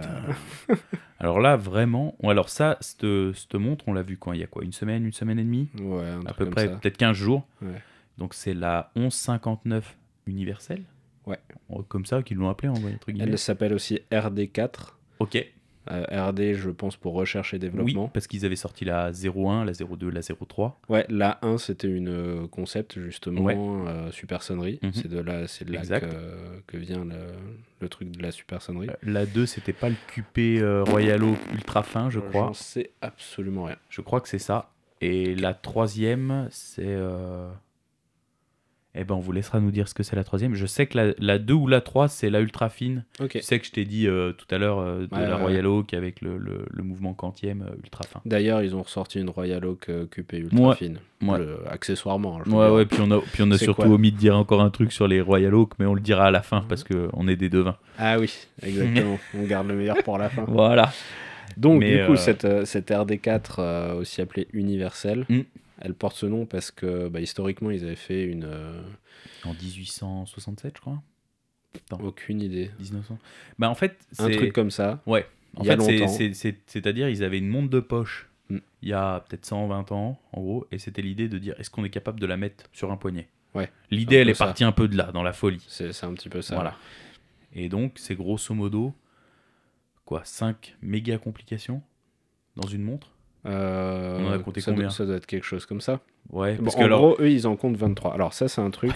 Alors 1.20 1.40
là, 1.40 1.56
vraiment. 1.56 2.14
Alors 2.22 2.48
ça, 2.48 2.78
cette, 2.80 3.04
cette 3.34 3.54
montre, 3.56 3.84
on 3.88 3.92
l'a 3.92 4.02
vu 4.02 4.16
quand? 4.16 4.32
Il 4.32 4.40
y 4.40 4.44
a 4.44 4.46
quoi? 4.46 4.64
Une 4.64 4.72
semaine, 4.72 5.04
une 5.04 5.12
semaine 5.12 5.38
et 5.38 5.44
demie? 5.44 5.68
Ouais, 5.80 6.04
un 6.04 6.20
À 6.26 6.32
peu 6.32 6.44
comme 6.44 6.54
près, 6.54 6.68
peut-être 6.78 6.96
15 6.96 7.16
jours. 7.16 7.46
Ouais. 7.60 7.68
Donc 8.18 8.34
c'est 8.34 8.54
la 8.54 8.90
1159 8.96 9.96
universelle? 10.26 10.84
Ouais. 11.26 11.38
Comme 11.88 12.06
ça 12.06 12.22
qu'ils 12.22 12.36
l'ont 12.38 12.48
appelé, 12.48 12.68
entre 12.68 13.10
guillemets. 13.10 13.32
Elle 13.32 13.38
s'appelle 13.38 13.74
aussi 13.74 14.00
RD4. 14.10 14.96
Ok. 15.18 15.44
Euh, 15.90 16.28
RD, 16.30 16.54
je 16.54 16.70
pense, 16.70 16.96
pour 16.96 17.14
recherche 17.14 17.54
et 17.54 17.56
Oui, 17.56 17.60
développement. 17.60 18.08
parce 18.08 18.26
qu'ils 18.26 18.44
avaient 18.44 18.56
sorti 18.56 18.84
la 18.84 19.10
01, 19.12 19.64
la 19.64 19.72
02, 19.72 20.10
la 20.10 20.20
03. 20.22 20.80
Ouais, 20.88 21.06
la 21.08 21.38
1, 21.42 21.56
c'était 21.58 21.88
une 21.88 22.08
euh, 22.08 22.46
concept, 22.46 22.98
justement, 23.00 23.40
Ouais. 23.42 23.56
euh, 23.58 24.10
super 24.10 24.42
sonnerie. 24.42 24.78
Mhm. 24.82 24.90
C'est 24.92 25.08
de 25.08 25.18
là, 25.20 25.46
c'est 25.46 25.64
de 25.64 25.72
là 25.72 25.78
Exact. 25.80 26.08
que, 26.10 26.60
que 26.66 26.76
vient 26.76 27.04
le, 27.04 27.16
le 27.80 27.88
truc 27.88 28.10
de 28.10 28.22
la 28.22 28.30
super 28.32 28.60
sonnerie. 28.60 28.88
Euh, 28.90 28.94
La 29.02 29.24
2, 29.26 29.46
c'était 29.46 29.72
pas 29.72 29.88
le 29.88 29.96
QP 30.08 30.60
euh, 30.62 30.84
Royalo 30.84 31.34
ultra 31.54 31.82
fin, 31.82 32.10
je 32.10 32.20
crois. 32.20 32.46
J'en 32.48 32.52
sais 32.54 32.90
absolument 33.00 33.64
rien. 33.64 33.76
Je 33.88 34.00
crois 34.00 34.20
que 34.20 34.28
c'est 34.28 34.38
ça. 34.38 34.70
Et 35.00 35.34
la 35.36 35.54
troisième, 35.54 36.48
c'est. 36.50 36.84
Eh 39.00 39.04
ben, 39.04 39.14
on 39.14 39.20
vous 39.20 39.30
laissera 39.32 39.60
nous 39.60 39.70
dire 39.70 39.86
ce 39.88 39.94
que 39.94 40.02
c'est 40.02 40.16
la 40.16 40.24
troisième. 40.24 40.54
Je 40.56 40.66
sais 40.66 40.86
que 40.86 40.98
la, 40.98 41.12
la 41.18 41.38
2 41.38 41.54
ou 41.54 41.66
la 41.68 41.80
3, 41.80 42.08
c'est 42.08 42.30
la 42.30 42.40
ultra 42.40 42.68
fine. 42.68 43.04
Ok. 43.20 43.30
Tu 43.30 43.42
sais 43.42 43.58
que 43.60 43.66
je 43.66 43.70
t'ai 43.70 43.84
dit 43.84 44.08
euh, 44.08 44.32
tout 44.32 44.46
à 44.52 44.58
l'heure 44.58 44.80
euh, 44.80 45.06
de 45.06 45.14
Ouais, 45.14 45.28
la 45.28 45.36
Royal 45.36 45.66
Oak 45.66 45.94
avec 45.94 46.20
le, 46.20 46.36
le- 46.36 46.64
le 46.68 46.82
mouvement 46.82 47.14
quantième 47.14 47.62
euh, 47.62 47.76
ultra 47.84 48.02
fin. 48.04 48.20
D'ailleurs, 48.26 48.60
ils 48.62 48.74
ont 48.74 48.82
ressorti 48.82 49.20
une 49.20 49.30
Royal 49.30 49.64
Oak 49.64 49.88
QP 50.10 50.32
ultra 50.32 50.60
Ouais. 50.70 50.74
fine. 50.74 50.98
Ouais. 51.22 51.38
Le- 51.38 51.60
accessoirement. 51.70 52.38
hein, 52.38 52.42
je 52.46 52.50
Ouais, 52.50 52.86
puis 52.86 52.98
on 53.00 53.10
a, 53.12 53.20
puis 53.20 53.42
on 53.44 53.50
a 53.52 53.58
surtout 53.58 53.82
omis 53.92 54.10
de 54.12 54.16
dire 54.16 54.36
encore 54.36 54.60
un 54.62 54.70
truc 54.70 54.90
sur 54.92 55.06
les 55.06 55.20
Royal 55.20 55.54
Oak, 55.54 55.72
mais 55.78 55.86
on 55.86 55.94
le 55.94 56.00
dira 56.00 56.26
à 56.26 56.30
la 56.32 56.42
fin 56.42 56.64
parce 56.68 56.82
qu'on 56.84 57.28
est 57.28 57.36
des 57.36 57.48
devins. 57.48 57.76
Ah 57.98 58.18
oui, 58.18 58.32
exactement. 58.62 59.18
On 59.36 59.44
garde 59.44 59.68
le 59.68 59.74
meilleur 59.76 59.96
pour 60.04 60.18
la 60.18 60.28
fin. 60.28 60.44
Voilà. 60.48 60.92
Donc, 61.56 61.80
Mais, 61.80 62.00
du 62.00 62.06
coup, 62.06 62.16
cette, 62.16 62.46
cette 62.66 62.90
RD4, 62.90 63.40
euh, 63.58 63.94
aussi 63.94 64.20
appelée 64.20 64.46
universelle, 64.52 65.24
Mm. 65.28 65.40
Elle 65.80 65.94
porte 65.94 66.16
ce 66.16 66.26
nom 66.26 66.46
parce 66.46 66.70
que 66.70 67.08
bah, 67.08 67.20
historiquement, 67.20 67.70
ils 67.70 67.84
avaient 67.84 67.96
fait 67.96 68.24
une. 68.24 68.44
euh, 68.44 68.82
En 69.44 69.54
1867, 69.54 70.74
je 70.76 70.80
crois. 70.80 71.02
Attends, 71.76 72.00
aucune 72.02 72.40
idée. 72.40 72.70
1900. 72.80 73.18
Bah, 73.58 73.68
en 73.70 73.74
fait, 73.74 73.98
Un 74.18 74.26
c'est. 74.26 74.36
truc 74.36 74.52
comme 74.52 74.70
ça. 74.70 75.02
Ouais. 75.06 75.26
En 75.56 75.62
il 75.62 75.66
y 75.66 75.70
a 75.70 75.76
fait, 75.76 75.82
c'est- 75.82 75.98
longtemps. 75.98 76.12
c'est- 76.12 76.34
c'est- 76.34 76.58
c'est-à-dire, 76.66 77.08
ils 77.08 77.22
avaient 77.24 77.38
une 77.38 77.48
montre 77.48 77.70
de 77.70 77.80
poche 77.80 78.28
Mm. 78.50 78.58
il 78.82 78.88
y 78.88 78.92
a 78.94 79.20
peut-être 79.20 79.44
120 79.46 79.92
ans, 79.92 80.18
en 80.32 80.40
gros, 80.40 80.66
et 80.72 80.78
c'était 80.78 81.02
l'idée 81.02 81.28
de 81.28 81.38
dire 81.38 81.54
est-ce 81.58 81.68
qu'on 81.70 81.84
est 81.84 81.90
capable 81.90 82.18
de 82.20 82.26
la 82.26 82.36
mettre 82.38 82.64
sur 82.72 82.90
un 82.90 82.96
poignet? 82.96 83.28
Ouais, 83.54 83.70
L'idée, 83.90 84.18
un 84.18 84.20
elle 84.22 84.28
est 84.30 84.34
ça. 84.34 84.46
partie 84.46 84.64
un 84.64 84.72
peu 84.72 84.88
de 84.88 84.96
là, 84.96 85.10
dans 85.12 85.22
la 85.22 85.32
folie. 85.32 85.62
C'est 85.68 85.92
c'est 85.92 86.06
un 86.06 86.14
petit 86.14 86.28
peu 86.28 86.40
ça. 86.42 86.54
Voilà. 86.54 86.76
Et 87.54 87.68
donc, 87.68 87.92
c'est 87.96 88.14
grosso 88.14 88.54
modo, 88.54 88.94
quoi, 90.04 90.22
5 90.24 90.76
méga 90.82 91.18
complications 91.18 91.82
dans 92.56 92.66
une 92.68 92.82
montre? 92.82 93.10
Euh, 93.48 94.18
On 94.20 94.28
en 94.28 94.32
a 94.32 94.38
compté 94.38 94.60
ça, 94.60 94.70
combien 94.72 94.88
doit, 94.88 94.94
ça 94.96 95.06
doit 95.06 95.16
être 95.16 95.26
quelque 95.26 95.44
chose 95.44 95.66
comme 95.66 95.80
ça. 95.80 96.00
Ouais, 96.30 96.56
Bon, 96.56 96.64
parce 96.64 96.76
en 96.76 96.78
que 96.80 96.84
alors, 96.84 97.00
gros, 97.00 97.16
eux, 97.20 97.30
ils 97.30 97.46
en 97.46 97.56
comptent 97.56 97.76
23. 97.76 98.12
Alors, 98.14 98.32
ça, 98.34 98.46
c'est 98.48 98.60
un 98.60 98.70
truc. 98.70 98.92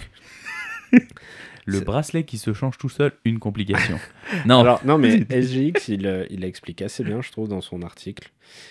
le 1.65 1.81
bracelet 1.81 2.25
qui 2.25 2.39
se 2.39 2.53
change 2.53 2.77
tout 2.79 2.89
seul, 2.89 3.13
une 3.25 3.39
complication. 3.39 3.99
non, 4.47 4.61
Alors, 4.61 4.85
non, 4.85 4.99
mais 4.99 5.25
SGX, 5.31 5.89
il, 5.89 6.07
euh, 6.07 6.27
il 6.31 6.45
explique 6.45 6.83
assez 6.83 7.05
bien, 7.05 7.23
je 7.23 7.31
trouve, 7.31 7.49
dans 7.49 7.61
son 7.61 7.83
article. 7.83 8.31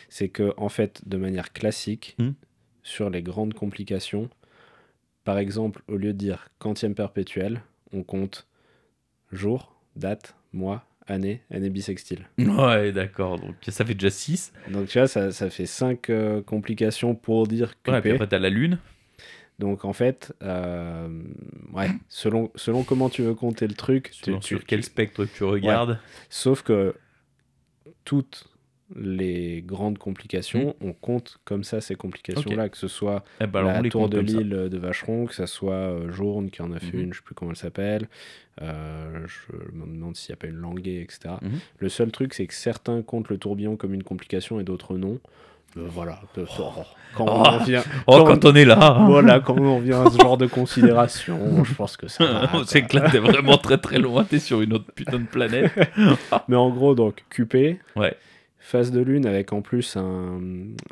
C'est 0.09 0.29
que, 0.29 0.53
en 0.57 0.69
fait, 0.69 1.01
de 1.07 1.17
manière 1.17 1.53
classique, 1.53 2.15
Hmm. 2.19 2.31
sur 2.83 3.09
les 3.09 3.23
grandes 3.23 3.53
complications, 3.53 4.29
par 5.23 5.37
exemple, 5.37 5.81
au 5.87 5.95
lieu 5.97 6.13
de 6.13 6.17
dire 6.17 6.49
quantième 6.59 6.95
perpétuel, 6.95 7.61
on 7.93 8.03
compte 8.03 8.47
jour, 9.31 9.73
date, 9.95 10.35
mois, 10.53 10.83
année, 11.11 11.41
année 11.51 11.69
bissextile. 11.69 12.27
ouais, 12.37 12.91
d'accord, 12.91 13.39
donc 13.39 13.55
ça 13.67 13.85
fait 13.85 13.93
déjà 13.93 14.09
6. 14.09 14.53
Donc, 14.69 14.87
tu 14.87 14.97
vois, 14.97 15.07
ça, 15.07 15.31
ça 15.31 15.49
fait 15.49 15.65
5 15.65 16.09
complications 16.45 17.15
pour 17.15 17.47
dire 17.47 17.75
QP. 17.83 17.91
Ouais, 17.91 18.01
puis 18.01 18.11
après, 18.11 18.27
t'as 18.27 18.39
la 18.39 18.49
lune. 18.49 18.79
Donc, 19.59 19.85
en 19.85 19.93
fait, 19.93 20.33
euh, 20.41 21.07
ouais, 21.73 21.89
selon, 22.09 22.49
selon 22.55 22.83
comment 22.83 23.09
tu 23.09 23.21
veux 23.21 23.35
compter 23.35 23.67
le 23.67 23.75
truc, 23.75 24.09
tu- 24.11 24.23
Selon 24.25 24.39
tu- 24.39 24.47
sur 24.47 24.59
tu- 24.61 24.65
quel 24.65 24.83
spectre 24.83 25.25
tu 25.25 25.43
regardes. 25.43 25.99
Sauf 26.29 26.63
que 26.63 26.95
toutes 28.05 28.47
les 28.95 29.61
grandes 29.65 29.97
complications, 29.97 30.75
on 30.81 30.93
compte 30.93 31.37
comme 31.45 31.63
ça 31.63 31.79
ces 31.81 31.95
complications-là, 31.95 32.69
que 32.69 32.77
ce 32.77 32.87
soit 32.87 33.23
Eh 33.39 33.47
ben, 33.47 33.61
la 33.63 33.81
tour 33.89 34.09
de 34.09 34.19
l'île 34.19 34.49
de 34.69 34.77
Vacheron, 34.77 35.25
que 35.27 35.33
ce 35.35 35.45
soit 35.45 35.73
euh, 35.73 36.11
Journe 36.11 36.49
qui 36.49 36.61
en 36.61 36.71
a 36.71 36.79
fait 36.79 36.97
Mhm. 36.97 37.03
une, 37.03 37.13
je 37.13 37.19
sais 37.19 37.23
plus 37.23 37.35
comment 37.35 37.51
elle 37.51 37.57
s'appelle, 37.57 38.07
euh, 38.61 39.25
je 39.27 39.53
me 39.75 39.85
demande 39.85 40.15
s'il 40.15 40.31
n'y 40.31 40.33
a 40.33 40.41
pas 40.41 40.47
une 40.47 40.57
languée, 40.59 41.01
etc. 41.01 41.35
Mhm. 41.41 41.51
Le 41.79 41.89
seul 41.89 42.11
truc, 42.11 42.33
c'est 42.33 42.45
que 42.47 42.53
certains 42.53 43.01
comptent 43.01 43.29
le 43.29 43.37
tourbillon 43.37 43.75
comme 43.77 43.93
une 43.93 44.03
complication 44.03 44.59
et 44.59 44.63
d'autres 44.63 44.97
non. 44.97 45.19
Euh, 45.77 45.85
voilà, 45.87 46.19
quand 47.15 47.23
on 47.27 47.43
en 47.43 47.57
vient, 47.63 47.81
Oh, 48.05 48.17
quand- 48.17 48.25
quand 48.25 48.45
on 48.45 48.55
est 48.55 48.65
là 48.65 49.05
voilà, 49.07 49.39
quand 49.39 49.57
on 49.57 49.79
vient 49.79 50.05
à 50.05 50.09
ce 50.09 50.17
genre 50.17 50.37
de 50.37 50.45
considération, 50.47 51.63
je 51.63 51.73
pense 51.73 51.95
que 51.95 52.09
ça 52.09 52.49
On 52.53 52.65
s'éclate, 52.65 53.09
t'es 53.13 53.19
vraiment 53.19 53.57
très 53.57 53.77
très 53.77 53.97
loin, 53.97 54.25
t'es 54.25 54.39
sur 54.39 54.59
une 54.61 54.73
autre 54.73 54.91
putain 54.93 55.19
de 55.19 55.25
planète. 55.27 55.71
Mais 56.49 56.57
en 56.57 56.69
gros, 56.71 56.93
donc, 56.93 57.23
QP, 57.29 57.79
Ouais. 57.95 58.17
Phase 58.63 58.91
de 58.91 59.01
lune 59.01 59.25
avec 59.25 59.51
en 59.53 59.61
plus 59.61 59.97
un, 59.97 60.39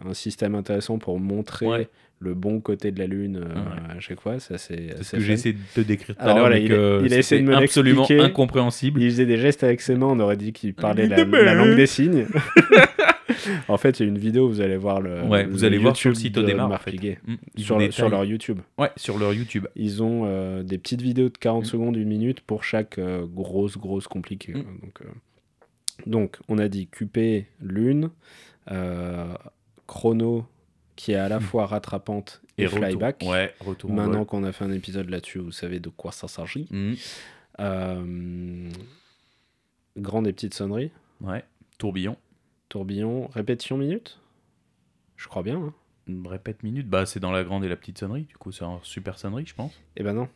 un 0.06 0.14
système 0.14 0.56
intéressant 0.56 0.98
pour 0.98 1.20
montrer 1.20 1.68
Ouais. 1.68 1.88
le 2.20 2.34
bon 2.34 2.60
côté 2.62 2.92
de 2.92 3.00
la 3.00 3.06
lune 3.08 3.38
euh, 3.38 3.54
Ouais. 3.54 3.96
à 3.98 4.00
chaque 4.00 4.20
fois. 4.20 4.40
Ça, 4.40 4.58
c'est 4.58 5.02
ce 5.04 5.12
que 5.16 5.20
j'ai 5.22 5.34
essayé 5.34 5.54
de 5.54 5.60
te 5.76 5.82
décrire 5.82 6.16
tout 6.18 6.22
à 6.26 6.34
l'heure, 6.34 6.54
il 6.56 6.66
il 7.06 7.14
a 7.14 7.18
essayé 7.18 7.42
de 7.42 7.48
me 7.48 7.56
absolument 7.56 8.08
incompréhensible. 8.10 9.02
Il 9.02 9.10
faisait 9.12 9.26
des 9.28 9.38
gestes 9.38 9.64
avec 9.64 9.82
ses 9.82 9.96
mains, 9.96 10.08
on 10.08 10.20
aurait 10.20 10.36
dit 10.38 10.52
qu'il 10.52 10.74
parlait 10.74 11.08
la, 11.08 11.24
la 11.24 11.54
langue 11.54 11.76
des 11.76 11.88
signes. 11.88 12.26
En 13.68 13.78
fait, 13.78 14.00
il 14.00 14.04
y 14.04 14.06
a 14.06 14.10
une 14.10 14.18
vidéo, 14.18 14.48
vous 14.48 14.60
allez 14.62 14.76
voir 14.76 15.02
le. 15.02 15.22
Ouais, 15.24 15.46
vous 15.46 15.64
allez 15.64 15.78
voir 15.78 15.96
sur 15.96 16.10
le 16.10 16.16
site 16.16 16.36
de 16.36 16.42
Audemars, 16.42 16.72
en 16.72 16.78
fait. 16.78 16.92
Mm, 16.94 17.36
Sur, 17.58 17.78
le- 17.80 18.10
leur 18.10 18.26
YouTube. 18.26 18.60
Ouais, 18.78 18.90
sur 18.98 19.18
leur 19.20 19.34
YouTube. 19.34 19.68
Ils 19.76 20.02
ont 20.04 20.24
euh, 20.26 20.64
des 20.64 20.78
petites 20.78 21.02
vidéos 21.02 21.30
de 21.30 21.38
40 21.38 21.64
Mm. 21.64 21.66
secondes, 21.66 21.96
une 21.96 22.08
minute 22.10 22.42
pour 22.42 22.64
chaque 22.64 22.98
euh, 22.98 23.26
grosse, 23.28 23.78
grosse 23.78 24.08
compliquée. 24.08 24.54
Mm. 24.54 24.64
Donc, 24.82 25.02
euh, 25.02 25.06
donc, 26.06 26.38
on 26.48 26.58
a 26.58 26.68
dit 26.68 26.88
QP, 26.88 27.46
Lune, 27.62 28.10
euh, 28.72 29.34
Chrono, 29.88 30.46
qui 30.96 31.12
est 31.14 31.16
à 31.16 31.30
la 31.30 31.40
Mm. 31.40 31.44
fois 31.44 31.66
rattrapante 31.66 32.42
et, 32.58 32.68
flyback. 32.68 33.24
Ouais, 33.26 33.54
retour 33.62 33.92
en 33.92 33.94
Maintenant 33.94 34.26
qu'on 34.26 34.44
a 34.44 34.52
fait 34.52 34.66
un 34.66 34.72
épisode 34.72 35.10
là-dessus, 35.10 35.40
vous 35.40 35.52
savez 35.52 35.80
de 35.80 35.90
quoi 35.90 36.12
ça 36.12 36.28
s'agit. 36.28 36.68
Mm, 36.72 36.94
Euh, 37.62 38.70
grande 39.98 40.28
et 40.28 40.34
petite 40.34 40.54
sonnerie, 40.54 40.92
Ouais, 41.22 41.44
tourbillon. 41.78 42.16
tourbillon, 42.70 43.28
répétition 43.34 43.78
minute? 43.78 44.20
Je 45.18 45.28
crois 45.28 45.44
bien. 45.44 45.58
Hein. 45.58 45.74
Répète 46.26 46.64
minute. 46.64 46.88
Bah, 46.90 47.06
c'est 47.06 47.20
dans 47.20 47.32
la 47.32 47.44
grande 47.44 47.64
et 47.66 47.68
la 47.68 47.76
petite 47.76 47.98
sonnerie. 47.98 48.24
Du 48.24 48.38
coup, 48.38 48.52
c'est 48.52 48.64
un 48.64 48.80
super 48.84 49.20
sonnerie, 49.20 49.46
je 49.46 49.54
pense. 49.54 49.74
Eh 49.98 50.04
ben 50.04 50.14
non. 50.14 50.28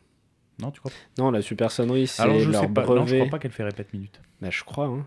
Non, 0.61 0.70
tu 0.72 0.80
crois 0.82 0.91
Non, 1.18 1.32
la 1.32 1.41
super 1.41 1.72
sonnerie, 1.72 2.05
c'est 2.07 2.22
leur 2.51 2.61
sais 2.61 2.68
pas. 2.68 2.84
brevet. 2.84 2.99
Non, 2.99 3.05
je 3.07 3.16
crois 3.16 3.30
pas 3.30 3.39
qu'elle 3.39 3.51
fait 3.51 3.64
répète 3.64 3.93
minute. 3.93 4.22
Bah, 4.41 4.49
je 4.51 4.64
crois. 4.64 4.88
Hein. 4.88 5.05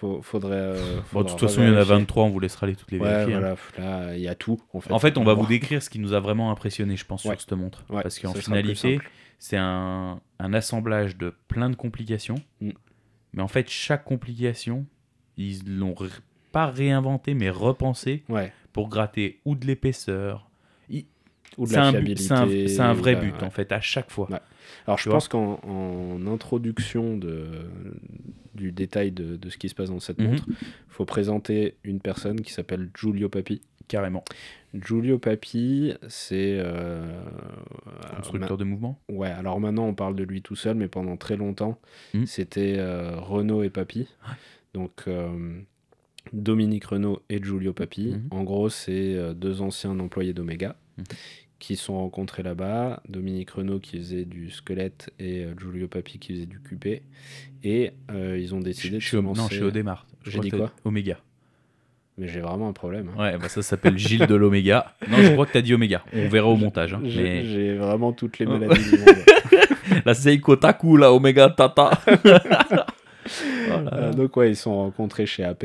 Faut, 0.00 0.22
faudrait. 0.22 0.54
euh, 0.56 1.00
Bon, 1.12 1.22
de 1.22 1.28
toute 1.28 1.40
façon, 1.40 1.60
il 1.60 1.64
y 1.64 1.66
en 1.70 1.72
a 1.74 1.80
revérifier. 1.80 1.96
23. 1.96 2.24
On 2.24 2.28
vous 2.28 2.38
laissera 2.40 2.66
les 2.68 2.76
toutes 2.76 2.92
les 2.92 2.98
Ouais, 3.00 3.08
vérifier. 3.08 3.34
hein. 3.34 3.54
voilà, 3.76 4.06
là, 4.06 4.16
il 4.16 4.20
y 4.22 4.28
a 4.28 4.34
tout. 4.36 4.58
En 4.72 4.80
fait, 4.80 4.92
En 4.92 4.98
fait, 5.00 5.18
on 5.18 5.24
va 5.24 5.34
vous 5.34 5.46
décrire 5.46 5.82
ce 5.82 5.90
qui 5.90 5.98
nous 5.98 6.12
a 6.12 6.20
vraiment 6.20 6.50
impressionné, 6.52 6.96
je 6.96 7.04
pense, 7.04 7.24
Ouais. 7.24 7.32
sur 7.32 7.40
cette 7.40 7.52
montre. 7.52 7.84
Ouais, 7.90 8.02
Parce 8.02 8.18
qu'en 8.20 8.32
finalité, 8.34 9.00
c'est 9.40 9.56
un, 9.56 10.20
un 10.38 10.54
assemblage 10.54 11.16
de 11.16 11.34
plein 11.48 11.68
de 11.70 11.74
complications. 11.76 12.36
Mm. 12.60 12.70
Mais 13.32 13.42
en 13.42 13.48
fait, 13.48 13.68
chaque 13.68 14.04
complication, 14.04 14.86
ils 15.36 15.60
l'ont 15.78 15.94
pas 16.52 16.66
réinventé, 16.66 17.34
mais 17.34 17.50
repensé 17.50 18.24
pour 18.72 18.88
gratter 18.88 19.40
ou 19.44 19.54
de 19.56 19.66
l'épaisseur. 19.66 20.47
Ou 21.56 21.64
de 21.64 21.70
C'est 21.70 21.76
la 21.76 21.86
un, 21.86 21.90
but- 21.92 21.96
fiabilité. 21.98 22.22
c'est 22.22 22.32
un- 22.34 22.68
c'est 22.68 22.80
un 22.80 22.92
vrai 22.92 23.16
but, 23.16 23.32
ouais. 23.34 23.44
en 23.44 23.50
fait, 23.50 23.72
à 23.72 23.80
chaque 23.80 24.10
fois. 24.10 24.28
Ouais. 24.30 24.38
Alors, 24.86 24.98
je 24.98 25.08
pense 25.10 25.28
qu'en 25.28 25.60
en 25.64 26.26
introduction 26.26 27.16
de, 27.16 27.46
du 28.54 28.70
détail 28.72 29.12
de, 29.12 29.36
de 29.36 29.48
ce 29.50 29.56
qui 29.58 29.68
se 29.68 29.74
passe 29.74 29.90
dans 29.90 30.00
cette 30.00 30.18
Mhm. 30.18 30.26
montre, 30.30 30.44
il 30.48 30.56
faut 30.88 31.04
présenter 31.04 31.76
une 31.84 32.00
personne 32.00 32.40
qui 32.40 32.52
s'appelle 32.52 32.90
Giulio 32.98 33.28
Papi. 33.28 33.60
Carrément. 33.88 34.22
Giulio 34.74 35.18
Papi, 35.18 35.94
c'est. 36.08 36.58
euh, 36.60 37.06
alors, 38.02 38.16
Constructeur 38.16 38.58
de 38.58 38.64
mouvement. 38.64 38.98
Ouais, 39.08 39.30
alors 39.30 39.58
maintenant 39.60 39.86
on 39.86 39.94
parle 39.94 40.14
de 40.14 40.24
lui 40.24 40.42
tout 40.42 40.56
seul, 40.56 40.76
mais 40.76 40.88
pendant 40.88 41.16
très 41.16 41.36
longtemps, 41.38 41.78
Mhm. 42.12 42.26
c'était 42.26 42.74
euh, 42.76 43.16
Renault 43.18 43.62
et 43.62 43.70
Papi. 43.70 44.06
Donc 44.74 45.04
euh, 45.08 45.58
Dominique 46.34 46.84
Renault 46.84 47.22
et 47.30 47.42
Giulio 47.42 47.72
Papi. 47.72 48.08
Mhm. 48.12 48.28
En 48.30 48.42
gros, 48.44 48.68
c'est 48.68 49.14
euh, 49.14 49.32
deux 49.32 49.62
anciens 49.62 49.98
employés 49.98 50.34
d'Omega 50.34 50.76
Qui 51.58 51.74
sont 51.74 51.98
rencontrés 51.98 52.42
là-bas. 52.44 53.02
Dominique 53.08 53.50
Renault 53.50 53.80
qui 53.80 53.98
faisait 53.98 54.24
du 54.24 54.50
squelette 54.50 55.10
et 55.18 55.44
euh, 55.44 55.54
Giulio 55.58 55.88
Papi 55.88 56.18
qui 56.20 56.34
faisait 56.34 56.46
du 56.46 56.60
QP. 56.60 57.02
Et 57.64 57.90
euh, 58.12 58.38
ils 58.38 58.54
ont 58.54 58.60
décidé 58.60 58.96
de 58.96 59.00
Chez, 59.00 59.16
se 59.16 59.16
non, 59.16 59.34
chez. 59.48 59.56
Je 59.56 60.30
J'ai 60.30 60.38
dit 60.38 60.50
quoi 60.50 60.70
Oméga. 60.84 61.18
Mais 62.16 62.28
j'ai 62.28 62.40
vraiment 62.40 62.68
un 62.68 62.72
problème. 62.72 63.10
hein. 63.16 63.20
Ouais, 63.20 63.38
bah 63.38 63.48
ça 63.48 63.62
s'appelle 63.62 63.96
Gilles 63.98 64.26
de 64.26 64.34
l'Oméga. 64.34 64.94
Non, 65.08 65.18
je 65.18 65.32
crois 65.32 65.46
que 65.46 65.52
t'as 65.52 65.60
dit 65.60 65.74
Oméga. 65.74 66.04
On 66.12 66.28
verra 66.28 66.46
au 66.48 66.56
montage. 66.56 66.94
hein. 66.94 67.00
J'ai 67.04 67.22
Mais 67.22 67.44
j'ai 67.44 67.74
vraiment 67.76 68.12
toutes 68.12 68.38
les 68.38 68.46
Oh. 68.46 68.50
maladies 68.58 68.90
du 68.90 68.98
monde. 68.98 69.08
la 70.04 70.14
Seiko 70.14 70.56
Taku, 70.56 70.96
la 70.96 71.12
Oméga 71.12 71.48
Tata. 71.50 71.90
Voilà. 73.68 73.94
Euh, 73.94 74.12
donc 74.14 74.36
ouais, 74.36 74.50
ils 74.50 74.56
sont 74.56 74.74
rencontrés 74.74 75.26
chez 75.26 75.44
AP. 75.44 75.64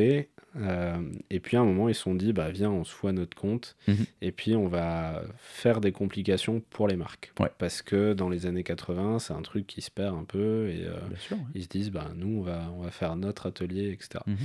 Euh, 0.56 0.96
et 1.30 1.40
puis 1.40 1.58
à 1.58 1.62
un 1.62 1.66
moment, 1.66 1.90
ils 1.90 1.96
se 1.96 2.02
sont 2.02 2.16
dit, 2.16 2.34
bah 2.34 2.52
viens, 2.52 2.70
on 2.70 2.84
se 2.84 2.94
fout 2.94 3.10
à 3.10 3.14
notre 3.14 3.36
compte. 3.36 3.76
Mhm. 3.88 4.06
Et 4.22 4.32
puis 4.32 4.56
on 4.56 4.68
va 4.68 5.24
faire 5.38 5.82
des 5.82 5.92
complications 5.92 6.62
pour 6.70 6.88
les 6.88 6.96
marques. 6.96 7.32
Ouais. 7.40 7.50
Parce 7.58 7.82
que 7.82 8.14
dans 8.14 8.30
les 8.30 8.46
années 8.46 8.64
80, 8.64 9.20
c'est 9.20 9.34
un 9.34 9.42
truc 9.42 9.66
qui 9.68 9.82
se 9.82 9.92
perd 9.92 10.16
un 10.16 10.24
peu. 10.26 10.70
Et 10.70 10.86
euh, 10.86 10.94
Bien 11.10 11.18
sûr. 11.20 11.38
ouais. 11.38 11.44
ils 11.56 11.64
se 11.64 11.70
disent, 11.70 11.92
bah 11.92 12.12
nous, 12.16 12.40
on 12.40 12.42
va, 12.42 12.72
on 12.78 12.82
va 12.82 12.92
faire 12.92 13.16
notre 13.16 13.48
atelier, 13.48 13.90
etc. 13.92 14.24
Mhm. 14.28 14.38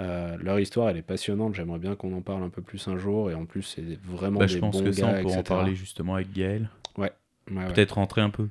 Euh, 0.00 0.36
leur 0.40 0.60
histoire, 0.60 0.88
elle 0.90 0.96
est 0.96 1.02
passionnante. 1.02 1.56
J'aimerais 1.56 1.80
bien 1.80 1.96
qu'on 1.96 2.12
en 2.16 2.22
parle 2.22 2.44
un 2.44 2.50
peu 2.50 2.62
plus 2.62 2.86
un 2.86 2.96
jour. 2.98 3.30
Et 3.30 3.34
en 3.34 3.46
plus, 3.46 3.62
c'est 3.62 3.98
vraiment 4.04 4.38
Bah, 4.38 4.46
des 4.46 4.52
je 4.52 4.58
pense 4.58 4.76
bons 4.76 4.84
que 4.84 4.90
gars, 4.90 5.12
ça, 5.12 5.18
on 5.18 5.22
pourra 5.22 5.36
en 5.38 5.42
parler 5.42 5.74
justement 5.74 6.14
avec 6.14 6.32
Gaël. 6.32 6.70
Ouais, 6.96 7.10
ouais. 7.50 7.66
Peut-être 7.72 7.92
rentrer 7.96 8.20
un 8.20 8.30
peu. 8.30 8.48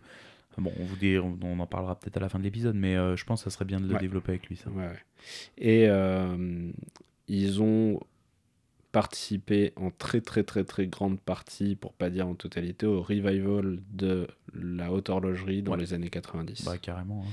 Bon, 0.59 0.71
on 0.79 0.83
vous 0.85 0.95
dit, 0.95 1.17
on 1.19 1.37
on 1.43 1.59
en 1.59 1.67
parlera 1.67 1.99
peut-être 1.99 2.17
à 2.17 2.19
la 2.19 2.29
fin 2.29 2.39
de 2.39 2.43
l'épisode, 2.43 2.75
mais 2.75 2.95
euh, 2.95 3.15
je 3.15 3.23
pense 3.25 3.43
que 3.43 3.49
ça 3.49 3.53
serait 3.53 3.65
bien 3.65 3.79
de 3.79 3.87
le 3.87 3.93
Ouais. 3.93 3.99
développer 3.99 4.31
avec 4.31 4.47
lui. 4.47 4.55
Ça. 4.57 4.69
Ouais, 4.71 4.85
ouais. 4.87 4.99
Et 5.57 5.87
euh, 5.87 6.71
ils 7.27 7.61
ont 7.61 7.99
participé 8.91 9.73
en 9.75 9.91
très 9.91 10.21
très 10.21 10.43
très 10.43 10.63
très 10.63 10.87
grande 10.87 11.19
partie, 11.19 11.75
pour 11.75 11.93
pas 11.93 12.09
dire 12.09 12.27
en 12.27 12.35
totalité, 12.35 12.85
au 12.85 13.01
revival 13.01 13.79
de 13.91 14.27
la 14.53 14.91
haute 14.91 15.09
horlogerie 15.09 15.61
dans 15.61 15.75
les 15.75 15.93
années 15.93 16.09
90. 16.09 16.65
Bah, 16.65 16.77
carrément. 16.77 17.23
hein. 17.27 17.31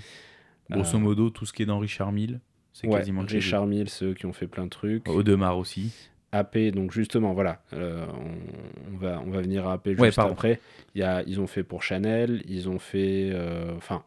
Grosso 0.70 0.96
Euh, 0.96 1.00
modo, 1.00 1.30
tout 1.30 1.46
ce 1.46 1.52
qui 1.52 1.62
est 1.62 1.66
dans 1.66 1.78
Richard 1.78 2.12
Mille, 2.12 2.40
c'est 2.72 2.88
quasiment. 2.88 3.22
Richard 3.22 3.66
Mille, 3.66 3.88
c'est 3.88 4.04
eux 4.06 4.14
qui 4.14 4.26
ont 4.26 4.32
fait 4.32 4.46
plein 4.48 4.64
de 4.64 4.70
trucs. 4.70 5.08
Audemars 5.08 5.58
aussi. 5.58 5.92
AP, 6.38 6.70
donc 6.72 6.92
justement, 6.92 7.32
voilà, 7.34 7.62
euh, 7.72 8.06
on, 8.08 8.94
on 8.94 8.96
va, 8.96 9.22
on 9.26 9.30
va 9.30 9.40
venir 9.40 9.66
à 9.66 9.74
AP 9.74 9.88
juste 9.90 10.00
Ouais, 10.00 10.18
après. 10.18 10.60
Il 10.94 11.00
y 11.00 11.04
a, 11.04 11.22
ils 11.26 11.40
ont 11.40 11.46
fait 11.46 11.62
pour 11.62 11.82
Chanel, 11.82 12.42
ils 12.48 12.68
ont 12.68 12.78
fait. 12.78 13.30
euh, 13.32 13.74
Enfin, 13.76 14.04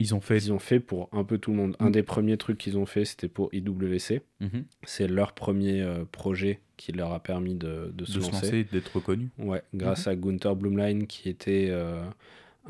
Ils 0.00 0.14
ont 0.14 0.20
fait. 0.20 0.36
ils 0.38 0.52
ont 0.52 0.58
fait 0.58 0.80
pour 0.80 1.08
un 1.12 1.24
peu 1.24 1.38
tout 1.38 1.50
le 1.50 1.56
monde. 1.56 1.76
Un 1.80 1.88
Mm. 1.88 1.92
des 1.92 2.02
premiers 2.02 2.36
trucs 2.36 2.58
qu'ils 2.58 2.78
ont 2.78 2.86
fait, 2.86 3.04
c'était 3.04 3.28
pour 3.28 3.48
IWC. 3.52 4.20
Mhm. 4.40 4.64
C'est 4.84 5.08
leur 5.08 5.32
premier 5.32 5.82
euh, 5.82 6.04
projet 6.10 6.60
qui 6.76 6.92
leur 6.92 7.12
a 7.12 7.20
permis 7.20 7.54
de, 7.54 7.90
de 7.94 8.04
se 8.04 8.14
de 8.18 8.20
se 8.20 8.30
lancer. 8.30 8.46
lancer, 8.46 8.64
d'être 8.72 8.94
reconnu. 8.96 9.30
Ouais, 9.38 9.62
grâce 9.74 10.06
à 10.06 10.14
Gunther 10.14 10.54
Blumlein, 10.54 11.06
qui 11.06 11.28
était 11.28 11.72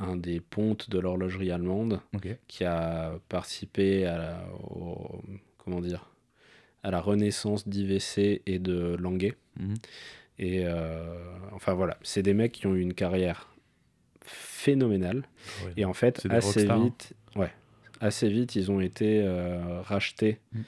un 0.00 0.16
des 0.16 0.40
pontes 0.40 0.88
de 0.90 0.98
l'horlogerie 0.98 1.50
allemande, 1.50 2.00
qui 2.46 2.64
a 2.64 3.12
participé 3.28 4.06
à 4.06 4.16
la, 4.16 4.44
au- 4.70 5.20
comment 5.58 5.80
dire, 5.80 6.08
à 6.82 6.90
la 6.90 7.00
renaissance 7.00 7.66
d'IVC 7.68 8.42
et 8.46 8.58
de 8.58 8.96
Languet. 8.98 9.34
Mhm. 9.58 9.74
Et 10.38 10.62
euh, 10.64 11.04
enfin 11.52 11.72
voilà, 11.74 11.96
c'est 12.02 12.22
des 12.22 12.34
mecs 12.34 12.52
qui 12.52 12.66
ont 12.66 12.74
eu 12.74 12.80
une 12.80 12.94
carrière 12.94 13.48
phénoménale. 14.24 15.24
Ouais. 15.64 15.72
Et 15.76 15.84
en 15.84 15.94
fait, 15.94 16.26
assez 16.30 16.46
rockstars, 16.60 16.76
hein. 16.80 16.84
vite, 16.84 17.12
ouais, 17.36 17.52
assez 18.00 18.28
vite, 18.28 18.54
ils 18.56 18.70
ont 18.70 18.80
été 18.80 19.22
euh, 19.24 19.80
rachetés 19.82 20.38
Mm. 20.52 20.60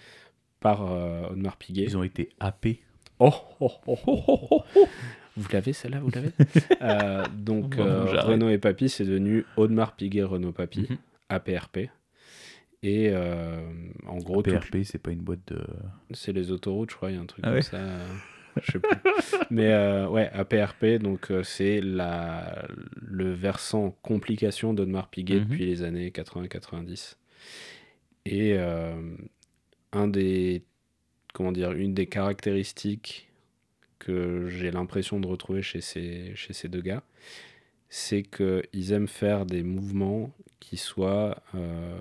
par 0.61 0.90
euh, 0.92 1.28
Audemars 1.30 1.56
Piguet. 1.56 1.84
Ils 1.84 1.96
ont 1.96 2.02
été 2.02 2.30
happés. 2.40 2.80
Oh, 3.18 3.32
oh, 3.61 3.70
oh, 3.86 3.98
oh, 4.06 4.22
oh, 4.28 4.40
oh, 4.50 4.62
oh. 4.76 4.88
Vous 5.36 5.48
l'avez 5.52 5.72
celle-là, 5.72 6.00
vous 6.00 6.11
l'avez? 6.11 6.30
Euh, 6.82 7.24
Donc 7.36 7.78
euh. 7.78 8.04
Renault 8.22 8.48
et 8.48 8.58
Papy, 8.58 8.88
c'est 8.88 9.04
devenu 9.04 9.44
Audemars 9.56 9.94
Piguet 9.94 10.22
Renault 10.24 10.52
Papy, 10.52 10.86
Mhm. 10.90 10.96
APRP. 11.28 11.78
Et 12.83 13.11
euh, 13.11 13.61
en 14.07 14.16
gros, 14.18 14.43
tout- 14.43 14.51
PRP, 14.51 14.78
c'est 14.85 14.99
pas 14.99 15.11
une 15.11 15.20
boîte 15.20 15.41
de. 15.49 15.61
c'est 16.12 16.33
les 16.33 16.51
autoroutes, 16.51 16.91
je 16.91 16.97
crois, 16.97 17.11
il 17.11 17.16
y 17.16 17.18
a 17.18 17.20
un 17.20 17.26
truc 17.26 17.41
Ah 17.45 17.49
comme 17.49 17.55
ouais 17.57 17.62
ça. 17.62 17.76
euh, 17.76 18.07
je 18.62 18.72
sais 18.72 18.78
plus. 18.78 18.91
Mais 19.51 19.72
euh, 19.72 20.09
ouais, 20.09 20.31
APRP, 20.33 20.99
donc 21.01 21.31
euh, 21.31 21.43
c'est 21.43 21.81
la, 21.83 22.66
le 22.97 23.33
versant 23.33 23.91
complication 24.03 24.72
d'Audemars 24.74 25.09
Piguet 25.11 25.41
Mhm. 25.41 25.45
depuis 25.45 25.66
les 25.66 25.83
années 25.83 26.11
80-90. 26.11 27.16
Et 28.26 28.57
un 29.93 30.09
des, 30.09 30.62
comment 31.35 31.53
dire, 31.53 31.72
une 31.72 31.95
des 31.95 32.07
caractéristiques 32.07 33.28
que 33.99 34.47
j'ai 34.49 34.70
l'impression 34.70 35.20
de 35.20 35.26
retrouver 35.26 35.62
chez 35.62 35.81
ces, 35.81 36.33
chez 36.35 36.53
ces 36.53 36.68
deux 36.68 36.81
gars, 36.83 37.03
c'est 37.89 38.22
qu'ils 38.22 38.93
aiment 38.93 39.09
faire 39.09 39.47
des 39.47 39.62
mouvements 39.62 40.31
qui 40.61 40.76
soient 40.76 41.43
euh, 41.55 41.99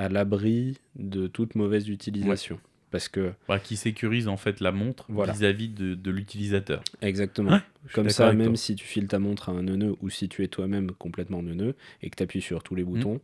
à 0.00 0.08
l'abri 0.08 0.78
de 0.96 1.26
toute 1.26 1.54
mauvaise 1.54 1.88
utilisation. 1.90 2.58
Parce 2.90 3.08
que, 3.08 3.32
Bah, 3.46 3.58
qui 3.60 3.76
sécurise 3.76 4.26
en 4.28 4.36
fait 4.38 4.60
la 4.60 4.72
montre 4.72 5.04
Voilà. 5.10 5.32
vis-à-vis 5.32 5.68
de, 5.68 5.94
de 5.94 6.10
l'utilisateur. 6.10 6.82
exactement. 7.02 7.60
Comme 7.92 8.08
ça, 8.08 8.32
même 8.32 8.48
toi. 8.48 8.56
si 8.56 8.74
tu 8.74 8.84
files 8.86 9.06
ta 9.08 9.18
montre 9.18 9.48
à 9.50 9.52
un 9.52 9.62
neuneu 9.62 9.94
ou 10.00 10.08
si 10.10 10.28
tu 10.28 10.42
es 10.42 10.48
toi-même 10.48 10.90
complètement 10.92 11.42
neuneu 11.42 11.76
et 12.02 12.08
que 12.10 12.16
tu 12.16 12.22
appuies 12.22 12.40
sur 12.40 12.62
tous 12.62 12.74
les 12.74 12.82
boutons, 12.82 13.20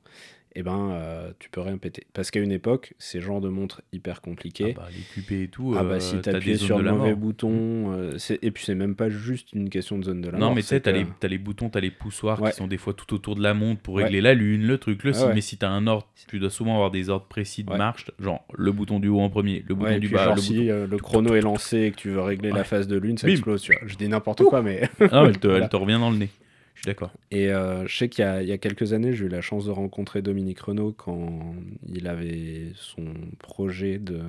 eh 0.59 0.63
ben, 0.63 0.91
euh, 0.93 1.31
tu 1.39 1.51
peux 1.51 1.61
rien 1.61 1.77
péter. 1.77 2.07
Parce 2.15 2.31
qu'à 2.31 2.41
une 2.41 2.51
époque, 2.51 2.95
ces 2.99 3.21
genres 3.21 3.41
de 3.43 3.49
montres 3.51 3.83
hyper 3.93 4.23
compliquées, 4.23 4.75
Ah 4.77 4.81
bah, 4.81 4.89
les 4.91 5.23
QP 5.23 5.33
et 5.45 5.49
tout. 5.49 5.75
ah 5.77 5.85
bah 5.85 5.91
euh, 5.97 6.01
si 6.01 6.17
zones 6.23 6.57
sur 6.57 6.79
le 6.79 6.91
mauvais 6.93 7.11
mort. 7.11 7.17
bouton, 7.19 7.93
euh, 7.93 8.17
c'est- 8.19 8.39
et 8.43 8.51
puis 8.51 8.65
c'est 8.65 8.75
même 8.75 8.95
pas 8.97 9.11
juste 9.11 9.53
une 9.53 9.69
question 9.69 9.99
de 9.99 10.05
zone 10.05 10.23
de 10.23 10.31
la 10.31 10.39
Non, 10.39 10.47
mort. 10.47 10.55
mais 10.55 10.63
tu 10.63 10.69
sais, 10.69 10.81
t'as 10.81 10.93
que- 10.93 10.97
les, 10.99 11.07
t'as 11.21 11.29
les 11.29 11.37
boutons, 11.39 11.69
t'as 11.69 11.81
les 11.81 11.91
poussoirs 11.91 12.41
Ouais. 12.41 12.51
qui 12.51 12.57
sont 12.57 12.67
des 12.67 12.79
fois 12.79 12.95
tout 12.95 13.13
autour 13.15 13.37
de 13.37 13.43
la 13.43 13.53
montre 13.55 13.83
pour 13.83 13.95
Ouais. 13.95 14.05
régler 14.05 14.21
la 14.23 14.33
lune, 14.35 14.67
le 14.67 14.79
truc, 14.79 15.05
le 15.05 15.13
Ah 15.15 15.27
ouais. 15.27 15.35
Mais 15.35 15.41
si 15.43 15.59
t'as 15.59 15.69
un 15.69 15.87
ordre, 15.87 16.09
tu 16.27 16.39
dois 16.39 16.51
souvent 16.51 16.75
avoir 16.75 16.91
des 16.91 17.11
ordres 17.11 17.27
précis 17.27 17.63
de 17.63 17.75
marche, 17.75 18.07
genre 18.19 18.45
le 18.57 18.73
bouton 18.73 18.99
du 18.99 19.09
haut 19.09 19.21
en 19.21 19.29
premier, 19.29 19.63
le 19.69 19.75
bouton 19.75 19.91
et 19.93 20.01
du 20.01 20.07
puis 20.09 20.17
bas, 20.17 20.25
genre 20.25 20.35
le 20.37 20.41
si 20.41 20.55
bouton. 20.55 20.69
euh, 20.71 20.87
le 20.87 20.97
chrono 20.97 21.35
est 21.35 21.41
lancé 21.43 21.79
et 21.83 21.91
que 21.91 21.97
tu 21.97 22.09
veux 22.11 22.21
régler 22.23 22.51
la 22.51 22.65
phase 22.65 22.89
de 22.89 22.97
lune, 22.97 23.19
ça 23.19 23.29
explose, 23.29 23.61
tu 23.63 23.73
vois. 23.73 23.83
Je 23.87 23.97
dis 23.97 24.09
n'importe 24.09 24.43
quoi, 24.45 24.63
mais 24.63 24.89
Ah, 25.13 25.25
elle 25.27 25.39
te 25.39 25.77
revient 25.77 25.99
dans 26.01 26.11
le 26.11 26.17
nez. 26.17 26.31
Je 26.77 26.83
suis 26.83 26.87
d'accord. 26.87 27.13
Et 27.33 27.49
euh, 27.51 27.87
je 27.89 27.97
sais 27.97 28.09
qu'il 28.09 28.23
y, 28.25 28.29
a- 28.29 28.43
il 28.43 28.49
y 28.49 28.53
a 28.53 28.59
quelques 28.59 28.93
années, 28.93 29.13
j'ai 29.15 29.25
eu 29.25 29.29
la 29.29 29.41
chance 29.41 29.65
de 29.67 29.71
rencontrer 29.73 30.23
Dominique 30.23 30.61
Renault 30.61 30.93
quand 30.93 31.55
il 31.89 32.07
avait 32.07 32.71
son 32.77 33.13
projet 33.39 33.99
de, 33.99 34.21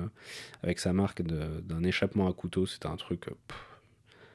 avec 0.64 0.78
sa 0.80 0.92
marque 0.92 1.22
de- 1.22 1.60
d'un 1.60 1.84
échappement 1.84 2.26
à 2.28 2.32
couteau. 2.32 2.66
C'était 2.66 2.88
un 2.88 2.96
truc 2.96 3.28
euh, 3.28 3.32
pff, 3.46 3.58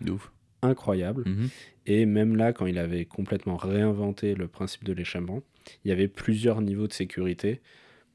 De 0.01 0.11
ouf. 0.11 0.32
incroyable. 0.61 1.24
Mhm. 1.28 1.49
Et 1.88 2.05
même 2.05 2.38
là, 2.38 2.53
quand 2.53 2.66
il 2.68 2.78
avait 2.78 3.03
complètement 3.05 3.57
réinventé 3.57 4.36
le 4.36 4.47
principe 4.47 4.86
de 4.86 4.93
l'échappement, 4.93 5.41
il 5.84 5.89
y 5.89 5.91
avait 5.91 6.07
plusieurs 6.07 6.61
niveaux 6.61 6.88
de 6.88 6.93
sécurité 6.93 7.61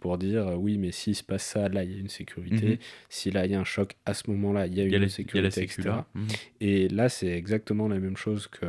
pour 0.00 0.16
dire 0.16 0.46
euh, 0.46 0.54
oui, 0.54 0.78
mais 0.78 0.92
s'il 0.92 1.16
se 1.16 1.24
passe 1.24 1.44
ça, 1.44 1.68
là, 1.68 1.82
il 1.82 1.90
y 1.92 1.96
a 1.96 1.98
une 1.98 2.08
sécurité. 2.08 2.66
Mhm. 2.68 2.78
Si 3.08 3.30
là, 3.32 3.44
il 3.46 3.52
y 3.52 3.54
a 3.56 3.60
un 3.60 3.64
choc, 3.64 3.96
à 4.06 4.14
ce 4.14 4.30
moment-là, 4.30 4.68
il 4.68 4.74
y 4.76 4.80
a 4.80 4.84
Il 4.84 4.90
y 4.92 4.94
a 4.94 4.96
une 4.98 5.02
la, 5.02 5.06
il 5.06 5.10
y 5.10 5.12
a 5.12 5.50
sécurité, 5.50 5.62
etc. 5.64 5.90
Mhm. 6.14 6.26
Et 6.60 6.88
là, 6.88 7.08
c'est 7.08 7.26
exactement 7.36 7.88
la 7.88 7.98
même 7.98 8.16
chose 8.16 8.46
que 8.46 8.64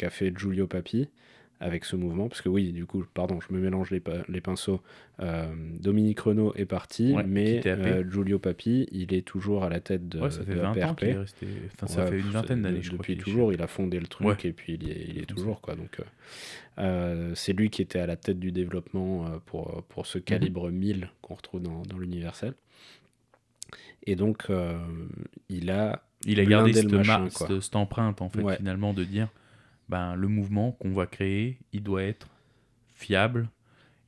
qu'a 0.00 0.08
fait 0.10 0.32
Giulio 0.36 0.66
Papi 0.66 1.08
avec 1.62 1.84
ce 1.84 1.94
mouvement. 1.94 2.28
Parce 2.28 2.40
que 2.40 2.48
oui, 2.48 2.72
du 2.72 2.86
coup, 2.86 3.04
pardon, 3.12 3.38
je 3.46 3.54
me 3.54 3.60
mélange 3.60 3.90
les, 3.90 4.00
pinceaux. 4.40 4.80
Euh, 5.20 5.44
Dominique 5.78 6.20
Renault 6.20 6.54
est 6.56 6.64
parti, 6.64 7.12
Ouais, 7.12 7.22
mais 7.22 7.60
euh, 7.66 8.02
Giulio 8.10 8.38
Papi, 8.38 8.88
il 8.92 9.12
est 9.12 9.20
toujours 9.26 9.62
à 9.62 9.68
la 9.68 9.78
tête 9.80 10.08
de, 10.08 10.20
Ouais, 10.20 10.30
ça 10.30 10.42
fait 10.42 10.54
de 10.54 10.60
20 10.60 10.68
ans 10.70 10.72
APRP. 10.72 10.98
qu'il 11.00 11.08
est 11.08 11.18
resté. 11.18 11.46
Enfin, 11.74 11.86
ça 11.86 12.04
Ouais, 12.04 12.10
fait 12.12 12.18
une 12.20 12.30
vingtaine 12.30 12.62
d'années, 12.62 12.80
je. 12.80 12.92
Depuis 12.92 13.18
toujours, 13.18 13.52
il 13.52 13.60
a 13.60 13.66
fondé 13.66 14.00
le 14.00 14.06
truc 14.06 14.42
et 14.46 14.52
puis 14.54 14.72
il 14.74 14.84
y 14.84 14.90
est, 14.90 15.06
il 15.16 15.26
toujours. 15.26 15.60
Quoi, 15.60 15.74
donc, 15.76 16.00
euh, 16.78 17.32
c'est 17.34 17.52
lui 17.52 17.68
qui 17.68 17.82
était 17.82 18.00
à 18.00 18.06
la 18.06 18.16
tête 18.16 18.38
du 18.40 18.52
développement 18.52 19.26
pour, 19.44 19.82
pour 19.90 20.04
Mhm. 20.04 20.06
ce 20.06 20.18
calibre 20.18 20.70
1000 20.70 21.10
qu'on 21.20 21.34
retrouve 21.34 21.60
dans, 21.60 21.82
dans 21.82 21.98
l'universel. 21.98 22.54
Et 24.06 24.16
donc, 24.16 24.46
il 25.50 25.70
a. 25.70 26.02
Il 26.24 26.40
a 26.40 26.44
gardé 26.46 26.72
cette, 26.72 26.90
machin, 26.92 27.28
empreinte, 27.74 28.20
en 28.22 28.28
fait, 28.30 28.42
Ouais. 28.42 28.56
finalement, 28.56 28.94
de 28.94 29.04
dire 29.04 29.28
ben, 29.90 30.14
le 30.14 30.28
mouvement 30.28 30.72
qu'on 30.72 30.92
va 30.92 31.06
créer, 31.06 31.58
il 31.72 31.82
doit 31.82 32.02
être 32.04 32.28
fiable 32.94 33.48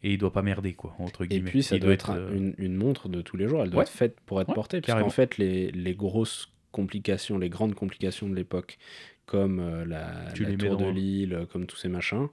et 0.02 0.12
il 0.12 0.18
doit 0.18 0.32
pas 0.32 0.42
merder, 0.42 0.72
quoi, 0.74 0.94
entre 0.98 1.24
Et 1.24 1.28
guillemets. 1.28 1.50
puis, 1.50 1.62
ça 1.62 1.76
Il 1.76 1.80
doit 1.82 1.92
être 1.92 2.10
euh, 2.10 2.34
une, 2.34 2.54
une 2.58 2.74
montre 2.74 3.08
de 3.08 3.20
tous 3.20 3.36
les 3.36 3.46
jours. 3.48 3.62
Elle 3.62 3.70
doit 3.70 3.80
Ouais. 3.80 3.84
être 3.84 3.90
faite 3.92 4.18
pour 4.26 4.40
être 4.40 4.48
Ouais, 4.48 4.54
portée. 4.54 4.80
Parce 4.80 4.86
carrément. 4.88 5.06
qu'en 5.08 5.12
fait, 5.12 5.38
les, 5.38 5.70
les 5.70 5.94
grosses 5.94 6.52
complications, 6.72 7.36
les 7.38 7.48
grandes 7.50 7.74
complications 7.74 8.28
de 8.28 8.34
l'époque, 8.34 8.78
comme 9.26 9.60
euh, 9.60 9.84
la, 9.84 10.24
la 10.38 10.56
tour 10.56 10.76
de 10.76 10.86
Lille, 10.88 11.46
comme 11.52 11.66
tous 11.66 11.76
ces 11.76 11.88
machins, 11.88 12.28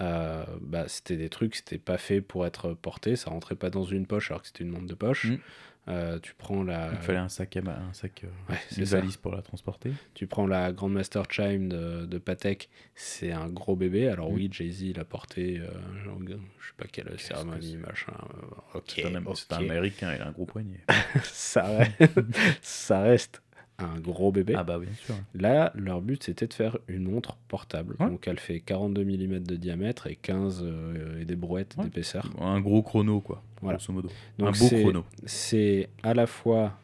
euh, 0.00 0.44
bah, 0.60 0.84
c'était 0.88 1.16
des 1.16 1.28
trucs, 1.28 1.56
c'était 1.56 1.78
pas 1.78 1.98
fait 1.98 2.20
pour 2.20 2.46
être 2.46 2.72
porté. 2.74 3.16
Ça 3.16 3.30
rentrait 3.30 3.54
pas 3.56 3.70
dans 3.70 3.84
une 3.84 4.06
poche 4.06 4.30
alors 4.30 4.42
que 4.42 4.46
c'était 4.48 4.64
une 4.64 4.70
montre 4.70 4.86
de 4.86 4.94
poche. 4.94 5.24
Mm. 5.26 5.38
Euh, 5.90 6.18
tu 6.20 6.34
prends 6.36 6.62
la, 6.64 6.90
Il 6.92 6.98
fallait 6.98 7.18
un 7.18 7.30
sac, 7.30 7.56
à 7.56 7.60
un 7.60 7.94
sac 7.94 8.22
euh, 8.24 8.52
Ouais, 8.52 8.58
une 8.76 8.84
valise 8.84 9.16
pour 9.16 9.34
la 9.34 9.40
transporter. 9.40 9.90
tu 10.12 10.26
prends 10.26 10.46
la 10.46 10.70
Grandmaster 10.70 11.22
Chime 11.30 11.70
de, 11.70 12.04
de 12.04 12.18
Patek, 12.18 12.68
c'est 12.94 13.32
un 13.32 13.48
gros 13.48 13.74
bébé. 13.74 14.06
Alors 14.08 14.30
Mm. 14.30 14.34
oui, 14.34 14.48
Jay-Z 14.52 14.94
l'a 14.96 15.06
porté, 15.06 15.58
euh, 15.58 15.68
genre, 16.04 16.18
je 16.26 16.32
sais 16.34 16.72
pas 16.76 16.84
quelle 16.92 17.06
Qu'est-ce 17.06 17.28
cérémonie, 17.28 17.78
que 17.80 17.86
machin. 17.86 18.12
euh, 18.74 18.78
ok, 18.78 18.92
C'est 18.94 19.06
un, 19.06 19.14
un 19.16 19.56
américain, 19.60 20.14
il 20.14 20.20
a 20.20 20.26
un 20.28 20.32
gros 20.32 20.44
poignet. 20.44 20.80
ça, 21.22 21.62
reste, 21.62 22.20
ça 22.60 23.00
reste 23.00 23.42
un 23.78 24.00
gros 24.00 24.32
bébé. 24.32 24.54
ah 24.56 24.64
bah 24.64 24.78
bien 24.78 24.92
sûr. 24.94 25.14
Là, 25.34 25.72
leur 25.74 26.00
but, 26.00 26.22
c'était 26.24 26.46
de 26.46 26.54
faire 26.54 26.78
une 26.88 27.04
montre 27.10 27.36
portable. 27.48 27.94
Ouais. 28.00 28.08
Donc, 28.08 28.26
elle 28.26 28.40
fait 28.40 28.60
42 28.60 29.04
mm 29.04 29.38
de 29.40 29.56
diamètre 29.56 30.06
et 30.08 30.16
15 30.16 30.62
euh, 30.64 31.20
et 31.20 31.24
des 31.24 31.36
brouettes 31.36 31.76
Ouais. 31.78 31.84
d'épaisseur. 31.84 32.28
Un 32.40 32.60
gros 32.60 32.82
chrono, 32.82 33.20
quoi, 33.20 33.42
Voilà. 33.62 33.78
grosso 33.78 33.92
modo. 33.92 34.08
Donc, 34.38 34.48
un 34.48 34.50
beau 34.50 34.56
c'est- 34.66 34.80
chrono. 34.82 35.04
C'est 35.26 35.88
à 36.02 36.12
la 36.14 36.26
fois 36.26 36.76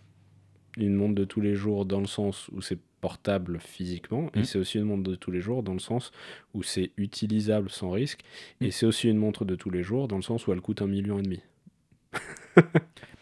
une 0.77 0.95
montre 0.95 1.15
de 1.15 1.25
tous 1.25 1.41
les 1.41 1.55
jours 1.55 1.85
dans 1.85 2.01
le 2.01 2.07
sens 2.07 2.49
où 2.53 2.61
c'est 2.63 2.79
portable 3.01 3.59
physiquement, 3.61 4.31
et 4.35 4.39
Mhm. 4.39 4.45
c'est 4.45 4.59
aussi 4.59 4.79
une 4.79 4.85
montre 4.85 5.03
de 5.03 5.15
tous 5.15 5.31
les 5.31 5.41
jours 5.41 5.63
dans 5.63 5.75
le 5.75 5.79
sens 5.79 6.11
où 6.55 6.63
c'est 6.63 6.91
utilisable 6.97 7.69
sans 7.71 7.91
risque, 7.91 8.21
et 8.61 8.67
Mhm. 8.67 8.71
c'est 8.71 8.87
aussi 8.87 9.09
une 9.11 9.19
montre 9.19 9.45
de 9.45 9.57
tous 9.57 9.69
les 9.71 9.83
jours 9.83 10.09
dans 10.09 10.17
le 10.17 10.23
sens 10.23 10.47
où 10.47 10.53
elle 10.53 10.61
coûte 10.61 10.81
un 10.81 10.87
million 10.87 11.19
et 11.19 11.23
demi. 11.23 11.41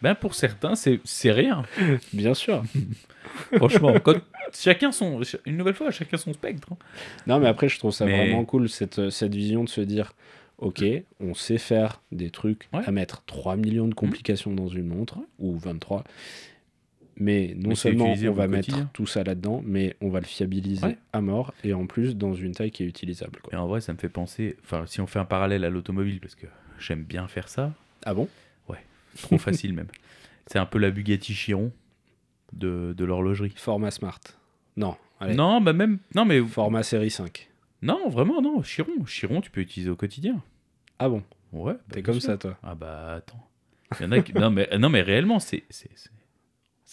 Ben 0.01 0.15
pour 0.15 0.35
certains, 0.35 0.73
c'est 0.75 1.31
rien. 1.31 1.63
Bien 2.11 2.33
sûr. 2.33 2.63
Franchement, 3.55 3.93
quand- 4.03 4.21
chacun 4.53 4.91
son, 4.91 5.21
une 5.45 5.57
nouvelle 5.57 5.73
fois, 5.75 5.91
chacun 5.91 6.17
son 6.17 6.33
spectre. 6.33 6.67
hein. 6.71 6.77
Non, 7.25 7.39
mais 7.39 7.47
après, 7.47 7.69
je 7.69 7.79
trouve 7.79 7.91
ça 7.91 8.05
Mais- 8.05 8.17
vraiment 8.17 8.43
cool, 8.45 8.67
cette, 8.69 9.09
cette 9.09 9.33
vision 9.33 9.63
de 9.63 9.69
se 9.69 9.79
dire, 9.81 10.13
ok, 10.57 10.83
on 11.21 11.33
sait 11.33 11.57
faire 11.57 12.01
des 12.11 12.29
trucs 12.31 12.67
Ouais. 12.73 12.81
à 12.85 12.91
mettre 12.91 13.23
3 13.25 13.55
millions 13.55 13.87
de 13.87 13.93
complications 13.93 14.53
dans 14.53 14.67
une 14.67 14.87
montre, 14.87 15.19
ou 15.39 15.57
23, 15.57 16.03
mais 17.15 17.53
non 17.55 17.69
Mais 17.69 17.75
seulement 17.75 18.05
on 18.13 18.31
va 18.33 18.47
mettre 18.47 18.67
quotidien. 18.67 18.89
tout 18.93 19.05
ça 19.07 19.23
là-dedans, 19.23 19.61
mais 19.65 19.95
on 20.01 20.09
va 20.09 20.19
le 20.19 20.25
fiabiliser 20.25 20.85
Ouais. 20.85 20.97
à 21.13 21.21
mort, 21.21 21.53
et 21.63 21.73
en 21.73 21.85
plus 21.85 22.17
dans 22.17 22.33
une 22.33 22.53
taille 22.53 22.71
qui 22.71 22.83
est 22.83 22.87
utilisable. 22.87 23.39
quoi. 23.41 23.53
Et 23.53 23.55
en 23.55 23.67
vrai, 23.67 23.79
ça 23.81 23.93
me 23.93 23.97
fait 23.97 24.09
penser, 24.09 24.57
enfin, 24.63 24.83
si 24.85 24.99
on 24.99 25.07
fait 25.07 25.19
un 25.19 25.25
parallèle 25.25 25.63
à 25.63 25.69
l'automobile, 25.69 26.19
parce 26.19 26.35
que 26.35 26.47
j'aime 26.79 27.03
bien 27.03 27.27
faire 27.27 27.47
ça, 27.47 27.71
Ah 28.05 28.13
bon? 28.13 28.27
Trop 29.21 29.37
facile 29.37 29.73
même. 29.73 29.87
C'est 30.47 30.59
un 30.59 30.65
peu 30.65 30.77
la 30.79 30.91
Bugatti 30.91 31.33
Chiron 31.33 31.71
de, 32.53 32.93
de 32.95 33.05
l'horlogerie. 33.05 33.53
Format 33.55 33.91
Smart. 33.91 34.19
Non, 34.75 34.95
allez. 35.19 35.35
Non, 35.35 35.61
bah 35.61 35.73
même, 35.73 35.99
non 36.15 36.25
mais, 36.25 36.41
Format 36.43 36.83
série 36.83 37.09
5. 37.11 37.49
non, 37.81 38.09
vraiment 38.09 38.41
non, 38.41 38.61
Chiron, 38.63 39.03
Chiron, 39.05 39.41
tu 39.41 39.51
peux 39.51 39.61
utiliser 39.61 39.89
au 39.89 39.95
quotidien. 39.95 40.41
Ah 40.99 41.09
bon? 41.09 41.23
Ouais. 41.51 41.73
bah, 41.73 41.79
T'es 41.91 42.01
comme 42.03 42.15
sûr. 42.19 42.23
ça, 42.23 42.37
toi 42.37 42.57
Ah 42.63 42.75
bah 42.75 43.13
attends. 43.15 43.47
Il 43.99 44.03
y 44.03 44.05
en 44.07 44.11
a 44.11 44.21
qui... 44.21 44.33
non 44.33 44.49
mais 44.49 44.67
non 44.79 44.89
mais 44.89 45.01
réellement, 45.01 45.39
c'est 45.39 45.63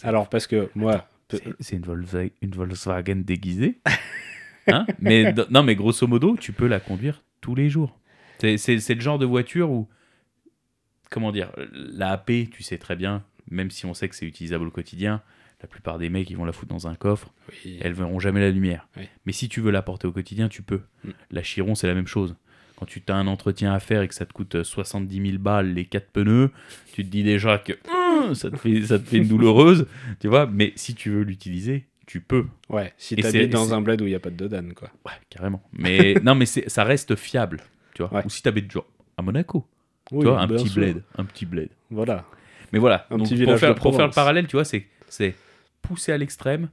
Alors, 0.02 0.28
parce 0.28 0.46
que 0.46 0.70
moi, 0.74 1.08
c'est- 1.60 1.76
une 1.76 1.82
Volkswagen, 1.82 2.30
une 2.42 2.50
Volkswagen 2.50 3.16
déguisée. 3.24 3.78
Hein? 4.66 4.86
Mais 5.00 5.34
non 5.50 5.62
mais 5.64 5.74
grosso 5.74 6.06
modo, 6.06 6.36
tu 6.36 6.52
peux 6.52 6.68
la 6.68 6.78
conduire 6.78 7.24
tous 7.40 7.54
les 7.54 7.70
jours. 7.70 7.98
C'est 8.38 8.78
le 8.94 9.00
genre 9.00 9.18
de 9.18 9.24
voiture 9.26 9.70
où 9.70 9.88
comment 11.10 11.32
dire, 11.32 11.52
la 11.72 12.12
AP, 12.12 12.50
tu 12.50 12.62
sais 12.62 12.78
très 12.78 12.96
bien, 12.96 13.22
même 13.50 13.70
si 13.70 13.86
on 13.86 13.94
sait 13.94 14.08
que 14.08 14.14
c'est 14.14 14.26
utilisable 14.26 14.66
au 14.66 14.70
quotidien, 14.70 15.22
la 15.60 15.68
plupart 15.68 15.98
des 15.98 16.08
mecs 16.08 16.30
ils 16.30 16.36
vont 16.36 16.44
la 16.44 16.52
foutre 16.52 16.72
dans 16.72 16.88
un 16.88 16.94
coffre, 16.94 17.32
oui, 17.64 17.78
elles 17.82 17.92
verront 17.92 18.18
jamais 18.18 18.40
la 18.40 18.50
lumière. 18.50 18.88
Oui. 18.96 19.08
Mais 19.26 19.32
si 19.32 19.48
tu 19.48 19.60
veux 19.60 19.70
la 19.70 19.82
porter 19.82 20.06
au 20.06 20.12
quotidien, 20.12 20.48
tu 20.48 20.62
peux. 20.62 20.80
Mm. 21.04 21.10
La 21.30 21.42
Chiron, 21.42 21.74
c'est 21.74 21.86
la 21.86 21.94
même 21.94 22.06
chose. 22.06 22.34
Quand 22.76 22.86
tu 22.86 23.02
as 23.08 23.14
un 23.14 23.26
entretien 23.26 23.74
à 23.74 23.80
faire 23.80 24.00
et 24.00 24.08
que 24.08 24.14
ça 24.14 24.24
te 24.24 24.32
coûte 24.32 24.54
euh, 24.54 24.64
70 24.64 25.32
000 25.32 25.38
balles 25.38 25.74
les 25.74 25.84
quatre 25.84 26.10
pneus, 26.12 26.50
tu 26.94 27.04
te 27.04 27.10
dis 27.10 27.22
déjà 27.22 27.58
que 27.58 27.74
Hum, 27.90 28.34
ça, 28.34 28.50
te 28.50 28.56
fait, 28.56 28.82
ça 28.82 28.98
te 28.98 29.04
fait 29.04 29.18
une 29.18 29.28
douloureuse, 29.28 29.86
tu 30.20 30.28
vois. 30.28 30.46
Mais 30.46 30.72
si 30.76 30.94
tu 30.94 31.10
veux 31.10 31.22
l'utiliser, 31.22 31.84
tu 32.06 32.20
peux. 32.20 32.46
ouais, 32.68 32.92
si 32.96 33.16
t'habites 33.16 33.50
dans 33.50 33.74
un 33.74 33.80
bled 33.80 34.00
où 34.00 34.06
il 34.06 34.10
n'y 34.10 34.16
a 34.16 34.20
pas 34.20 34.30
de 34.30 34.36
dodane, 34.36 34.72
quoi. 34.72 34.90
Ouais, 35.06 35.12
carrément. 35.28 35.62
Mais 35.72 36.14
non, 36.22 36.34
mais 36.34 36.46
ça 36.46 36.84
reste 36.84 37.16
fiable, 37.16 37.60
tu 37.94 38.02
vois. 38.02 38.14
Ouais. 38.14 38.22
Ou 38.24 38.30
si 38.30 38.42
tu 38.42 38.48
habites 38.48 38.70
genre 38.70 38.86
à 39.16 39.22
Monaco, 39.22 39.66
Oui, 40.12 40.20
tu 40.24 40.26
vois, 40.30 40.40
un 40.40 40.48
petit 40.48 40.68
sûr. 40.68 40.82
bled, 40.82 41.02
un 41.18 41.24
petit 41.24 41.46
bled. 41.46 41.68
Voilà. 41.90 42.24
Mais 42.72 42.78
voilà, 42.78 43.06
Un 43.10 43.16
donc 43.18 43.28
petit 43.28 43.42
pour, 43.44 43.56
faire, 43.58 43.74
de 43.74 43.80
pour 43.80 43.96
faire 43.96 44.06
le 44.06 44.12
parallèle, 44.12 44.46
tu 44.46 44.56
vois, 44.56 44.64
c'est 44.64 44.86
c'est 45.08 45.34
poussé 45.82 46.12
à 46.12 46.18
l'extrême, 46.18 46.68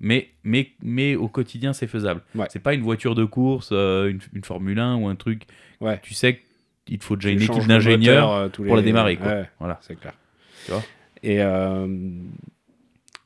mais, 0.00 0.30
mais, 0.44 0.70
mais 0.82 1.16
au 1.16 1.26
quotidien, 1.28 1.72
c'est 1.72 1.86
faisable. 1.88 2.22
Ouais. 2.34 2.46
C'est 2.50 2.60
pas 2.60 2.74
une 2.74 2.82
voiture 2.82 3.14
de 3.14 3.24
course, 3.24 3.70
euh, 3.72 4.08
une, 4.08 4.20
une 4.34 4.44
Formule 4.44 4.78
1 4.78 4.96
ou 4.96 5.08
un 5.08 5.16
truc. 5.16 5.42
Ouais. 5.80 5.98
Tu 6.02 6.14
sais 6.14 6.40
qu'il 6.84 6.98
te 6.98 7.04
faut 7.04 7.16
déjà 7.16 7.30
Tu 7.30 7.36
une 7.36 7.42
équipe 7.42 7.66
d'ingénieurs. 7.68 8.32
euh, 8.32 8.48
pour 8.48 8.76
la 8.76 8.82
démarrer, 8.82 9.16
quoi. 9.16 9.26
Ouais, 9.26 9.50
Voilà. 9.58 9.78
c'est 9.82 9.98
clair. 9.98 10.14
Tu 10.66 10.70
vois 10.72 10.82
Et, 11.24 11.40
euh, 11.42 11.86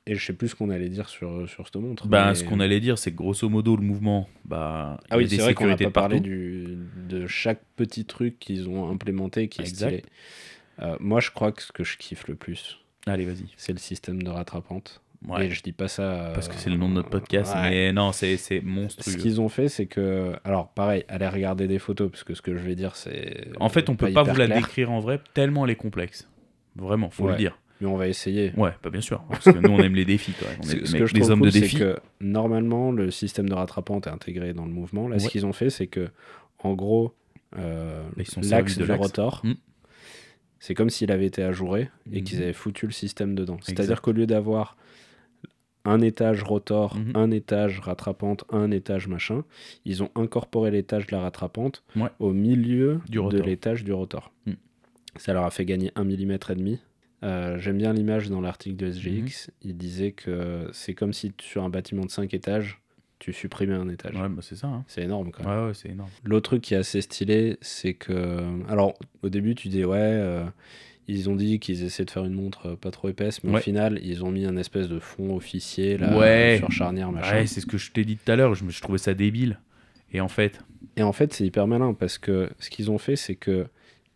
et 0.07 0.15
je 0.15 0.25
sais 0.25 0.33
plus 0.33 0.49
ce 0.49 0.55
qu'on 0.55 0.71
allait 0.71 0.89
dire 0.89 1.09
sur, 1.09 1.49
sur 1.49 1.65
cette 1.67 1.77
montre. 1.77 2.07
Mais- 2.09 2.35
Ce 2.35 2.45
qu'on 2.45 2.61
allait 2.61 2.81
dire, 2.81 2.97
c'est 2.99 3.11
que 3.11 3.17
grosso 3.17 3.49
modo, 3.49 3.77
le 3.77 3.83
mouvement, 3.83 4.29
bah, 4.45 4.99
il 5.01 5.05
y 5.05 5.07
Ah 5.11 5.15
a 5.15 5.19
oui, 5.19 5.25
des 5.25 5.31
c'est 5.37 5.43
vrai 5.43 5.51
sécurités 5.51 5.85
pas 5.85 5.89
de 5.91 5.93
parlé 5.95 6.21
du, 6.21 6.79
de 7.09 7.27
chaque 7.27 7.61
petit 7.77 8.05
truc 8.05 8.39
qu'ils 8.39 8.69
ont 8.69 8.89
implémenté 8.91 9.49
qui 9.49 9.63
est 9.63 9.69
Exact. 9.69 9.89
stylé. 9.89 10.05
Euh, 10.83 10.97
moi, 11.01 11.21
je 11.21 11.31
crois 11.31 11.53
que 11.53 11.63
ce 11.63 11.73
que 11.73 11.85
je 11.85 11.97
kiffe 11.97 12.29
le 12.29 12.35
plus, 12.35 12.79
Allez, 13.07 13.25
vas-y. 13.25 13.47
c'est 13.57 13.73
le 13.73 13.79
système 13.79 14.23
de 14.23 14.29
rattrapante. 14.31 15.01
Ouais. 15.27 15.47
Et 15.47 15.51
je 15.51 15.63
dis 15.63 15.73
pas 15.73 15.89
ça. 15.89 16.03
euh, 16.03 16.35
Parce 16.35 16.47
que 16.47 16.55
c'est 16.57 16.69
le 16.71 16.77
nom 16.77 16.89
de 16.91 16.95
notre 16.95 17.09
podcast, 17.09 17.53
ouais. 17.55 17.71
mais 17.71 17.93
non, 17.93 18.13
c'est 18.13 18.37
c'est 18.37 18.61
Ce 18.61 18.65
monstrueux. 18.65 19.17
qu'ils 19.17 19.41
ont 19.41 19.49
fait, 19.49 19.69
c'est 19.69 19.87
que. 19.87 20.35
Alors, 20.45 20.69
pareil, 20.69 21.05
allez 21.09 21.27
regarder 21.27 21.67
des 21.67 21.79
photos, 21.79 22.11
parce 22.11 22.23
que 22.23 22.35
ce 22.35 22.43
que 22.43 22.55
je 22.57 22.63
vais 22.63 22.75
dire, 22.77 22.95
c'est. 22.95 23.49
En 23.59 23.71
fait, 23.71 23.89
on 23.89 23.97
peut 23.97 24.13
pas 24.13 24.25
pas 24.25 24.31
vous 24.33 24.39
la 24.39 24.45
clair, 24.45 24.59
décrire 24.59 24.93
en 24.93 25.01
vrai, 25.01 25.19
tellement 25.35 25.65
elle 25.65 25.71
est 25.73 25.75
complexe. 25.77 26.29
Vraiment, 26.77 27.09
faut 27.11 27.27
le 27.29 27.35
dire. 27.37 27.59
Mais 27.81 27.87
on 27.87 27.97
va 27.97 28.09
essayer. 28.09 28.53
Ouais, 28.57 28.73
pas 28.83 28.91
bien 28.91 29.01
sûr. 29.01 29.23
Parce 29.29 29.45
que 29.45 29.59
nous, 29.59 29.71
on 29.71 29.79
aime 29.81 29.95
les 29.95 30.05
défis 30.05 30.33
quand 30.39 30.49
même. 30.49 30.59
On 30.61 30.63
Ce, 30.65 30.77
est 30.77 30.87
ce 30.87 30.93
des, 30.93 30.99
que 30.99 31.07
je 31.07 31.15
trouve 31.15 31.31
hommes 31.31 31.41
cool, 31.41 31.51
de 31.51 31.79
que 31.79 31.97
normalement, 32.21 32.91
le 32.93 33.11
système 33.11 33.49
de 33.49 33.55
rattrapante 33.55 34.07
est 34.07 34.11
intégré 34.11 34.53
dans 34.55 34.65
le 34.65 34.73
mouvement. 34.73 35.09
Là, 35.09 35.19
ce 35.19 35.29
qu'ils 35.29 35.45
ont 35.47 35.53
fait, 35.53 35.69
c'est 35.71 35.87
que, 35.87 36.09
en 36.61 36.75
gros, 36.75 37.15
euh, 37.59 38.03
l'axe 38.43 38.79
de 38.79 38.85
du 38.87 38.93
rotor, 38.93 39.41
Mm. 39.45 39.53
c'est 40.59 40.75
comme 40.75 40.91
s'il 40.91 41.13
avait 41.13 41.27
été 41.27 41.43
ajouré 41.43 41.91
et 42.13 42.23
qu'ils 42.23 42.43
avaient 42.43 42.53
foutu 42.53 42.87
le 42.87 42.93
système 42.93 43.35
dedans. 43.35 43.59
C'est-à-dire 43.63 44.01
qu'au 44.03 44.13
lieu 44.13 44.27
d'avoir 44.27 44.77
un 45.85 46.01
étage 46.01 46.43
rotor, 46.43 46.97
Mhm. 46.97 47.13
un 47.15 47.31
étage 47.31 47.79
rattrapante, 47.79 48.45
un 48.51 48.71
étage 48.73 49.07
machin, 49.07 49.45
ils 49.85 50.03
ont 50.03 50.11
incorporé 50.17 50.71
l'étage 50.73 51.07
de 51.07 51.13
la 51.15 51.21
rattrapante 51.21 51.85
Ouais. 51.95 52.09
au 52.19 52.33
milieu 52.33 53.01
Du 53.09 53.19
de 53.19 53.41
l'étage 53.41 53.85
du 53.85 53.93
rotor. 53.93 54.33
Ça 55.15 55.33
leur 55.33 55.45
a 55.45 55.51
fait 55.51 55.65
gagner 55.65 55.93
1 55.95 56.03
mm 56.05 56.33
et 56.51 56.55
demi. 56.57 56.79
Euh, 57.23 57.59
J'aime 57.59 57.79
bien 57.79 57.93
l'image 57.93 58.29
dans 58.29 58.41
l'article 58.41 58.77
de 58.77 58.87
Mhm. 58.87 58.93
SGX. 58.93 59.51
Il 59.63 59.77
disait 59.77 60.13
que 60.13 60.69
c'est 60.73 60.95
comme 60.95 61.13
si 61.13 61.33
sur 61.41 61.65
un 61.65 61.71
bâtiment 61.71 62.05
de 62.05 62.11
5 62.11 62.35
étages, 62.35 62.81
tu 63.19 63.33
supprimais 63.33 63.75
un 63.75 63.89
étage. 63.89 64.15
Ouais, 64.15 64.29
bah 64.29 64.43
c'est 64.43 64.57
ça. 64.57 64.67
hein. 64.67 64.85
C'est 64.89 65.03
énorme 65.03 65.31
quand 65.33 65.43
même. 65.45 65.61
Ouais, 65.63 65.67
ouais, 65.69 65.75
c'est 65.75 65.89
énorme. 65.89 66.11
L'autre 66.25 66.51
truc 66.51 66.63
qui 66.63 66.75
est 66.75 66.79
assez 66.79 67.01
stylé, 67.01 67.57
c'est 67.63 67.95
que. 67.95 68.43
Alors, 68.69 68.95
au 69.23 69.29
début, 69.31 69.55
tu 69.55 69.69
dis, 69.69 69.85
ouais, 69.85 69.97
euh, 69.99 70.45
ils 71.09 71.31
ont 71.31 71.37
dit 71.37 71.59
qu'ils 71.59 71.83
essaient 71.85 72.05
de 72.05 72.11
faire 72.11 72.25
une 72.27 72.35
montre 72.35 72.67
euh, 72.73 72.77
pas 72.77 72.91
trop 72.91 73.09
épaisse, 73.09 73.43
mais 73.43 73.55
au 73.57 73.57
final, 73.59 73.99
ils 74.03 74.23
ont 74.23 74.31
mis 74.31 74.45
un 74.45 74.57
espèce 74.59 74.89
de 74.89 74.99
fond 74.99 75.35
officier 75.35 75.97
là, 75.97 76.17
Ouais. 76.19 76.57
sur 76.59 76.71
charnière, 76.71 77.11
machin. 77.13 77.37
Ouais, 77.37 77.47
c'est 77.47 77.61
ce 77.61 77.67
que 77.67 77.79
je 77.79 77.91
t'ai 77.93 78.05
dit 78.05 78.19
tout 78.19 78.31
à 78.31 78.37
l'heure. 78.37 78.55
Je, 78.55 78.69
je 78.69 78.81
trouvais 78.83 78.99
ça 78.99 79.15
débile. 79.15 79.59
Et 80.13 80.21
en 80.21 80.29
fait, 80.29 80.61
Et 80.97 81.03
en 81.03 81.13
fait, 81.13 81.33
c'est 81.33 81.45
hyper 81.47 81.67
malin 81.67 81.95
parce 81.95 82.19
que 82.19 82.51
ce 82.59 82.69
qu'ils 82.71 82.91
ont 82.91 82.99
fait, 82.99 83.17
c'est 83.17 83.35
que 83.35 83.67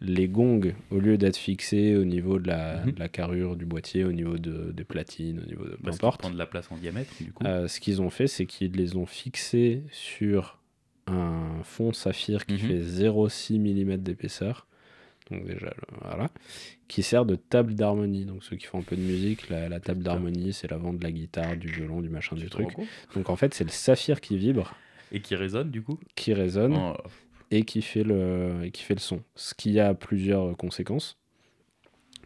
les 0.02 0.28
gongs, 0.28 0.72
au 0.90 0.98
lieu 0.98 1.18
d'être 1.18 1.36
fixés 1.36 1.96
au 1.96 2.04
niveau 2.04 2.38
de 2.38 2.48
la, 2.48 2.84
Mhm. 2.84 2.92
de 2.92 2.98
la 2.98 3.08
carrure 3.08 3.56
du 3.56 3.66
boîtier, 3.66 4.04
au 4.04 4.12
niveau 4.12 4.38
de, 4.38 4.72
des 4.72 4.84
platines, 4.84 5.40
au 5.44 5.46
niveau 5.46 5.64
de. 5.64 5.76
Peu 5.76 5.90
importe. 5.90 6.20
prend 6.20 6.30
de 6.30 6.38
la 6.38 6.46
place 6.46 6.70
en 6.72 6.76
diamètre, 6.76 7.12
du 7.20 7.32
coup. 7.32 7.44
Euh, 7.46 7.68
ce 7.68 7.80
qu'ils 7.80 8.00
ont 8.00 8.10
fait, 8.10 8.26
c'est 8.26 8.46
qu'ils 8.46 8.72
les 8.72 8.96
ont 8.96 9.06
fixés 9.06 9.82
sur 9.92 10.58
un 11.06 11.62
fond 11.64 11.92
saphir 11.92 12.46
qui 12.46 12.54
Mhm. 12.54 12.58
fait 12.60 12.80
0,6 12.82 13.58
mm 13.58 13.96
d'épaisseur. 13.98 14.66
Donc 15.30 15.46
déjà, 15.46 15.72
voilà. 16.02 16.28
Qui 16.88 17.02
sert 17.02 17.24
de 17.24 17.36
table 17.36 17.74
d'harmonie. 17.74 18.24
Donc 18.24 18.42
ceux 18.42 18.56
qui 18.56 18.66
font 18.66 18.78
un 18.80 18.82
peu 18.82 18.96
de 18.96 19.00
musique, 19.02 19.48
la, 19.48 19.68
la 19.68 19.78
table 19.80 20.02
d'harmonie, 20.02 20.52
c'est 20.52 20.68
l'avant 20.70 20.92
de 20.92 21.02
la 21.04 21.12
guitare, 21.12 21.56
du 21.56 21.68
violon, 21.68 22.00
du 22.00 22.08
machin, 22.08 22.34
Tu 22.36 22.42
du 22.44 22.48
truc. 22.50 22.68
Donc 23.14 23.28
en 23.30 23.36
fait, 23.36 23.54
c'est 23.54 23.64
le 23.64 23.70
saphir 23.70 24.20
qui 24.20 24.36
vibre, 24.36 24.74
Et 25.12 25.20
qui 25.20 25.34
résonne, 25.36 25.70
du 25.70 25.82
coup? 25.82 25.98
qui 26.16 26.32
résonne 26.32 26.74
Oh, 26.76 26.96
et 27.50 27.64
qui 27.64 27.82
fait 27.82 28.04
le, 28.04 28.64
et 28.64 28.70
qui 28.70 28.82
fait 28.82 28.94
le 28.94 29.00
son. 29.00 29.22
Ce 29.34 29.54
qui 29.54 29.78
a 29.80 29.94
plusieurs 29.94 30.56
conséquences. 30.56 31.18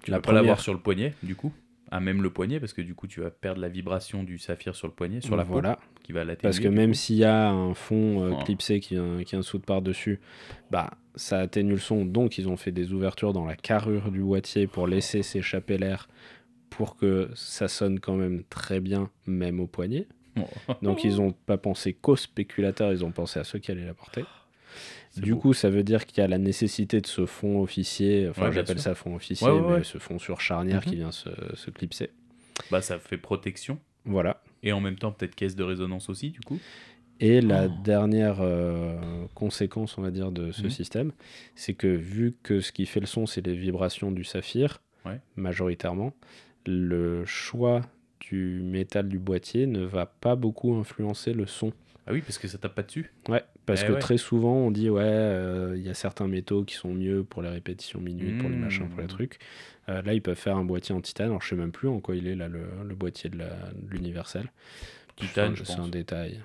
tu 0.03 0.11
La 0.11 0.18
vas 0.18 0.22
pas 0.22 0.33
l'avoir 0.33 0.61
sur 0.61 0.72
le 0.75 0.81
poignet, 0.81 1.14
du 1.22 1.35
coup. 1.35 1.53
À 1.91 2.01
même 2.01 2.22
le 2.22 2.31
poignet, 2.31 2.59
parce 2.59 2.72
que 2.72 2.83
du 2.83 2.95
coup, 2.95 3.07
tu 3.07 3.20
vas 3.20 3.31
perdre 3.31 3.61
la 3.61 3.68
vibration 3.68 4.25
du 4.25 4.39
saphir 4.39 4.75
sur 4.75 4.89
le 4.89 4.93
poignet, 4.93 5.20
sur 5.20 5.37
la 5.37 5.45
peau, 5.45 5.53
voilà. 5.53 5.79
qui 6.03 6.12
va 6.12 6.25
l'atténuer. 6.25 6.43
Parce 6.43 6.59
que 6.59 6.66
même 6.66 6.93
s'il 6.93 7.16
y 7.16 7.25
a 7.25 7.51
un 7.51 7.72
fond 7.75 8.22
euh, 8.25 8.31
Oh. 8.33 8.43
clipsé 8.45 8.81
qui 8.81 8.95
vient, 8.95 9.22
qui 9.22 9.33
vient 9.37 9.43
soude 9.43 9.64
par-dessus, 9.64 10.18
bah, 10.70 10.91
ça 11.14 11.39
atténue 11.39 11.72
le 11.72 11.79
son. 11.79 12.05
Donc, 12.05 12.37
ils 12.37 12.49
ont 12.49 12.57
fait 12.57 12.72
des 12.72 12.93
ouvertures 12.93 13.33
dans 13.33 13.45
la 13.47 13.55
carrure 13.55 14.11
du 14.11 14.20
boîtier 14.22 14.66
pour 14.66 14.89
laisser 14.89 15.22
s'échapper 15.22 15.79
l'air 15.79 16.09
pour 16.68 16.97
que 16.97 17.31
ça 17.37 17.68
sonne 17.68 18.01
quand 18.01 18.16
même 18.16 18.43
très 18.51 18.81
bien, 18.81 19.09
même 19.27 19.61
au 19.61 19.68
poignet. 19.68 20.09
Oh. 20.37 20.43
Donc, 20.83 21.05
ils 21.05 21.16
n'ont 21.18 21.31
pas 21.33 21.59
pensé 21.59 21.93
qu'aux 21.93 22.16
spéculateurs, 22.16 22.93
ils 22.93 23.05
ont 23.05 23.12
pensé 23.12 23.39
à 23.39 23.45
ceux 23.45 23.61
qui 23.61 23.70
allaient 23.70 23.87
la 23.87 23.95
porter. 23.95 24.25
Du 25.20 25.32
beau. 25.34 25.40
coup, 25.40 25.52
ça 25.54 25.70
veut 25.70 25.82
dire 25.84 26.06
qu'il 26.06 26.18
y 26.18 26.20
a 26.24 26.28
la 26.28 26.38
nécessité 26.38 27.00
de 27.00 27.06
ce 27.06 27.26
fond 27.26 27.60
officier, 27.62 28.28
enfin 28.28 28.46
Ouais, 28.46 28.52
j'appelle 28.52 28.78
ça 28.80 28.94
fond 28.94 29.14
officier, 29.14 29.46
Ouais, 29.48 29.60
ouais, 29.60 29.78
mais 29.78 29.84
ce 29.84 29.98
fond 29.98 30.18
sur 30.18 30.40
charnière 30.40 30.82
qui 30.84 30.90
Mhm. 30.90 30.96
vient 30.96 31.12
se, 31.12 31.30
se 31.54 31.70
clipser. 31.70 32.10
bah, 32.70 32.80
ça 32.82 32.98
fait 32.98 33.18
protection. 33.18 33.78
Voilà. 34.04 34.42
Et 34.62 34.72
en 34.72 34.80
même 34.80 34.96
temps, 34.96 35.12
peut-être 35.12 35.34
caisse 35.34 35.56
de 35.56 35.62
résonance 35.64 36.08
aussi, 36.08 36.30
du 36.30 36.40
coup. 36.40 36.58
Et 37.20 37.40
la 37.40 37.66
Oh. 37.66 37.72
dernière 37.84 38.38
euh, 38.40 39.24
conséquence, 39.34 39.98
on 39.98 40.02
va 40.02 40.10
dire, 40.10 40.32
de 40.32 40.50
ce 40.52 40.62
Mhm. 40.64 40.70
système, 40.70 41.12
c'est 41.54 41.74
que 41.74 41.86
vu 41.86 42.34
que 42.42 42.60
ce 42.60 42.72
qui 42.72 42.86
fait 42.86 43.00
le 43.00 43.06
son, 43.06 43.26
c'est 43.26 43.44
les 43.46 43.54
vibrations 43.54 44.10
du 44.10 44.24
saphir, 44.24 44.80
Ouais. 45.04 45.20
majoritairement, 45.36 46.12
le 46.66 47.24
choix 47.24 47.82
du 48.20 48.62
métal 48.64 49.08
du 49.08 49.18
boîtier 49.18 49.66
ne 49.66 49.84
va 49.84 50.06
pas 50.06 50.34
beaucoup 50.34 50.74
influencer 50.74 51.32
le 51.34 51.46
son. 51.46 51.72
Ah 52.06 52.12
oui, 52.12 52.20
parce 52.22 52.38
que 52.38 52.48
ça 52.48 52.58
tape 52.58 52.74
pas 52.74 52.82
dessus. 52.82 53.12
Ouais, 53.28 53.44
parce 53.66 53.82
Eh 53.82 53.86
que 53.86 53.92
ouais. 53.92 53.98
très 53.98 54.16
souvent, 54.18 54.54
on 54.54 54.70
dit, 54.70 54.90
ouais, 54.90 55.02
euh, 55.04 55.74
il 55.76 55.82
y 55.82 55.88
a 55.88 55.94
certains 55.94 56.26
métaux 56.28 56.64
qui 56.64 56.74
sont 56.74 56.92
mieux 56.92 57.24
pour 57.24 57.42
les 57.42 57.48
répétitions 57.48 58.00
minutes, 58.00 58.38
pour 58.38 58.50
les 58.50 58.56
machins, 58.56 58.88
pour 58.88 58.98
les 58.98 59.04
Mhm. 59.04 59.10
trucs. 59.10 59.38
Euh, 59.88 60.02
là, 60.02 60.14
ils 60.14 60.22
peuvent 60.22 60.38
faire 60.38 60.56
un 60.56 60.64
boîtier 60.64 60.94
en 60.94 61.00
titane. 61.00 61.26
Alors, 61.28 61.42
je 61.42 61.48
sais 61.48 61.56
même 61.56 61.72
plus 61.72 61.88
en 61.88 62.00
quoi 62.00 62.16
il 62.16 62.26
est, 62.26 62.34
là, 62.34 62.48
le, 62.48 62.62
le 62.86 62.94
boîtier 62.94 63.30
de 63.30 63.38
l'Universal. 63.90 64.50
Titane, 65.16 65.52
Enfin, 65.52 65.54
je 65.54 65.64
C'est 65.64 65.78
un 65.80 65.88
détail. 65.88 66.40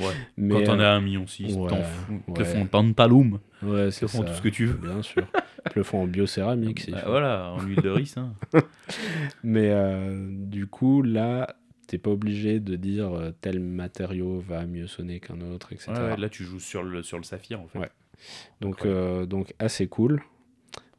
Ouais. 0.00 0.04
Mais, 0.36 0.64
Quand 0.64 0.74
on 0.74 0.80
euh, 0.80 0.84
a 0.84 0.94
un 0.94 1.00
million 1.00 1.26
six, 1.28 1.54
ouais, 1.54 1.68
t'en 1.68 1.82
fous. 1.84 2.20
Ils 2.28 2.34
te 2.34 2.42
font 2.44 2.66
tantaloum. 2.66 3.38
Ouais, 3.62 3.86
Ils 3.88 3.92
c'est 3.92 4.06
te 4.06 4.10
font 4.10 4.22
ça. 4.22 4.24
tout 4.24 4.34
ce 4.34 4.42
que 4.42 4.48
tu 4.48 4.66
veux. 4.66 4.74
Bien 4.74 5.02
sûr. 5.02 5.24
Ils 5.66 5.72
le 5.76 5.82
font 5.84 6.02
en 6.02 6.06
biocéramique, 6.08 6.90
Bah, 6.90 7.02
voilà, 7.06 7.52
en 7.52 7.60
huile 7.62 7.80
de 7.80 7.88
riz, 7.90 8.12
hein. 8.16 8.32
Mais 9.44 9.70
euh, 9.70 10.28
du 10.30 10.66
coup, 10.66 11.02
là, 11.02 11.54
t'es 11.92 11.98
pas 11.98 12.10
obligé 12.10 12.58
de 12.58 12.74
dire 12.74 13.12
euh, 13.12 13.32
tel 13.42 13.60
matériau 13.60 14.40
va 14.40 14.64
mieux 14.64 14.86
sonner 14.86 15.20
qu'un 15.20 15.42
autre, 15.42 15.74
etc. 15.74 15.92
Ouais, 15.92 16.16
là, 16.16 16.30
tu 16.30 16.42
joues 16.42 16.58
sur 16.58 16.82
le, 16.82 17.02
sur 17.02 17.18
le 17.18 17.22
saphir, 17.22 17.60
en 17.60 17.68
fait. 17.68 17.78
Ouais. 17.78 17.90
donc, 18.62 18.76
incroyable. 18.76 19.00
euh, 19.00 19.26
donc, 19.26 19.54
assez 19.58 19.88
cool. 19.88 20.22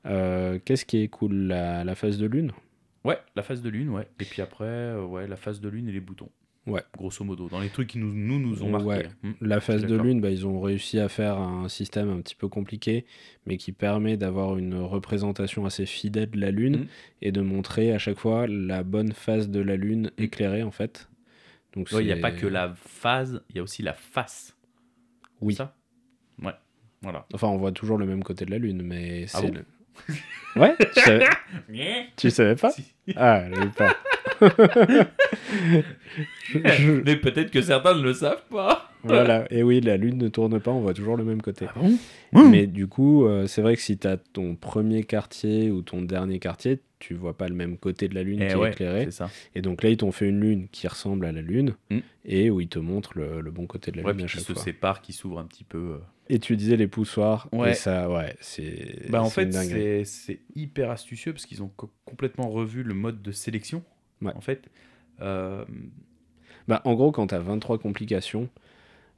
Euh, 0.05 0.59
Qu'est-ce 0.63 0.85
qui 0.85 1.01
est 1.01 1.07
cool? 1.07 1.33
La, 1.47 1.83
la 1.83 1.95
phase 1.95 2.19
de 2.19 2.27
lune? 2.27 2.51
Ouais, 3.03 3.17
la 3.35 3.41
phase 3.41 3.63
de 3.63 3.69
lune, 3.71 3.89
ouais. 3.89 4.07
Et 4.19 4.23
puis 4.25 4.43
après, 4.43 4.95
ouais, 4.95 5.25
la 5.27 5.35
phase 5.35 5.59
de 5.61 5.67
lune 5.67 5.89
et 5.89 5.91
les 5.91 5.99
boutons. 5.99 6.29
Ouais. 6.65 6.81
Grosso 6.97 7.25
modo, 7.25 7.49
dans 7.49 7.59
les 7.59 7.67
trucs 7.69 7.89
qui 7.89 7.97
nous 7.97 8.13
nous, 8.13 8.39
nous 8.39 8.63
ont 8.63 8.69
marqué. 8.69 8.87
Ouais. 8.87 9.09
Hmm. 9.23 9.31
La 9.41 9.59
phase 9.59 9.85
de 9.85 9.95
lune, 9.97 10.21
bah, 10.21 10.29
ils 10.29 10.47
ont 10.47 10.61
réussi 10.61 10.97
à 10.97 11.09
faire 11.09 11.37
un 11.37 11.67
système 11.67 12.09
un 12.09 12.21
petit 12.21 12.35
peu 12.35 12.47
compliqué, 12.47 13.05
mais 13.45 13.57
qui 13.57 13.73
permet 13.73 14.15
d'avoir 14.15 14.57
une 14.57 14.75
représentation 14.75 15.65
assez 15.65 15.85
fidèle 15.85 16.29
de 16.31 16.39
la 16.39 16.51
lune 16.51 16.77
Mhm. 16.77 16.87
et 17.21 17.31
de 17.33 17.41
montrer 17.41 17.91
à 17.93 17.97
chaque 17.99 18.17
fois 18.17 18.47
la 18.47 18.83
bonne 18.83 19.11
phase 19.11 19.49
de 19.49 19.59
la 19.59 19.75
lune 19.75 20.11
éclairée, 20.17 20.63
en 20.63 20.71
fait. 20.71 21.09
Donc, 21.75 21.89
Ouais, 21.91 22.01
il 22.03 22.05
n'y 22.05 22.13
a 22.13 22.17
pas 22.17 22.31
que 22.31 22.47
la 22.47 22.73
phase, 22.75 23.43
il 23.49 23.57
y 23.57 23.59
a 23.59 23.63
aussi 23.63 23.81
la 23.83 23.93
face. 23.93 24.55
Oui. 25.41 25.55
Ça? 25.55 25.75
Ouais. 26.41 26.53
Voilà. 27.01 27.25
Enfin, 27.33 27.47
on 27.49 27.57
voit 27.57 27.73
toujours 27.73 27.97
le 27.97 28.05
même 28.05 28.23
côté 28.23 28.45
de 28.45 28.51
la 28.51 28.57
lune, 28.57 28.83
mais 28.83 29.25
Ah 29.33 29.39
c'est. 29.41 29.51
bon 29.51 29.55
le- 30.55 30.61
ouais, 30.61 30.75
tu 30.93 31.01
savais, 31.01 31.25
tu 32.15 32.29
savais 32.31 32.55
pas? 32.55 32.71
Ah, 33.17 33.43
je 33.51 33.67
pas. 33.77 33.93
Je- 36.53 37.01
Mais 37.05 37.15
peut-être 37.15 37.51
que 37.51 37.61
certains 37.61 37.95
ne 37.95 38.01
le 38.03 38.13
savent 38.13 38.43
pas. 38.49 38.89
Voilà, 39.05 39.45
et 39.51 39.63
oui, 39.63 39.81
la 39.81 39.97
lune 39.97 40.17
ne 40.17 40.29
tourne 40.29 40.59
pas, 40.61 40.71
on 40.71 40.79
voit 40.79 40.93
toujours 40.93 41.17
le 41.17 41.25
même 41.25 41.41
côté. 41.41 41.65
Ah 41.69 41.73
bon 42.33 42.49
Mais 42.49 42.67
du 42.67 42.87
coup, 42.87 43.25
euh, 43.25 43.47
c'est 43.47 43.61
vrai 43.61 43.75
que 43.75 43.81
si 43.81 43.97
tu 43.97 44.07
as 44.07 44.15
ton 44.17 44.55
premier 44.55 45.03
quartier 45.03 45.71
ou 45.71 45.81
ton 45.81 46.01
dernier 46.01 46.39
quartier, 46.39 46.79
tu 46.99 47.13
vois 47.13 47.37
pas 47.37 47.49
le 47.49 47.55
même 47.55 47.77
côté 47.77 48.07
de 48.07 48.15
la 48.15 48.23
lune 48.23 48.39
Eh 48.41 48.47
qui 48.47 48.53
est 48.57 48.69
éclairé. 48.69 49.11
ça. 49.11 49.29
Et 49.55 49.61
donc 49.61 49.83
là, 49.83 49.89
ils 49.89 49.97
t'ont 49.97 50.13
fait 50.13 50.29
une 50.29 50.39
lune 50.39 50.67
qui 50.71 50.87
ressemble 50.87 51.25
à 51.25 51.33
la 51.33 51.41
lune 51.41 51.73
Mm. 51.89 51.97
et 52.25 52.49
où 52.49 52.61
ils 52.61 52.69
te 52.69 52.79
montrent 52.79 53.17
le, 53.17 53.41
le 53.41 53.51
bon 53.51 53.65
côté 53.67 53.91
de 53.91 53.97
la 53.97 54.03
Ouais, 54.03 54.13
lune 54.13 54.21
à 54.21 54.25
qui 54.27 54.33
chaque 54.37 54.43
se 54.45 54.53
fois. 54.53 54.61
séparent, 54.61 55.01
qui 55.01 55.11
s'ouvrent 55.11 55.39
un 55.39 55.45
petit 55.45 55.65
peu. 55.65 55.77
euh. 55.77 55.97
Et 56.29 56.39
tu 56.39 56.55
disais 56.55 56.77
les 56.77 56.87
poussoirs, 56.87 57.49
Ouais. 57.51 57.71
et 57.71 57.73
ça, 57.73 58.09
ouais, 58.09 58.33
c'est. 58.39 59.09
Bah, 59.09 59.21
en 59.21 59.29
fait, 59.29 59.51
c'est 60.05 60.39
hyper 60.55 60.89
astucieux 60.91 61.33
parce 61.33 61.45
qu'ils 61.45 61.61
ont 61.61 61.71
co- 61.75 61.91
complètement 62.05 62.47
revu 62.49 62.83
le 62.83 62.93
mode 62.93 63.21
de 63.21 63.31
sélection. 63.33 63.83
Ouais. 64.23 64.33
En 64.35 64.41
fait, 64.41 64.69
Euh, 65.21 65.63
Bah, 66.67 66.81
en 66.85 66.93
gros, 66.93 67.11
quand 67.11 67.27
tu 67.27 67.35
as 67.35 67.39
23 67.39 67.77
complications. 67.77 68.49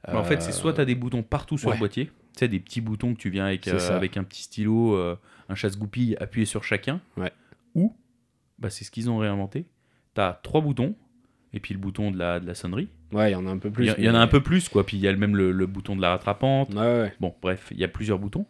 bah, 0.06 0.18
en 0.18 0.24
fait, 0.24 0.42
c'est 0.42 0.52
soit 0.52 0.72
tu 0.74 0.80
as 0.80 0.84
des 0.84 0.94
boutons 0.94 1.22
partout 1.22 1.56
sur 1.58 1.68
ouais. 1.68 1.74
le 1.74 1.78
boîtier, 1.78 2.06
tu 2.06 2.12
sais, 2.40 2.48
des 2.48 2.60
petits 2.60 2.80
boutons 2.80 3.14
que 3.14 3.18
tu 3.20 3.30
viens 3.30 3.46
avec, 3.46 3.66
euh, 3.68 3.78
avec 3.90 4.16
un 4.16 4.24
petit 4.24 4.42
stylo, 4.42 4.94
euh, 4.96 5.16
un 5.48 5.54
chasse-goupille 5.54 6.16
appuyé 6.20 6.44
sur 6.44 6.64
chacun. 6.64 7.00
Ouais. 7.16 7.32
Ou, 7.74 7.94
bah, 8.58 8.68
c'est 8.70 8.84
ce 8.84 8.90
qu'ils 8.90 9.08
ont 9.10 9.18
réinventé, 9.18 9.66
tu 10.14 10.20
as 10.20 10.38
trois 10.42 10.60
boutons, 10.60 10.94
et 11.52 11.60
puis 11.60 11.72
le 11.72 11.80
bouton 11.80 12.10
de 12.10 12.18
la, 12.18 12.40
de 12.40 12.46
la 12.46 12.54
sonnerie. 12.54 12.88
Ouais, 13.12 13.30
il 13.30 13.32
y 13.32 13.36
en 13.36 13.46
a 13.46 13.50
un 13.50 13.58
peu 13.58 13.68
Il 13.68 13.72
plus. 13.72 13.86
y, 13.86 13.94
il 13.98 14.04
y 14.04 14.10
en 14.10 14.14
a 14.14 14.18
un 14.20 14.26
peu 14.26 14.42
plus, 14.42 14.68
quoi. 14.68 14.84
Puis 14.84 14.96
il 14.96 15.00
y 15.00 15.08
a 15.08 15.12
le- 15.12 15.18
même 15.18 15.36
le, 15.36 15.52
le 15.52 15.66
bouton 15.66 15.94
de 15.96 16.02
la 16.02 16.10
rattrapante. 16.10 16.74
Ouais, 16.74 16.80
ouais. 16.80 17.12
Bon, 17.20 17.34
bref, 17.40 17.68
il 17.70 17.78
y 17.78 17.84
a 17.84 17.88
plusieurs 17.88 18.18
boutons. 18.18 18.44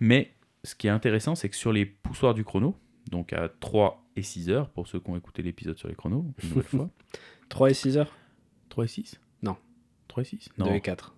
Mais 0.00 0.32
ce 0.64 0.74
qui 0.74 0.88
est 0.88 0.90
intéressant, 0.90 1.34
c'est 1.36 1.48
que 1.48 1.56
sur 1.56 1.72
les 1.72 1.86
poussoirs 1.86 2.34
du 2.34 2.42
chrono, 2.44 2.76
donc 3.10 3.32
à 3.32 3.48
3 3.60 4.01
et 4.16 4.22
6 4.22 4.50
heures, 4.50 4.68
pour 4.70 4.86
ceux 4.86 5.00
qui 5.00 5.10
ont 5.10 5.16
écouté 5.16 5.42
l'épisode 5.42 5.76
sur 5.78 5.88
les 5.88 5.94
chronos, 5.94 6.24
une 6.42 6.48
nouvelle 6.50 6.64
fois. 6.64 6.90
3 7.48 7.70
et 7.70 7.74
6 7.74 7.98
heures 7.98 8.12
3 8.70 8.84
et 8.84 8.88
6 8.88 9.20
Non. 9.42 9.56
3 10.08 10.22
et 10.22 10.26
6 10.26 10.50
2 10.58 10.64
Non. 10.64 10.74
et 10.74 10.80
4. 10.80 11.14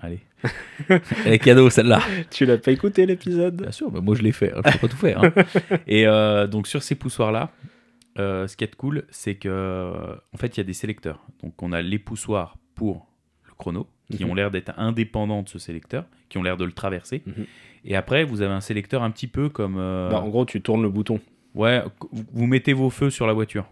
Allez. 0.00 0.20
Elle 0.88 1.32
est 1.32 1.38
cadeau, 1.38 1.70
celle-là. 1.70 2.00
Tu 2.30 2.44
l'as 2.46 2.58
pas 2.58 2.72
écouté 2.72 3.06
l'épisode? 3.06 3.62
Bien 3.62 3.70
sûr, 3.72 3.90
bah 3.90 4.00
moi 4.00 4.14
je 4.14 4.22
l'ai 4.22 4.32
fait, 4.32 4.52
hein, 4.52 4.60
je 4.66 4.72
peux 4.72 4.78
pas 4.78 4.88
tout 4.88 4.96
faire. 4.96 5.22
hein. 5.24 5.32
Et 5.86 6.06
euh, 6.06 6.46
donc 6.46 6.66
sur 6.66 6.82
ces 6.82 6.94
poussoirs-là, 6.94 7.52
euh, 8.18 8.46
ce 8.48 8.56
qui 8.56 8.64
est 8.64 8.74
cool, 8.76 9.04
c'est 9.10 9.36
que 9.36 9.48
euh, 9.48 10.14
en 10.34 10.36
fait 10.36 10.56
il 10.56 10.58
y 10.58 10.60
a 10.60 10.64
des 10.64 10.72
sélecteurs. 10.72 11.24
Donc 11.42 11.62
on 11.62 11.72
a 11.72 11.80
les 11.82 11.98
poussoirs 11.98 12.56
pour 12.74 13.06
le 13.44 13.52
chrono, 13.56 13.86
qui 14.10 14.24
Mhm. 14.24 14.30
ont 14.30 14.34
l'air 14.34 14.50
d'être 14.50 14.72
indépendants 14.78 15.42
de 15.42 15.48
ce 15.48 15.58
sélecteur, 15.58 16.04
qui 16.28 16.38
ont 16.38 16.42
l'air 16.42 16.56
de 16.56 16.64
le 16.64 16.72
traverser. 16.72 17.22
Mhm. 17.26 17.46
Et 17.84 17.94
après 17.96 18.24
vous 18.24 18.42
avez 18.42 18.52
un 18.52 18.60
sélecteur 18.60 19.02
un 19.04 19.10
petit 19.10 19.28
peu 19.28 19.48
comme 19.48 19.76
euh, 19.78 20.10
Bah, 20.10 20.20
En 20.20 20.28
gros, 20.28 20.44
tu 20.44 20.60
tournes 20.60 20.82
le 20.82 20.90
bouton. 20.90 21.20
Ouais, 21.58 21.82
vous- 22.32 22.46
mettez 22.46 22.72
vos 22.72 22.88
feux 22.90 23.10
sur 23.10 23.26
la 23.26 23.32
voiture. 23.34 23.66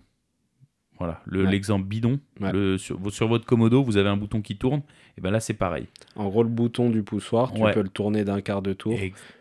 Voilà, 0.99 1.21
le- 1.27 1.45
Ouais. 1.45 1.51
l'exemple 1.51 1.85
bidon. 1.87 2.19
Ouais. 2.41 2.53
Le- 2.53 2.79
sur, 2.79 2.99
sur 3.13 3.29
votre 3.29 3.45
commodo, 3.45 3.83
vous 3.83 3.99
avez 3.99 4.09
un 4.09 4.17
bouton 4.17 4.41
qui 4.41 4.57
tourne. 4.57 4.81
Et 5.19 5.21
ben 5.21 5.31
là 5.31 5.41
c'est 5.41 5.53
pareil. 5.55 5.87
En 6.15 6.29
gros, 6.29 6.43
le 6.43 6.49
bouton 6.49 6.89
du 6.89 7.03
poussoir, 7.03 7.53
tu 7.53 7.61
Ouais. 7.61 7.73
peux 7.75 7.83
le 7.83 7.91
tourner 7.91 8.25
d'un 8.25 8.41
quart 8.41 8.63
de 8.63 8.73
tour. 8.73 8.95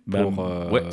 Bah, 0.05 0.23
pour, 0.23 0.45
euh, 0.45 0.69
Ouais, 0.69 0.81
c'est 0.89 0.91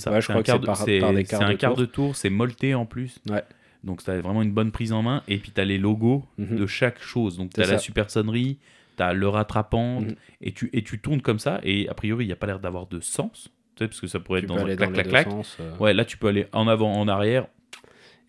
ça. 0.00 0.20
je 0.20 0.26
crois 0.26 0.38
un 0.38 0.42
que 0.42 0.50
c'est 0.50 0.58
de- 0.58 0.66
par- 0.66 0.76
c'est- 0.76 0.98
par 0.98 1.12
des 1.12 1.24
c'est 1.24 1.30
quarts 1.36 1.42
un 1.42 1.50
de 1.52 1.54
quart 1.56 1.70
tour. 1.74 1.80
de 1.80 1.84
tour, 1.86 2.16
c'est 2.16 2.30
molleté 2.30 2.74
en 2.74 2.86
plus. 2.86 3.20
Ouais. 3.30 3.44
Donc 3.84 4.02
tu 4.02 4.10
as 4.10 4.20
vraiment 4.20 4.42
une 4.42 4.50
bonne 4.52 4.72
prise 4.72 4.92
en 4.92 5.02
main. 5.02 5.22
Et 5.28 5.38
puis 5.38 5.52
tu 5.52 5.60
as 5.60 5.64
les 5.64 5.78
logos 5.78 6.24
Mhm. 6.38 6.56
de 6.56 6.66
chaque 6.66 7.00
chose. 7.00 7.36
Donc 7.36 7.52
tu 7.54 7.60
as 7.60 7.66
la 7.66 7.72
ça. 7.74 7.78
super 7.78 8.10
sonnerie, 8.10 8.58
tu 8.96 9.02
as 9.04 9.12
le 9.12 9.28
rattrapant. 9.28 10.00
Mhm. 10.00 10.16
Et, 10.40 10.50
tu, 10.52 10.70
et 10.72 10.82
tu 10.82 10.98
tournes 10.98 11.22
comme 11.22 11.38
ça. 11.38 11.60
Et 11.62 11.88
a 11.88 11.94
priori, 11.94 12.24
il 12.24 12.28
n'y 12.28 12.32
a 12.32 12.36
pas 12.36 12.46
l'air 12.48 12.58
d'avoir 12.58 12.88
de 12.88 12.98
sens. 12.98 13.48
Parce 13.88 14.00
que 14.00 14.06
ça 14.06 14.20
pourrait 14.20 14.40
Tu 14.40 14.46
être 14.46 14.54
dans 14.54 14.58
un 14.64 14.76
clac, 14.76 14.92
clac, 14.92 15.08
clac. 15.08 15.28
sens. 15.30 15.56
euh. 15.60 15.76
Ouais, 15.78 15.92
là 15.94 16.04
tu 16.04 16.16
peux 16.16 16.28
aller 16.28 16.46
en 16.52 16.68
avant, 16.68 16.92
en 16.92 17.08
arrière. 17.08 17.46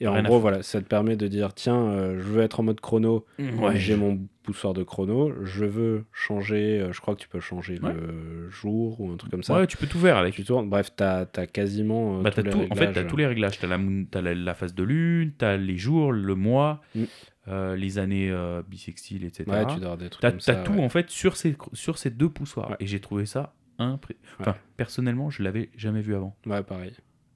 Et 0.04 0.08
en 0.08 0.20
gros, 0.24 0.40
voilà, 0.40 0.64
ça 0.64 0.82
te 0.82 0.88
permet 0.88 1.16
de 1.16 1.28
dire 1.28 1.54
tiens, 1.54 1.78
euh, 1.80 2.16
je 2.18 2.24
veux 2.24 2.42
être 2.42 2.60
en 2.60 2.64
mode 2.64 2.82
chrono, 2.82 3.24
Ouais. 3.38 3.78
j'ai 3.78 3.96
mon 3.96 4.20
poussoir 4.42 4.74
de 4.74 4.82
chrono, 4.82 5.32
je 5.44 5.64
veux 5.64 6.06
changer, 6.12 6.80
euh, 6.80 6.92
je 6.92 7.00
crois 7.02 7.14
que 7.14 7.22
tu 7.22 7.28
peux 7.28 7.40
changer 7.40 7.80
Ouais. 7.84 7.94
le 7.94 8.50
jour 8.50 9.00
ou 9.00 9.12
un 9.12 9.16
truc 9.18 9.30
comme 9.30 9.44
ça. 9.44 9.54
Ouais, 9.54 9.68
tu 9.68 9.78
peux 9.78 9.86
tout 9.86 10.00
faire 10.00 10.18
avec. 10.18 10.34
Tu 10.34 10.44
tournes, 10.44 10.68
bref, 10.72 10.90
t'as 10.96 11.28
as 11.36 11.46
quasiment. 11.46 12.18
euh, 12.18 12.22
Bah, 12.24 12.32
tous 12.32 12.38
t'as 12.38 12.42
les 12.42 12.50
tout, 12.50 12.58
en 12.72 12.76
fait, 12.76 12.86
t'as 12.86 12.88
réglages. 12.88 13.08
tous 13.12 13.18
les 13.18 13.28
réglages. 13.28 13.60
T'as 13.60 13.68
la, 13.68 13.78
t'as 14.10 14.22
la, 14.24 14.34
la 14.34 14.54
phase 14.56 14.74
de 14.74 14.82
lune, 14.82 15.34
t'as 15.38 15.56
les 15.58 15.78
jours, 15.78 16.12
le 16.12 16.34
mois, 16.34 16.82
Mm. 16.96 17.04
euh, 17.50 17.76
les 17.76 18.00
années 18.00 18.32
euh, 18.32 18.64
bissextiles, 18.68 19.24
etc. 19.24 19.44
Ouais, 19.52 19.60
tu 19.68 19.76
dois 19.76 19.92
avoir 19.92 19.98
des 19.98 20.10
trucs 20.10 20.22
T'as 20.24 20.32
comme 20.32 20.40
t'as 20.40 20.54
ça. 20.56 20.64
tout 20.64 20.74
ouais. 20.74 20.84
en 20.84 20.90
fait 20.90 21.12
sur 21.12 21.38
ces, 21.38 21.56
sur 21.74 22.00
ces 22.00 22.10
deux 22.10 22.30
poussoirs. 22.30 22.72
Ouais. 22.72 22.78
Et 22.80 22.88
j'ai 22.88 23.00
trouvé 23.02 23.28
ça 23.28 23.54
impré... 23.84 24.16
Enfin, 24.40 24.52
Ouais. 24.52 24.58
personnellement, 24.78 25.30
je 25.30 25.44
l'avais 25.44 25.70
jamais 25.78 26.02
vu 26.02 26.16
avant. 26.16 26.36
Ouais, 26.46 26.64
pareil. 26.64 26.94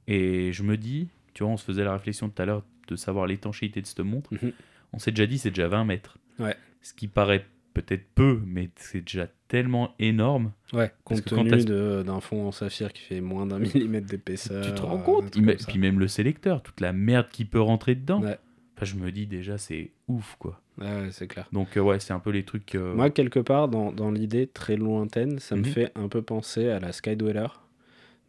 Et 0.07 0.51
je 0.53 0.63
me 0.63 0.77
dis, 0.77 1.09
tu 1.33 1.43
vois, 1.43 1.51
on 1.53 1.57
se 1.57 1.65
faisait 1.65 1.83
la 1.83 1.93
réflexion 1.93 2.29
tout 2.29 2.41
à 2.41 2.45
l'heure 2.45 2.63
de 2.87 2.95
savoir 2.95 3.25
l'étanchéité 3.27 3.81
de 3.81 3.87
cette 3.87 3.99
montre. 4.01 4.33
Mhm. 4.33 4.51
On 4.93 4.99
s'est 4.99 5.11
déjà 5.11 5.25
dit, 5.25 5.37
c'est 5.37 5.49
déjà 5.49 5.67
20 5.67 5.85
mètres. 5.85 6.17
Ouais. 6.39 6.55
Ce 6.81 6.93
qui 6.93 7.07
paraît 7.07 7.45
peut-être 7.73 8.05
peu, 8.15 8.41
mais 8.45 8.69
c'est 8.77 9.01
déjà 9.01 9.27
tellement 9.49 9.93
énorme. 9.99 10.53
Ouais, 10.71 10.91
compte 11.03 11.25
tenu 11.25 11.65
d'un 11.65 12.19
fond 12.21 12.47
en 12.47 12.51
saphir 12.51 12.93
qui 12.93 13.01
fait 13.01 13.19
moins 13.21 13.45
d'un 13.45 13.59
millimètre 13.59 14.07
d'épaisseur. 14.07 14.65
tu 14.65 14.73
te 14.73 14.81
rends 14.81 14.97
compte. 14.99 15.31
Puis 15.31 15.77
même 15.79 15.99
le 15.99 16.07
sélecteur, 16.07 16.63
toute 16.63 16.79
la 16.79 16.93
merde 16.93 17.27
qui 17.31 17.43
peut 17.45 17.59
rentrer 17.61 17.95
dedans. 17.95 18.21
Ouais. 18.21 18.37
Enfin, 18.75 18.85
je 18.85 18.95
me 18.95 19.11
dis 19.11 19.25
déjà, 19.27 19.57
c'est 19.57 19.91
ouf, 20.07 20.35
quoi. 20.39 20.61
Ouais, 20.79 21.07
c'est 21.11 21.27
clair. 21.27 21.47
Donc, 21.53 21.77
euh, 21.77 21.81
ouais, 21.81 21.99
c'est 21.99 22.13
un 22.13 22.19
peu 22.19 22.31
les 22.31 22.43
trucs. 22.43 22.75
euh, 22.75 22.93
Moi, 22.93 23.09
quelque 23.09 23.39
part, 23.39 23.67
dans, 23.69 23.91
dans 23.91 24.11
l'idée 24.11 24.47
très 24.47 24.75
lointaine, 24.75 25.39
ça 25.39 25.55
me 25.55 25.61
Mhm. 25.61 25.65
fait 25.67 25.91
un 25.95 26.07
peu 26.09 26.21
penser 26.21 26.69
à 26.69 26.79
la 26.79 26.91
Skydweller 26.91 27.47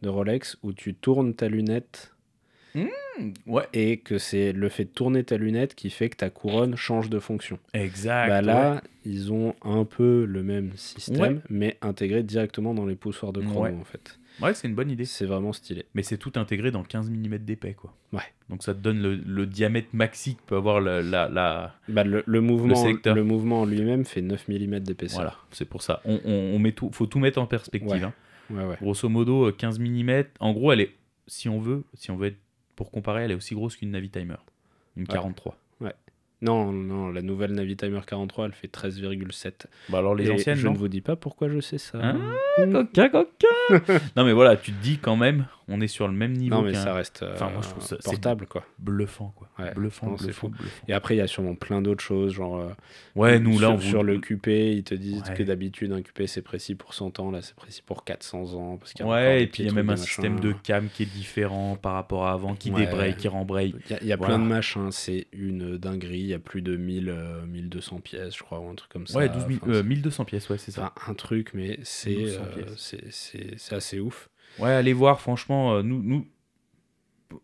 de 0.01 0.09
Rolex 0.09 0.57
où 0.63 0.73
tu 0.73 0.93
tournes 0.93 1.33
ta 1.33 1.47
lunette 1.49 2.13
Ouais, 3.47 3.63
et 3.73 3.97
que 3.97 4.19
c'est 4.19 4.51
le 4.53 4.69
fait 4.69 4.85
de 4.85 4.89
tourner 4.91 5.23
ta 5.23 5.37
lunette 5.37 5.73
qui 5.73 5.89
fait 5.89 6.09
que 6.09 6.17
ta 6.17 6.29
couronne 6.29 6.75
change 6.75 7.09
de 7.09 7.17
fonction. 7.17 7.57
exact. 7.73 8.27
bah 8.29 8.35
ouais. 8.35 8.41
là, 8.45 8.81
ils 9.05 9.33
ont 9.33 9.55
un 9.63 9.85
peu 9.85 10.25
le 10.25 10.43
même 10.43 10.71
système, 10.75 11.19
Ouais. 11.37 11.41
mais 11.49 11.77
intégré 11.81 12.21
directement 12.21 12.75
dans 12.75 12.85
les 12.85 12.93
poussoirs 12.95 13.33
de 13.33 13.41
chrono 13.41 13.61
Ouais. 13.63 13.73
en 13.73 13.83
fait. 13.83 14.19
Ouais, 14.41 14.53
c'est 14.53 14.67
une 14.67 14.75
bonne 14.75 14.91
idée. 14.91 15.05
C'est 15.05 15.25
vraiment 15.25 15.53
stylé. 15.53 15.85
Mais 15.93 16.03
c'est 16.03 16.17
tout 16.17 16.31
intégré 16.35 16.71
dans 16.71 16.83
15 16.83 17.09
mm 17.09 17.37
d'épais, 17.39 17.73
quoi. 17.73 17.93
Ouais. 18.13 18.21
Donc 18.49 18.63
ça 18.63 18.73
te 18.73 18.79
donne 18.79 19.01
le, 19.01 19.15
le 19.15 19.45
diamètre 19.45 19.89
maxi 19.93 20.35
que 20.35 20.41
peut 20.45 20.55
avoir 20.55 20.79
la. 20.81 21.01
la, 21.01 21.27
la- 21.29 21.75
Bah, 21.89 22.03
le, 22.03 22.23
le 22.25 22.41
mouvement, 22.41 22.75
sélecteur. 22.75 23.15
le 23.15 23.23
mouvement 23.23 23.61
en 23.61 23.65
lui-même 23.65 24.05
fait 24.05 24.21
9 24.21 24.47
mm 24.47 24.79
d'épaisseur. 24.79 25.17
Voilà, 25.21 25.35
c'est 25.51 25.65
pour 25.65 25.81
ça. 25.81 26.01
On, 26.05 26.19
on, 26.25 26.33
on 26.55 26.59
met 26.59 26.71
tout, 26.71 26.89
faut 26.91 27.05
tout 27.07 27.19
mettre 27.19 27.39
en 27.39 27.47
perspective. 27.47 27.89
Ouais. 27.91 28.03
hein. 28.03 28.13
Ouais, 28.49 28.63
ouais. 28.63 28.77
Grosso 28.81 29.09
modo, 29.09 29.47
euh, 29.47 29.51
15 29.51 29.79
mm. 29.79 30.23
En 30.39 30.53
gros, 30.53 30.71
elle 30.71 30.81
est, 30.81 30.95
si 31.27 31.49
on 31.49 31.59
veut, 31.59 31.83
si 31.95 32.11
on 32.11 32.15
veut 32.15 32.27
être 32.27 32.37
pour 32.75 32.91
comparer, 32.91 33.23
elle 33.23 33.31
est 33.31 33.35
aussi 33.35 33.55
grosse 33.55 33.75
qu'une 33.75 33.91
Navitimer. 33.91 34.35
Une 34.95 35.05
43. 35.07 35.57
Non, 36.41 36.71
non, 36.71 37.09
la 37.09 37.23
nouvelle 37.23 37.51
Navitimer 37.53 37.99
43, 38.05 38.45
elle 38.45 38.53
fait 38.53 38.71
13,7. 38.71 39.65
Bah 39.89 39.97
alors 39.97 40.13
les 40.13 40.27
Et 40.27 40.31
anciennes, 40.31 40.55
je 40.55 40.67
non 40.67 40.73
ne 40.73 40.77
vous 40.77 40.87
dis 40.87 41.01
pas 41.01 41.15
pourquoi 41.15 41.49
je 41.49 41.59
sais 41.59 41.79
ça. 41.79 41.97
Hein 41.99 42.19
Coquin, 42.71 43.09
coquin 43.09 43.97
Non 44.15 44.23
mais 44.23 44.33
voilà, 44.33 44.55
tu 44.55 44.71
te 44.71 44.81
dis 44.83 44.99
quand 44.99 45.15
même, 45.15 45.47
on 45.69 45.81
est 45.81 45.87
sur 45.87 46.07
le 46.07 46.13
même 46.13 46.33
niveau 46.33 46.55
non, 46.55 46.61
mais 46.61 46.73
ça 46.73 46.93
reste 46.93 47.23
euh, 47.23 47.33
Enfin, 47.33 47.49
moi, 47.49 47.61
je 47.61 47.69
trouve 47.69 47.83
ça- 47.83 47.97
portable, 48.03 48.45
quoi. 48.45 48.63
bluffant 48.79 49.33
quoi. 49.35 49.49
Ouais, 49.59 49.73
Bluffant, 49.73 50.07
non, 50.07 50.17
c'est 50.17 50.25
bluffant, 50.25 50.47
fou. 50.47 50.53
bluffant. 50.57 50.85
Et 50.87 50.93
après, 50.93 51.15
il 51.15 51.17
y 51.17 51.21
a 51.21 51.27
sûrement 51.27 51.55
plein 51.55 51.81
d'autres 51.81 52.03
choses, 52.03 52.33
genre... 52.33 52.57
euh, 52.57 52.69
Ouais, 53.15 53.39
nous 53.39 53.59
là 53.59 53.67
sur, 53.67 53.75
on 53.75 53.79
sur 53.79 54.03
le 54.03 54.19
QP, 54.19 54.47
ils 54.47 54.83
te 54.83 54.93
disent 54.95 55.23
Ouais. 55.27 55.33
que 55.35 55.43
d'habitude, 55.43 55.91
un 55.91 56.01
QP, 56.01 56.23
c'est 56.27 56.41
précis 56.41 56.75
pour 56.75 56.93
100 56.93 57.19
ans, 57.19 57.31
là, 57.31 57.41
c'est 57.41 57.55
précis 57.55 57.81
pour 57.85 58.03
400 58.05 58.53
ans. 58.53 58.77
Parce 58.77 58.93
y 58.97 59.01
a 59.01 59.07
Ouais, 59.07 59.43
et 59.43 59.47
puis 59.47 59.63
il 59.63 59.65
y 59.67 59.69
a 59.69 59.73
même 59.73 59.89
un 59.89 59.95
système 59.97 60.39
de 60.39 60.53
cam 60.53 60.87
qui 60.89 61.03
est 61.03 61.07
différent 61.13 61.75
par 61.75 61.93
rapport 61.93 62.27
à 62.27 62.31
avant, 62.33 62.55
qui 62.55 62.71
Ouais. 62.71 62.85
débraye, 62.85 63.15
qui 63.15 63.27
rembraye. 63.27 63.73
Il 63.85 63.91
y 63.91 63.93
a, 63.95 63.99
il 64.01 64.07
y 64.07 64.13
a 64.13 64.15
Voilà. 64.15 64.35
plein 64.35 64.43
de 64.43 64.47
machins, 64.49 64.91
c'est 64.91 65.27
une 65.33 65.77
dinguerie. 65.77 66.19
Il 66.19 66.27
y 66.27 66.33
a 66.33 66.39
plus 66.39 66.61
de 66.61 66.77
1000, 66.77 67.09
euh, 67.09 67.45
1200 67.45 67.99
pièces, 67.99 68.37
je 68.37 68.43
crois, 68.43 68.59
ou 68.59 68.69
un 68.69 68.75
truc 68.75 68.91
comme 68.91 69.07
ça. 69.07 69.17
Ouais, 69.17 69.27
12 69.27 69.45
000 69.47 69.59
Enfin, 69.63 69.71
euh, 69.71 69.83
1200 69.83 70.23
pièces, 70.25 70.49
ouais, 70.49 70.57
c'est 70.57 70.71
ça. 70.71 70.93
Un 71.07 71.13
truc, 71.13 71.51
mais 71.53 71.79
c'est 71.83 72.11
1200 72.11 72.41
euh, 73.73 73.75
assez 73.77 73.99
ouf. 73.99 74.29
Ouais, 74.59 74.71
allez 74.71 74.93
voir, 74.93 75.19
franchement, 75.21 75.75
euh, 75.75 75.81
nous, 75.83 76.01
nous, 76.01 76.25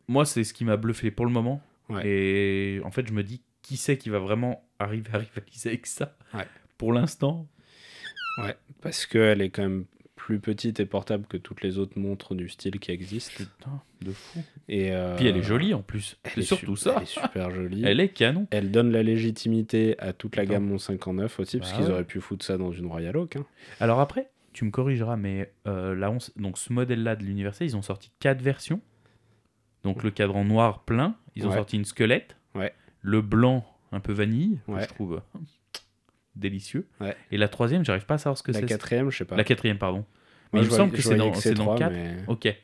moi, 0.07 0.25
c'est 0.25 0.43
ce 0.43 0.53
qui 0.53 0.65
m'a 0.65 0.77
bluffé 0.77 1.11
pour 1.11 1.25
le 1.25 1.31
moment. 1.31 1.61
Ouais. 1.89 2.07
Et 2.07 2.81
en 2.83 2.91
fait, 2.91 3.07
je 3.07 3.13
me 3.13 3.23
dis, 3.23 3.41
qui 3.61 3.77
c'est 3.77 3.97
qui 3.97 4.09
va 4.09 4.19
vraiment 4.19 4.67
arriver 4.79 5.09
à 5.13 5.17
rivaliser 5.19 5.69
avec 5.69 5.85
ça 5.85 6.15
Ouais. 6.33 6.47
Pour 6.77 6.93
l'instant, 6.93 7.47
Ouais, 8.39 8.55
parce 8.81 9.05
qu'elle 9.05 9.41
est 9.43 9.51
quand 9.51 9.61
même 9.61 9.85
plus 10.15 10.39
petite 10.39 10.79
et 10.79 10.85
portable 10.87 11.27
que 11.27 11.37
toutes 11.37 11.61
les 11.61 11.77
autres 11.77 11.99
montres 11.99 12.33
du 12.33 12.49
style 12.49 12.79
qui 12.79 12.89
existent. 12.91 13.31
putain, 13.37 13.81
de 14.01 14.11
fou. 14.11 14.39
Et 14.69 14.91
euh, 14.91 15.15
Puis 15.17 15.27
elle 15.27 15.37
est 15.37 15.43
jolie 15.43 15.73
en 15.75 15.81
plus. 15.83 16.17
C'est 16.33 16.39
est 16.39 16.43
surtout 16.43 16.75
su- 16.75 16.85
ça. 16.85 16.95
Elle 16.97 17.03
est 17.03 17.05
super 17.05 17.51
jolie. 17.51 17.83
Elle 17.85 17.99
est 17.99 18.09
canon. 18.09 18.47
Elle 18.49 18.71
donne 18.71 18.91
la 18.91 19.03
légitimité 19.03 19.95
à 19.99 20.13
toute 20.13 20.35
la 20.35 20.45
gamme 20.47 20.65
Mont 20.65 20.79
59 20.79 21.39
aussi, 21.41 21.59
parce 21.59 21.71
Bah 21.71 21.77
qu'ils 21.77 21.85
ouais. 21.87 21.91
auraient 21.91 22.03
pu 22.05 22.21
foutre 22.21 22.43
ça 22.43 22.57
dans 22.57 22.71
une 22.71 22.87
Royal 22.87 23.15
Oak. 23.17 23.35
hein. 23.35 23.45
Alors 23.79 23.99
après, 23.99 24.31
tu 24.53 24.63
me 24.65 24.71
corrigeras, 24.71 25.15
mais 25.17 25.51
euh, 25.67 25.95
la 25.95 26.09
11 26.11 26.31
donc 26.37 26.57
ce 26.57 26.71
modèle-là 26.73 27.15
de 27.15 27.23
l'Universal, 27.23 27.67
ils 27.67 27.75
ont 27.77 27.81
sorti 27.81 28.11
quatre 28.19 28.41
versions. 28.41 28.79
Donc 29.83 30.03
le 30.03 30.11
cadran 30.11 30.45
noir 30.45 30.83
plein, 30.83 31.15
ils 31.35 31.45
ont 31.45 31.49
Ouais. 31.49 31.55
sorti 31.57 31.75
une 31.77 31.85
squelette. 31.85 32.37
Ouais. 32.55 32.73
Le 33.01 33.21
blanc 33.21 33.65
un 33.91 33.99
peu 33.99 34.13
vanille, 34.13 34.59
que 34.65 34.71
Ouais. 34.71 34.83
je 34.83 34.87
trouve 34.87 35.13
euh, 35.15 35.39
délicieux. 36.35 36.87
Ouais. 37.01 37.15
Et 37.31 37.37
la 37.37 37.47
troisième, 37.47 37.83
j'arrive 37.85 38.05
pas 38.05 38.15
à 38.15 38.17
savoir 38.17 38.37
ce 38.37 38.43
que 38.43 38.51
La 38.51 38.59
c'est. 38.59 38.65
quatrième, 38.65 39.09
je 39.11 39.17
sais 39.17 39.25
pas. 39.25 39.35
La 39.35 39.43
quatrième, 39.43 39.77
pardon. 39.77 40.05
Mais 40.53 40.61
il 40.61 40.65
me 40.65 40.69
semble 40.69 40.91
que 40.93 41.01
c'est 41.01 41.15
dans, 41.15 41.33
c'est 41.33 41.53
dans 41.53 41.63
trois, 41.63 41.77
4. 41.77 41.91
mais- 41.91 42.15
Ok. 42.27 42.43
Parce 42.43 42.55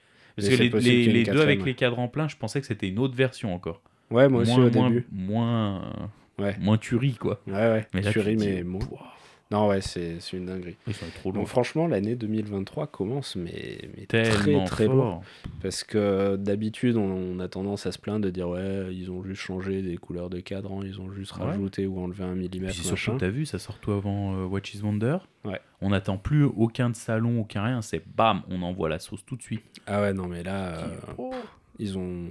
Mais 0.48 0.52
que 0.52 0.58
c'est 0.58 0.64
les, 0.64 0.70
possible 0.70 0.90
les- 0.96 1.04
qu'il 1.04 1.08
y 1.08 1.10
ait 1.10 1.24
les 1.24 1.28
une 1.30 1.34
deux 1.34 1.42
avec 1.42 1.66
les 1.66 1.74
cadrans 1.76 2.08
pleins, 2.08 2.28
je 2.28 2.38
pensais 2.38 2.62
que 2.62 2.68
c'était 2.68 2.88
une 2.88 3.00
autre 3.00 3.16
version 3.16 3.54
encore. 3.54 3.82
Ouais, 4.10 4.30
moi 4.30 4.42
aussi 4.42 4.52
moins, 4.56 4.66
au 4.68 4.72
moins, 4.72 4.90
début. 4.90 5.08
moins, 5.12 6.10
Ouais. 6.40 6.56
moins 6.60 6.78
tuerie, 6.78 7.16
quoi. 7.16 7.42
Ouais, 7.48 7.54
ouais. 7.54 7.88
Mais 7.94 8.02
là, 8.02 8.12
tu 8.12 8.20
tu 8.20 8.24
te 8.24 8.30
ris, 8.30 8.36
dis, 8.38 8.64
mais. 8.64 8.80
Pouah, 8.80 9.14
Non, 9.52 9.68
ouais, 9.68 9.82
c'est 9.82 10.18
une 10.34 10.46
dinguerie. 10.46 10.76
Ils 10.86 10.94
sont 10.94 11.06
trop 11.16 11.32
longs. 11.32 11.40
Donc 11.40 11.48
franchement, 11.48 11.88
l'année 11.88 12.16
2023 12.16 12.86
commence, 12.88 13.36
mais, 13.36 13.80
mais 13.98 14.06
Tellement 14.06 14.64
très 14.66 14.86
très 14.86 14.86
fort. 14.86 15.24
Parce 15.62 15.84
que 15.84 16.36
d'habitude, 16.36 16.98
on, 16.98 17.02
on 17.36 17.40
a 17.40 17.48
tendance 17.48 17.88
à 17.88 17.92
se 17.92 17.98
plaindre 17.98 18.26
de 18.26 18.30
dire 18.30 18.48
ouais, 18.50 18.94
ils 18.94 19.10
ont 19.10 19.24
juste 19.24 19.42
changé 19.42 19.82
des 19.82 19.98
couleurs 19.98 20.30
de 20.30 20.40
cadran, 20.40 20.84
ils 20.84 21.02
ont 21.02 21.12
juste 21.12 21.36
Ouais. 21.38 21.46
rajouté 21.46 21.88
ou 21.88 22.00
enlevé 22.00 22.24
un 22.24 22.34
Puis 22.34 22.42
millimètre, 22.42 22.76
surtout, 22.76 22.92
machin. 22.92 23.18
t'as 23.20 23.30
vu, 23.30 23.46
ça 23.48 23.58
sort 23.58 23.80
tout 23.80 23.92
avant 23.92 24.36
euh, 24.36 24.46
Watch 24.46 24.76
is 24.76 24.82
Wonder. 24.84 25.18
Ouais. 25.46 25.60
On 25.82 25.90
n'attend 25.90 26.18
plus 26.18 26.44
aucun 26.44 26.92
de 26.92 26.96
salon, 26.96 27.40
aucun 27.40 27.64
rien. 27.64 27.82
C'est 27.82 28.04
bam, 28.16 28.42
on 28.50 28.62
envoie 28.62 28.88
la 28.90 29.00
sauce 29.00 29.26
tout 29.26 29.36
de 29.36 29.42
suite. 29.42 29.64
Ah 29.88 30.02
ouais, 30.02 30.14
non, 30.14 30.28
mais 30.28 30.44
là, 30.44 30.78
euh, 30.78 30.88
Oh. 31.18 31.34
ils 31.80 31.98
ont. 31.98 32.26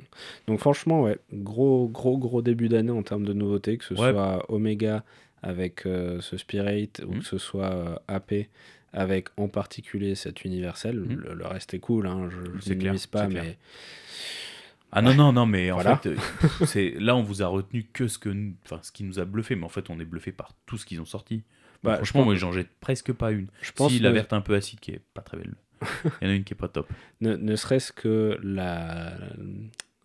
Donc 0.47 0.61
franchement, 0.61 1.03
ouais, 1.03 1.19
gros, 1.33 1.89
gros, 1.89 2.17
gros 2.17 2.43
début 2.43 2.69
d'année 2.69 2.93
en 2.93 3.03
termes 3.03 3.25
de 3.25 3.33
nouveautés, 3.33 3.77
que 3.77 3.85
ce 3.85 3.95
Ouais. 3.95 4.13
soit 4.13 4.45
Omega 4.53 5.03
avec 5.43 5.87
euh, 5.87 6.21
ce 6.21 6.37
Spirit 6.37 6.91
ou 7.07 7.13
Mhm. 7.15 7.19
que 7.21 7.25
ce 7.27 7.39
soit 7.39 7.73
euh, 7.73 7.97
AP 8.09 8.49
avec 8.93 9.29
en 9.37 9.49
particulier 9.49 10.15
cet 10.15 10.45
universel. 10.45 10.99
Mhm. 11.01 11.17
Le, 11.17 11.35
le 11.35 11.47
reste 11.47 11.75
est 11.75 11.79
cool, 11.79 12.07
hein, 12.07 12.29
je 12.31 12.71
ne 12.71 12.75
minimise 12.77 13.07
pas, 13.07 13.27
clair. 13.27 13.45
mais 13.45 13.59
Ah 14.91 15.03
non, 15.03 15.15
non, 15.15 15.33
non, 15.33 15.45
mais 15.45 15.71
en 15.71 15.75
Voilà. 15.75 15.97
fait, 15.99 16.09
euh, 16.11 16.17
c'est 16.67 16.91
là, 16.99 17.15
on 17.15 17.23
vous 17.23 17.43
a 17.43 17.47
retenu 17.47 17.85
que 17.93 18.09
ce, 18.09 18.19
que, 18.19 18.31
enfin, 18.65 18.81
ce 18.83 18.91
qui 18.91 19.05
nous 19.05 19.19
a 19.19 19.25
bluffé. 19.27 19.55
Mais 19.55 19.65
en 19.65 19.69
fait, 19.69 19.91
on 19.91 20.01
est 20.01 20.05
bluffé 20.07 20.33
par 20.33 20.53
tout 20.65 20.79
ce 20.79 20.87
qu'ils 20.87 21.01
ont 21.01 21.05
sorti. 21.05 21.43
Bah, 21.83 21.97
Franchement, 21.97 22.25
moi, 22.25 22.35
j'en 22.35 22.51
jette 22.53 22.71
presque 22.81 23.13
pas 23.13 23.31
une. 23.31 23.49
je 23.61 23.71
pense 23.73 23.93
si 23.93 23.99
la 24.01 24.09
ne- 24.09 24.15
verte 24.15 24.33
un 24.33 24.41
peu 24.41 24.55
acide 24.55 24.81
qui 24.81 24.93
est 24.93 25.03
pas 25.15 25.21
très 25.21 25.37
belle. 25.37 25.55
Il 26.23 26.27
y 26.27 26.31
en 26.31 26.33
a 26.33 26.35
une 26.35 26.43
qui 26.45 26.55
est 26.55 26.57
pas 26.57 26.69
top. 26.69 26.89
Ne, 27.21 27.37
ne 27.37 27.55
serait-ce 27.55 27.93
que 27.93 28.39
la, 28.43 29.13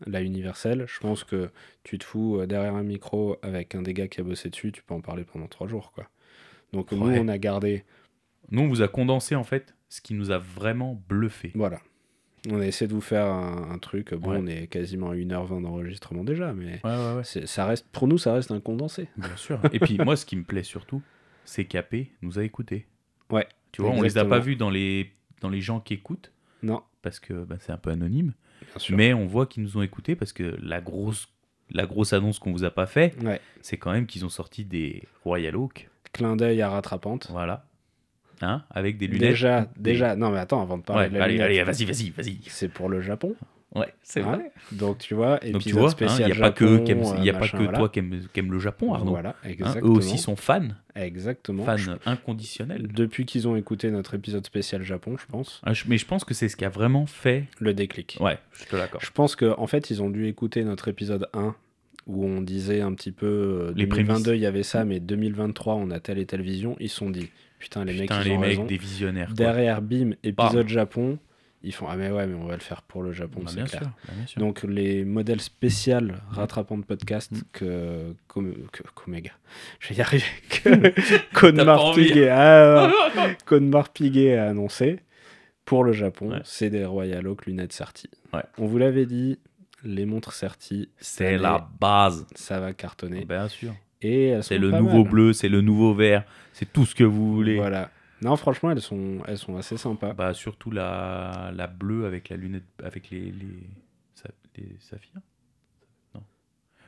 la 0.08 0.22
universelle, 0.22 0.86
je 0.88 0.99
pense 0.99 1.24
que 1.24 1.49
tu 1.84 1.97
te 1.97 2.04
fous 2.04 2.39
euh, 2.39 2.45
derrière 2.47 2.76
un 2.76 2.84
micro 2.84 3.38
avec 3.41 3.76
un 3.76 3.82
des 3.82 3.93
gars 3.93 4.08
qui 4.08 4.20
a 4.22 4.24
bossé 4.24 4.49
dessus, 4.49 4.72
tu 4.72 4.84
peux 4.84 4.93
en 4.93 5.01
parler 5.01 5.24
pendant 5.24 5.47
trois 5.47 5.68
jours. 5.68 5.91
quoi. 5.93 6.10
Donc 6.72 6.91
nous, 6.91 7.08
on 7.08 7.28
a 7.28 7.38
gardé. 7.38 7.84
Nous, 8.51 8.62
on 8.62 8.67
vous 8.67 8.82
a 8.82 8.88
condensé 8.88 9.36
en 9.36 9.43
fait 9.43 9.75
ce 9.89 10.01
qui 10.01 10.13
nous 10.13 10.32
a 10.32 10.38
vraiment 10.39 11.01
bluffé. 11.08 11.51
Voilà. 11.55 11.80
On 12.50 12.59
a 12.59 12.66
essayé 12.66 12.88
de 12.89 12.93
vous 12.93 13.00
faire 13.01 13.25
un, 13.28 13.71
un 13.71 13.78
truc. 13.78 14.13
Bon, 14.13 14.32
Ouais. 14.32 14.38
on 14.42 14.47
est 14.47 14.67
quasiment 14.67 15.12
à 15.12 15.16
1h20 15.16 15.62
d'enregistrement 15.62 16.24
déjà, 16.25 16.51
mais 16.51 16.82
Ouais, 16.84 17.21
ça 17.24 17.66
reste, 17.66 17.88
pour 17.92 18.08
nous, 18.08 18.17
ça 18.17 18.34
reste 18.34 18.51
un 18.51 18.59
condensé. 18.59 19.08
Bien 19.16 19.36
sûr. 19.38 19.62
Et 19.71 19.80
puis, 19.80 19.97
moi, 19.97 20.17
ce 20.17 20.25
qui 20.25 20.36
me 20.36 20.43
plaît 20.43 20.63
surtout, 20.63 21.01
c'est 21.46 21.63
qu'AP 21.66 21.96
nous 22.21 22.39
a 22.39 22.43
écoutés. 22.43 22.86
Ouais, 23.30 23.47
Tu 23.71 23.82
vois, 23.82 23.92
on 23.92 23.96
les 23.96 24.01
a 24.01 24.05
exactement. 24.05 24.30
pas 24.36 24.39
vus 24.39 24.55
dans 24.58 24.70
les, 24.70 25.13
dans 25.39 25.50
les 25.50 25.62
gens 25.62 25.80
qui 25.80 25.93
écoutent 25.93 26.34
Non, 26.63 26.84
parce 27.01 27.20
que 27.21 27.46
bah, 27.46 27.55
c'est 27.59 27.71
un 27.71 27.78
peu 27.78 27.92
anonyme. 27.92 28.34
Mais 28.90 29.14
on 29.14 29.26
voit 29.26 29.46
qu'ils 29.46 29.64
nous 29.64 29.78
ont 29.78 29.82
écoutés 29.82 30.16
parce 30.16 30.34
que 30.34 30.58
la 30.62 30.82
grosse, 30.82 31.28
la 31.72 31.86
grosse 31.86 32.14
annonce 32.14 32.40
qu'on 32.40 32.52
vous 32.52 32.64
a 32.64 32.72
pas 32.72 32.86
fait, 32.86 33.16
Ouais. 33.24 33.40
c'est 33.62 33.78
quand 33.78 33.92
même 33.92 34.06
qu'ils 34.06 34.26
ont 34.26 34.30
sorti 34.30 34.66
des 34.66 35.04
Royal 35.24 35.56
Oak. 35.56 35.90
Clin 36.12 36.36
d'œil 36.36 36.62
à 36.62 36.70
rattrapante. 36.70 37.28
Voilà. 37.32 37.66
Hein, 38.42 38.64
avec 38.72 38.98
des 38.98 39.08
lunettes. 39.08 39.30
Déjà, 39.30 39.68
déjà, 39.78 40.16
non 40.16 40.30
mais 40.32 40.40
attends, 40.40 40.62
avant 40.62 40.78
de 40.78 40.84
parler 40.84 41.04
Ouais, 41.06 41.10
de 41.10 41.18
la 41.18 41.24
allez, 41.24 41.34
lunette, 41.36 41.46
allez, 41.48 41.64
vas-y, 41.64 41.86
vas-y, 41.86 42.10
vas-y. 42.10 42.40
c'est 42.48 42.68
pour 42.68 42.90
le 42.90 43.00
Japon. 43.02 43.36
Ouais, 43.75 43.91
c'est 44.04 44.21
Hein 44.21 44.36
vrai. 44.37 44.51
Donc 44.71 45.00
tu 45.00 45.16
vois, 45.16 45.39
Donc 45.39 45.62
tu 45.63 45.71
vois, 45.71 45.83
il 45.86 45.89
spécial 45.89 46.28
n'y 46.29 46.32
a 46.32 46.36
a 46.36 46.37
euh, 46.37 46.41
pas 46.41 46.51
que 46.51 47.58
voilà. 47.63 47.78
toi 47.79 47.89
qui 47.89 48.00
aimes, 48.00 48.21
qui 48.32 48.39
aimes 48.39 48.51
le 48.51 48.59
Japon, 48.59 48.93
Arnaud. 48.93 49.12
Voilà, 49.12 49.36
Hein, 49.43 49.74
eux 49.82 49.89
aussi 49.89 50.17
sont 50.20 50.36
fans, 50.36 50.67
Exactement. 50.95 51.63
fans 51.63 51.78
Je- 51.78 51.91
inconditionnels. 52.05 52.87
Depuis 52.93 53.25
qu'ils 53.25 53.47
ont 53.47 53.55
écouté 53.55 53.89
notre 53.91 54.13
épisode 54.13 54.45
spécial 54.45 54.83
Japon, 54.83 55.16
je 55.17 55.25
pense, 55.25 55.59
Ah, 55.63 55.74
je- 55.74 55.86
Mais 55.87 55.97
je 55.97 56.05
pense 56.05 56.24
que 56.24 56.33
c'est 56.33 56.50
ce 56.50 56.55
qui 56.55 56.66
a 56.66 56.70
vraiment 56.70 57.05
fait. 57.05 57.45
le 57.59 57.74
déclic. 57.74 58.17
Ouais, 58.20 58.37
je 58.54 58.66
te 58.66 58.75
l'accorde. 58.75 59.04
Je 59.04 59.12
pense 59.12 59.36
qu'en 59.36 59.55
en 59.59 59.67
fait, 59.67 59.89
ils 59.89 60.01
ont 60.04 60.09
dû 60.09 60.28
écouter 60.28 60.63
notre 60.63 60.87
épisode 60.87 61.28
1 61.33 61.55
où 62.05 62.25
on 62.25 62.41
disait 62.41 62.82
un 62.82 62.93
petit 62.93 63.12
peu 63.12 63.25
euh, 63.25 63.74
Les 63.75 63.86
2022 63.87 64.36
il 64.36 64.41
y 64.41 64.45
avait 64.45 64.62
ça, 64.63 64.86
mais 64.86 65.00
2023 65.00 65.75
on 65.75 65.89
a 65.89 66.00
telle 66.00 66.20
et 66.20 66.25
telle 66.25 66.41
vision. 66.41 66.75
Ils 66.79 66.89
se 66.89 66.97
sont 66.97 67.09
dit 67.09 67.29
putain 67.59 67.86
les 67.86 67.93
Putain, 67.93 68.17
mecs 68.17 68.25
ils 68.25 68.29
les 68.29 68.36
ont 68.36 68.39
mecs, 68.39 68.50
raison. 68.50 68.66
des 68.66 68.78
visionnaires. 68.78 69.28
quoi. 69.28 69.36
Derrière 69.36 69.82
bim 69.82 70.12
épisode 70.24 70.54
Bam. 70.66 70.67
Japon, 70.67 71.17
ils 71.64 71.74
font 71.74 71.88
ah 71.90 71.96
mais 71.96 72.12
ouais 72.12 72.28
mais 72.28 72.36
on 72.36 72.46
va 72.46 72.54
le 72.56 72.60
faire 72.62 72.82
pour 72.82 73.04
le 73.04 73.12
Japon 73.14 73.42
Bah, 73.44 73.52
c'est 73.54 73.64
clair. 73.64 73.82
sûr, 73.82 73.82
bah, 74.08 74.14
bien 74.16 74.26
sûr. 74.28 74.40
Donc 74.40 74.64
les 74.64 75.06
modèles 75.06 75.40
spéciaux 75.42 76.00
rattrapants 76.30 76.78
de 76.78 76.84
podcast 76.86 77.32
Mm. 77.32 77.42
que 77.54 78.16
qu'Omega, 78.96 79.32
je 79.80 79.90
vais 79.90 79.96
y 79.96 80.02
arriver, 80.02 80.26
que 80.50 80.94
Conmar. 81.34 81.94
Piguet 81.94 82.30
a, 82.30 82.92
Piguet 83.94 84.38
a 84.38 84.50
annoncé 84.50 85.00
pour 85.66 85.84
le 85.84 85.94
Japon, 85.94 86.32
Ouais. 86.32 86.42
c'est 86.44 86.70
des 86.70 86.84
Royal 86.86 87.26
Oak 87.28 87.46
lunettes 87.46 87.72
Certi. 87.74 88.10
Ouais. 88.34 88.44
On 88.58 88.66
vous 88.66 88.78
l'avait 88.78 89.06
dit, 89.06 89.40
les 89.86 90.06
montres 90.06 90.34
Certi, 90.34 90.90
C'est 91.00 91.38
la 91.38 91.70
base. 91.80 92.26
ça 92.36 92.60
va 92.60 92.74
cartonner. 92.74 93.24
Bien 93.26 93.48
sûr. 93.48 93.74
Et 94.02 94.34
C'est 94.42 94.58
le 94.58 94.72
nouveau 94.72 95.04
mal. 95.04 95.12
bleu, 95.12 95.34
c'est 95.34 95.48
le 95.48 95.62
nouveau 95.62 95.94
vert, 95.94 96.26
c'est 96.52 96.72
tout 96.74 96.86
ce 96.86 96.94
que 96.96 97.06
vous 97.06 97.34
voulez. 97.34 97.56
Voilà. 97.56 97.90
Non, 98.24 98.36
franchement, 98.36 98.71
elles 98.71 98.82
sont, 98.82 99.20
elles 99.28 99.37
sont 99.37 99.58
assez 99.58 99.78
sympas. 99.78 100.13
Bah 100.13 100.33
surtout 100.33 100.71
la, 100.71 101.51
la 101.54 101.67
bleue 101.67 102.05
avec 102.05 102.29
la 102.29 102.37
lunette 102.37 102.63
avec 102.83 103.09
les 103.09 103.32
les, 103.32 103.67
sa- 104.16 104.29
les 104.58 104.75
saphirs. 104.79 105.20
Non. 106.16 106.24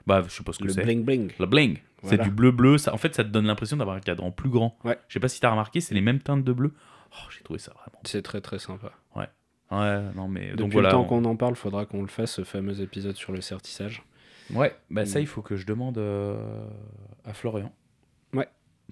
Bah 0.08 0.24
je 0.28 0.34
sais 0.34 0.44
pas 0.44 0.54
ce 0.54 0.60
que 0.60 0.64
le 0.66 0.70
c'est. 0.74 0.84
bling 0.84 1.04
bling. 1.04 1.32
Le 1.40 1.46
bling. 1.46 1.78
C'est 2.04 2.22
du 2.22 2.30
bleu 2.30 2.52
bleu. 2.52 2.78
Ça, 2.78 2.94
en 2.94 2.98
fait, 2.98 3.16
ça 3.16 3.24
te 3.24 3.30
donne 3.30 3.48
l'impression 3.48 3.78
d'avoir 3.78 3.96
un 3.96 4.00
cadran 4.00 4.30
plus 4.32 4.50
grand. 4.50 4.78
Ouais. 4.84 5.00
Je 5.08 5.14
sais 5.16 5.20
pas 5.20 5.28
si 5.28 5.40
t'as 5.40 5.50
remarqué, 5.50 5.82
c'est 5.82 5.96
les 5.96 6.02
mêmes 6.02 6.20
teintes 6.22 6.44
de 6.44 6.54
bleu. 6.54 6.74
Oh, 7.12 7.30
j'ai 7.36 7.42
trouvé 7.42 7.58
ça 7.60 7.72
vraiment. 7.74 8.00
C'est 8.04 8.22
très 8.22 8.42
très 8.42 8.60
sympa. 8.60 8.92
Ouais, 9.72 10.02
non 10.16 10.28
mais 10.28 10.50
Depuis 10.52 10.58
donc 10.58 10.72
voilà. 10.74 10.90
le 10.90 10.94
temps 10.94 11.02
on- 11.02 11.06
qu'on 11.06 11.26
en 11.26 11.36
parle, 11.36 11.56
faudra 11.56 11.88
qu'on 11.88 12.02
le 12.04 12.08
fasse, 12.08 12.34
ce 12.34 12.44
fameux 12.44 12.80
épisode 12.82 13.16
sur 13.16 13.34
le 13.34 13.42
certissage. 13.42 14.04
Ouais, 14.54 14.76
bah 14.92 15.08
ça 15.08 15.18
Mm. 15.18 15.24
il 15.24 15.28
faut 15.28 15.42
que 15.42 15.56
je 15.56 15.66
demande 15.66 15.98
euh, 15.98 16.68
à 17.26 17.34
Florian. 17.34 17.74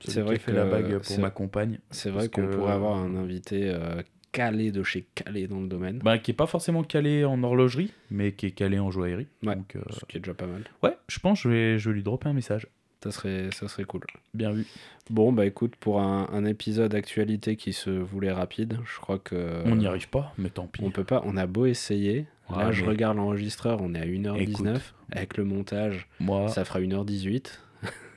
C'est 0.02 0.22
vrai 0.22 0.36
qui 0.38 0.42
a 0.42 0.46
fait 0.46 0.52
que 0.52 0.58
la 0.58 0.66
bague 0.66 0.98
pour 1.00 1.20
ma 1.20 1.30
compagne. 1.30 1.80
C'est 1.92 2.10
vrai 2.10 2.30
qu'on 2.30 2.48
que- 2.48 2.56
pourrait 2.56 2.74
avoir 2.74 2.98
un 2.98 3.16
invité 3.16 3.70
euh, 3.74 4.02
calé 4.32 4.72
de 4.72 4.82
chez 4.84 5.06
calé 5.16 5.48
dans 5.48 5.62
le 5.62 5.68
domaine, 5.68 6.00
Bah, 6.00 6.18
qui 6.18 6.32
est 6.32 6.34
pas 6.34 6.48
forcément 6.48 6.84
calé 6.84 7.24
en 7.26 7.42
horlogerie, 7.44 7.92
mais 8.10 8.32
qui 8.32 8.48
est 8.48 8.52
calé 8.52 8.80
en 8.80 8.90
joaillerie. 8.92 9.28
Ouais. 9.44 9.56
Donc, 9.56 9.76
euh, 9.76 9.82
ce 9.92 10.06
qui 10.06 10.18
est 10.18 10.20
déjà 10.20 10.34
pas 10.34 10.48
mal. 10.48 10.64
ouais, 10.82 10.98
je 11.08 11.20
pense 11.20 11.44
que 11.44 11.50
je 11.50 11.54
vais, 11.54 11.78
je 11.80 11.90
vais 11.90 11.96
lui 11.96 12.04
dropper 12.04 12.30
un 12.30 12.34
message. 12.34 12.68
Ça 13.04 13.12
serait, 13.12 13.50
ça 13.52 13.68
serait 13.68 13.84
cool. 13.84 14.02
Bien 14.34 14.52
vu. 14.54 14.66
Bon, 15.10 15.34
bah 15.34 15.46
écoute, 15.46 15.76
pour 15.76 16.00
un, 16.00 16.30
un 16.32 16.46
épisode 16.46 16.96
actualité 16.96 17.58
qui 17.58 17.74
se 17.74 17.90
voulait 17.90 18.32
rapide, 18.32 18.80
je 18.86 18.98
crois 19.02 19.20
que. 19.20 19.62
On 19.66 19.76
n'y 19.76 19.86
arrive 19.88 20.08
pas, 20.10 20.34
mais 20.38 20.50
tant 20.50 20.68
pis. 20.68 20.82
On 20.86 20.90
peut 20.90 21.04
pas, 21.04 21.22
on 21.26 21.36
a 21.36 21.46
beau 21.46 21.66
essayer. 21.66 22.26
Là, 22.50 22.72
je 22.72 22.86
regarde 22.86 23.18
l'enregistreur, 23.18 23.82
on 23.82 23.94
est 23.94 24.00
à 24.00 24.06
1h19. 24.06 24.42
Écoute. 24.42 24.94
Avec 25.12 25.38
le 25.38 25.44
montage, 25.44 26.08
Moi, 26.20 26.48
ça 26.48 26.64
fera 26.66 26.80
1h18. 26.80 27.60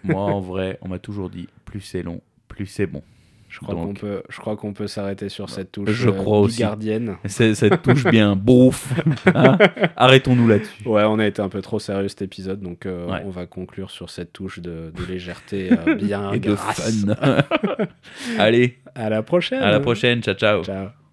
Moi, 0.07 0.23
en 0.23 0.41
vrai, 0.41 0.79
on 0.83 0.89
m'a 0.89 0.99
toujours 0.99 1.29
dit 1.31 1.49
plus 1.65 1.81
c'est 1.81 2.03
long, 2.03 2.21
plus 2.49 2.67
c'est 2.67 2.87
bon. 2.87 3.03
Je 3.49 3.61
crois 3.61 3.77
qu'on 3.77 3.95
peut, 3.95 4.23
je 4.29 4.39
crois 4.41 4.57
qu'on 4.57 4.73
peut 4.73 4.89
s'arrêter 4.89 5.29
sur 5.29 5.49
cette 5.51 5.71
touche 5.73 5.89
Je 5.91 6.09
euh, 6.09 6.13
crois 6.13 6.41
aussi. 6.41 6.57
bigardienne. 6.57 7.17
C'est- 7.27 7.55
Ça 7.55 7.71
te 7.71 7.77
touche 7.77 8.05
bien, 8.05 8.35
bouf. 8.37 8.93
Hein 9.35 9.57
Arrêtons-nous 9.97 10.49
là-dessus. 10.49 10.83
Ouais, 10.87 11.05
on 11.05 11.19
a 11.21 11.27
été 11.27 11.41
un 11.41 11.49
peu 11.49 11.63
trop 11.63 11.79
sérieux 11.79 12.09
cet 12.09 12.23
épisode, 12.23 12.61
donc 12.61 12.87
euh, 12.87 13.07
Ouais. 13.07 13.23
on 13.25 13.31
va 13.31 13.47
conclure 13.47 13.91
sur 13.93 14.11
cette 14.11 14.33
touche 14.33 14.59
de, 14.59 14.93
de 14.95 15.05
légèreté 15.09 15.71
euh, 15.73 15.95
bien 15.97 16.33
Et 16.33 16.41
de 16.41 16.57
fun. 16.57 17.15
Allez, 18.39 18.79
À 18.97 19.09
la 19.11 19.23
prochaine. 19.23 19.63
à 19.63 19.71
la 19.71 19.81
prochaine. 19.81 20.23
Ciao, 20.23 20.35
ciao. 20.35 20.65
Ciao. 20.65 21.06